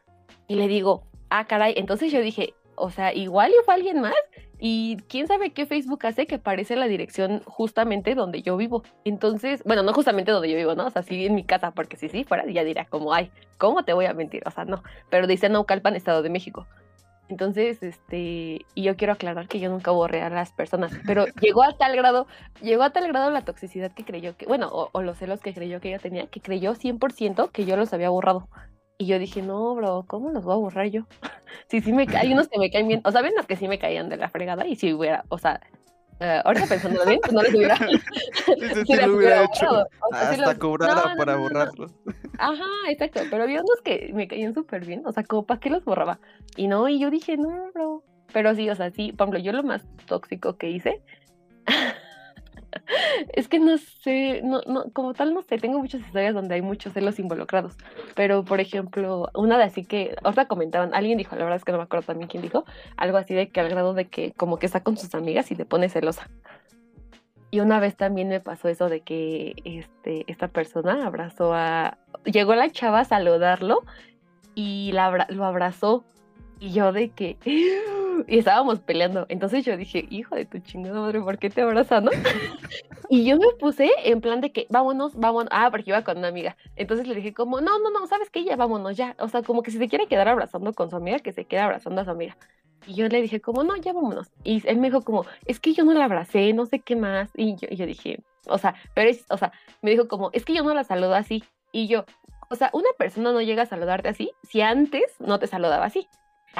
Y 0.48 0.56
le 0.56 0.70
digo, 0.70 1.04
ah, 1.30 1.46
caray. 1.48 1.74
Entonces 1.76 2.14
yo 2.14 2.22
dije, 2.22 2.54
o 2.80 2.90
sea, 2.90 3.14
igual 3.14 3.52
y 3.52 3.64
fue 3.66 3.76
alguien 3.76 4.02
más. 4.02 4.14
Y 4.62 4.98
quién 5.08 5.28
sabe 5.28 5.52
qué 5.52 5.66
Facebook 5.66 6.06
hace 6.06 6.28
que 6.28 6.36
aparece 6.36 6.76
la 6.76 6.88
dirección 6.88 7.42
justamente 7.46 8.14
donde 8.14 8.42
yo 8.42 8.58
vivo. 8.58 8.84
Entonces, 9.06 9.64
bueno, 9.64 9.84
no 9.84 9.94
justamente 9.94 10.32
donde 10.32 10.50
yo 10.50 10.58
vivo, 10.58 10.76
¿no? 10.76 10.88
O 10.88 10.90
sea, 10.90 11.02
sí 11.02 11.26
en 11.26 11.36
mi 11.36 11.46
casa, 11.46 11.72
porque 11.72 11.96
si 11.96 12.10
sí 12.10 12.26
fuera, 12.26 12.46
ya 12.46 12.64
diría 12.64 12.86
como, 12.86 13.14
ay, 13.14 13.32
¿cómo 13.58 13.84
te 13.84 13.94
voy 13.94 14.06
a 14.06 14.14
mentir? 14.14 14.44
O 14.46 14.52
sea, 14.52 14.66
no. 14.66 14.84
Pero 15.10 15.28
dice 15.28 15.48
Naucalpan, 15.48 15.96
Estado 15.96 16.22
de 16.22 16.30
México. 16.30 16.68
Entonces, 17.30 17.84
este, 17.84 18.66
y 18.74 18.84
yo 18.84 18.98
quiero 18.98 19.14
aclarar 19.14 19.48
que 19.48 19.60
yo 19.60 19.70
nunca 19.70 19.92
borré 19.92 20.22
a 20.24 20.30
las 20.30 20.52
personas, 20.52 20.92
pero 21.06 21.26
llegó 21.42 21.64
a 21.64 21.78
tal 21.78 21.96
grado, 21.96 22.26
llegó 22.60 22.84
a 22.84 22.90
tal 22.90 23.08
grado 23.08 23.30
la 23.30 23.44
toxicidad 23.44 23.92
que 23.92 24.04
creyó 24.04 24.36
que, 24.36 24.48
bueno, 24.48 24.68
o, 24.72 24.90
o 24.92 25.02
los 25.04 25.20
celos 25.20 25.40
que 25.40 25.54
creyó 25.54 25.80
que 25.80 25.90
ella 25.90 26.00
tenía, 26.00 26.26
que 26.28 26.42
creyó 26.42 26.74
100% 26.74 27.52
que 27.52 27.66
yo 27.66 27.78
los 27.78 27.94
había 27.94 28.10
borrado. 28.10 28.50
Y 29.02 29.06
yo 29.06 29.18
dije, 29.18 29.42
no, 29.42 29.74
bro, 29.76 30.04
¿cómo 30.06 30.30
los 30.30 30.44
voy 30.44 30.54
a 30.54 30.58
borrar 30.58 30.88
yo? 30.88 31.04
sí, 31.70 31.80
sí 31.82 31.94
me 31.94 32.06
hay 32.16 32.34
unos 32.34 32.50
que 32.50 32.60
me 32.60 32.70
caen 32.70 32.88
bien, 32.90 33.02
o 33.06 33.12
sea, 33.12 33.22
ven 33.22 33.34
los 33.36 33.48
que 33.48 33.56
sí 33.56 33.68
me 33.68 33.80
caían 33.80 34.10
de 34.10 34.18
la 34.18 34.30
fregada 34.30 34.68
y 34.68 34.76
si 34.76 34.94
hubiera, 34.94 35.24
o 35.30 35.38
sea, 35.38 35.62
eh, 36.20 36.42
ahorita 36.44 36.66
pensando 36.68 37.06
bien, 37.06 37.20
pues 37.22 37.32
no 37.32 37.42
les 37.42 37.56
hubiera. 37.56 37.78
Sí 38.86 38.86
sí 38.86 38.96
lo 38.96 39.16
hubiera 39.16 39.46
hecho. 39.46 39.68
O 39.70 40.10
sea, 40.12 40.30
Hasta 40.32 40.48
los- 40.48 40.56
cobrara 40.56 40.96
no, 40.96 41.10
no, 41.12 41.16
para 41.16 41.36
no. 41.36 41.40
borrarlos. 41.44 41.92
Ajá, 42.38 42.66
exacto. 42.90 43.22
Pero 43.32 43.44
había 43.44 43.62
unos 43.62 43.82
que 43.86 44.12
me 44.14 44.28
caían 44.28 44.54
súper 44.54 44.86
bien. 44.86 45.04
O 45.06 45.14
sea, 45.14 45.24
como 45.24 45.46
para 45.46 45.62
qué 45.62 45.70
los 45.70 45.86
borraba. 45.86 46.20
Y 46.58 46.68
no, 46.68 46.90
y 46.90 47.00
yo 47.00 47.10
dije, 47.10 47.38
no, 47.38 47.72
bro. 47.74 48.04
Pero 48.34 48.54
sí, 48.54 48.70
o 48.70 48.76
sea, 48.76 48.92
sí, 48.92 49.14
por 49.14 49.26
ejemplo, 49.28 49.40
yo 49.40 49.54
lo 49.54 49.64
más 49.64 49.86
tóxico 50.08 50.58
que 50.58 50.70
hice. 50.72 51.02
Es 53.34 53.48
que 53.48 53.60
no 53.60 53.78
sé, 53.78 54.42
no, 54.44 54.62
no, 54.68 54.86
como 54.94 55.14
tal 55.14 55.34
no 55.34 55.42
sé, 55.42 55.58
tengo 55.58 55.80
muchas 55.80 56.02
historias 56.02 56.34
donde 56.34 56.56
hay 56.56 56.62
muchos 56.62 56.94
celos 56.94 57.20
involucrados. 57.20 57.76
Pero, 58.16 58.44
por 58.44 58.60
ejemplo, 58.60 59.30
una 59.36 59.58
de 59.58 59.64
así 59.64 59.86
que, 59.86 60.16
ahorita 60.24 60.48
comentaban, 60.48 60.94
alguien 60.94 61.18
dijo, 61.18 61.36
la 61.36 61.44
verdad 61.44 61.58
es 61.58 61.66
que 61.66 61.72
no 61.72 61.78
me 61.78 61.84
acuerdo 61.84 62.08
también 62.08 62.30
quién 62.30 62.44
dijo, 62.44 62.66
algo 62.98 63.18
así 63.18 63.34
de 63.34 63.50
que 63.50 63.60
al 63.60 63.70
grado 63.70 63.94
de 63.94 64.08
que 64.08 64.34
como 64.34 64.58
que 64.58 64.66
está 64.66 64.82
con 64.82 64.98
sus 64.98 65.14
amigas 65.16 65.52
y 65.52 65.56
te 65.56 65.66
pone 65.66 65.90
celosa. 65.90 66.30
Y 67.52 67.62
una 67.62 67.80
vez 67.80 67.96
también 67.96 68.28
me 68.28 68.40
pasó 68.40 68.70
eso 68.70 68.90
de 68.90 69.02
que 69.02 69.56
este, 69.66 70.24
esta 70.28 70.50
persona 70.50 71.06
abrazó 71.06 71.54
a... 71.54 71.98
Llegó 72.26 72.54
la 72.54 72.70
chava 72.70 73.00
a 73.00 73.06
saludarlo 73.06 73.84
y 74.54 74.92
la 74.92 75.26
lo 75.30 75.46
abrazó. 75.46 76.04
Y 76.60 76.72
yo 76.72 76.92
de 76.92 77.10
que... 77.10 77.38
Y 78.28 78.40
estábamos 78.40 78.82
peleando. 78.82 79.26
Entonces 79.30 79.64
yo 79.64 79.78
dije, 79.78 80.06
hijo 80.10 80.36
de 80.36 80.46
tu 80.46 80.60
chingada 80.60 81.00
madre, 81.00 81.22
¿por 81.22 81.38
qué 81.38 81.50
te 81.50 81.62
abrazan, 81.62 82.04
no? 82.04 82.12
y 83.10 83.24
yo 83.24 83.38
me 83.38 83.48
puse 83.58 83.90
en 84.04 84.20
plan 84.20 84.42
de 84.42 84.52
que, 84.52 84.68
vámonos, 84.70 85.16
vámonos. 85.16 85.48
Ah, 85.54 85.70
porque 85.72 85.92
iba 85.92 86.04
con 86.04 86.18
una 86.18 86.28
amiga. 86.28 86.58
Entonces 86.76 87.08
le 87.08 87.16
dije 87.16 87.34
como, 87.34 87.62
no, 87.62 87.80
no, 87.80 87.90
no, 87.92 88.06
¿sabes 88.08 88.30
qué? 88.30 88.44
Ya 88.44 88.58
vámonos, 88.58 88.98
ya. 88.98 89.16
O 89.20 89.30
sea, 89.30 89.42
como 89.42 89.64
que 89.64 89.72
si 89.72 89.78
se 89.78 89.88
quiere 89.88 90.08
quedar 90.08 90.28
abrazando 90.28 90.74
con 90.74 90.90
su 90.90 90.98
amiga, 90.98 91.20
que 91.20 91.32
se 91.32 91.46
quede 91.46 91.62
abrazando 91.62 92.02
a 92.02 92.06
su 92.06 92.12
amiga. 92.12 92.36
Y 92.86 92.94
yo 92.96 93.08
le 93.08 93.22
dije 93.22 93.40
como, 93.40 93.64
no, 93.64 93.76
ya 93.78 93.94
vámonos. 93.94 94.32
Y 94.44 94.68
él 94.68 94.78
me 94.78 94.88
dijo 94.88 95.02
como, 95.02 95.26
es 95.46 95.60
que 95.60 95.74
yo 95.74 95.86
no 95.86 95.94
la 95.94 96.06
abracé, 96.06 96.52
no 96.54 96.66
sé 96.66 96.80
qué 96.80 96.96
más. 96.96 97.30
Y 97.36 97.56
yo, 97.56 97.68
y 97.70 97.78
yo 97.78 97.86
dije, 97.86 98.20
o 98.48 98.58
sea, 98.58 98.76
pero 98.94 99.10
es, 99.10 99.26
o 99.30 99.38
sea, 99.38 99.52
me 99.82 99.92
dijo 99.92 100.08
como, 100.08 100.30
es 100.34 100.44
que 100.44 100.54
yo 100.54 100.64
no 100.64 100.74
la 100.74 100.84
saludo 100.84 101.16
así. 101.16 101.44
Y 101.72 101.88
yo, 101.88 102.06
o 102.50 102.56
sea, 102.56 102.70
una 102.74 102.90
persona 102.98 103.32
no 103.32 103.42
llega 103.42 103.64
a 103.64 103.68
saludarte 103.68 104.10
así 104.10 104.32
si 104.44 104.62
antes 104.62 105.04
no 105.20 105.40
te 105.40 105.48
saludaba 105.48 105.86
así. 105.86 106.08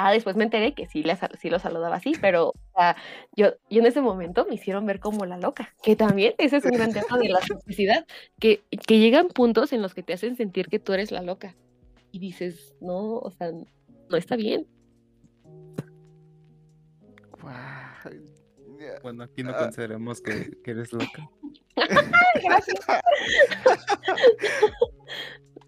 Ah, 0.02 0.12
después 0.12 0.34
me 0.34 0.44
enteré 0.44 0.72
que 0.72 0.86
sí, 0.86 1.02
le, 1.02 1.14
sí 1.38 1.50
lo 1.50 1.58
saludaba 1.58 1.96
así, 1.96 2.12
pero 2.22 2.48
o 2.48 2.54
sea, 2.74 2.96
yo, 3.36 3.48
yo 3.68 3.80
en 3.80 3.86
ese 3.86 4.00
momento 4.00 4.46
me 4.48 4.54
hicieron 4.54 4.86
ver 4.86 4.98
como 4.98 5.26
la 5.26 5.36
loca, 5.36 5.74
que 5.82 5.94
también 5.94 6.32
ese 6.38 6.56
es 6.56 6.64
un 6.64 6.70
gran 6.70 6.90
tema 6.90 7.18
de 7.18 7.28
la 7.28 7.40
toxicidad, 7.40 8.06
que, 8.38 8.62
que 8.86 8.98
llegan 8.98 9.28
puntos 9.28 9.74
en 9.74 9.82
los 9.82 9.92
que 9.92 10.02
te 10.02 10.14
hacen 10.14 10.36
sentir 10.36 10.68
que 10.68 10.78
tú 10.78 10.94
eres 10.94 11.10
la 11.12 11.20
loca. 11.20 11.54
Y 12.12 12.18
dices, 12.18 12.74
no, 12.80 13.16
o 13.18 13.30
sea, 13.30 13.50
no 13.52 14.16
está 14.16 14.36
bien. 14.36 14.66
Bueno, 19.02 19.24
aquí 19.24 19.42
no 19.42 19.50
Ah. 19.50 19.64
consideramos 19.64 20.22
que, 20.22 20.50
que 20.64 20.70
eres 20.70 20.92
loca. 20.94 21.28
Gracias. 22.42 22.78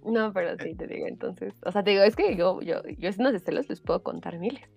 No, 0.05 0.33
pero 0.33 0.57
sí 0.59 0.75
te 0.75 0.87
digo, 0.87 1.07
entonces, 1.07 1.55
o 1.65 1.71
sea, 1.73 1.83
te 1.85 1.91
digo, 1.91 2.03
es 2.03 2.17
que 2.17 2.35
yo, 2.37 2.61
yo, 2.61 2.83
yo 2.99 3.13
si 3.13 3.23
no 3.23 3.31
de 3.33 3.39
celos 3.39 3.69
les 3.69 3.81
puedo 3.81 4.03
contar 4.03 4.39
miles. 4.39 4.69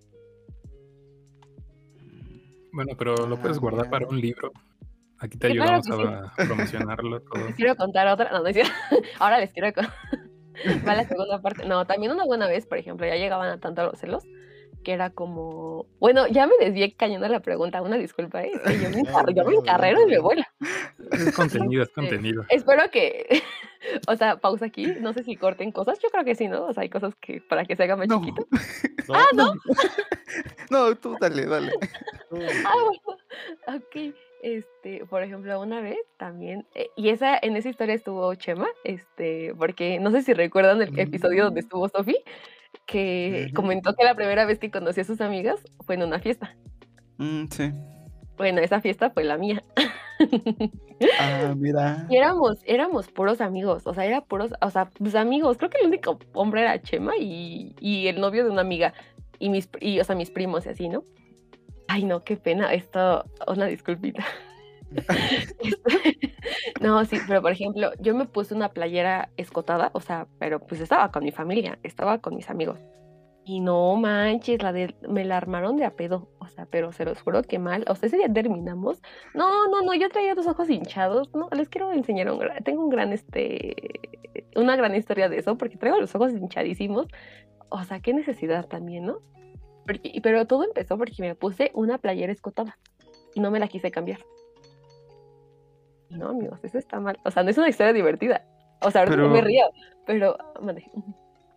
Bueno, 2.72 2.94
pero 2.98 3.16
lo 3.28 3.36
Ah, 3.36 3.42
puedes 3.42 3.60
guardar 3.60 3.86
mira. 3.86 3.92
para 3.92 4.08
un 4.08 4.20
libro. 4.20 4.52
Aquí 5.20 5.38
te 5.38 5.48
Sí, 5.50 5.56
claro 5.56 5.76
ayudamos 5.82 5.88
que 5.88 5.94
sí. 6.36 6.44
a 6.44 6.48
promocionarlo 6.48 7.22
todo. 7.22 7.46
Les 7.46 7.56
quiero 7.56 7.76
contar 7.76 8.08
otra, 8.08 8.32
no, 8.32 8.42
no 8.42 8.48
es 8.48 8.54
cierto. 8.56 8.74
Ahora 9.20 9.40
les 9.40 9.52
quiero 9.54 9.72
contar. 9.74 9.94
Va 10.88 10.96
la 10.96 11.06
segunda 11.06 11.42
parte. 11.42 11.66
No, 11.66 11.86
también 11.86 12.12
una 12.12 12.26
buena 12.26 12.48
vez, 12.48 12.66
por 12.66 12.78
ejemplo, 12.78 13.06
ya 13.08 13.16
llegaban 13.16 13.50
a 13.50 13.60
tanto 13.60 13.84
los 13.86 14.00
celos 14.00 14.24
que 14.86 14.94
era 14.94 15.10
como. 15.10 15.86
Bueno, 16.00 16.28
ya 16.28 16.48
me 16.48 16.54
desvié 16.60 16.94
cayendo 16.96 17.28
la 17.28 17.42
pregunta. 17.42 17.82
Una 17.82 17.98
disculpa, 17.98 18.44
¿eh? 18.44 18.52
Que 18.66 18.80
yo 18.80 18.90
me, 18.90 19.02
No, 19.04 19.10
encar- 19.10 19.34
yo 19.36 19.44
me 19.44 19.54
no, 19.56 19.60
encarrero 19.60 20.02
y 20.02 20.06
me 20.06 20.16
no. 20.16 20.22
vuela. 20.24 20.48
Es 21.12 21.36
contenido, 21.36 21.84
es 21.84 21.90
Este, 21.90 22.02
contenido. 22.02 22.46
Espero 22.48 22.84
que. 22.92 23.42
o 24.08 24.16
sea, 24.16 24.38
pausa 24.38 24.66
aquí. 24.68 24.86
No 25.02 25.12
sé 25.12 25.24
si 25.24 25.36
corten 25.36 25.74
cosas. 25.74 26.00
Yo 26.02 26.08
creo 26.10 26.24
que 26.24 26.36
sí, 26.36 26.48
¿no? 26.48 26.64
O 26.66 26.74
sea, 26.74 26.84
hay 26.84 26.90
cosas 26.90 27.14
que 27.16 27.42
para 27.42 27.66
que 27.66 27.76
se 27.76 27.84
haga 27.84 27.98
más 27.98 28.08
No. 28.08 28.20
chiquito. 28.22 28.48
Ah, 29.14 29.26
no. 29.34 29.54
No, 30.70 30.96
tú 30.96 31.18
dale, 31.20 31.46
dale. 31.46 31.72
Ah, 32.66 32.74
bueno. 32.86 33.80
Ok. 33.80 34.14
Este, 34.42 35.04
por 35.06 35.24
ejemplo, 35.24 35.60
una 35.60 35.82
vez 35.82 35.98
también, 36.18 36.68
eh, 36.76 36.90
y 36.96 37.10
esa, 37.10 37.36
en 37.42 37.56
esa 37.58 37.70
historia 37.70 37.96
estuvo 37.96 38.34
Chema, 38.36 38.68
este, 38.84 39.56
porque 39.58 40.00
no 40.00 40.12
sé 40.12 40.22
si 40.22 40.34
recuerdan 40.34 40.80
el 40.84 41.00
episodio 41.00 41.46
donde 41.46 41.62
Mm. 41.62 41.64
estuvo 41.64 41.90
Sofi, 41.90 42.16
que 42.86 43.52
comentó 43.54 43.96
que 43.96 44.04
la 44.04 44.16
primera 44.16 44.46
vez 44.46 44.60
que 44.60 44.72
conoció 44.72 45.02
a 45.02 45.06
sus 45.06 45.22
amigas 45.22 45.62
fue 45.86 45.96
en 45.96 46.04
una 46.04 46.20
fiesta. 46.20 46.56
Mm, 47.18 47.46
sí. 47.50 47.72
Bueno, 48.38 48.62
esa 48.62 48.82
fiesta 48.82 49.10
fue 49.10 49.24
la 49.24 49.38
mía. 49.38 49.64
Ah, 51.20 51.54
mira. 51.58 52.08
Y 52.10 52.16
éramos, 52.16 52.60
éramos 52.64 53.10
puros 53.10 53.42
amigos, 53.42 53.86
o 53.86 53.94
sea, 53.94 54.06
era 54.06 54.22
puros, 54.22 54.54
o 54.62 54.70
sea, 54.70 54.90
pues 54.98 55.14
amigos. 55.14 55.58
Creo 55.58 55.70
que 55.70 55.80
el 55.80 55.88
único 55.88 56.18
hombre 56.34 56.62
era 56.62 56.82
Chema 56.82 57.18
y, 57.18 57.76
y 57.82 58.08
el 58.08 58.22
novio 58.22 58.46
de 58.46 58.50
una 58.50 58.62
amiga. 58.62 58.94
Y 59.38 59.50
mis, 59.50 59.70
y, 59.82 60.00
o 60.00 60.06
sea, 60.06 60.16
mis 60.16 60.32
primos 60.32 60.66
y 60.66 60.70
así, 60.70 60.88
¿no? 60.88 61.04
Ay, 61.90 62.06
no, 62.06 62.24
qué 62.24 62.38
pena. 62.38 62.74
Esto, 62.74 63.26
una 63.46 63.66
disculpita. 63.66 64.24
No, 66.82 67.04
sí, 67.06 67.18
pero 67.28 67.42
por 67.42 67.52
ejemplo, 67.52 67.92
yo 68.00 68.14
me 68.14 68.26
puse 68.26 68.54
una 68.54 68.70
playera 68.70 69.30
escotada, 69.38 69.90
o 69.94 70.02
sea, 70.02 70.28
pero 70.40 70.60
pues 70.60 70.82
estaba 70.82 71.12
con 71.12 71.24
mi 71.24 71.32
familia, 71.32 71.80
estaba 71.84 72.20
con 72.20 72.36
mis 72.36 72.50
amigos. 72.50 72.80
Y 73.48 73.60
no 73.60 73.96
manches, 73.96 74.62
la 74.62 74.74
de, 74.74 74.96
me 75.08 75.24
la 75.24 75.38
armaron 75.38 75.78
de 75.78 75.86
a 75.86 75.96
pedo, 75.96 76.30
o 76.40 76.48
sea, 76.48 76.66
pero 76.66 76.92
se 76.92 77.06
los 77.06 77.22
juro 77.22 77.44
que 77.44 77.60
mal. 77.60 77.86
O 77.88 77.96
sea, 77.96 78.08
ese 78.08 78.18
día 78.18 78.32
terminamos. 78.32 79.02
No, 79.36 79.68
no, 79.68 79.84
no, 79.84 79.94
yo 79.94 80.10
traía 80.10 80.34
los 80.34 80.48
ojos 80.48 80.70
hinchados. 80.70 81.30
No, 81.34 81.50
les 81.56 81.70
quiero 81.70 81.92
enseñar 81.92 82.32
un 82.32 82.40
tengo 82.64 82.84
un 82.84 82.90
gran, 82.90 83.14
este, 83.14 83.76
una 84.56 84.76
gran 84.76 84.96
historia 84.96 85.30
de 85.30 85.38
eso, 85.38 85.58
porque 85.58 85.78
traigo 85.78 86.00
los 86.00 86.16
ojos 86.16 86.32
hinchadísimos. 86.34 87.08
O 87.70 87.84
sea, 87.84 88.00
qué 88.00 88.14
necesidad 88.14 88.68
también, 88.68 89.06
¿no? 89.06 89.20
Pero 90.24 90.48
todo 90.48 90.64
empezó 90.64 90.98
porque 90.98 91.16
me 91.20 91.36
puse 91.36 91.70
una 91.76 92.00
playera 92.00 92.32
escotada 92.32 92.80
y 93.36 93.40
no 93.40 93.52
me 93.52 93.60
la 93.60 93.68
quise 93.68 93.92
cambiar. 93.92 94.20
No, 96.10 96.30
amigos, 96.30 96.60
eso 96.64 96.78
está 96.78 97.00
mal. 97.00 97.20
O 97.24 97.32
sea, 97.32 97.44
no 97.44 97.50
es 97.50 97.58
una 97.58 97.70
historia 97.70 97.94
divertida. 97.94 98.46
O 98.82 98.92
sea, 98.92 99.02
ahorita 99.02 99.18
no 99.18 99.28
me 99.30 99.36
Pero- 99.36 99.48
río, 99.48 99.64
pero 100.06 100.38
mande. 100.62 100.90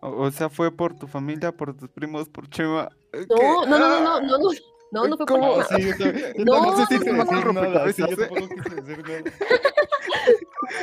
O, 0.01 0.09
o 0.22 0.30
sea, 0.30 0.49
fue 0.49 0.70
por 0.70 0.94
tu 0.96 1.07
familia, 1.07 1.53
por 1.53 1.76
tus 1.76 1.88
primos, 1.90 2.28
por 2.28 2.49
Chema. 2.49 2.88
eh, 3.12 3.26
No, 3.28 3.66
no, 3.66 3.78
no, 3.78 3.88
no, 3.88 4.01
no, 4.01 4.16
¡Ah! 4.16 4.20
no, 4.22 4.38
no, 4.38 4.51
no, 4.92 5.09
no 5.09 5.16
fue 5.16 5.26
por. 5.26 5.64
Sí, 5.64 5.82
yo 5.88 5.96
también- 5.99 6.32
yo 6.36 6.44
No, 6.44 6.62
no, 6.62 6.86
quise 6.86 6.94
no, 7.12 7.12
no, 7.14 7.24
decir 7.24 7.46
no, 7.46 7.53
nada, 7.62 7.92
sí, 7.92 8.03
yo 8.03 8.07
rompecabezas, 8.07 8.28
tampoco 8.28 8.62
quise 8.62 8.74
decir 8.82 9.05
nada. 9.09 9.22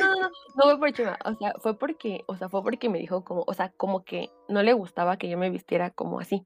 No, 0.00 0.06
no, 0.10 0.20
no, 0.20 0.28
no 0.56 0.62
fue 0.64 0.78
por 0.78 0.92
Chema, 0.92 1.18
o 1.24 1.34
sea, 1.34 1.54
fue 1.60 1.78
porque, 1.78 2.24
o 2.26 2.36
sea, 2.36 2.48
fue 2.48 2.62
porque 2.62 2.88
me 2.88 2.98
dijo 2.98 3.24
como, 3.24 3.44
o 3.46 3.54
sea, 3.54 3.70
como 3.76 4.04
que 4.04 4.30
no 4.48 4.62
le 4.62 4.72
gustaba 4.72 5.16
que 5.16 5.28
yo 5.28 5.38
me 5.38 5.48
vistiera 5.50 5.90
como 5.90 6.18
así. 6.18 6.44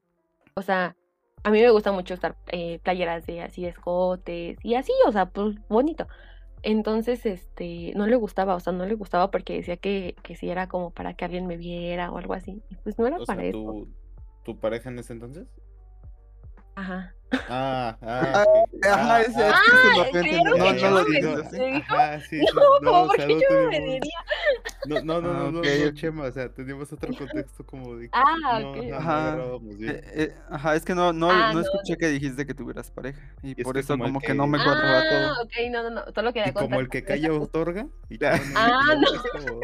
O 0.53 0.61
sea, 0.61 0.95
a 1.43 1.49
mí 1.49 1.59
me 1.59 1.71
gusta 1.71 1.91
mucho 1.91 2.13
estar 2.13 2.35
eh, 2.51 2.79
playeras 2.83 3.25
de 3.25 3.41
así 3.41 3.63
de 3.63 3.69
escotes 3.69 4.57
y 4.63 4.75
así, 4.75 4.91
o 5.07 5.11
sea, 5.11 5.25
pues 5.27 5.55
bonito. 5.69 6.07
Entonces, 6.63 7.25
este, 7.25 7.91
no 7.95 8.05
le 8.07 8.15
gustaba, 8.15 8.55
o 8.55 8.59
sea, 8.59 8.71
no 8.73 8.85
le 8.85 8.93
gustaba 8.95 9.31
porque 9.31 9.55
decía 9.55 9.77
que, 9.77 10.15
que 10.21 10.35
sí 10.35 10.49
era 10.49 10.67
como 10.67 10.91
para 10.91 11.13
que 11.15 11.25
alguien 11.25 11.47
me 11.47 11.57
viera 11.57 12.11
o 12.11 12.17
algo 12.17 12.33
así. 12.33 12.61
Y 12.69 12.75
pues 12.75 12.99
no 12.99 13.07
era 13.07 13.17
O 13.17 13.25
para 13.25 13.41
sea, 13.41 13.49
eso. 13.49 13.57
¿tu, 13.57 13.87
¿tu 14.43 14.59
pareja 14.59 14.89
en 14.89 14.99
ese 14.99 15.13
entonces? 15.13 15.47
Ajá. 16.75 17.13
Ah, 17.49 17.97
ah, 18.01 18.43
Ah. 18.43 18.45
Ajá, 18.83 19.15
Ah, 19.15 19.21
ese 19.21 19.29
es 19.47 19.53
ah, 19.53 19.61
que 19.65 19.77
se 19.77 19.87
lo 19.87 20.01
Ah, 20.01 20.01
ofende, 20.01 20.19
¿creyeron 20.21 20.57
No, 20.59 20.73
no 20.73 20.89
lo 20.91 21.05
digas 21.05 21.51
sí, 22.29 22.41
No, 22.53 22.79
no, 22.81 22.91
como 22.91 23.03
o 23.03 23.07
por 23.07 23.15
sea, 23.15 23.27
qué 23.27 23.33
no 23.35 23.39
yo 23.41 23.69
me 23.69 23.79
diría. 23.81 24.19
No, 24.87 25.01
no, 25.03 25.21
no, 25.21 25.29
Ah, 25.29 25.33
no, 25.33 25.51
no, 25.51 25.59
ok, 25.59 25.65
no. 25.85 25.91
Chema, 25.93 26.23
o 26.23 26.31
sea, 26.31 26.49
teníamos 26.51 26.91
otro 26.91 27.13
contexto 27.15 27.65
como 27.65 27.95
de 27.95 28.05
que 28.09 28.11
Ah, 28.13 28.59
no, 28.61 28.71
ok. 28.71 28.77
ajá, 28.93 29.35
no 29.37 29.43
Ajá. 29.55 29.65
Eh, 29.79 30.01
eh, 30.15 30.35
ajá, 30.49 30.75
es 30.75 30.83
que 30.85 30.95
no, 30.95 31.13
no, 31.13 31.29
Ah, 31.31 31.49
no 31.53 31.53
no, 31.53 31.59
escuché 31.61 31.97
que 31.97 32.07
dijiste 32.07 32.45
que 32.45 32.53
tuvieras 32.53 32.89
pareja. 32.91 33.21
Y 33.43 33.51
es 33.59 33.63
por 33.63 33.73
que 33.75 33.81
eso 33.81 33.97
como 33.97 34.19
que 34.19 34.27
que- 34.27 34.33
no 34.33 34.47
me 34.47 34.57
cuadraba 34.57 34.99
Ah, 34.99 35.09
todo. 35.09 35.43
ok, 35.43 35.51
no, 35.71 35.83
no, 35.83 35.89
no, 35.91 36.03
solo 36.13 36.33
quería 36.33 36.49
Y 36.49 36.53
como 36.53 36.79
el 36.79 36.89
que 36.89 37.03
calla 37.03 37.31
otorga. 37.33 37.87
Y 38.09 38.17
Ah, 38.25 38.95
no. 38.95 39.07
es 39.13 39.45
como- 39.45 39.59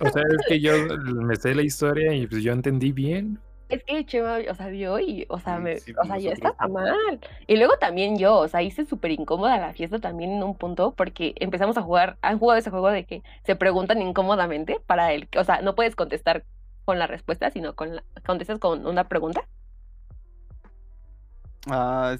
O 0.00 0.12
sea, 0.12 0.22
es 0.22 0.46
que 0.46 0.60
yo 0.60 0.72
me 0.96 1.36
sé 1.36 1.54
la 1.54 1.62
historia 1.62 2.14
y 2.14 2.26
pues 2.26 2.42
yo 2.42 2.52
entendí 2.52 2.92
bien. 2.92 3.38
Es 3.68 3.84
que 3.84 4.04
Chema, 4.06 4.38
o 4.50 4.54
sea, 4.54 4.68
vio 4.68 4.98
y, 4.98 5.26
o 5.28 5.38
sea, 5.38 5.58
me, 5.58 5.76
sí, 5.78 5.92
o 6.00 6.04
sea, 6.06 6.18
yo 6.18 6.30
estaba 6.32 6.68
mal. 6.68 7.20
Y 7.46 7.56
luego 7.56 7.76
también 7.78 8.16
yo, 8.18 8.36
o 8.38 8.48
sea, 8.48 8.62
hice 8.62 8.86
súper 8.86 9.10
incómoda 9.10 9.58
la 9.58 9.74
fiesta 9.74 9.98
también 9.98 10.30
en 10.32 10.42
un 10.42 10.56
punto 10.56 10.92
porque 10.92 11.34
empezamos 11.36 11.76
a 11.76 11.82
jugar, 11.82 12.16
han 12.22 12.38
jugado 12.38 12.58
ese 12.58 12.70
juego 12.70 12.90
de 12.90 13.04
que 13.04 13.22
se 13.44 13.56
preguntan 13.56 14.00
incómodamente 14.00 14.80
para 14.86 15.12
el, 15.12 15.28
o 15.36 15.44
sea, 15.44 15.60
no 15.60 15.74
puedes 15.74 15.96
contestar 15.96 16.44
con 16.86 16.98
la 16.98 17.06
respuesta, 17.06 17.50
sino 17.50 17.74
con 17.74 17.96
la, 17.96 18.04
contestas 18.24 18.58
con 18.58 18.86
una 18.86 19.04
pregunta. 19.08 19.46
Ah, 21.66 22.16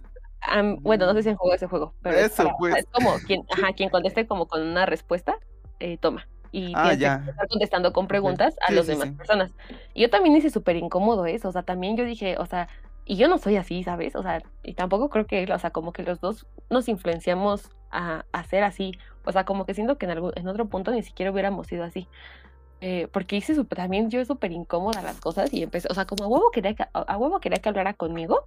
bueno, 0.81 1.07
no 1.07 1.15
sé 1.15 1.23
si 1.23 1.29
han 1.31 1.37
jugado 1.37 1.57
ese 1.57 1.67
juego, 1.67 1.95
pero 2.03 2.19
es, 2.19 2.27
Eso, 2.33 2.45
para- 2.45 2.57
pues. 2.59 2.77
es 2.77 2.87
como 2.93 3.15
quien, 3.27 3.43
ajá, 3.51 3.73
quien 3.73 3.89
conteste 3.89 4.27
como 4.27 4.47
con 4.47 4.61
una 4.63 4.85
respuesta, 4.85 5.39
eh, 5.81 5.97
toma. 5.97 6.29
Y 6.51 6.75
Ah, 6.75 6.83
tienes 6.83 6.99
ya. 7.01 7.23
que 7.25 7.31
estar 7.31 7.49
contestando 7.49 7.93
con 7.93 8.07
preguntas 8.09 8.57
a 8.67 8.69
Sí, 8.69 8.75
los 8.77 8.87
sí, 8.87 8.93
demás 8.93 9.09
sí. 9.09 9.15
personas. 9.17 9.53
Y 9.95 10.03
yo 10.03 10.11
también 10.11 10.37
hice 10.37 10.51
súper 10.51 10.77
incómodo 10.77 11.27
eso, 11.27 11.49
o 11.49 11.53
sea, 11.53 11.63
también 11.63 11.97
yo 11.97 12.05
dije, 12.05 12.37
o 12.39 12.47
sea, 12.47 12.69
y 13.05 13.17
yo 13.17 13.29
no 13.29 13.39
soy 13.39 13.57
así, 13.57 13.83
¿sabes? 13.83 14.17
O 14.17 14.23
sea, 14.23 14.43
y 14.63 14.75
tampoco 14.75 15.09
creo 15.11 15.27
que, 15.27 15.47
o 15.53 15.59
sea, 15.59 15.71
como 15.71 15.93
que 15.93 16.03
los 16.03 16.21
dos 16.21 16.47
nos 16.71 16.89
influenciamos 16.89 17.71
a, 17.91 18.25
a 18.33 18.45
ser 18.45 18.65
así. 18.65 18.93
O 19.25 19.33
sea, 19.33 19.45
como 19.45 19.65
que 19.67 19.75
siento 19.75 19.97
que 19.99 20.07
en, 20.07 20.13
algún, 20.13 20.33
en 20.37 20.47
otro 20.49 20.69
punto 20.69 20.91
ni 20.93 21.03
siquiera 21.03 21.33
hubiéramos 21.33 21.67
sido 21.69 21.85
así. 21.85 22.09
Eh, 22.81 23.09
porque 23.13 23.37
hice 23.37 23.55
súper- 23.57 23.77
también 23.79 24.09
yo 24.11 24.25
súper 24.25 24.53
incómoda 24.53 25.03
las 25.03 25.21
cosas 25.21 25.53
y 25.53 25.63
empecé, 25.65 25.89
o 25.91 25.95
sea, 25.95 26.07
como 26.07 26.25
a 26.25 26.29
huevo 26.29 26.51
quería 26.53 26.75
que, 26.75 26.85
a, 26.85 26.89
a 26.93 27.17
huevo 27.19 27.41
quería 27.41 27.59
que 27.61 27.69
hablara 27.69 27.95
conmigo, 27.95 28.45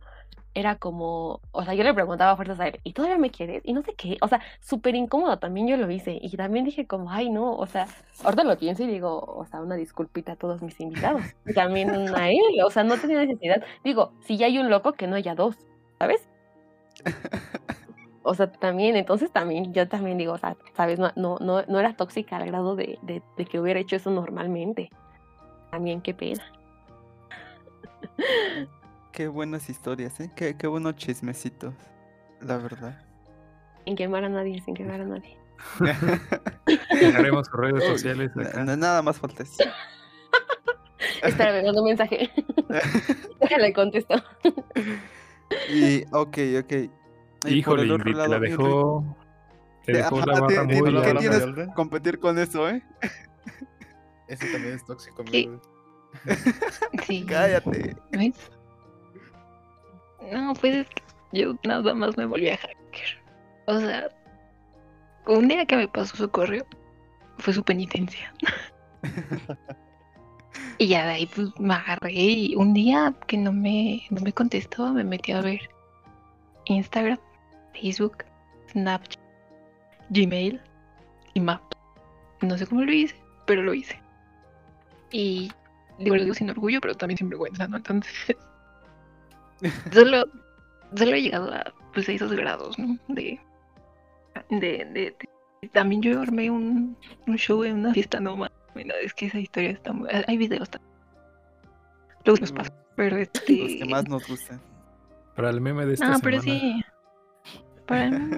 era 0.54 0.76
como, 0.76 1.39
o 1.52 1.64
sea, 1.64 1.74
yo 1.74 1.84
le 1.84 1.93
preguntaba 1.93 2.32
a 2.32 2.36
fuerzas 2.36 2.60
a 2.60 2.68
él, 2.68 2.80
¿y 2.84 2.93
todavía 2.93 3.18
me 3.18 3.32
quieres? 3.32 3.62
Y 3.66 3.74
no 3.74 3.82
sé 3.82 3.93
qué, 3.93 4.18
o 4.22 4.28
sea, 4.28 4.41
súper 4.60 4.95
incómodo 4.95 5.39
también 5.39 5.68
yo 5.68 5.78
lo 5.78 5.89
hice 5.89 6.20
y 6.22 6.36
también 6.36 6.66
dije 6.66 6.88
como, 6.88 7.12
ay 7.12 7.30
no, 7.30 7.56
o 7.56 7.66
sea, 7.68 7.88
ahorita 8.24 8.43
lo 8.43 8.58
pienso 8.58 8.84
y 8.84 8.88
digo, 8.88 9.22
o 9.22 9.45
sea, 9.45 9.62
una 9.62 9.76
disculpita 9.76 10.34
a 10.34 10.36
todos 10.36 10.62
mis 10.62 10.80
invitados 10.80 11.22
y 11.45 11.54
también 11.54 11.89
a 12.16 12.30
él, 12.30 12.38
o 12.66 12.70
sea, 12.70 12.84
no 12.84 12.97
tenía 12.97 13.26
necesidad, 13.26 13.64
digo, 13.84 14.12
si 14.22 14.38
ya 14.38 14.47
hay 14.47 14.58
un 14.60 14.70
loco 14.70 14.93
que 14.93 15.08
no 15.08 15.16
haya 15.16 15.36
dos, 15.36 15.56
¿sabes? 15.99 16.28
O 18.24 18.36
sea, 18.36 18.52
también, 18.52 18.95
entonces 18.95 19.32
también, 19.32 19.74
yo 19.74 19.88
también 19.88 20.18
digo, 20.18 20.34
o 20.34 20.38
sea, 20.38 20.56
¿sabes? 20.76 20.99
No, 20.99 21.12
no, 21.16 21.38
no, 21.39 21.64
no 21.64 21.80
era 21.80 21.95
tóxica 21.95 22.38
al 22.38 22.45
grado 22.45 22.76
de, 22.76 22.99
de, 23.02 23.24
de 23.36 23.45
que 23.45 23.60
hubiera 23.60 23.80
hecho 23.80 23.95
eso 23.95 24.12
normalmente. 24.12 24.89
También, 25.72 26.02
qué 26.02 26.14
pena. 26.14 26.43
Qué 29.12 29.28
buenas 29.28 29.70
historias, 29.70 30.20
¿eh? 30.20 30.30
Qué, 30.36 30.55
qué 30.57 30.68
buenos 30.68 30.95
chismecitos, 30.95 31.74
la 32.39 32.57
verdad. 32.57 33.01
Sin 33.86 33.95
quemar 33.95 34.24
a 34.24 34.30
nadie, 34.30 34.62
sin 34.62 34.74
quemar 34.76 35.01
a 35.01 35.05
nadie. 35.05 35.38
Dejaremos 36.99 37.49
redes 37.51 37.84
sociales 37.84 38.32
acá. 38.36 38.64
nada 38.64 39.01
más 39.01 39.18
falta 39.20 39.43
eso. 39.43 39.64
Espera, 41.24 41.51
me 41.51 41.64
mandó 41.64 41.82
un 41.82 41.88
mensaje. 41.89 42.32
Déjale 43.41 43.74
contesto. 43.74 44.16
Y, 45.70 46.03
ok, 46.12 46.38
ok. 46.62 46.72
Y 46.74 46.89
por 47.41 47.51
Híjole, 47.51 47.82
el 47.84 47.91
otro 47.91 48.12
la 48.12 48.18
lado, 48.28 48.36
Ingrid, 48.38 48.49
dejó. 48.51 49.18
Te 49.86 49.93
dejó 49.93 50.26
la 50.26 50.34
ajá, 50.34 50.47
ti- 50.47 50.55
barra 50.55 50.64
muy 50.64 51.01
¿Qué 51.01 51.14
tienes 51.16 51.70
competir 51.76 52.20
con 52.20 52.38
eso, 52.39 52.70
eh? 52.70 52.84
Ese 54.28 54.51
también 54.51 54.76
es 54.76 54.86
tóxico, 54.86 55.24
Sí. 55.32 55.49
Sí. 57.07 57.26
Cállate. 57.26 57.95
¿Ves? 58.12 58.36
No, 60.32 60.54
pues 60.54 60.76
es 60.76 60.88
que 60.90 61.04
yo 61.32 61.56
nada 61.64 61.94
más 61.94 62.18
me 62.18 62.26
volví 62.26 62.50
a 62.50 62.58
hacker. 62.58 63.22
O 63.66 63.80
sea, 63.80 64.10
un 65.28 65.48
día 65.48 65.66
que 65.66 65.78
me 65.78 65.88
pasó 65.88 66.16
su 66.16 66.30
correo 66.30 66.66
fue 67.38 67.54
su 67.54 67.64
penitencia. 67.64 68.34
y 70.78 70.88
ya 70.88 71.06
de 71.06 71.12
ahí 71.14 71.26
pues 71.28 71.48
me 71.60 71.74
agarré 71.74 72.12
y 72.12 72.56
un 72.56 72.74
día 72.74 73.14
que 73.28 73.38
no 73.38 73.52
me, 73.52 74.04
no 74.10 74.22
me 74.22 74.34
contestaba 74.34 74.92
me 74.92 75.04
metí 75.04 75.32
a 75.32 75.42
ver 75.42 75.62
Instagram, 76.66 77.20
Facebook, 77.74 78.26
Snapchat, 78.72 79.20
Gmail 80.10 80.62
y 81.34 81.40
Maps. 81.40 81.78
No 82.42 82.58
sé 82.58 82.68
cómo 82.68 82.84
lo 82.84 82.92
hice, 82.92 83.16
pero 83.46 83.62
lo 83.64 83.74
hice. 83.74 84.00
Y 85.12 85.52
digo, 86.00 86.16
lo 86.16 86.24
digo 86.24 86.34
sin 86.34 86.50
orgullo, 86.50 86.80
pero 86.82 86.96
también 86.96 87.18
sin 87.18 87.30
vergüenza, 87.30 87.68
¿no? 87.68 87.78
Entonces, 87.78 88.14
solo, 89.93 90.26
solo 90.95 91.12
he 91.16 91.22
llegado 91.22 91.53
a, 91.53 91.74
pues, 91.93 92.07
a 92.09 92.12
esos 92.14 92.32
grados, 92.34 92.78
¿no? 92.80 92.97
De, 93.07 93.39
de, 94.49 94.59
de, 94.59 94.86
de- 94.91 95.68
También 95.70 96.01
yo 96.01 96.20
armé 96.22 96.49
un, 96.49 96.97
un 97.28 97.38
show 97.38 97.64
en 97.64 97.76
una 97.80 97.93
fiesta 97.93 98.20
nomás. 98.20 98.51
Bueno, 98.74 98.93
es 99.03 99.14
que 99.14 99.26
esa 99.28 99.39
historia 99.39 99.72
está 99.72 99.91
muy... 99.93 100.09
Hay 100.28 100.38
videos 100.38 100.70
también. 100.70 100.91
Luego 102.26 102.39
los 102.41 102.51
paso. 102.51 102.72
Pero 102.95 103.18
este... 103.18 103.57
Los 103.57 103.72
que 103.76 103.86
más 103.86 104.07
nos 104.07 104.28
gustan. 104.28 104.62
Para 105.36 105.49
el 105.49 105.59
meme 105.62 105.86
de 105.86 105.93
esta 105.93 106.07
No, 106.07 106.18
semana. 106.18 106.24
pero 106.24 106.41
sí. 106.41 106.82
Para 107.86 108.09
mí, 108.09 108.36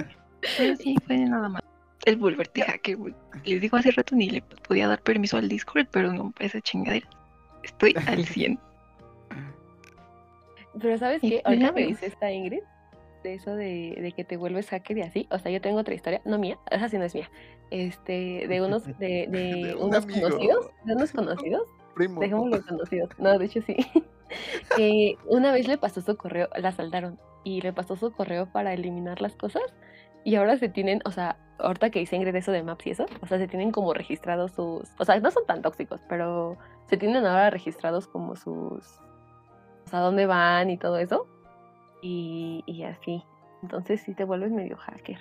pero 0.57 0.75
sí, 0.75 0.95
fue 1.05 1.17
nada 1.17 1.49
más. 1.49 1.61
El 2.05 2.17
volverte 2.17 2.61
hacker, 2.63 2.97
güey. 2.97 3.13
Les 3.45 3.61
digo 3.61 3.77
hace 3.77 3.91
rato 3.91 4.15
ni 4.15 4.29
le 4.29 4.41
podía 4.41 4.87
dar 4.87 5.01
permiso 5.01 5.37
al 5.37 5.47
Discord, 5.47 5.87
pero 5.91 6.11
no 6.11 6.31
para 6.31 6.47
esa 6.47 6.61
chingadera. 6.61 7.07
Estoy 7.63 7.95
al 8.07 8.25
100. 8.25 8.59
Pero 10.79 10.97
¿sabes 10.97 11.21
qué? 11.21 11.41
Ahorita 11.45 11.71
me 11.71 11.85
dice 11.85 12.07
esta 12.07 12.31
Ingrid 12.31 12.63
de 13.23 13.35
eso 13.35 13.55
de, 13.55 13.97
de 14.01 14.11
que 14.11 14.25
te 14.25 14.35
vuelves 14.37 14.69
hacker 14.69 14.97
y 14.97 15.01
así. 15.01 15.27
O 15.31 15.39
sea, 15.39 15.51
yo 15.51 15.61
tengo 15.61 15.79
otra 15.79 15.93
historia, 15.93 16.21
no 16.25 16.37
mía, 16.37 16.57
esa 16.71 16.89
sí 16.89 16.97
no 16.97 17.05
es 17.05 17.15
mía. 17.15 17.29
Este, 17.71 18.47
de 18.47 18.61
unos, 18.61 18.85
de, 18.99 19.27
de, 19.27 19.27
De 19.29 19.75
un 19.75 19.85
unos 19.89 20.03
amigo. 20.03 20.21
conocidos, 20.29 20.71
de 20.83 20.93
unos 20.93 21.11
conocidos, 21.13 21.69
Primo. 21.95 22.19
dejémoslo 22.21 22.61
conocidos. 22.65 23.09
No, 23.17 23.37
de 23.37 23.45
hecho 23.45 23.61
sí. 23.61 23.75
que 24.75 25.17
una 25.27 25.51
vez 25.51 25.67
le 25.67 25.77
pasó 25.77 26.01
su 26.01 26.17
correo, 26.17 26.49
la 26.57 26.71
saldaron 26.71 27.19
y 27.43 27.61
le 27.61 27.73
pasó 27.73 27.95
su 27.95 28.11
correo 28.11 28.51
para 28.51 28.73
eliminar 28.73 29.21
las 29.21 29.35
cosas. 29.35 29.63
Y 30.25 30.35
ahora 30.35 30.57
se 30.57 30.69
tienen, 30.69 31.01
o 31.05 31.11
sea, 31.11 31.37
ahorita 31.59 31.89
que 31.89 31.99
dice 31.99 32.15
Ingrid 32.15 32.35
eso 32.35 32.51
de 32.51 32.63
Maps 32.63 32.87
y 32.87 32.91
eso, 32.91 33.05
o 33.21 33.27
sea, 33.27 33.37
se 33.37 33.47
tienen 33.47 33.71
como 33.71 33.93
registrados 33.93 34.53
sus, 34.53 34.89
o 34.97 35.05
sea, 35.05 35.19
no 35.19 35.29
son 35.31 35.45
tan 35.45 35.61
tóxicos, 35.61 36.01
pero 36.07 36.57
se 36.87 36.95
tienen 36.97 37.25
ahora 37.25 37.49
registrados 37.49 38.07
como 38.07 38.35
sus, 38.37 38.99
o 39.85 39.89
sea, 39.89 39.99
dónde 39.99 40.25
van 40.25 40.69
y 40.69 40.77
todo 40.77 40.97
eso. 40.97 41.27
Y, 42.01 42.63
y 42.65 42.83
así. 42.83 43.23
Entonces 43.61 44.01
sí 44.01 44.13
te 44.13 44.25
vuelves 44.25 44.51
medio 44.51 44.75
hacker. 44.77 45.17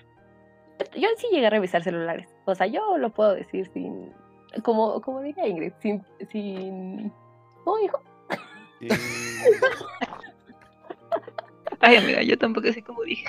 Yo 0.96 1.08
sí 1.16 1.28
llegué 1.30 1.46
a 1.46 1.50
revisar 1.50 1.82
celulares. 1.84 2.28
O 2.44 2.54
sea, 2.54 2.66
yo 2.66 2.98
lo 2.98 3.10
puedo 3.10 3.34
decir 3.34 3.70
sin, 3.72 4.12
como, 4.64 5.00
como 5.00 5.20
diría 5.20 5.46
Ingrid, 5.46 5.72
sin, 5.80 6.02
sin, 6.30 7.12
¿cómo 7.64 7.76
dijo? 7.78 8.00
Y- 8.80 8.88
Ay, 11.80 11.96
amiga, 11.96 12.22
yo 12.22 12.38
tampoco 12.38 12.72
sé 12.72 12.82
cómo 12.82 13.02
dije. 13.02 13.24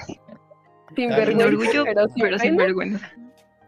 Sin 0.96 0.96
Sin 0.96 1.10
vergüenza, 1.10 1.48
orgullo, 1.48 1.84
pero 1.86 2.08
sin, 2.10 2.24
pero 2.24 2.40
sin 2.40 2.56
vergüenza. 2.56 3.12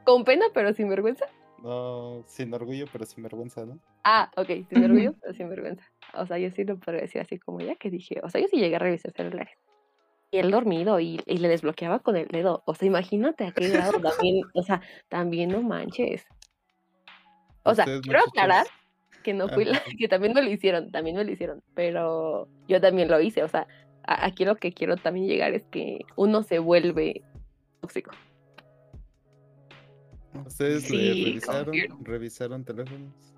Con 0.03 0.23
pena, 0.23 0.45
pero 0.53 0.73
sin 0.73 0.89
vergüenza. 0.89 1.25
no, 1.63 2.23
sin 2.27 2.53
orgullo, 2.53 2.85
pero 2.91 3.05
sin 3.05 3.23
vergüenza, 3.23 3.65
¿no? 3.65 3.79
Ah, 4.03 4.29
ok, 4.37 4.47
sin 4.69 4.83
orgullo, 4.83 5.13
pero 5.21 5.33
sin 5.33 5.49
vergüenza. 5.49 5.83
O 6.21 6.25
sea, 6.25 6.37
yo 6.37 6.49
sí 6.51 6.63
lo 6.63 6.77
puedo 6.79 6.97
decir 6.99 7.21
así 7.21 7.37
como 7.39 7.59
ya 7.61 7.75
que 7.75 7.89
dije. 7.89 8.19
O 8.23 8.29
sea, 8.29 8.41
yo 8.41 8.47
sí 8.47 8.57
llegué 8.57 8.75
a 8.75 8.79
revisar 8.79 9.11
celulares. 9.13 9.57
Y 10.31 10.37
él 10.39 10.51
dormido 10.51 10.99
y, 10.99 11.21
y 11.25 11.37
le 11.37 11.47
desbloqueaba 11.47 11.99
con 11.99 12.15
el 12.17 12.27
dedo. 12.27 12.63
O 12.65 12.75
sea, 12.75 12.87
imagínate 12.87 13.45
a 13.45 13.51
qué 13.51 13.69
grado 13.69 13.93
también. 14.01 14.41
O 14.53 14.63
sea, 14.63 14.81
también 15.09 15.49
no 15.51 15.61
manches. 15.61 16.25
O 17.63 17.73
sea, 17.73 17.85
Ustedes, 17.85 18.01
quiero 18.01 18.19
muchachos, 18.19 18.27
aclarar 18.33 18.67
que 19.23 19.33
no 19.33 19.49
fui 19.49 19.65
la, 19.65 19.81
que 19.99 20.07
también 20.07 20.33
me 20.33 20.43
lo 20.43 20.49
hicieron, 20.51 20.91
también 20.91 21.15
me 21.15 21.23
lo 21.23 21.31
hicieron, 21.31 21.63
pero 21.73 22.47
yo 22.67 22.79
también 22.79 23.09
lo 23.09 23.19
hice, 23.19 23.43
o 23.43 23.47
sea, 23.47 23.67
a- 24.03 24.25
aquí 24.25 24.45
lo 24.45 24.55
que 24.57 24.71
quiero 24.71 24.97
también 24.97 25.25
llegar 25.27 25.53
es 25.53 25.65
que 25.71 25.99
uno 26.15 26.43
se 26.43 26.59
vuelve 26.59 27.23
tóxico. 27.81 28.11
¿Ustedes 30.45 30.89
le 30.91 31.13
Sí, 31.13 31.23
revisaron, 31.23 31.75
revisaron 32.01 32.63
teléfonos? 32.65 33.34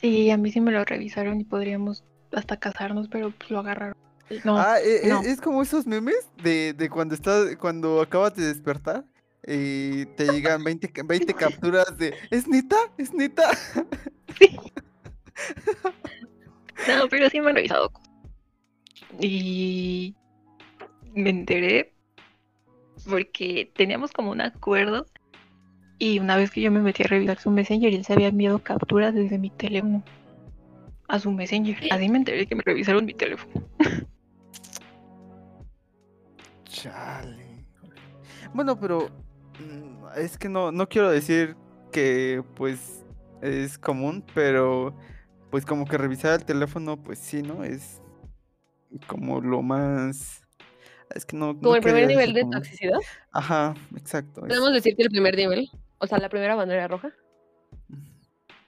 Sí, 0.00 0.30
a 0.30 0.36
mí 0.36 0.50
sí 0.52 0.60
me 0.60 0.70
lo 0.72 0.84
revisaron 0.84 1.40
y 1.40 1.44
podríamos 1.44 2.04
hasta 2.32 2.58
casarnos, 2.58 3.08
pero 3.08 3.30
pues 3.30 3.50
lo 3.50 3.58
agarraron. 3.60 3.94
No, 4.44 4.58
Ah, 4.58 4.76
eh, 4.80 5.00
eh, 5.04 5.08
no. 5.08 5.20
es 5.22 5.40
como 5.40 5.62
esos 5.62 5.86
memes 5.86 6.28
de, 6.42 6.74
de 6.74 6.90
cuando 6.90 7.14
estás, 7.14 7.56
cuando 7.56 8.00
acabas 8.02 8.34
de 8.36 8.46
despertar 8.46 9.04
y 9.46 10.04
te 10.16 10.26
llegan 10.30 10.62
20, 10.62 10.92
ca- 10.92 11.02
20 11.04 11.32
capturas 11.34 11.96
de 11.96 12.14
¿Es 12.30 12.46
neta? 12.46 12.76
¿Es 12.98 13.14
neta? 13.14 13.50
no, 16.88 17.08
pero 17.08 17.30
sí 17.30 17.40
me 17.40 17.48
han 17.50 17.56
revisado. 17.56 17.90
Y 19.20 20.14
me 21.14 21.30
enteré 21.30 21.94
porque 23.08 23.72
teníamos 23.76 24.12
como 24.12 24.30
un 24.32 24.42
acuerdo 24.42 25.06
y 25.98 26.18
una 26.18 26.36
vez 26.36 26.50
que 26.50 26.60
yo 26.60 26.70
me 26.70 26.80
metí 26.80 27.02
a 27.02 27.06
revisar 27.06 27.38
su 27.38 27.50
Messenger, 27.50 27.92
él 27.92 28.04
se 28.04 28.12
había 28.12 28.28
enviado 28.28 28.58
capturas 28.60 29.14
desde 29.14 29.38
mi 29.38 29.50
teléfono 29.50 30.02
a 31.08 31.18
su 31.18 31.30
Messenger. 31.32 31.76
Así 31.90 32.08
me 32.08 32.18
enteré 32.18 32.46
que 32.46 32.54
me 32.54 32.62
revisaron 32.64 33.04
mi 33.04 33.14
teléfono. 33.14 33.66
Chale. 36.64 37.64
Bueno, 38.52 38.78
pero 38.78 39.08
mm, 39.58 40.18
es 40.18 40.38
que 40.38 40.48
no, 40.48 40.70
no 40.72 40.88
quiero 40.88 41.10
decir 41.10 41.56
que 41.92 42.42
pues 42.54 43.04
es 43.42 43.78
común, 43.78 44.24
pero 44.34 44.94
pues 45.50 45.64
como 45.64 45.86
que 45.86 45.96
revisar 45.98 46.34
el 46.40 46.44
teléfono, 46.44 46.96
pues 47.02 47.18
sí, 47.18 47.42
¿no? 47.42 47.64
Es 47.64 48.00
como 49.06 49.40
lo 49.40 49.62
más... 49.62 50.42
Es 51.14 51.24
que 51.24 51.36
no... 51.36 51.54
Como 51.56 51.70
no 51.70 51.76
el 51.76 51.82
primer 51.82 52.06
nivel 52.06 52.18
decir 52.32 52.34
de 52.34 52.40
como- 52.42 52.52
toxicidad. 52.52 52.98
Ajá, 53.32 53.74
exacto. 53.96 54.42
es- 54.42 54.48
Podemos 54.48 54.72
decir 54.72 54.94
que 54.94 55.02
el 55.04 55.08
primer 55.10 55.36
nivel, 55.36 55.70
o 55.98 56.06
sea, 56.06 56.18
la 56.18 56.28
primera 56.28 56.54
bandera 56.54 56.88
roja. 56.88 57.12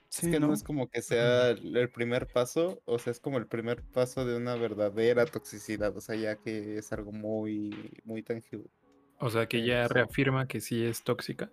Sí, 0.09 0.25
es 0.25 0.33
que 0.33 0.39
no, 0.39 0.47
¿no? 0.47 0.53
es 0.53 0.63
como 0.63 0.89
que 0.89 1.01
sea 1.01 1.51
el 1.51 1.89
primer 1.89 2.27
paso, 2.27 2.81
o 2.85 2.99
sea, 2.99 3.11
es 3.11 3.19
como 3.21 3.37
el 3.37 3.47
primer 3.47 3.81
paso 3.81 4.25
de 4.25 4.35
una 4.35 4.55
verdadera 4.55 5.25
toxicidad, 5.25 5.95
o 5.95 6.01
sea, 6.01 6.15
ya 6.15 6.35
que 6.35 6.77
es 6.77 6.91
algo 6.91 7.13
muy, 7.13 7.93
muy 8.03 8.21
tangible. 8.21 8.69
O 9.19 9.29
sea 9.29 9.47
que 9.47 9.65
ya 9.65 9.87
reafirma 9.87 10.47
que 10.47 10.59
sí 10.59 10.83
es 10.83 11.03
tóxica. 11.03 11.49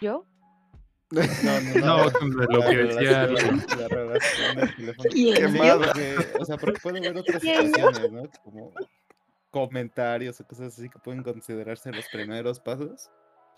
Yo, 0.00 0.26
No, 1.12 1.20
No, 1.20 2.10
de 2.10 2.46
lo 2.50 2.58
la 2.58 2.70
que 2.70 2.76
decía 2.76 3.26
la 3.78 3.88
relación 3.88 4.56
del 4.56 4.96
teléfono. 4.96 5.90
O 6.40 6.44
sea, 6.44 6.56
porque 6.56 6.80
puede 6.80 6.98
haber 6.98 7.18
otras 7.18 7.42
situaciones, 7.42 8.10
¿no? 8.10 8.22
Como 8.42 8.72
comentarios 9.52 10.40
o 10.40 10.46
cosas 10.46 10.76
así 10.76 10.88
que 10.88 10.98
pueden 10.98 11.22
considerarse 11.22 11.92
los 11.92 12.08
primeros 12.08 12.58
pasos. 12.58 13.10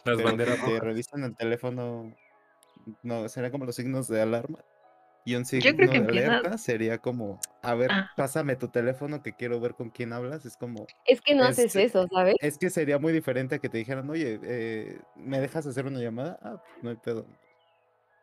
Las 0.04 0.16
pero 0.16 0.24
banderas 0.28 0.62
te 0.62 0.78
revisan 0.80 1.24
el 1.24 1.34
teléfono, 1.34 2.14
no, 3.02 3.26
serían 3.30 3.50
como 3.52 3.64
los 3.64 3.76
signos 3.76 4.08
de 4.08 4.20
alarma. 4.20 4.58
Y 5.24 5.36
un 5.36 5.46
signo 5.46 5.72
de 5.72 5.84
empieza- 5.96 6.26
alerta 6.36 6.58
sería 6.58 6.98
como, 6.98 7.40
a 7.62 7.74
ver, 7.74 7.90
Ah. 7.90 8.10
pásame 8.14 8.56
tu 8.56 8.68
teléfono 8.68 9.22
que 9.22 9.32
quiero 9.32 9.58
ver 9.58 9.74
con 9.74 9.88
quién 9.88 10.12
hablas. 10.12 10.44
Es 10.44 10.58
como, 10.58 10.86
es 11.06 11.22
que 11.22 11.34
no 11.34 11.44
haces 11.44 11.74
eso, 11.76 12.06
¿sabes? 12.12 12.34
es 12.40 12.58
que 12.58 12.68
sería 12.68 12.98
muy 12.98 13.10
diferente 13.14 13.54
a 13.54 13.58
que 13.58 13.70
te 13.70 13.78
dijeran, 13.78 14.10
oye, 14.10 14.38
eh, 14.42 15.00
¿me 15.16 15.40
dejas 15.40 15.66
hacer 15.66 15.86
una 15.86 16.00
llamada? 16.00 16.38
Ah, 16.42 16.60
pues, 16.62 16.82
no 16.82 16.90
hay 16.90 16.96
pedo. 16.96 17.26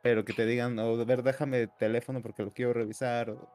Pero 0.04 0.26
que 0.26 0.34
te 0.34 0.46
digan, 0.46 0.78
o 0.78 1.00
a 1.02 1.06
ver, 1.06 1.24
déjame 1.24 1.62
el 1.62 1.70
teléfono 1.80 2.22
porque 2.22 2.44
lo 2.44 2.52
quiero 2.52 2.74
revisar, 2.74 3.32
o 3.32 3.50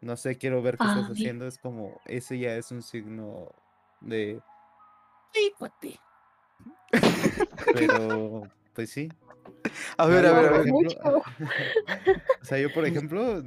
no 0.00 0.16
sé, 0.16 0.36
quiero 0.36 0.62
ver 0.62 0.76
qué 0.78 0.84
Ah, 0.84 0.88
estás 0.88 1.06
sí. 1.06 1.12
haciendo. 1.12 1.46
Es 1.46 1.58
como, 1.58 2.00
ese 2.06 2.38
ya 2.38 2.56
es 2.56 2.70
un 2.70 2.82
signo 2.82 3.52
de. 4.00 4.40
"Ay, 5.34 5.52
cuate". 5.58 6.00
Pero, 7.72 8.48
pues 8.74 8.90
sí. 8.90 9.08
A 9.96 10.06
ver, 10.06 10.26
a 10.26 10.32
ver, 10.32 10.46
a 10.46 10.50
ver. 10.52 10.60
ejemplo, 10.68 11.22
o 12.42 12.44
sea, 12.44 12.58
yo, 12.58 12.72
por 12.72 12.84
ejemplo, 12.86 13.42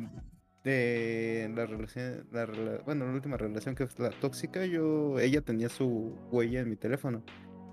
de 0.64 1.52
la 1.56 1.66
relación, 1.66 2.28
la 2.32 2.45
rela- 2.45 2.84
bueno, 2.86 3.06
la 3.08 3.14
última 3.14 3.38
relación 3.38 3.76
que 3.76 3.88
fue 3.88 4.10
la 4.10 4.20
tóxica, 4.20 4.66
yo, 4.66 5.20
ella 5.20 5.41
tenía 5.41 5.70
su 5.70 6.16
huella 6.32 6.60
en 6.62 6.70
mi 6.70 6.76
teléfono. 6.76 7.24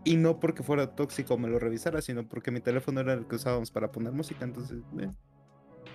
Y 0.04 0.16
no 0.16 0.40
porque 0.40 0.62
fuera 0.62 0.94
tóxico 0.94 1.34
o 1.34 1.38
me 1.38 1.48
lo 1.48 1.58
revisara, 1.58 2.00
sino 2.00 2.26
porque 2.26 2.50
mi 2.50 2.60
teléfono 2.60 3.00
era 3.00 3.12
el 3.12 3.26
que 3.26 3.34
usábamos 3.36 3.70
para 3.70 3.90
poner 3.92 4.12
música, 4.12 4.44
entonces, 4.44 4.78
eh. 5.00 5.10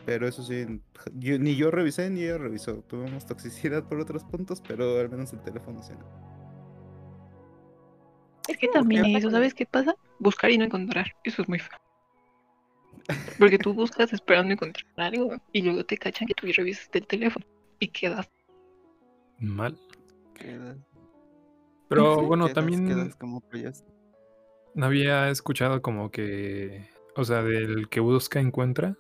Pero 0.06 0.28
eso 0.28 0.44
sí, 0.44 0.82
yo- 1.14 1.40
ni 1.40 1.56
yo 1.56 1.72
revisé 1.72 2.10
ni 2.10 2.24
ella 2.24 2.38
revisó. 2.38 2.82
Tuvimos 2.84 3.26
toxicidad 3.26 3.84
por 3.88 4.00
otros 4.00 4.24
puntos, 4.26 4.62
pero 4.68 5.00
al 5.00 5.10
menos 5.10 5.32
el 5.34 5.42
teléfono 5.42 5.82
sí. 5.82 5.94
no. 5.94 6.34
Es 8.50 8.58
que 8.58 8.68
también 8.68 9.06
eso, 9.16 9.32
¿sabes 9.32 9.54
qué 9.54 9.66
pasa? 9.66 9.96
Buscar 10.20 10.52
y 10.52 10.58
no 10.58 10.66
encontrar. 10.66 11.14
Eso 11.24 11.42
es 11.44 11.48
muy 11.50 11.60
feo. 11.60 11.80
Porque 13.40 13.58
tú 13.58 13.74
buscas 13.74 14.12
esperando 14.14 14.54
encontrar 14.54 14.86
algo 14.98 15.36
y 15.54 15.62
luego 15.62 15.86
te 15.86 15.98
cachan 15.98 16.28
que 16.28 16.34
tú 16.34 16.48
revisas 16.56 16.90
el 16.94 17.08
teléfono 17.08 17.46
y 17.80 17.88
quedas. 17.88 18.30
Mal. 19.40 19.78
Quedas- 20.36 20.78
Pero 21.88 22.20
sí, 22.20 22.26
bueno, 22.26 22.46
quedas- 22.46 22.56
también 22.56 22.88
quedas 22.88 23.16
como 23.16 23.40
payas. 23.42 23.86
había 24.82 25.30
escuchado 25.30 25.82
como 25.82 26.12
que, 26.12 26.90
o 27.16 27.24
sea, 27.24 27.44
del 27.44 27.88
que 27.90 28.00
busca 28.02 28.40
encuentra, 28.40 28.98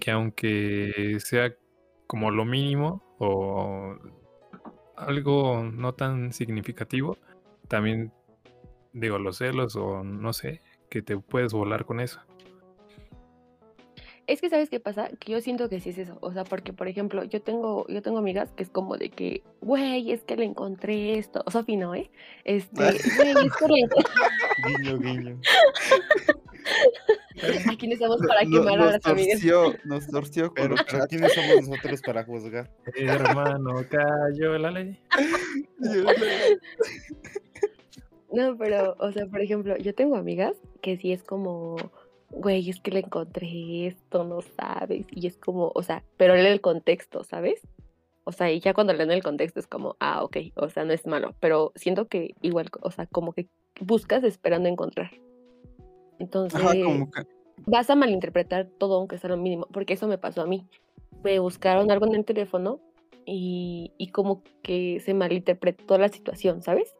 que 0.00 0.10
aunque 0.10 1.18
sea 1.20 1.54
como 2.06 2.30
lo 2.30 2.44
mínimo 2.44 3.02
o 3.18 3.96
algo 4.96 5.64
no 5.64 5.94
tan 5.94 6.32
significativo, 6.32 7.16
también 7.68 8.12
digo 8.92 9.18
los 9.18 9.38
celos 9.38 9.76
o 9.76 10.04
no 10.04 10.32
sé, 10.32 10.60
que 10.90 11.02
te 11.02 11.16
puedes 11.16 11.52
volar 11.52 11.86
con 11.86 12.00
eso. 12.00 12.20
Es 14.26 14.40
que 14.40 14.50
sabes 14.50 14.70
qué 14.70 14.78
pasa, 14.78 15.10
que 15.18 15.32
yo 15.32 15.40
siento 15.40 15.68
que 15.68 15.80
sí 15.80 15.90
es 15.90 15.98
eso, 15.98 16.16
o 16.20 16.32
sea, 16.32 16.44
porque 16.44 16.72
por 16.72 16.86
ejemplo, 16.86 17.24
yo 17.24 17.42
tengo, 17.42 17.86
yo 17.88 18.02
tengo 18.02 18.18
amigas 18.18 18.52
que 18.52 18.62
es 18.62 18.70
como 18.70 18.96
de 18.96 19.10
que, 19.10 19.42
güey, 19.60 20.12
es 20.12 20.22
que 20.22 20.36
le 20.36 20.44
encontré 20.44 21.18
esto, 21.18 21.42
o 21.44 21.50
Sofi 21.50 21.76
no, 21.76 21.94
¿eh? 21.94 22.10
Este, 22.44 22.76
güey, 22.82 22.96
es 22.96 23.16
que 23.16 23.24
le 23.24 23.80
encontré 23.80 23.88
Guiño, 24.66 24.98
guiño. 24.98 25.40
Aquí 27.70 27.86
no 27.86 27.94
estamos 27.94 28.20
para 28.26 28.40
quemar 28.42 28.80
a 28.80 28.86
las 28.92 29.06
amigas. 29.06 29.40
torció, 29.40 29.74
nos 29.84 30.06
torció 30.06 30.54
con 30.54 30.74
Pero. 30.74 31.06
¿quiénes 31.08 31.32
somos 31.32 31.68
nosotros 31.68 32.02
para 32.02 32.24
juzgar? 32.24 32.70
Hermano, 32.94 33.84
cayó 33.88 34.58
la 34.58 34.70
ley. 34.70 34.98
No, 38.32 38.56
pero, 38.56 38.96
o 38.98 39.12
sea, 39.12 39.26
por 39.26 39.42
ejemplo, 39.42 39.76
yo 39.76 39.94
tengo 39.94 40.16
amigas 40.16 40.56
que 40.80 40.96
sí 40.96 41.12
es 41.12 41.22
como, 41.22 41.76
güey, 42.30 42.70
es 42.70 42.80
que 42.80 42.90
le 42.90 43.00
encontré 43.00 43.88
esto, 43.88 44.24
no 44.24 44.40
sabes. 44.40 45.06
Y 45.10 45.26
es 45.26 45.36
como, 45.36 45.70
o 45.74 45.82
sea, 45.82 46.02
pero 46.16 46.34
lee 46.34 46.46
el 46.46 46.62
contexto, 46.62 47.24
¿sabes? 47.24 47.60
O 48.24 48.32
sea, 48.32 48.50
y 48.50 48.60
ya 48.60 48.72
cuando 48.72 48.94
leen 48.94 49.10
el 49.10 49.22
contexto 49.22 49.60
es 49.60 49.66
como, 49.66 49.96
ah, 50.00 50.24
ok, 50.24 50.38
o 50.54 50.70
sea, 50.70 50.84
no 50.84 50.94
es 50.94 51.06
malo. 51.06 51.34
Pero 51.40 51.72
siento 51.74 52.08
que 52.08 52.34
igual, 52.40 52.70
o 52.80 52.90
sea, 52.90 53.06
como 53.06 53.34
que 53.34 53.48
buscas 53.80 54.24
esperando 54.24 54.68
encontrar. 54.68 55.10
Entonces, 56.22 56.60
Ajá, 56.60 56.72
como 56.84 57.10
que. 57.10 57.22
vas 57.66 57.90
a 57.90 57.96
malinterpretar 57.96 58.68
todo 58.78 58.94
aunque 58.96 59.18
sea 59.18 59.30
lo 59.30 59.36
mínimo, 59.36 59.66
porque 59.72 59.94
eso 59.94 60.06
me 60.06 60.18
pasó 60.18 60.42
a 60.42 60.46
mí. 60.46 60.68
Me 61.24 61.40
buscaron 61.40 61.90
algo 61.90 62.06
en 62.06 62.14
el 62.14 62.24
teléfono 62.24 62.80
y, 63.26 63.92
y 63.98 64.08
como 64.08 64.42
que 64.62 65.00
se 65.04 65.14
malinterpretó 65.14 65.98
la 65.98 66.08
situación, 66.08 66.62
¿sabes? 66.62 66.94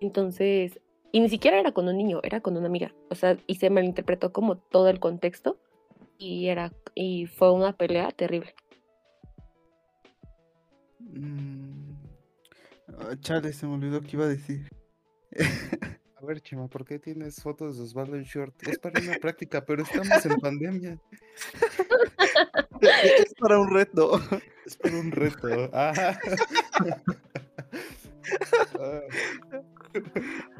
Entonces, 0.00 0.80
y 1.12 1.20
ni 1.20 1.28
siquiera 1.28 1.60
era 1.60 1.72
con 1.72 1.88
un 1.88 1.98
niño, 1.98 2.20
era 2.22 2.40
con 2.40 2.56
una 2.56 2.66
amiga, 2.68 2.94
o 3.10 3.14
sea, 3.14 3.36
y 3.46 3.56
se 3.56 3.68
malinterpretó 3.68 4.32
como 4.32 4.56
todo 4.56 4.88
el 4.88 4.98
contexto 4.98 5.58
y 6.18 6.46
era 6.48 6.72
y 6.94 7.26
fue 7.26 7.52
una 7.52 7.76
pelea 7.76 8.10
terrible. 8.12 8.54
mm, 11.00 11.92
ah, 12.98 13.14
chale, 13.20 13.52
se 13.52 13.66
me 13.66 13.74
olvidó 13.74 14.00
que 14.00 14.16
iba 14.16 14.24
a 14.24 14.28
decir. 14.28 14.68
A 16.28 16.30
ver, 16.30 16.42
Chema, 16.42 16.68
¿por 16.68 16.84
qué 16.84 16.98
tienes 16.98 17.42
fotos 17.42 17.78
de 17.78 17.84
Osvaldo 17.84 18.14
en 18.14 18.24
short? 18.24 18.54
Es 18.68 18.78
para 18.78 19.00
una 19.00 19.14
práctica, 19.14 19.64
pero 19.64 19.82
estamos 19.82 20.26
en 20.26 20.38
pandemia. 20.38 20.98
es 22.82 23.32
para 23.40 23.58
un 23.58 23.70
reto. 23.72 24.20
Es 24.66 24.76
para 24.76 24.96
un 24.98 25.10
reto. 25.10 25.70
Ah. 25.72 26.18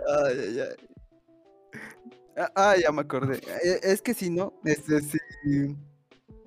Ay, 0.09 0.39
ay, 0.41 0.61
ay. 0.61 0.89
Ah, 2.35 2.53
ah, 2.55 2.75
ya 2.83 2.91
me 2.91 3.03
acordé. 3.03 3.37
Eh, 3.63 3.81
Es 3.83 4.01
que 4.01 4.15
si 4.15 4.31
no, 4.31 4.55
este, 4.65 5.03
sí, 5.03 5.19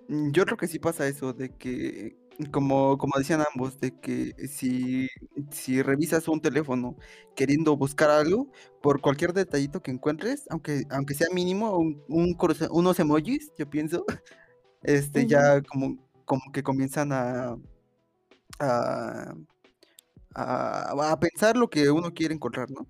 mm, 0.08 0.32
yo 0.32 0.46
creo 0.46 0.58
que 0.58 0.68
sí 0.68 0.80
pasa 0.80 1.08
eso, 1.08 1.32
de 1.32 1.56
que, 1.56 2.18
como, 2.46 2.98
como 2.98 3.14
decían 3.18 3.44
ambos, 3.54 3.80
de 3.80 4.00
que 4.00 4.34
si, 4.48 5.08
si 5.52 5.82
revisas 5.82 6.28
un 6.28 6.42
teléfono 6.42 6.98
queriendo 7.36 7.78
buscar 7.78 8.10
algo, 8.10 8.52
por 8.82 9.02
cualquier 9.02 9.34
detallito 9.34 9.82
que 9.82 9.92
encuentres, 9.92 10.46
aunque, 10.50 10.84
aunque 10.90 11.14
sea 11.14 11.28
mínimo, 11.34 11.78
un, 11.78 12.04
un 12.10 12.38
unos 12.72 13.00
emojis, 13.00 13.52
yo 13.58 13.70
pienso, 13.70 14.06
este, 14.84 15.28
ya 15.28 15.62
como, 15.64 15.98
como 16.26 16.52
que 16.54 16.64
comienzan 16.64 17.12
a, 17.14 17.58
a, 18.60 19.34
a, 20.36 21.12
a 21.12 21.20
pensar 21.20 21.58
lo 21.58 21.70
que 21.70 21.92
uno 21.92 22.14
quiere 22.14 22.34
encontrar, 22.34 22.70
¿no? 22.72 22.88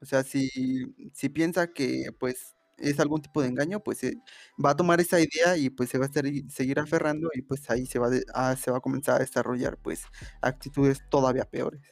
O 0.00 0.04
sea, 0.06 0.22
si, 0.24 0.48
si 1.14 1.28
piensa 1.28 1.72
que 1.72 2.06
pues 2.18 2.54
es 2.78 2.98
algún 3.00 3.22
tipo 3.22 3.40
de 3.42 3.48
engaño, 3.48 3.80
pues 3.80 4.02
eh, 4.04 4.16
va 4.64 4.70
a 4.70 4.76
tomar 4.76 5.00
esa 5.00 5.20
idea 5.20 5.56
y 5.56 5.70
pues 5.70 5.90
se 5.90 5.98
va 5.98 6.04
a 6.04 6.08
estar 6.08 6.24
seguir 6.48 6.78
aferrando 6.80 7.28
y 7.34 7.42
pues 7.42 7.68
ahí 7.70 7.86
se 7.86 7.98
va, 7.98 8.08
de- 8.10 8.24
a, 8.34 8.56
se 8.56 8.70
va 8.70 8.78
a 8.78 8.80
comenzar 8.80 9.16
a 9.16 9.18
desarrollar 9.20 9.76
pues 9.78 10.04
actitudes 10.40 11.00
todavía 11.10 11.44
peores. 11.44 11.82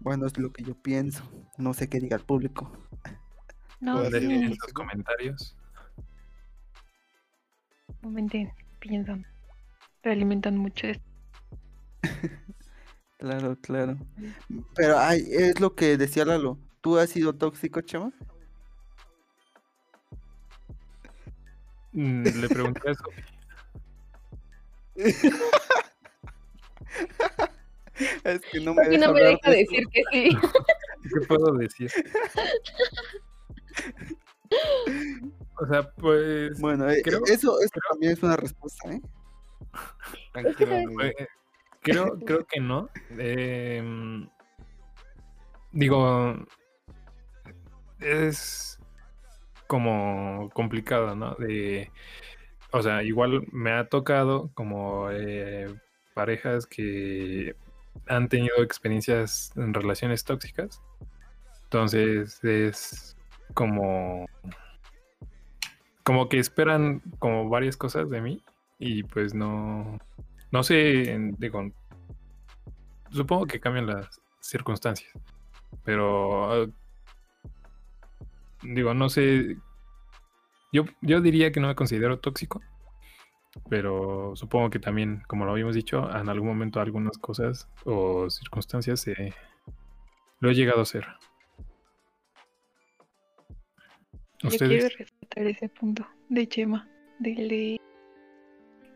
Bueno, 0.00 0.26
es 0.26 0.36
lo 0.38 0.52
que 0.52 0.62
yo 0.64 0.74
pienso. 0.74 1.22
No 1.56 1.72
sé 1.72 1.88
qué 1.88 1.98
diga 1.98 2.16
el 2.16 2.24
público. 2.24 2.70
No, 3.80 4.04
en 4.04 4.48
los 4.50 4.58
comentarios. 4.72 5.56
momenten, 8.02 8.52
piensan, 8.80 9.26
realimentan 10.02 10.56
mucho 10.58 10.88
esto. 10.88 11.04
Claro, 13.16 13.56
claro. 13.58 13.96
Pero 14.74 14.98
ay, 14.98 15.24
es 15.30 15.58
lo 15.58 15.74
que 15.74 15.96
decía 15.96 16.26
Lalo. 16.26 16.58
¿Tú 16.82 16.98
has 16.98 17.08
sido 17.08 17.32
tóxico, 17.34 17.80
Chema? 17.80 18.12
Le 21.94 22.48
pregunté 22.48 22.94
Sofi. 22.94 23.22
Es 28.24 28.40
que 28.50 28.60
no 28.60 28.74
me 28.74 28.88
deja 28.88 29.06
no 29.06 29.12
me 29.12 29.20
hablar 29.20 29.38
deja 29.42 29.50
de 29.50 29.60
esto. 29.60 29.74
decir 29.74 29.86
que 29.92 30.02
sí. 30.10 30.30
¿Qué 31.14 31.20
puedo 31.26 31.52
decir? 31.54 31.90
O 35.60 35.66
sea, 35.66 35.90
pues. 35.92 36.60
Bueno, 36.60 36.88
eh, 36.90 37.00
creo- 37.02 37.24
eso, 37.26 37.58
eso 37.60 37.80
también 37.90 38.12
es 38.12 38.22
una 38.22 38.36
respuesta, 38.36 38.90
¿eh? 38.92 39.00
tranquilo, 40.32 40.76
pues, 40.94 41.12
creo, 41.80 42.18
creo 42.20 42.46
que 42.46 42.60
no. 42.60 42.88
Em, 43.18 44.28
digo. 45.72 46.36
Es 48.00 48.78
como 49.66 50.50
complicado, 50.54 51.14
¿no? 51.16 51.34
De. 51.36 51.90
O 52.72 52.82
sea, 52.82 53.02
igual 53.02 53.46
me 53.52 53.72
ha 53.72 53.88
tocado 53.88 54.50
como 54.54 55.08
eh, 55.10 55.72
parejas 56.14 56.66
que 56.66 57.54
han 58.08 58.28
tenido 58.28 58.62
experiencias 58.62 59.52
en 59.56 59.74
relaciones 59.74 60.24
tóxicas. 60.24 60.82
Entonces 61.64 62.42
es 62.44 63.16
como 63.54 64.26
como 66.02 66.28
que 66.28 66.38
esperan 66.38 67.00
como 67.18 67.48
varias 67.48 67.76
cosas 67.76 68.10
de 68.10 68.20
mí 68.20 68.42
y 68.78 69.04
pues 69.04 69.34
no 69.34 69.98
no 70.50 70.62
sé, 70.62 71.16
digo, 71.38 71.68
supongo 73.10 73.46
que 73.46 73.60
cambian 73.60 73.86
las 73.86 74.20
circunstancias, 74.40 75.12
pero 75.84 76.70
digo, 78.64 78.94
no 78.94 79.08
sé, 79.08 79.56
yo, 80.72 80.84
yo 81.02 81.20
diría 81.20 81.52
que 81.52 81.60
no 81.60 81.68
me 81.68 81.74
considero 81.74 82.18
tóxico, 82.18 82.60
pero 83.68 84.32
supongo 84.34 84.70
que 84.70 84.78
también, 84.78 85.22
como 85.26 85.44
lo 85.44 85.52
habíamos 85.52 85.74
dicho, 85.74 86.10
en 86.10 86.28
algún 86.28 86.48
momento 86.48 86.80
algunas 86.80 87.18
cosas 87.18 87.68
o 87.84 88.28
circunstancias 88.30 89.06
eh, 89.08 89.32
lo 90.40 90.50
he 90.50 90.54
llegado 90.54 90.80
a 90.80 90.84
ser. 90.84 91.06
Yo 94.40 94.50
quiero 94.50 94.64
¿Ustedes? 94.64 94.98
rescatar 94.98 95.46
ese 95.46 95.68
punto 95.68 96.06
de 96.28 96.48
Chema, 96.48 96.88
del 97.18 97.48
de 97.48 97.80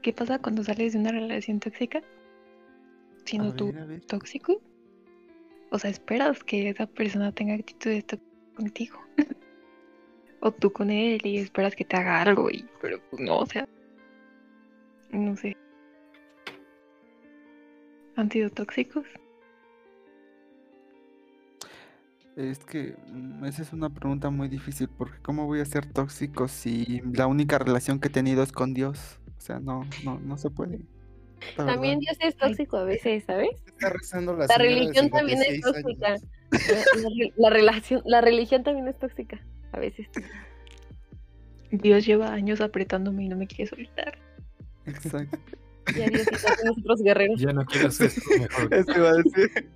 ¿qué 0.02 0.12
pasa 0.12 0.38
cuando 0.38 0.64
sales 0.64 0.92
de 0.92 0.98
una 0.98 1.12
relación 1.12 1.60
tóxica? 1.60 2.02
Siendo 3.24 3.54
tú 3.54 3.72
tóxico. 4.06 4.60
O 5.70 5.78
sea, 5.78 5.90
esperas 5.90 6.42
que 6.42 6.70
esa 6.70 6.86
persona 6.86 7.30
tenga 7.32 7.54
actitudes 7.54 8.06
tóxicas 8.06 8.28
contigo. 8.56 8.98
o 10.40 10.52
tú 10.52 10.72
con 10.72 10.90
él 10.90 11.20
y 11.24 11.38
esperas 11.38 11.74
que 11.74 11.84
te 11.84 11.96
haga 11.96 12.22
algo 12.22 12.50
y 12.50 12.64
pero 12.80 13.00
pues 13.10 13.22
no, 13.22 13.38
o 13.38 13.46
sea, 13.46 13.66
no 15.10 15.36
sé. 15.36 15.56
¿Han 18.16 18.30
sido 18.30 18.50
tóxicos? 18.50 19.06
Es 22.36 22.64
que 22.64 22.96
mm, 23.08 23.44
esa 23.46 23.62
es 23.62 23.72
una 23.72 23.90
pregunta 23.90 24.30
muy 24.30 24.48
difícil, 24.48 24.88
porque 24.88 25.18
¿cómo 25.22 25.46
voy 25.46 25.60
a 25.60 25.64
ser 25.64 25.86
tóxico 25.86 26.46
si 26.48 27.00
la 27.12 27.26
única 27.26 27.58
relación 27.58 27.98
que 28.00 28.08
he 28.08 28.12
tenido 28.12 28.42
es 28.42 28.52
con 28.52 28.74
Dios? 28.74 29.18
O 29.36 29.40
sea, 29.40 29.60
no, 29.60 29.88
no, 30.04 30.18
no 30.20 30.38
se 30.38 30.50
puede. 30.50 30.80
También 31.56 32.00
Dios 32.00 32.16
es 32.20 32.36
tóxico 32.36 32.76
a 32.76 32.84
veces, 32.84 33.24
¿sabes? 33.24 33.50
Está 33.66 33.90
rezando 33.90 34.36
la, 34.36 34.46
religión 34.56 35.08
también 35.10 35.40
es 35.40 35.54
56 35.54 35.62
tóxica. 35.62 36.16
la 37.36 37.50
relación, 37.50 38.02
la 38.04 38.20
religión 38.20 38.64
también 38.64 38.88
es 38.88 38.98
tóxica 38.98 39.40
a 39.72 39.78
veces. 39.80 40.08
Dios 41.70 42.06
lleva 42.06 42.32
años 42.32 42.60
apretándome 42.60 43.24
y 43.24 43.28
no 43.28 43.36
me 43.36 43.46
quiere 43.46 43.66
soltar. 43.66 44.18
Exacto. 44.86 45.38
Y 45.96 46.02
a 46.02 46.06
Dios 46.08 46.26
nosotros 46.64 47.02
guerreros. 47.02 47.40
Ya 47.40 47.52
no 47.52 47.64
quiero 47.64 47.88
hacer 47.88 48.06
esto 48.08 48.20
mejor. 48.38 48.74
Eso 48.74 48.92
iba 48.96 49.10
a 49.10 49.14
decir. 49.16 49.70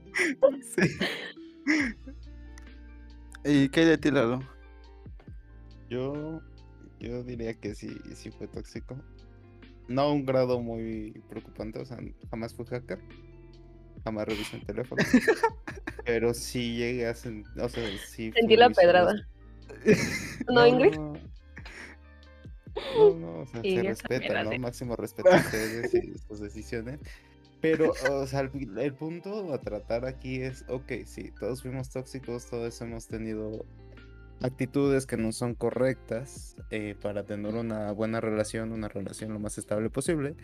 Sí. 0.62 0.96
¿Y 3.44 3.68
qué 3.68 3.80
hay 3.80 3.86
de 3.86 3.98
ti, 3.98 4.10
Lalo? 4.10 4.40
Yo, 5.90 6.40
yo 7.00 7.22
diría 7.24 7.54
que 7.54 7.74
sí, 7.74 7.96
sí 8.14 8.30
fue 8.30 8.46
tóxico. 8.48 8.96
No 9.88 10.02
a 10.02 10.12
un 10.12 10.24
grado 10.24 10.60
muy 10.60 11.22
preocupante, 11.28 11.78
o 11.80 11.84
sea, 11.84 11.98
jamás 12.30 12.54
fui 12.54 12.64
hacker. 12.66 12.98
Jamás 14.04 14.26
revisé 14.26 14.56
el 14.56 14.66
teléfono. 14.66 15.02
pero 16.04 16.32
sí 16.34 16.76
llegué 16.76 17.06
a 17.06 17.14
sen- 17.14 17.44
o 17.60 17.68
sea, 17.68 17.84
sí 18.06 18.32
Sentí 18.32 18.56
la 18.56 18.70
pedrada. 18.70 19.28
¿No, 20.48 20.66
Ingrid? 20.66 20.96
No, 20.96 21.14
no, 22.96 23.14
no, 23.14 23.38
o 23.40 23.46
sea, 23.46 23.62
se 23.62 23.82
respeta, 23.82 24.44
¿no? 24.44 24.58
Máximo 24.58 24.96
respeto 24.96 25.30
a 25.30 25.36
ustedes 25.40 25.94
y 25.94 26.18
sus 26.18 26.40
decisiones. 26.40 27.00
Pero, 27.60 27.92
o 28.10 28.26
sea, 28.26 28.40
el, 28.40 28.78
el 28.78 28.94
punto 28.94 29.54
a 29.54 29.58
tratar 29.58 30.04
aquí 30.04 30.42
es, 30.42 30.64
ok, 30.68 30.92
sí, 31.04 31.30
todos 31.38 31.62
fuimos 31.62 31.90
tóxicos, 31.90 32.46
todos 32.46 32.80
hemos 32.80 33.06
tenido 33.06 33.64
actitudes 34.42 35.06
que 35.06 35.16
no 35.16 35.32
son 35.32 35.54
correctas 35.54 36.56
eh, 36.70 36.96
para 37.00 37.24
tener 37.24 37.54
una 37.54 37.92
buena 37.92 38.20
relación, 38.20 38.72
una 38.72 38.88
relación 38.88 39.32
lo 39.32 39.38
más 39.38 39.58
estable 39.58 39.90
posible. 39.90 40.34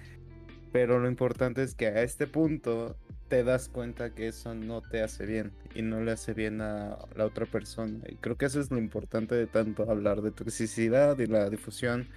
Pero 0.73 0.99
lo 0.99 1.09
importante 1.09 1.63
es 1.63 1.75
que 1.75 1.87
a 1.89 2.03
este 2.03 2.27
punto 2.27 2.97
te 3.29 3.45
das 3.45 3.69
cuenta 3.69 4.15
que 4.15 4.29
eso 4.29 4.55
no 4.55 4.81
te 4.83 5.03
hace 5.03 5.27
bien 5.27 5.53
y 5.75 5.83
no 5.83 6.01
le 6.01 6.13
hace 6.13 6.35
bien 6.35 6.61
a 6.61 6.99
la 7.15 7.27
otra 7.27 7.47
persona. 7.47 8.01
Y 8.09 8.17
creo 8.17 8.37
que 8.37 8.47
eso 8.47 8.61
es 8.61 8.71
lo 8.71 8.79
importante 8.79 9.35
de 9.35 9.47
tanto 9.47 9.91
hablar 9.91 10.23
de 10.23 10.31
toxicidad 10.31 11.19
y 11.19 11.27
la 11.27 11.49
difusión 11.51 12.09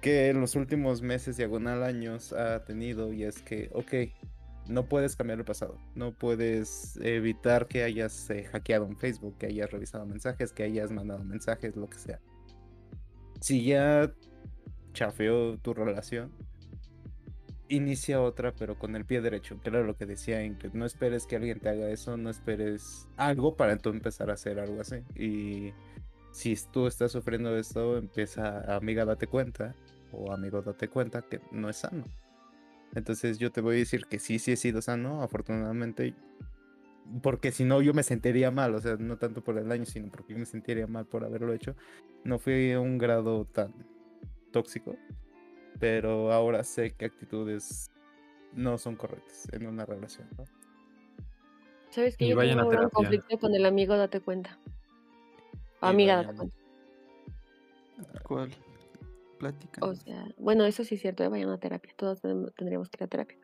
que 0.00 0.28
en 0.28 0.40
los 0.40 0.56
últimos 0.56 1.02
meses, 1.02 1.36
diagonal 1.36 1.82
años, 1.82 2.32
ha 2.32 2.64
tenido. 2.64 3.12
Y 3.12 3.24
es 3.24 3.42
que, 3.42 3.70
ok, 3.72 3.92
no 4.68 4.86
puedes 4.86 5.16
cambiar 5.16 5.38
el 5.38 5.44
pasado, 5.44 5.78
no 5.94 6.12
puedes 6.12 6.96
evitar 7.02 7.66
que 7.66 7.82
hayas 7.82 8.30
eh, 8.30 8.44
hackeado 8.44 8.86
un 8.86 8.96
Facebook, 8.96 9.36
que 9.38 9.46
hayas 9.46 9.70
revisado 9.70 10.06
mensajes, 10.06 10.52
que 10.52 10.62
hayas 10.62 10.90
mandado 10.90 11.24
mensajes, 11.24 11.76
lo 11.76 11.88
que 11.88 11.98
sea. 11.98 12.20
Si 13.40 13.64
ya 13.64 14.12
chafeó 14.92 15.58
tu 15.58 15.74
relación, 15.74 16.32
inicia 17.70 18.20
otra, 18.20 18.52
pero 18.52 18.78
con 18.78 18.96
el 18.96 19.04
pie 19.04 19.20
derecho, 19.20 19.58
que 19.62 19.70
era 19.70 19.82
lo 19.82 19.96
que 19.96 20.04
decía 20.04 20.44
Ingrid. 20.44 20.72
No 20.74 20.84
esperes 20.84 21.26
que 21.26 21.36
alguien 21.36 21.60
te 21.60 21.68
haga 21.68 21.88
eso, 21.90 22.16
no 22.16 22.28
esperes 22.28 23.08
algo 23.16 23.56
para 23.56 23.78
tú 23.78 23.90
empezar 23.90 24.28
a 24.30 24.34
hacer 24.34 24.58
algo 24.58 24.80
así. 24.80 24.96
Y 25.14 25.72
si 26.32 26.56
tú 26.72 26.86
estás 26.86 27.12
sufriendo 27.12 27.56
esto, 27.56 27.96
empieza, 27.96 28.76
amiga, 28.76 29.04
date 29.04 29.26
cuenta, 29.26 29.74
o 30.12 30.32
amigo, 30.32 30.62
date 30.62 30.88
cuenta 30.88 31.22
que 31.22 31.40
no 31.52 31.70
es 31.70 31.76
sano. 31.76 32.04
Entonces 32.94 33.38
yo 33.38 33.52
te 33.52 33.60
voy 33.60 33.76
a 33.76 33.78
decir 33.78 34.06
que 34.06 34.18
sí, 34.18 34.38
sí 34.40 34.52
he 34.52 34.56
sido 34.56 34.82
sano, 34.82 35.22
afortunadamente, 35.22 36.14
porque 37.22 37.52
si 37.52 37.64
no 37.64 37.80
yo 37.82 37.94
me 37.94 38.02
sentiría 38.02 38.50
mal, 38.50 38.74
o 38.74 38.80
sea, 38.80 38.96
no 38.96 39.16
tanto 39.16 39.42
por 39.42 39.56
el 39.58 39.68
daño, 39.68 39.86
sino 39.86 40.10
porque 40.10 40.32
yo 40.32 40.38
me 40.40 40.46
sentiría 40.46 40.88
mal 40.88 41.06
por 41.06 41.24
haberlo 41.24 41.52
hecho. 41.52 41.76
No 42.24 42.40
fui 42.40 42.74
un 42.74 42.98
grado 42.98 43.44
tan 43.44 43.72
tóxico, 44.50 44.96
pero 45.80 46.30
ahora 46.32 46.62
sé 46.62 46.92
que 46.92 47.06
actitudes 47.06 47.90
no 48.52 48.78
son 48.78 48.94
correctas 48.96 49.48
en 49.52 49.66
una 49.66 49.84
relación. 49.86 50.28
¿no? 50.38 50.44
¿Sabes 51.90 52.16
que 52.16 52.26
Y 52.26 52.28
yo 52.30 52.36
vayan 52.36 52.58
a 52.60 52.62
tengo 52.62 52.68
un 52.70 52.76
gran 52.76 52.90
terapia. 52.90 53.08
conflicto 53.08 53.38
con 53.38 53.54
el 53.54 53.64
amigo, 53.66 53.96
date 53.96 54.20
cuenta. 54.20 54.58
O 55.80 55.86
amiga, 55.86 56.16
date 56.22 56.36
cuenta. 56.36 56.56
¿Cuál? 58.22 58.50
Plática. 59.38 59.84
O 59.86 59.94
sea, 59.94 60.26
bueno, 60.36 60.64
eso 60.66 60.84
sí 60.84 60.96
es 60.96 61.00
cierto, 61.00 61.24
eh, 61.24 61.28
vayan 61.28 61.48
a 61.48 61.58
terapia. 61.58 61.92
Todos 61.96 62.20
tendríamos 62.20 62.90
que 62.90 62.98
ir 62.98 63.04
a 63.04 63.08
terapia. 63.08 63.38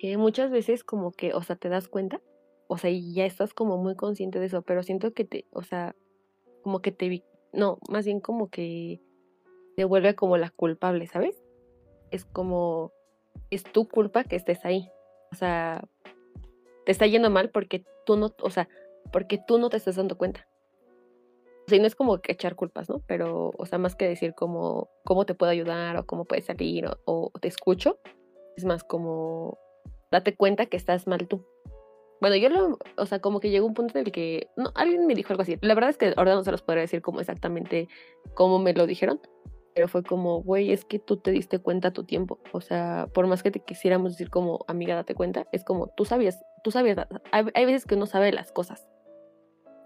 Que 0.00 0.16
muchas 0.16 0.50
veces 0.50 0.82
como 0.84 1.12
que, 1.12 1.34
o 1.34 1.42
sea, 1.42 1.56
te 1.56 1.68
das 1.68 1.88
cuenta, 1.88 2.20
o 2.66 2.78
sea, 2.78 2.90
y 2.90 3.12
ya 3.14 3.26
estás 3.26 3.52
como 3.54 3.76
muy 3.76 3.94
consciente 3.94 4.40
de 4.40 4.46
eso, 4.46 4.62
pero 4.62 4.82
siento 4.82 5.12
que 5.12 5.24
te, 5.24 5.46
o 5.52 5.62
sea, 5.62 5.94
como 6.62 6.80
que 6.80 6.92
te, 6.92 7.08
vi- 7.08 7.24
no, 7.52 7.78
más 7.90 8.06
bien 8.06 8.20
como 8.20 8.48
que 8.48 9.00
te 9.76 9.84
vuelve 9.84 10.14
como 10.14 10.36
la 10.38 10.50
culpable, 10.50 11.06
¿sabes? 11.06 11.43
Es 12.14 12.24
como, 12.24 12.92
es 13.50 13.64
tu 13.64 13.88
culpa 13.88 14.24
que 14.24 14.36
estés 14.36 14.64
ahí. 14.64 14.88
O 15.32 15.34
sea, 15.34 15.82
te 16.84 16.92
está 16.92 17.06
yendo 17.06 17.30
mal 17.30 17.50
porque 17.50 17.84
tú 18.06 18.16
no, 18.16 18.34
o 18.40 18.50
sea, 18.50 18.68
porque 19.12 19.38
tú 19.38 19.58
no 19.58 19.68
te 19.68 19.76
estás 19.76 19.96
dando 19.96 20.16
cuenta. 20.16 20.46
O 21.66 21.68
sea, 21.68 21.78
y 21.78 21.80
no 21.80 21.86
es 21.86 21.94
como 21.94 22.20
que 22.20 22.32
echar 22.32 22.56
culpas, 22.56 22.88
¿no? 22.88 23.00
Pero, 23.06 23.52
o 23.56 23.66
sea, 23.66 23.78
más 23.78 23.96
que 23.96 24.06
decir 24.06 24.34
como, 24.34 24.90
cómo 25.04 25.24
te 25.24 25.34
puedo 25.34 25.50
ayudar 25.50 25.96
o 25.96 26.06
cómo 26.06 26.24
puedes 26.24 26.44
salir 26.44 26.86
o, 26.86 26.98
o 27.06 27.30
te 27.40 27.48
escucho, 27.48 27.98
es 28.56 28.64
más 28.64 28.84
como, 28.84 29.58
date 30.10 30.36
cuenta 30.36 30.66
que 30.66 30.76
estás 30.76 31.06
mal 31.06 31.26
tú. 31.26 31.44
Bueno, 32.20 32.36
yo 32.36 32.48
lo, 32.48 32.78
o 32.96 33.06
sea, 33.06 33.18
como 33.18 33.40
que 33.40 33.50
llegó 33.50 33.66
un 33.66 33.74
punto 33.74 33.98
en 33.98 34.06
el 34.06 34.12
que, 34.12 34.48
no, 34.56 34.70
alguien 34.74 35.06
me 35.06 35.14
dijo 35.14 35.32
algo 35.32 35.42
así. 35.42 35.58
La 35.60 35.74
verdad 35.74 35.90
es 35.90 35.98
que 35.98 36.14
ahora 36.16 36.34
no 36.34 36.44
se 36.44 36.50
los 36.50 36.62
podría 36.62 36.82
decir 36.82 37.02
como 37.02 37.20
exactamente 37.20 37.88
cómo 38.34 38.58
me 38.58 38.72
lo 38.72 38.86
dijeron, 38.86 39.20
pero 39.74 39.88
fue 39.88 40.02
como, 40.04 40.40
güey, 40.42 40.72
es 40.72 40.84
que 40.84 40.98
tú 41.00 41.16
te 41.16 41.32
diste 41.32 41.58
cuenta 41.58 41.88
a 41.88 41.92
tu 41.92 42.04
tiempo. 42.04 42.38
O 42.52 42.60
sea, 42.60 43.08
por 43.12 43.26
más 43.26 43.42
que 43.42 43.50
te 43.50 43.60
quisiéramos 43.60 44.12
decir 44.12 44.30
como, 44.30 44.64
amiga, 44.68 44.94
date 44.94 45.14
cuenta, 45.14 45.48
es 45.52 45.64
como, 45.64 45.88
tú 45.88 46.04
sabías, 46.04 46.44
tú 46.62 46.70
sabías, 46.70 46.96
hay, 47.32 47.64
veces 47.66 47.84
que 47.84 47.96
uno 47.96 48.06
sabe 48.06 48.32
las 48.32 48.52
cosas 48.52 48.86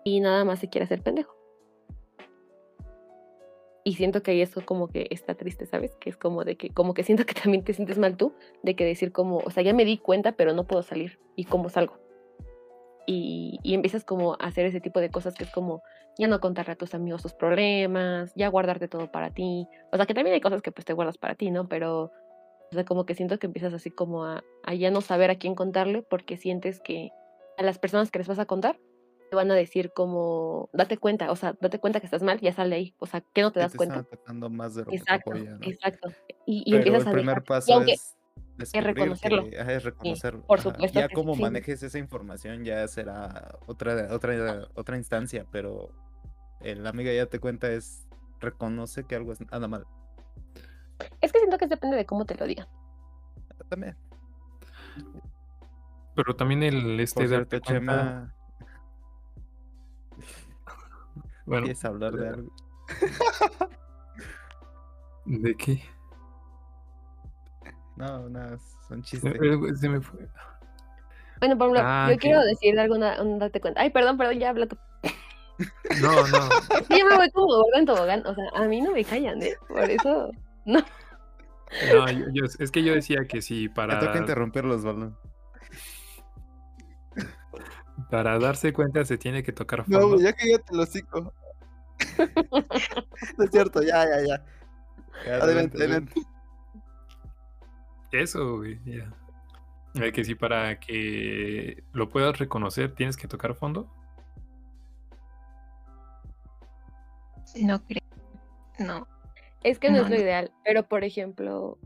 y 0.04 0.20
nada 0.20 0.44
más 0.44 0.58
se 0.58 0.68
quiere 0.68 0.84
hacer 0.84 1.02
pendejo. 1.02 1.34
Y 3.82 3.94
siento 3.94 4.22
que 4.22 4.32
ahí 4.32 4.42
eso 4.42 4.60
como 4.66 4.88
que 4.88 5.06
está 5.10 5.34
triste, 5.34 5.64
¿sabes? 5.64 5.96
Que 5.96 6.10
es 6.10 6.18
como 6.18 6.44
de 6.44 6.58
que, 6.58 6.68
como 6.68 6.92
que 6.92 7.02
siento 7.02 7.24
que 7.24 7.32
también 7.34 7.64
te 7.64 7.72
sientes 7.72 7.98
mal 7.98 8.18
tú, 8.18 8.34
de 8.62 8.76
que 8.76 8.84
decir 8.84 9.12
como, 9.12 9.38
o 9.38 9.50
sea, 9.50 9.62
ya 9.62 9.72
me 9.72 9.86
di 9.86 9.96
cuenta, 9.96 10.32
pero 10.32 10.52
no 10.52 10.66
puedo 10.66 10.82
salir. 10.82 11.18
¿Y 11.36 11.44
cómo 11.44 11.70
salgo? 11.70 12.07
Y, 13.10 13.58
y 13.62 13.72
empiezas 13.72 14.04
como 14.04 14.34
a 14.34 14.36
hacer 14.48 14.66
ese 14.66 14.82
tipo 14.82 15.00
de 15.00 15.08
cosas 15.10 15.34
que 15.34 15.44
es 15.44 15.50
como, 15.50 15.82
ya 16.18 16.28
no 16.28 16.40
contarle 16.40 16.74
a 16.74 16.76
tus 16.76 16.92
amigos 16.94 17.22
tus 17.22 17.32
problemas, 17.32 18.34
ya 18.34 18.48
guardarte 18.48 18.86
todo 18.86 19.10
para 19.10 19.30
ti. 19.30 19.66
O 19.90 19.96
sea, 19.96 20.04
que 20.04 20.12
también 20.12 20.34
hay 20.34 20.42
cosas 20.42 20.60
que 20.60 20.72
pues 20.72 20.84
te 20.84 20.92
guardas 20.92 21.16
para 21.16 21.34
ti, 21.34 21.50
¿no? 21.50 21.68
Pero, 21.68 22.02
o 22.70 22.74
sea, 22.74 22.84
como 22.84 23.06
que 23.06 23.14
siento 23.14 23.38
que 23.38 23.46
empiezas 23.46 23.72
así 23.72 23.90
como 23.90 24.26
a, 24.26 24.44
a 24.62 24.74
ya 24.74 24.90
no 24.90 25.00
saber 25.00 25.30
a 25.30 25.36
quién 25.38 25.54
contarle 25.54 26.02
porque 26.02 26.36
sientes 26.36 26.80
que 26.80 27.10
a 27.56 27.62
las 27.62 27.78
personas 27.78 28.10
que 28.10 28.18
les 28.18 28.28
vas 28.28 28.38
a 28.40 28.44
contar 28.44 28.78
te 29.30 29.36
van 29.36 29.50
a 29.50 29.54
decir 29.54 29.90
como, 29.94 30.68
date 30.74 30.98
cuenta, 30.98 31.30
o 31.30 31.36
sea, 31.36 31.54
date 31.62 31.78
cuenta 31.78 32.00
que 32.00 32.06
estás 32.06 32.22
mal, 32.22 32.38
ya 32.40 32.52
sale 32.52 32.76
ahí. 32.76 32.94
O 32.98 33.06
sea, 33.06 33.22
que 33.32 33.40
no 33.40 33.52
te 33.52 33.60
das 33.60 33.72
te 33.72 33.78
cuenta. 33.78 34.00
están 34.00 34.18
atacando 34.18 34.50
más 34.50 34.74
de 34.74 34.84
lo 34.84 34.92
Exacto, 34.92 35.30
que 35.32 35.40
te 35.40 35.48
apoya, 35.48 35.58
¿no? 35.58 35.66
exacto. 35.66 36.08
Y, 36.44 36.58
y 36.66 36.72
Pero 36.72 36.76
empiezas 36.78 37.02
el 37.04 37.08
a 37.08 37.12
primer 37.12 37.34
dejar- 37.36 37.44
paso 37.44 37.70
y 37.70 37.74
aunque- 37.74 37.92
es 37.92 38.17
descubrir 38.58 38.86
reconocerlo. 38.94 39.44
que- 39.50 39.56
es 39.58 39.84
reconocerlo. 39.84 40.42
por 40.42 40.58
ajá. 40.58 40.70
supuesto 40.70 40.98
Ya 41.00 41.08
como 41.08 41.34
sí. 41.34 41.42
manejes 41.42 41.82
esa 41.82 41.98
información 41.98 42.64
ya 42.64 42.86
será 42.88 43.56
otra, 43.66 44.08
otra, 44.14 44.68
otra 44.74 44.96
instancia, 44.96 45.46
pero 45.50 45.90
el 46.60 46.86
amiga 46.86 47.12
ya 47.12 47.26
te 47.26 47.38
cuenta 47.38 47.70
es 47.70 48.06
reconoce 48.40 49.04
que 49.04 49.16
algo 49.16 49.32
es 49.32 49.38
anda 49.50 49.68
mal. 49.68 49.86
Es 51.20 51.32
que 51.32 51.38
siento 51.38 51.58
que 51.58 51.66
depende 51.66 51.96
de 51.96 52.04
cómo 52.06 52.24
te 52.26 52.34
lo 52.34 52.44
digan. 52.46 52.66
También. 53.68 53.96
Pero 56.14 56.34
también 56.36 56.62
el 56.64 56.98
este 57.00 57.20
Por 57.22 57.30
darte 57.30 57.60
cierto, 57.60 57.66
cuenta- 57.66 57.80
Chema, 57.94 58.34
Bueno, 61.46 61.64
¿quieres 61.64 61.84
hablar 61.84 62.12
de 62.14 62.28
algo? 62.28 62.52
¿de 65.24 65.54
qué? 65.54 65.82
No, 67.98 68.28
no, 68.28 68.58
son 68.88 69.02
chistes. 69.02 69.32
se 69.80 69.88
me 69.88 70.00
fue. 70.00 70.28
Bueno, 71.40 71.56
por 71.58 71.66
ejemplo, 71.68 71.82
Ah, 71.84 72.08
yo 72.10 72.16
quiero 72.18 72.42
decir 72.44 72.78
alguna, 72.78 73.20
un 73.22 73.38
date 73.38 73.60
cuenta. 73.60 73.80
Ay, 73.80 73.90
perdón, 73.90 74.16
perdón, 74.16 74.38
ya 74.38 74.50
habla 74.50 74.66
tú. 74.66 74.76
No, 76.00 76.12
no. 76.28 76.48
Yo 76.96 77.04
me 77.08 77.16
voy 77.16 77.30
como 77.32 77.46
gordo 77.48 77.74
en 77.78 77.84
tobogán. 77.86 78.24
O 78.26 78.32
sea, 78.34 78.44
a 78.54 78.62
mí 78.68 78.80
no 78.80 78.92
me 78.92 79.04
callan, 79.04 79.42
¿eh? 79.42 79.54
Por 79.66 79.90
eso. 79.90 80.30
No. 80.64 80.78
No, 81.92 82.10
yo- 82.10 82.26
yo- 82.32 82.44
es 82.58 82.70
que 82.70 82.82
yo 82.84 82.94
decía 82.94 83.26
que 83.28 83.42
si 83.42 83.68
Me 83.68 83.74
para, 83.74 83.98
toca 83.98 84.18
interrumpirlos, 84.18 84.84
balón. 84.84 85.18
para 88.10 88.38
darse 88.38 88.72
cuenta 88.72 89.04
se 89.04 89.18
tiene 89.18 89.42
que 89.42 89.52
tocar 89.52 89.80
No, 89.88 89.98
fondo. 90.00 90.14
güey, 90.16 90.24
ya 90.26 90.32
cállate 90.32 90.72
el 90.72 90.80
hocico. 90.80 91.34
no 93.36 93.44
es 93.44 93.50
cierto, 93.50 93.82
ya, 93.82 94.04
ya, 94.06 94.26
ya. 95.26 95.34
Adelante, 95.42 95.76
adelante. 95.78 96.12
Eso, 98.12 98.56
güey, 98.58 98.78
ya. 98.84 99.12
Eh, 99.94 100.12
que 100.12 100.24
si 100.24 100.34
para 100.34 100.78
que 100.78 101.82
lo 101.92 102.08
puedas 102.08 102.38
reconocer 102.38 102.94
tienes 102.94 103.16
que 103.16 103.26
tocar 103.28 103.54
fondo. 103.54 103.88
No 107.56 107.82
creo. 107.84 108.02
No. 108.78 109.06
Es 109.64 109.78
que 109.78 109.90
no, 109.90 109.98
No, 109.98 110.04
es 110.04 110.10
lo 110.10 110.16
no. 110.16 110.22
ideal. 110.22 110.52
Pero, 110.64 110.82
por 110.86 111.04
ejemplo. 111.04 111.78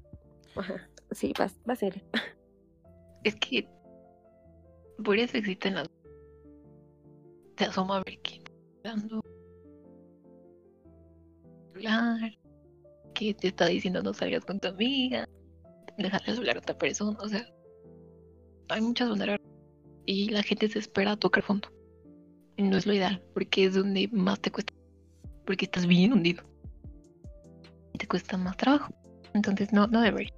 Ajá. 0.57 0.89
Sí, 1.13 1.33
vas, 1.39 1.59
vas 1.65 1.83
a 1.83 1.87
ir. 1.87 2.05
Es 3.25 3.37
que 3.37 3.69
por 5.05 5.17
eso 5.17 5.37
existen 5.39 5.75
las. 5.77 5.89
Te 7.55 7.65
asoma 7.67 7.99
a 7.99 8.03
ver 8.05 8.19
quién. 8.23 8.43
Hablar. 11.75 12.33
Que 13.15 13.35
te 13.35 13.49
está 13.49 13.67
diciendo 13.67 14.03
no 14.03 14.13
salgas 14.13 14.45
con 14.45 14.59
tu 14.59 14.69
amiga. 14.69 15.29
Dejarle 16.03 16.37
hablar 16.37 16.57
a 16.57 16.61
otra 16.61 16.77
persona. 16.77 17.17
O 17.21 17.29
sea, 17.29 17.47
hay 18.69 18.81
muchas 18.81 19.09
maneras. 19.09 19.39
Y 20.05 20.31
la 20.31 20.43
gente 20.43 20.69
se 20.69 20.79
espera 20.79 21.13
a 21.13 21.17
tocar 21.17 21.43
fondo. 21.43 21.69
No 22.59 22.77
es 22.77 22.87
lo 22.87 22.93
ideal. 22.93 23.23
Porque 23.35 23.65
es 23.65 23.75
donde 23.75 24.09
más 24.13 24.41
te 24.41 24.51
cuesta. 24.51 24.73
Porque 25.47 25.65
estás 25.65 25.87
bien 25.87 26.13
hundido. 26.13 26.43
Y 27.93 27.99
te 27.99 28.07
cuesta 28.07 28.37
más 28.37 28.57
trabajo. 28.57 28.93
Entonces, 29.35 29.73
no, 29.73 29.87
no 29.87 30.01
debería. 30.01 30.35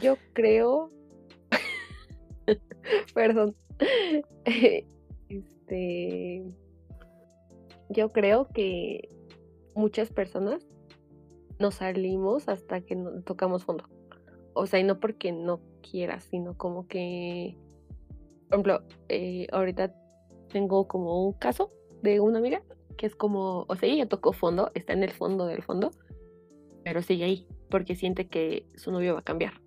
Yo 0.00 0.16
creo. 0.32 0.90
Perdón. 3.14 3.54
Este. 5.28 6.46
Yo 7.90 8.10
creo 8.12 8.48
que 8.48 9.10
muchas 9.74 10.10
personas 10.10 10.66
nos 11.58 11.76
salimos 11.76 12.48
hasta 12.48 12.80
que 12.80 12.96
tocamos 13.24 13.64
fondo. 13.64 13.84
O 14.54 14.66
sea, 14.66 14.80
y 14.80 14.84
no 14.84 15.00
porque 15.00 15.32
no 15.32 15.60
quieras, 15.88 16.24
sino 16.24 16.56
como 16.56 16.86
que. 16.86 17.56
Por 18.48 18.54
ejemplo, 18.54 18.82
eh, 19.08 19.46
ahorita 19.52 19.94
tengo 20.48 20.88
como 20.88 21.26
un 21.26 21.34
caso 21.34 21.70
de 22.02 22.20
una 22.20 22.38
amiga 22.38 22.62
que 22.96 23.06
es 23.06 23.14
como, 23.14 23.64
o 23.68 23.76
sea, 23.76 23.88
ella 23.88 24.08
tocó 24.08 24.32
fondo, 24.32 24.70
está 24.74 24.92
en 24.92 25.04
el 25.04 25.12
fondo 25.12 25.46
del 25.46 25.62
fondo, 25.62 25.92
pero 26.84 27.02
sigue 27.02 27.24
ahí 27.24 27.46
porque 27.70 27.94
siente 27.94 28.26
que 28.26 28.66
su 28.74 28.90
novio 28.90 29.14
va 29.14 29.20
a 29.20 29.24
cambiar. 29.24 29.60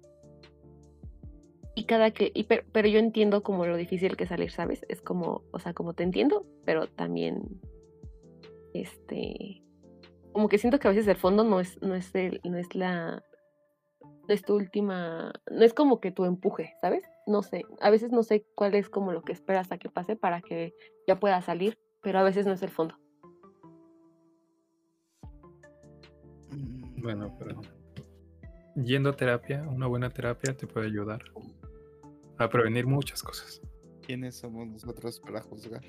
Y 1.73 1.85
cada 1.85 2.11
que, 2.11 2.31
y 2.33 2.43
pero, 2.43 2.63
pero 2.73 2.89
yo 2.89 2.99
entiendo 2.99 3.43
como 3.43 3.65
lo 3.65 3.77
difícil 3.77 4.17
que 4.17 4.27
salir, 4.27 4.51
¿sabes? 4.51 4.85
Es 4.89 5.01
como, 5.01 5.43
o 5.51 5.59
sea, 5.59 5.73
como 5.73 5.93
te 5.93 6.03
entiendo, 6.03 6.45
pero 6.65 6.87
también, 6.87 7.61
este, 8.73 9.60
como 10.33 10.49
que 10.49 10.57
siento 10.57 10.79
que 10.79 10.87
a 10.87 10.91
veces 10.91 11.07
el 11.07 11.17
fondo 11.17 11.43
no 11.43 11.59
es, 11.59 11.81
no 11.81 11.95
es, 11.95 12.13
el, 12.15 12.39
no 12.43 12.57
es 12.57 12.73
la, 12.75 13.23
no 14.01 14.33
es 14.33 14.41
tu 14.43 14.55
última, 14.55 15.33
no 15.51 15.63
es 15.63 15.73
como 15.73 15.99
que 15.99 16.11
tu 16.11 16.25
empuje, 16.25 16.73
¿sabes? 16.81 17.03
No 17.27 17.43
sé, 17.43 17.65
a 17.81 17.89
veces 17.89 18.11
no 18.11 18.23
sé 18.23 18.45
cuál 18.55 18.75
es 18.75 18.89
como 18.89 19.11
lo 19.11 19.21
que 19.23 19.33
esperas 19.33 19.71
a 19.71 19.77
que 19.77 19.89
pase 19.89 20.15
para 20.15 20.41
que 20.41 20.73
ya 21.07 21.19
pueda 21.19 21.41
salir, 21.41 21.77
pero 22.01 22.19
a 22.19 22.23
veces 22.23 22.45
no 22.45 22.53
es 22.53 22.63
el 22.63 22.69
fondo. 22.69 22.95
Mm, 26.51 27.01
Bueno, 27.01 27.35
pero 27.37 27.61
yendo 28.75 29.09
a 29.09 29.15
terapia, 29.15 29.63
una 29.63 29.87
buena 29.87 30.09
terapia 30.09 30.55
te 30.55 30.67
puede 30.67 30.87
ayudar 30.87 31.23
a 32.37 32.49
prevenir 32.49 32.87
muchas 32.87 33.21
cosas. 33.21 33.61
¿Quiénes 34.05 34.35
somos 34.35 34.67
nosotros 34.67 35.19
para 35.19 35.41
juzgar? 35.41 35.83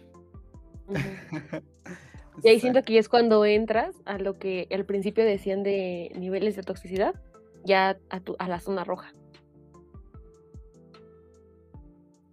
Y 2.43 2.49
ahí 2.49 2.61
siento 2.61 2.83
que 2.83 2.99
es 2.99 3.09
cuando 3.09 3.45
entras 3.45 3.95
a 4.05 4.19
lo 4.19 4.39
que 4.39 4.67
al 4.71 4.85
principio 4.85 5.25
decían 5.25 5.63
de 5.63 6.11
niveles 6.17 6.57
de 6.57 6.63
toxicidad, 6.63 7.15
ya 7.65 7.99
a, 8.11 8.21
tu, 8.21 8.37
a 8.39 8.49
la 8.49 8.59
zona 8.61 8.85
roja. 8.85 9.13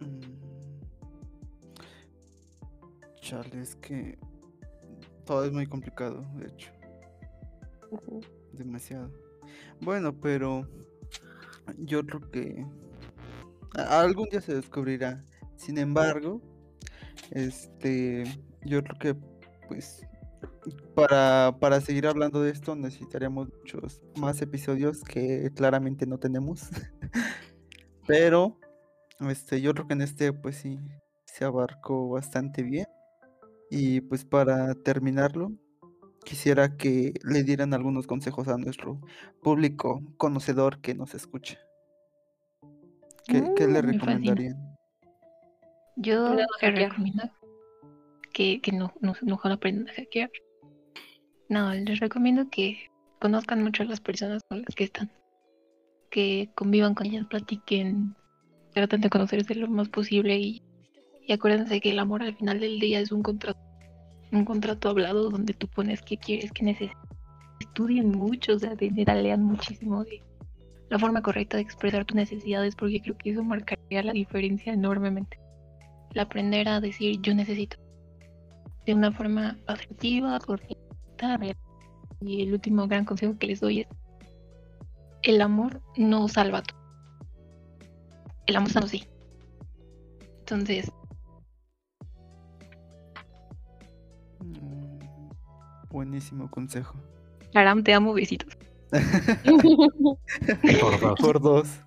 Mm. 0.00 0.20
Chale, 3.20 3.60
es 3.60 3.76
que 3.76 4.18
todo 5.24 5.44
es 5.44 5.52
muy 5.52 5.66
complicado, 5.66 6.24
de 6.34 6.48
hecho, 6.48 6.72
demasiado. 8.52 9.12
Bueno, 9.80 10.18
pero 10.18 10.66
yo 11.78 12.04
creo 12.04 12.30
que 12.30 12.66
algún 13.74 14.28
día 14.28 14.40
se 14.40 14.54
descubrirá. 14.54 15.24
Sin 15.56 15.78
embargo, 15.78 16.40
este, 17.30 18.24
yo 18.64 18.82
creo 18.82 18.98
que 18.98 19.29
pues 19.70 20.04
para, 20.94 21.56
para 21.60 21.80
seguir 21.80 22.08
hablando 22.08 22.42
de 22.42 22.50
esto 22.50 22.76
necesitaríamos 22.76 23.48
muchos 23.60 24.02
más 24.16 24.42
episodios 24.42 25.02
que 25.04 25.50
claramente 25.54 26.06
no 26.06 26.18
tenemos. 26.18 26.68
Pero 28.06 28.58
este, 29.20 29.60
yo 29.60 29.72
creo 29.74 29.86
que 29.86 29.94
en 29.94 30.02
este 30.02 30.32
pues 30.32 30.56
sí 30.56 30.78
se 31.26 31.44
abarcó 31.44 32.10
bastante 32.10 32.62
bien. 32.64 32.86
Y 33.70 34.00
pues 34.02 34.24
para 34.24 34.74
terminarlo, 34.74 35.52
quisiera 36.24 36.76
que 36.76 37.14
le 37.24 37.44
dieran 37.44 37.74
algunos 37.74 38.06
consejos 38.08 38.48
a 38.48 38.58
nuestro 38.58 39.00
público 39.42 40.02
conocedor 40.18 40.80
que 40.80 40.94
nos 40.94 41.14
escucha. 41.14 41.58
¿Qué, 43.28 43.52
qué 43.54 43.66
le 43.68 43.82
Mm, 43.82 43.86
recomendarían? 43.86 44.78
Yo 45.96 46.44
hackear. 46.60 46.90
recomiendo 46.90 47.22
que, 48.40 48.60
que 48.62 48.72
no, 48.72 48.94
no, 49.02 49.38
aprendan 49.44 49.88
a 49.88 49.92
hackear. 49.92 50.30
No, 51.50 51.74
les 51.74 52.00
recomiendo 52.00 52.48
que 52.48 52.90
conozcan 53.20 53.62
mucho 53.62 53.82
a 53.82 53.86
las 53.86 54.00
personas 54.00 54.42
con 54.48 54.62
las 54.62 54.74
que 54.74 54.84
están. 54.84 55.10
Que 56.10 56.48
convivan 56.54 56.94
con 56.94 57.06
ellas, 57.06 57.26
platiquen, 57.26 58.16
traten 58.72 59.02
de 59.02 59.10
conocerse 59.10 59.54
lo 59.54 59.68
más 59.68 59.90
posible 59.90 60.38
y, 60.38 60.62
y 61.26 61.32
acuérdense 61.34 61.82
que 61.82 61.90
el 61.90 61.98
amor 61.98 62.22
al 62.22 62.34
final 62.34 62.60
del 62.60 62.80
día 62.80 63.00
es 63.00 63.12
un 63.12 63.22
contrato. 63.22 63.60
Un 64.32 64.46
contrato 64.46 64.88
hablado 64.88 65.28
donde 65.28 65.52
tú 65.52 65.68
pones 65.68 66.00
qué 66.00 66.16
quieres, 66.16 66.50
qué 66.52 66.64
necesitas. 66.64 66.96
Estudien 67.60 68.08
mucho, 68.08 68.54
o 68.54 68.58
sea, 68.58 68.74
de 68.74 68.90
lean 68.90 69.42
muchísimo 69.42 70.02
de 70.04 70.22
la 70.88 70.98
forma 70.98 71.20
correcta 71.20 71.58
de 71.58 71.62
expresar 71.62 72.06
tus 72.06 72.16
necesidades 72.16 72.74
porque 72.74 73.02
creo 73.02 73.18
que 73.18 73.30
eso 73.32 73.44
marcaría 73.44 74.02
la 74.02 74.12
diferencia 74.12 74.72
enormemente 74.72 75.38
el 76.14 76.20
aprender 76.20 76.68
a 76.68 76.80
decir 76.80 77.20
yo 77.20 77.34
necesito 77.34 77.76
de 78.90 78.96
una 78.96 79.12
forma 79.12 79.56
asertiva, 79.66 80.38
correcta, 80.40 81.36
real. 81.36 81.56
Y 82.20 82.42
el 82.42 82.52
último 82.52 82.88
gran 82.88 83.04
consejo 83.04 83.38
que 83.38 83.46
les 83.46 83.60
doy 83.60 83.80
es 83.80 83.86
el 85.22 85.40
amor 85.40 85.80
no 85.96 86.26
salva 86.28 86.62
todo. 86.62 86.78
El 88.46 88.56
amor 88.56 88.70
sano 88.70 88.88
sí. 88.88 89.06
Entonces, 90.40 90.90
Mm, 94.40 94.98
Buenísimo 95.90 96.50
consejo. 96.50 96.96
Aram, 97.54 97.84
te 97.84 97.92
amo, 97.94 98.14
besitos. 98.14 98.56
Por 100.80 101.00
dos. 101.00 101.20
Por 101.20 101.40
dos. 101.40 101.80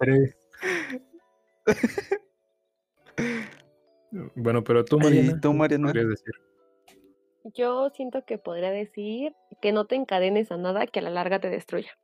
Tres. 0.00 0.36
Bueno, 4.34 4.64
pero 4.64 4.84
tú, 4.84 4.96
¿Y 5.00 5.04
Mariana, 5.04 5.40
tú, 5.40 5.52
¿qué 5.52 5.58
Mariana? 5.58 5.86
podrías 5.86 6.08
decir? 6.08 6.34
Yo 7.54 7.90
siento 7.90 8.24
que 8.24 8.38
podría 8.38 8.70
decir 8.70 9.34
que 9.60 9.72
no 9.72 9.86
te 9.86 9.94
encadenes 9.94 10.50
a 10.50 10.56
nada 10.56 10.86
que 10.86 10.98
a 10.98 11.02
la 11.02 11.10
larga 11.10 11.40
te 11.40 11.48
destruya. 11.48 11.96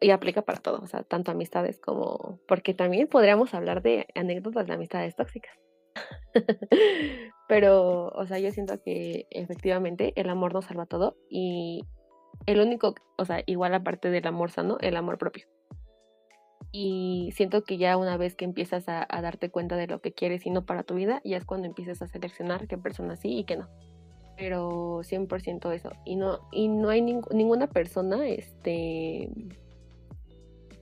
Y 0.00 0.10
aplica 0.10 0.42
para 0.42 0.60
todo, 0.60 0.80
o 0.82 0.86
sea, 0.86 1.02
tanto 1.02 1.30
amistades 1.30 1.78
como... 1.78 2.40
Porque 2.48 2.72
también 2.74 3.06
podríamos 3.06 3.52
hablar 3.54 3.82
de 3.82 4.06
anécdotas 4.14 4.66
de 4.66 4.74
amistades 4.74 5.14
tóxicas. 5.14 5.54
Pero, 7.48 8.08
o 8.08 8.26
sea, 8.26 8.38
yo 8.38 8.50
siento 8.50 8.80
que 8.82 9.26
efectivamente 9.30 10.12
el 10.16 10.30
amor 10.30 10.54
nos 10.54 10.66
salva 10.66 10.86
todo 10.86 11.16
y 11.28 11.82
el 12.46 12.60
único, 12.60 12.94
o 13.18 13.24
sea, 13.24 13.42
igual 13.46 13.74
aparte 13.74 14.10
del 14.10 14.26
amor 14.26 14.50
sano, 14.50 14.78
el 14.80 14.96
amor 14.96 15.18
propio. 15.18 15.46
Y 16.72 17.32
siento 17.34 17.64
que 17.64 17.78
ya 17.78 17.96
una 17.96 18.16
vez 18.16 18.36
que 18.36 18.44
empiezas 18.44 18.88
a, 18.88 19.06
darte 19.22 19.50
cuenta 19.50 19.76
de 19.76 19.88
lo 19.88 20.00
que 20.00 20.12
quieres 20.12 20.46
y 20.46 20.50
no 20.50 20.64
para 20.64 20.84
tu 20.84 20.94
vida, 20.94 21.20
ya 21.24 21.36
es 21.36 21.44
cuando 21.44 21.66
empiezas 21.66 22.00
a 22.02 22.06
seleccionar 22.06 22.68
qué 22.68 22.78
personas 22.78 23.20
sí 23.20 23.38
y 23.38 23.44
qué 23.44 23.56
no. 23.56 23.68
Pero 24.36 25.02
100% 25.02 25.72
eso. 25.72 25.90
Y 26.04 26.16
no, 26.16 26.48
y 26.52 26.68
no 26.68 26.88
hay 26.88 27.02
ning- 27.02 27.32
ninguna 27.32 27.66
persona, 27.66 28.26
este... 28.26 29.30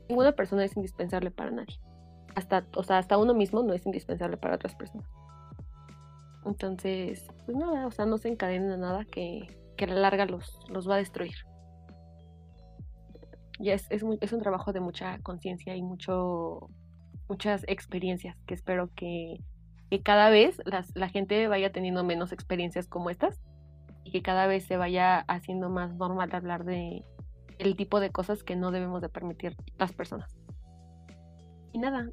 Ninguna 0.08 0.32
persona 0.32 0.64
es 0.64 0.76
indispensable 0.76 1.30
para 1.30 1.50
nadie. 1.50 1.80
Hasta, 2.34 2.66
o 2.76 2.82
sea, 2.82 2.98
hasta 2.98 3.18
uno 3.18 3.34
mismo 3.34 3.62
no 3.62 3.72
es 3.72 3.84
indispensable 3.84 4.36
para 4.36 4.56
otras 4.56 4.74
personas. 4.74 5.08
Entonces, 6.44 7.26
pues 7.44 7.56
nada, 7.56 7.86
o 7.86 7.90
sea, 7.90 8.06
no 8.06 8.16
se 8.18 8.28
encadenen 8.28 8.70
a 8.70 8.76
nada 8.76 9.04
que, 9.04 9.58
que 9.76 9.84
a 9.84 9.88
la 9.88 9.96
larga 9.96 10.26
los, 10.26 10.60
los 10.68 10.88
va 10.88 10.94
a 10.94 10.98
destruir. 10.98 11.34
Y 13.60 13.70
es, 13.70 13.86
es, 13.90 14.02
muy- 14.04 14.18
es 14.20 14.32
un 14.32 14.40
trabajo 14.40 14.72
de 14.72 14.80
mucha 14.80 15.18
conciencia 15.20 15.74
y 15.76 15.82
mucho, 15.82 16.68
muchas 17.28 17.64
experiencias 17.68 18.36
que 18.46 18.54
espero 18.54 18.90
que, 18.94 19.38
que 19.90 20.02
cada 20.02 20.30
vez 20.30 20.60
las, 20.64 20.94
la 20.94 21.08
gente 21.08 21.48
vaya 21.48 21.72
teniendo 21.72 22.04
menos 22.04 22.32
experiencias 22.32 22.86
como 22.86 23.10
estas 23.10 23.40
y 24.04 24.12
que 24.12 24.22
cada 24.22 24.46
vez 24.46 24.64
se 24.64 24.76
vaya 24.76 25.20
haciendo 25.28 25.68
más 25.70 25.94
normal 25.96 26.30
hablar 26.32 26.64
de 26.64 27.04
el 27.58 27.76
tipo 27.76 28.00
de 28.00 28.10
cosas 28.10 28.44
que 28.44 28.54
no 28.56 28.70
debemos 28.70 29.02
de 29.02 29.08
permitir 29.08 29.56
las 29.78 29.92
personas. 29.92 30.36
Y 31.72 31.78
nada, 31.78 32.08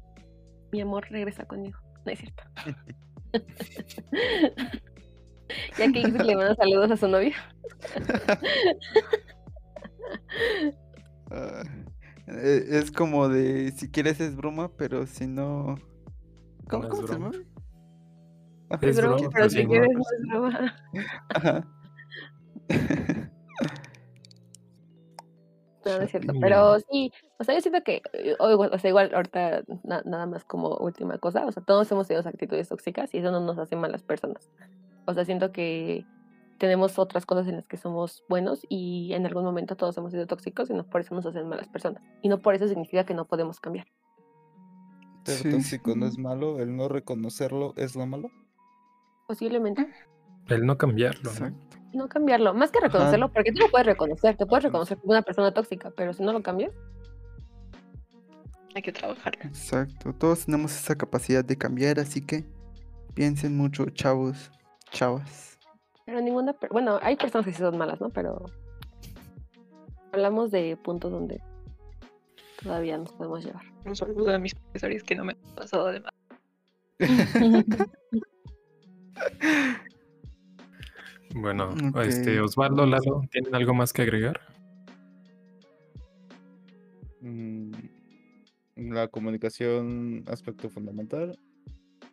mi 0.72 0.80
amor 0.80 1.06
regresa 1.10 1.44
conmigo, 1.46 1.78
no 2.04 2.12
es 2.12 2.18
cierto. 2.18 2.42
ya 5.78 5.92
que 5.92 6.02
le 6.08 6.36
manda 6.36 6.54
saludos 6.56 6.90
a 6.90 6.96
su 6.96 7.08
novio. 7.08 7.32
Ah, 11.30 11.62
eh, 12.28 12.64
es 12.70 12.90
como 12.90 13.28
de 13.28 13.72
si 13.72 13.90
quieres 13.90 14.20
es 14.20 14.36
broma, 14.36 14.70
pero 14.76 15.06
si 15.06 15.26
no. 15.26 15.76
¿Cómo, 16.68 16.84
No 16.84 16.88
es 16.88 16.94
cómo 16.94 17.06
se 17.06 17.14
broma. 17.14 17.30
llama? 17.32 17.44
Es 18.80 18.96
broma, 18.96 19.16
pero 19.16 19.30
pero 19.32 19.50
si 19.50 19.66
quieres 19.66 19.88
bromas. 19.88 20.06
no 20.20 20.48
es 20.48 20.58
broma. 20.58 20.76
Ajá. 21.34 21.68
No, 25.84 25.98
no 25.98 26.02
es 26.02 26.10
cierto. 26.10 26.32
Pero 26.40 26.80
sí, 26.90 27.12
o 27.38 27.44
sea, 27.44 27.54
yo 27.54 27.60
siento 27.60 27.80
que, 27.84 28.02
eh, 28.12 28.34
o 28.40 28.78
sea, 28.78 28.88
igual 28.90 29.14
ahorita 29.14 29.62
na- 29.84 30.02
nada 30.04 30.26
más 30.26 30.44
como 30.44 30.76
última 30.78 31.16
cosa, 31.18 31.46
o 31.46 31.52
sea, 31.52 31.62
todos 31.62 31.88
hemos 31.92 32.08
tenido 32.08 32.28
actitudes 32.28 32.68
tóxicas 32.68 33.14
y 33.14 33.18
eso 33.18 33.30
no 33.30 33.38
nos 33.40 33.56
hace 33.58 33.76
malas 33.76 34.02
personas. 34.02 34.50
O 35.04 35.14
sea, 35.14 35.24
siento 35.24 35.52
que 35.52 36.04
tenemos 36.58 36.98
otras 36.98 37.26
cosas 37.26 37.46
en 37.48 37.56
las 37.56 37.68
que 37.68 37.76
somos 37.76 38.24
buenos 38.28 38.66
y 38.68 39.12
en 39.12 39.26
algún 39.26 39.44
momento 39.44 39.76
todos 39.76 39.96
hemos 39.98 40.12
sido 40.12 40.26
tóxicos 40.26 40.70
y 40.70 40.74
no 40.74 40.84
por 40.84 41.00
eso 41.00 41.14
nos 41.14 41.26
hacen 41.26 41.48
malas 41.48 41.68
personas. 41.68 42.02
Y 42.22 42.28
no 42.28 42.40
por 42.40 42.54
eso 42.54 42.68
significa 42.68 43.04
que 43.04 43.14
no 43.14 43.26
podemos 43.26 43.60
cambiar. 43.60 43.86
Ser 45.24 45.36
Sí, 45.36 45.50
tóxico 45.50 45.94
no 45.96 46.06
es 46.06 46.18
malo, 46.18 46.60
el 46.60 46.76
no 46.76 46.88
reconocerlo 46.88 47.74
es 47.76 47.96
lo 47.96 48.06
malo. 48.06 48.30
Posiblemente. 49.26 49.88
El 50.46 50.64
no 50.66 50.78
cambiarlo, 50.78 51.22
¿no? 51.24 51.30
Exacto. 51.30 51.76
No 51.92 52.08
cambiarlo. 52.08 52.54
Más 52.54 52.70
que 52.70 52.80
reconocerlo, 52.80 53.32
porque 53.32 53.52
tú 53.52 53.60
lo 53.60 53.70
puedes 53.70 53.86
reconocer, 53.86 54.36
te 54.36 54.46
puedes 54.46 54.64
reconocer 54.64 54.98
como 54.98 55.12
una 55.12 55.22
persona 55.22 55.52
tóxica, 55.52 55.90
pero 55.96 56.12
si 56.12 56.22
no 56.22 56.32
lo 56.32 56.42
cambias, 56.42 56.72
Hay 58.74 58.82
que 58.82 58.92
trabajar. 58.92 59.34
Exacto, 59.42 60.12
todos 60.12 60.44
tenemos 60.44 60.72
esa 60.76 60.94
capacidad 60.96 61.42
de 61.42 61.56
cambiar, 61.56 61.98
así 61.98 62.20
que 62.20 62.44
piensen 63.14 63.56
mucho, 63.56 63.86
chavos, 63.90 64.52
chavas. 64.90 65.55
Pero 66.06 66.20
ninguna, 66.20 66.52
per- 66.54 66.70
bueno, 66.70 66.98
hay 67.02 67.16
personas 67.16 67.44
que 67.44 67.52
sí 67.52 67.58
son 67.58 67.76
malas, 67.76 68.00
¿no? 68.00 68.08
Pero 68.10 68.44
hablamos 70.12 70.50
de 70.50 70.76
puntos 70.76 71.10
donde 71.12 71.42
todavía 72.62 72.96
nos 72.96 73.12
podemos 73.12 73.44
llevar. 73.44 73.64
Un 73.84 73.94
saludo 73.96 74.30
a 74.34 74.38
mis 74.38 74.54
profesores 74.54 75.02
que 75.02 75.14
no 75.14 75.24
me 75.24 75.32
han 75.32 75.54
pasado 75.54 75.86
de 75.88 76.00
más. 76.00 76.12
Bueno, 81.34 81.74
este 82.02 82.40
Osvaldo, 82.40 82.86
Lalo, 82.86 83.20
¿tienen 83.30 83.54
algo 83.54 83.74
más 83.74 83.92
que 83.92 84.00
agregar? 84.02 84.40
Mm, 87.20 87.72
La 88.76 89.08
comunicación, 89.08 90.24
aspecto 90.28 90.70
fundamental. 90.70 91.38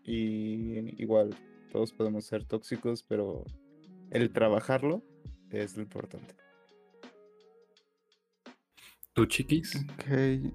Y 0.04 1.02
igual, 1.02 1.34
todos 1.72 1.94
podemos 1.94 2.26
ser 2.26 2.44
tóxicos, 2.44 3.04
pero 3.04 3.46
el 4.14 4.32
trabajarlo 4.32 5.04
es 5.50 5.76
lo 5.76 5.84
importante. 5.84 6.36
¿Tú, 9.14 9.26
chiquis? 9.26 9.76
Ok. 9.76 10.54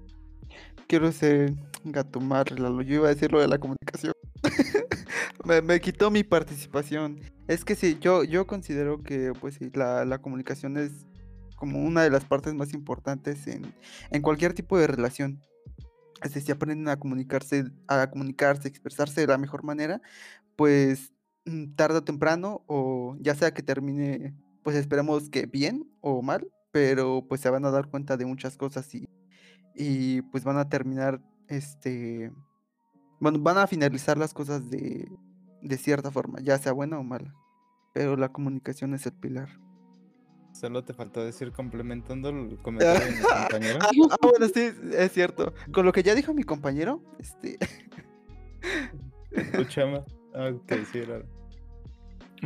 Quiero 0.87 1.11
ser 1.11 1.53
gatomar, 1.83 2.59
Lalo. 2.59 2.81
Yo 2.81 2.95
iba 2.95 3.07
a 3.07 3.13
decir 3.13 3.31
lo 3.31 3.39
de 3.39 3.47
la 3.47 3.59
comunicación. 3.59 4.13
me, 5.45 5.61
me 5.61 5.79
quitó 5.79 6.09
mi 6.09 6.23
participación. 6.23 7.19
Es 7.47 7.63
que 7.63 7.75
sí, 7.75 7.97
yo, 8.01 8.23
yo 8.23 8.47
considero 8.47 9.03
que 9.03 9.33
pues 9.39 9.55
sí, 9.55 9.69
la, 9.73 10.03
la 10.05 10.19
comunicación 10.19 10.77
es 10.77 11.05
como 11.55 11.79
una 11.79 12.03
de 12.03 12.09
las 12.09 12.23
partes 12.23 12.53
más 12.53 12.73
importantes 12.73 13.45
en, 13.47 13.73
en 14.09 14.21
cualquier 14.21 14.53
tipo 14.53 14.77
de 14.77 14.87
relación. 14.87 15.41
Es 16.23 16.33
decir, 16.33 16.43
si 16.47 16.51
aprenden 16.51 16.87
a 16.89 16.97
comunicarse, 16.97 17.65
a 17.87 18.09
comunicarse, 18.09 18.67
expresarse 18.67 19.21
de 19.21 19.27
la 19.27 19.37
mejor 19.37 19.63
manera, 19.63 20.01
pues 20.55 21.13
tarde 21.75 21.99
o 21.99 22.03
temprano, 22.03 22.63
o 22.67 23.15
ya 23.19 23.35
sea 23.35 23.53
que 23.53 23.63
termine, 23.63 24.35
pues 24.63 24.75
esperemos 24.75 25.29
que 25.29 25.45
bien 25.45 25.89
o 26.01 26.21
mal, 26.21 26.47
pero 26.71 27.25
pues 27.27 27.41
se 27.41 27.49
van 27.49 27.65
a 27.65 27.71
dar 27.71 27.89
cuenta 27.89 28.17
de 28.17 28.25
muchas 28.25 28.57
cosas 28.57 28.93
y, 28.93 29.07
y 29.75 30.21
pues 30.23 30.43
van 30.43 30.57
a 30.57 30.69
terminar, 30.69 31.21
este, 31.47 32.31
bueno, 33.19 33.39
van 33.39 33.57
a 33.57 33.67
finalizar 33.67 34.17
las 34.17 34.33
cosas 34.33 34.69
de, 34.69 35.09
de 35.61 35.77
cierta 35.77 36.11
forma, 36.11 36.39
ya 36.41 36.57
sea 36.57 36.71
buena 36.71 36.99
o 36.99 37.03
mala, 37.03 37.33
pero 37.93 38.15
la 38.15 38.31
comunicación 38.31 38.93
es 38.93 39.05
el 39.05 39.13
pilar. 39.13 39.49
Solo 40.51 40.83
te 40.83 40.93
faltó 40.93 41.23
decir 41.23 41.51
complementando 41.51 42.29
el 42.29 42.57
comentario 42.61 43.05
de 43.05 43.11
mi 43.11 43.21
compañero. 43.49 43.79
Ah, 43.81 43.89
ah, 44.11 44.17
bueno, 44.21 44.47
sí, 44.47 44.71
es 44.97 45.11
cierto. 45.11 45.53
Con 45.71 45.85
lo 45.85 45.91
que 45.91 46.01
ya 46.01 46.15
dijo 46.15 46.33
mi 46.33 46.43
compañero, 46.43 47.03
este, 47.19 47.57
Tu 49.55 49.63
chama. 49.65 50.03
Ah, 50.33 50.51
sí, 50.91 50.99
era. 50.99 51.23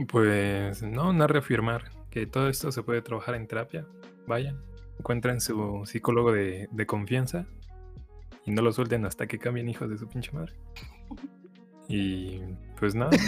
Pues 0.07 0.81
no, 0.81 1.13
no 1.13 1.27
reafirmar 1.27 1.91
que 2.09 2.25
todo 2.25 2.49
esto 2.49 2.71
se 2.71 2.83
puede 2.83 3.01
trabajar 3.01 3.35
en 3.35 3.47
terapia. 3.47 3.87
Vayan, 4.27 4.61
encuentren 4.97 5.39
su 5.41 5.83
psicólogo 5.85 6.31
de, 6.31 6.67
de 6.71 6.85
confianza 6.85 7.45
y 8.45 8.51
no 8.51 8.61
lo 8.61 8.71
suelten 8.71 9.05
hasta 9.05 9.27
que 9.27 9.39
cambien 9.39 9.69
hijos 9.69 9.89
de 9.89 9.97
su 9.97 10.07
pinche 10.07 10.31
madre. 10.31 10.53
Y 11.89 12.39
pues 12.79 12.95
nada. 12.95 13.11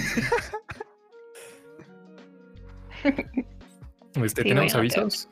Este, 4.23 4.43
Sí, 4.43 4.47
¿Tenemos 4.47 4.73
avisos? 4.73 5.29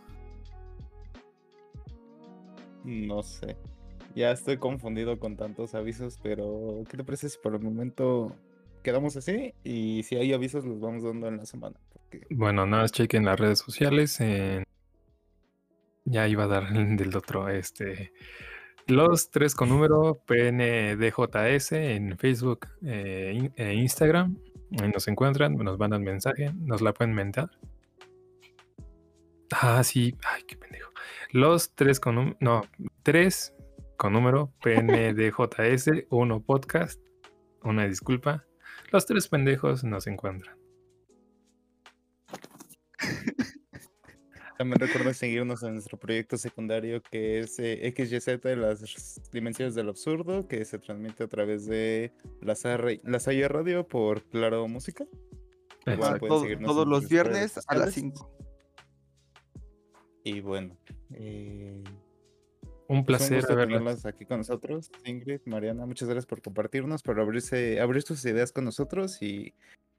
No 2.84 3.24
sé. 3.24 3.56
Ya 4.14 4.32
estoy 4.32 4.58
confundido 4.58 5.20
con 5.20 5.38
tantos 5.38 5.74
avisos, 5.74 6.20
pero 6.22 6.84
¿qué 6.90 6.98
te 6.98 7.04
parece 7.06 7.30
si 7.30 7.38
por 7.42 7.56
el 7.56 7.62
momento 7.62 8.36
quedamos 8.84 9.16
así? 9.18 9.54
Y 9.64 10.04
si 10.04 10.16
hay 10.16 10.34
avisos 10.34 10.66
los 10.66 10.80
vamos 10.80 11.04
dando 11.04 11.28
en 11.28 11.38
la 11.38 11.46
semana. 11.46 11.76
Bueno, 12.30 12.66
nada 12.66 12.84
más 12.84 12.92
chequen 12.92 13.26
las 13.26 13.40
redes 13.40 13.60
sociales. 13.60 14.20
Ya 16.06 16.28
iba 16.28 16.44
a 16.44 16.48
dar 16.48 16.64
el 16.76 16.96
del 16.98 17.16
otro. 17.16 17.50
Este. 17.50 18.12
Los 18.88 19.32
tres 19.32 19.56
con 19.56 19.70
número 19.70 20.22
PNDJS 20.26 21.72
en 21.72 22.18
Facebook 22.18 22.68
eh, 22.86 23.50
e 23.56 23.74
Instagram. 23.74 24.38
Nos 24.94 25.08
encuentran, 25.08 25.56
nos 25.56 25.78
mandan 25.78 26.04
mensaje, 26.04 26.52
nos 26.54 26.82
la 26.82 26.94
pueden 26.94 27.14
mentar. 27.14 27.50
Ah, 29.52 29.84
sí. 29.84 30.16
Ay, 30.26 30.44
qué 30.48 30.58
pendejo. 30.58 30.92
Los 31.32 31.74
tres 31.76 32.00
con. 32.00 32.36
No, 32.40 32.64
tres 33.04 33.54
con 33.98 34.14
número 34.14 34.52
PNDJS, 34.62 36.08
uno 36.10 36.42
podcast. 36.42 37.00
Una 37.62 37.88
disculpa. 37.88 38.46
Los 38.94 39.06
tres 39.08 39.28
pendejos 39.28 39.84
nos 39.84 40.06
encuentran. 40.08 40.56
también 44.58 44.80
recuerda 44.80 45.14
seguirnos 45.16 45.64
en 45.64 45.74
nuestro 45.74 45.98
proyecto 46.00 46.38
secundario 46.38 47.02
que 47.02 47.40
es 47.40 47.58
eh, 47.60 47.92
XYZ 47.98 48.40
de 48.42 48.56
las 48.56 49.20
dimensiones 49.32 49.74
del 49.76 49.90
absurdo, 49.90 50.48
que 50.48 50.64
se 50.64 50.78
transmite 50.78 51.24
a 51.24 51.28
través 51.28 51.66
de 51.66 52.14
la, 52.42 52.56
Saya 52.56 53.48
Radio 53.48 53.88
por 53.88 54.22
Claro 54.30 54.68
Música. 54.68 55.06
Igual 55.88 56.20
todo- 56.20 56.42
seguirnos 56.44 56.70
todos 56.72 56.88
los 56.88 57.10
viernes 57.10 57.58
a 57.68 57.76
las 57.76 57.94
sociales. 57.94 57.94
5. 57.96 58.32
Y 60.24 60.40
bueno, 60.40 60.78
eh, 61.16 61.84
Un 62.88 63.06
Pues 63.06 63.18
placer 63.20 63.32
un 63.34 63.40
gusto 63.40 63.54
haberla. 63.54 63.78
tenerlas 63.78 64.06
aquí 64.06 64.26
con 64.26 64.40
nosotros, 64.40 64.92
Ingrid, 65.06 65.42
Mariana. 65.46 65.86
Muchas 65.86 66.08
gracias 66.10 66.26
por 66.26 66.42
compartirnos, 66.42 67.02
por 67.02 67.20
abrirse, 67.20 67.80
abrir 67.80 68.02
sus 68.04 68.24
ideas 68.26 68.52
con 68.52 68.66
nosotros 68.66 69.22
y 69.22 69.54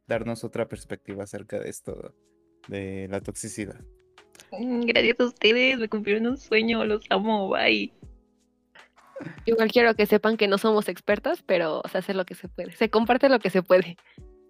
darnos 0.06 0.44
otra 0.44 0.68
perspectiva 0.68 1.24
acerca 1.24 1.58
de 1.58 1.70
esto, 1.70 2.14
de 2.68 3.08
la 3.10 3.20
toxicidad. 3.20 3.80
Mm, 4.52 4.82
Gracias 4.82 5.18
a 5.20 5.24
ustedes, 5.24 5.78
me 5.78 5.88
cumplieron 5.88 6.26
un 6.26 6.36
sueño, 6.36 6.84
los 6.84 7.04
amo, 7.10 7.48
bye. 7.48 7.92
Igual 9.46 9.70
quiero 9.72 9.94
que 9.94 10.06
sepan 10.06 10.36
que 10.36 10.48
no 10.48 10.58
somos 10.58 10.88
expertas, 10.88 11.42
pero 11.42 11.82
se 11.90 11.98
hace 11.98 12.14
lo 12.14 12.24
que 12.26 12.34
se 12.34 12.48
puede. 12.48 12.72
Se 12.72 12.90
comparte 12.90 13.28
lo 13.28 13.38
que 13.38 13.48
se 13.50 13.62
puede. 13.62 13.96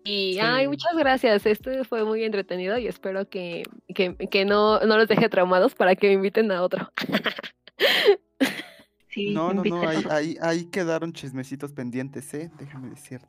Y 0.04 0.38
ay, 0.40 0.64
Sí. 0.64 0.68
muchas 0.68 0.96
gracias. 0.96 1.46
Este 1.46 1.84
fue 1.84 2.04
muy 2.04 2.24
entretenido 2.24 2.76
y 2.78 2.88
espero 2.88 3.28
que, 3.28 3.62
que, 3.94 4.16
que 4.16 4.44
no, 4.44 4.80
no 4.80 4.96
los 4.98 5.06
deje 5.08 5.28
traumados 5.28 5.74
para 5.74 5.94
que 5.94 6.08
me 6.08 6.14
inviten 6.14 6.50
a 6.50 6.62
otro. 6.62 6.90
Sí, 9.14 9.32
No, 9.32 9.54
no, 9.54 9.62
no, 9.64 9.88
ahí, 9.88 10.04
ahí, 10.10 10.36
ahí 10.42 10.64
quedaron 10.66 11.12
chismecitos 11.12 11.72
pendientes, 11.72 12.34
¿eh? 12.34 12.50
Déjame 12.58 12.90
decir. 12.90 13.20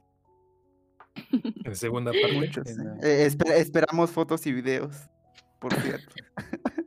En 1.63 1.75
segunda 1.75 2.11
parte. 2.11 2.33
Muchos. 2.35 2.67
en 2.67 2.81
¿eh? 2.81 2.83
la- 3.01 3.07
Eh, 3.07 3.25
esperamos 3.59 4.09
fotos 4.11 4.45
y 4.47 4.51
videos, 4.53 4.95
por 5.59 5.73
cierto. 5.75 6.15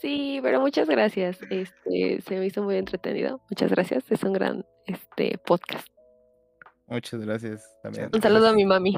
Sí, 0.00 0.40
pero 0.42 0.60
muchas 0.60 0.88
gracias. 0.88 1.38
Este 1.50 2.20
se 2.20 2.38
me 2.38 2.46
hizo 2.46 2.62
muy 2.62 2.76
entretenido. 2.76 3.40
Muchas 3.50 3.70
gracias. 3.70 4.04
Es 4.10 4.22
un 4.22 4.32
gran 4.32 4.64
este 4.86 5.38
podcast. 5.38 5.88
Muchas 6.86 7.20
gracias 7.24 7.76
también. 7.82 8.10
Un 8.12 8.22
saludo 8.22 8.48
a 8.48 8.52
mi 8.52 8.64
mami. 8.64 8.96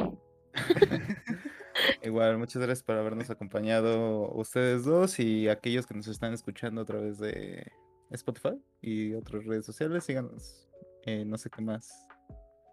Igual, 2.02 2.38
muchas 2.38 2.60
gracias 2.62 2.82
por 2.82 2.96
habernos 2.96 3.30
acompañado 3.30 4.30
ustedes 4.32 4.84
dos 4.84 5.18
y 5.20 5.48
aquellos 5.48 5.86
que 5.86 5.94
nos 5.94 6.08
están 6.08 6.32
escuchando 6.34 6.80
a 6.82 6.84
través 6.84 7.18
de 7.18 7.70
Spotify 8.10 8.60
y 8.80 9.14
otras 9.14 9.44
redes 9.44 9.66
sociales. 9.66 10.04
Síganos. 10.04 10.68
Eh, 11.04 11.24
no 11.24 11.38
sé 11.38 11.50
qué 11.50 11.62
más. 11.62 12.06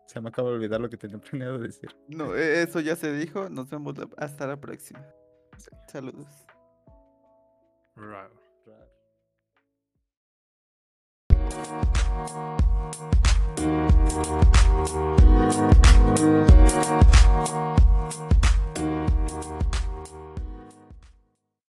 Se 0.08 0.22
me 0.22 0.30
acaba 0.30 0.50
de 0.50 0.56
olvidar 0.56 0.80
lo 0.80 0.90
que 0.90 0.98
tenía 0.98 1.18
planeado 1.22 1.58
decir. 1.60 1.96
No, 2.08 2.36
e-, 2.36 2.64
eso 2.64 2.80
ya 2.80 2.96
se 2.96 3.12
dijo. 3.14 3.50
Nos 3.50 3.70
vemos 3.70 3.96
hasta 4.18 4.48
la 4.48 4.60
próxima. 4.60 5.06
Saludos. 5.88 6.28
Raro. 7.96 8.36
Raro. 8.66 8.96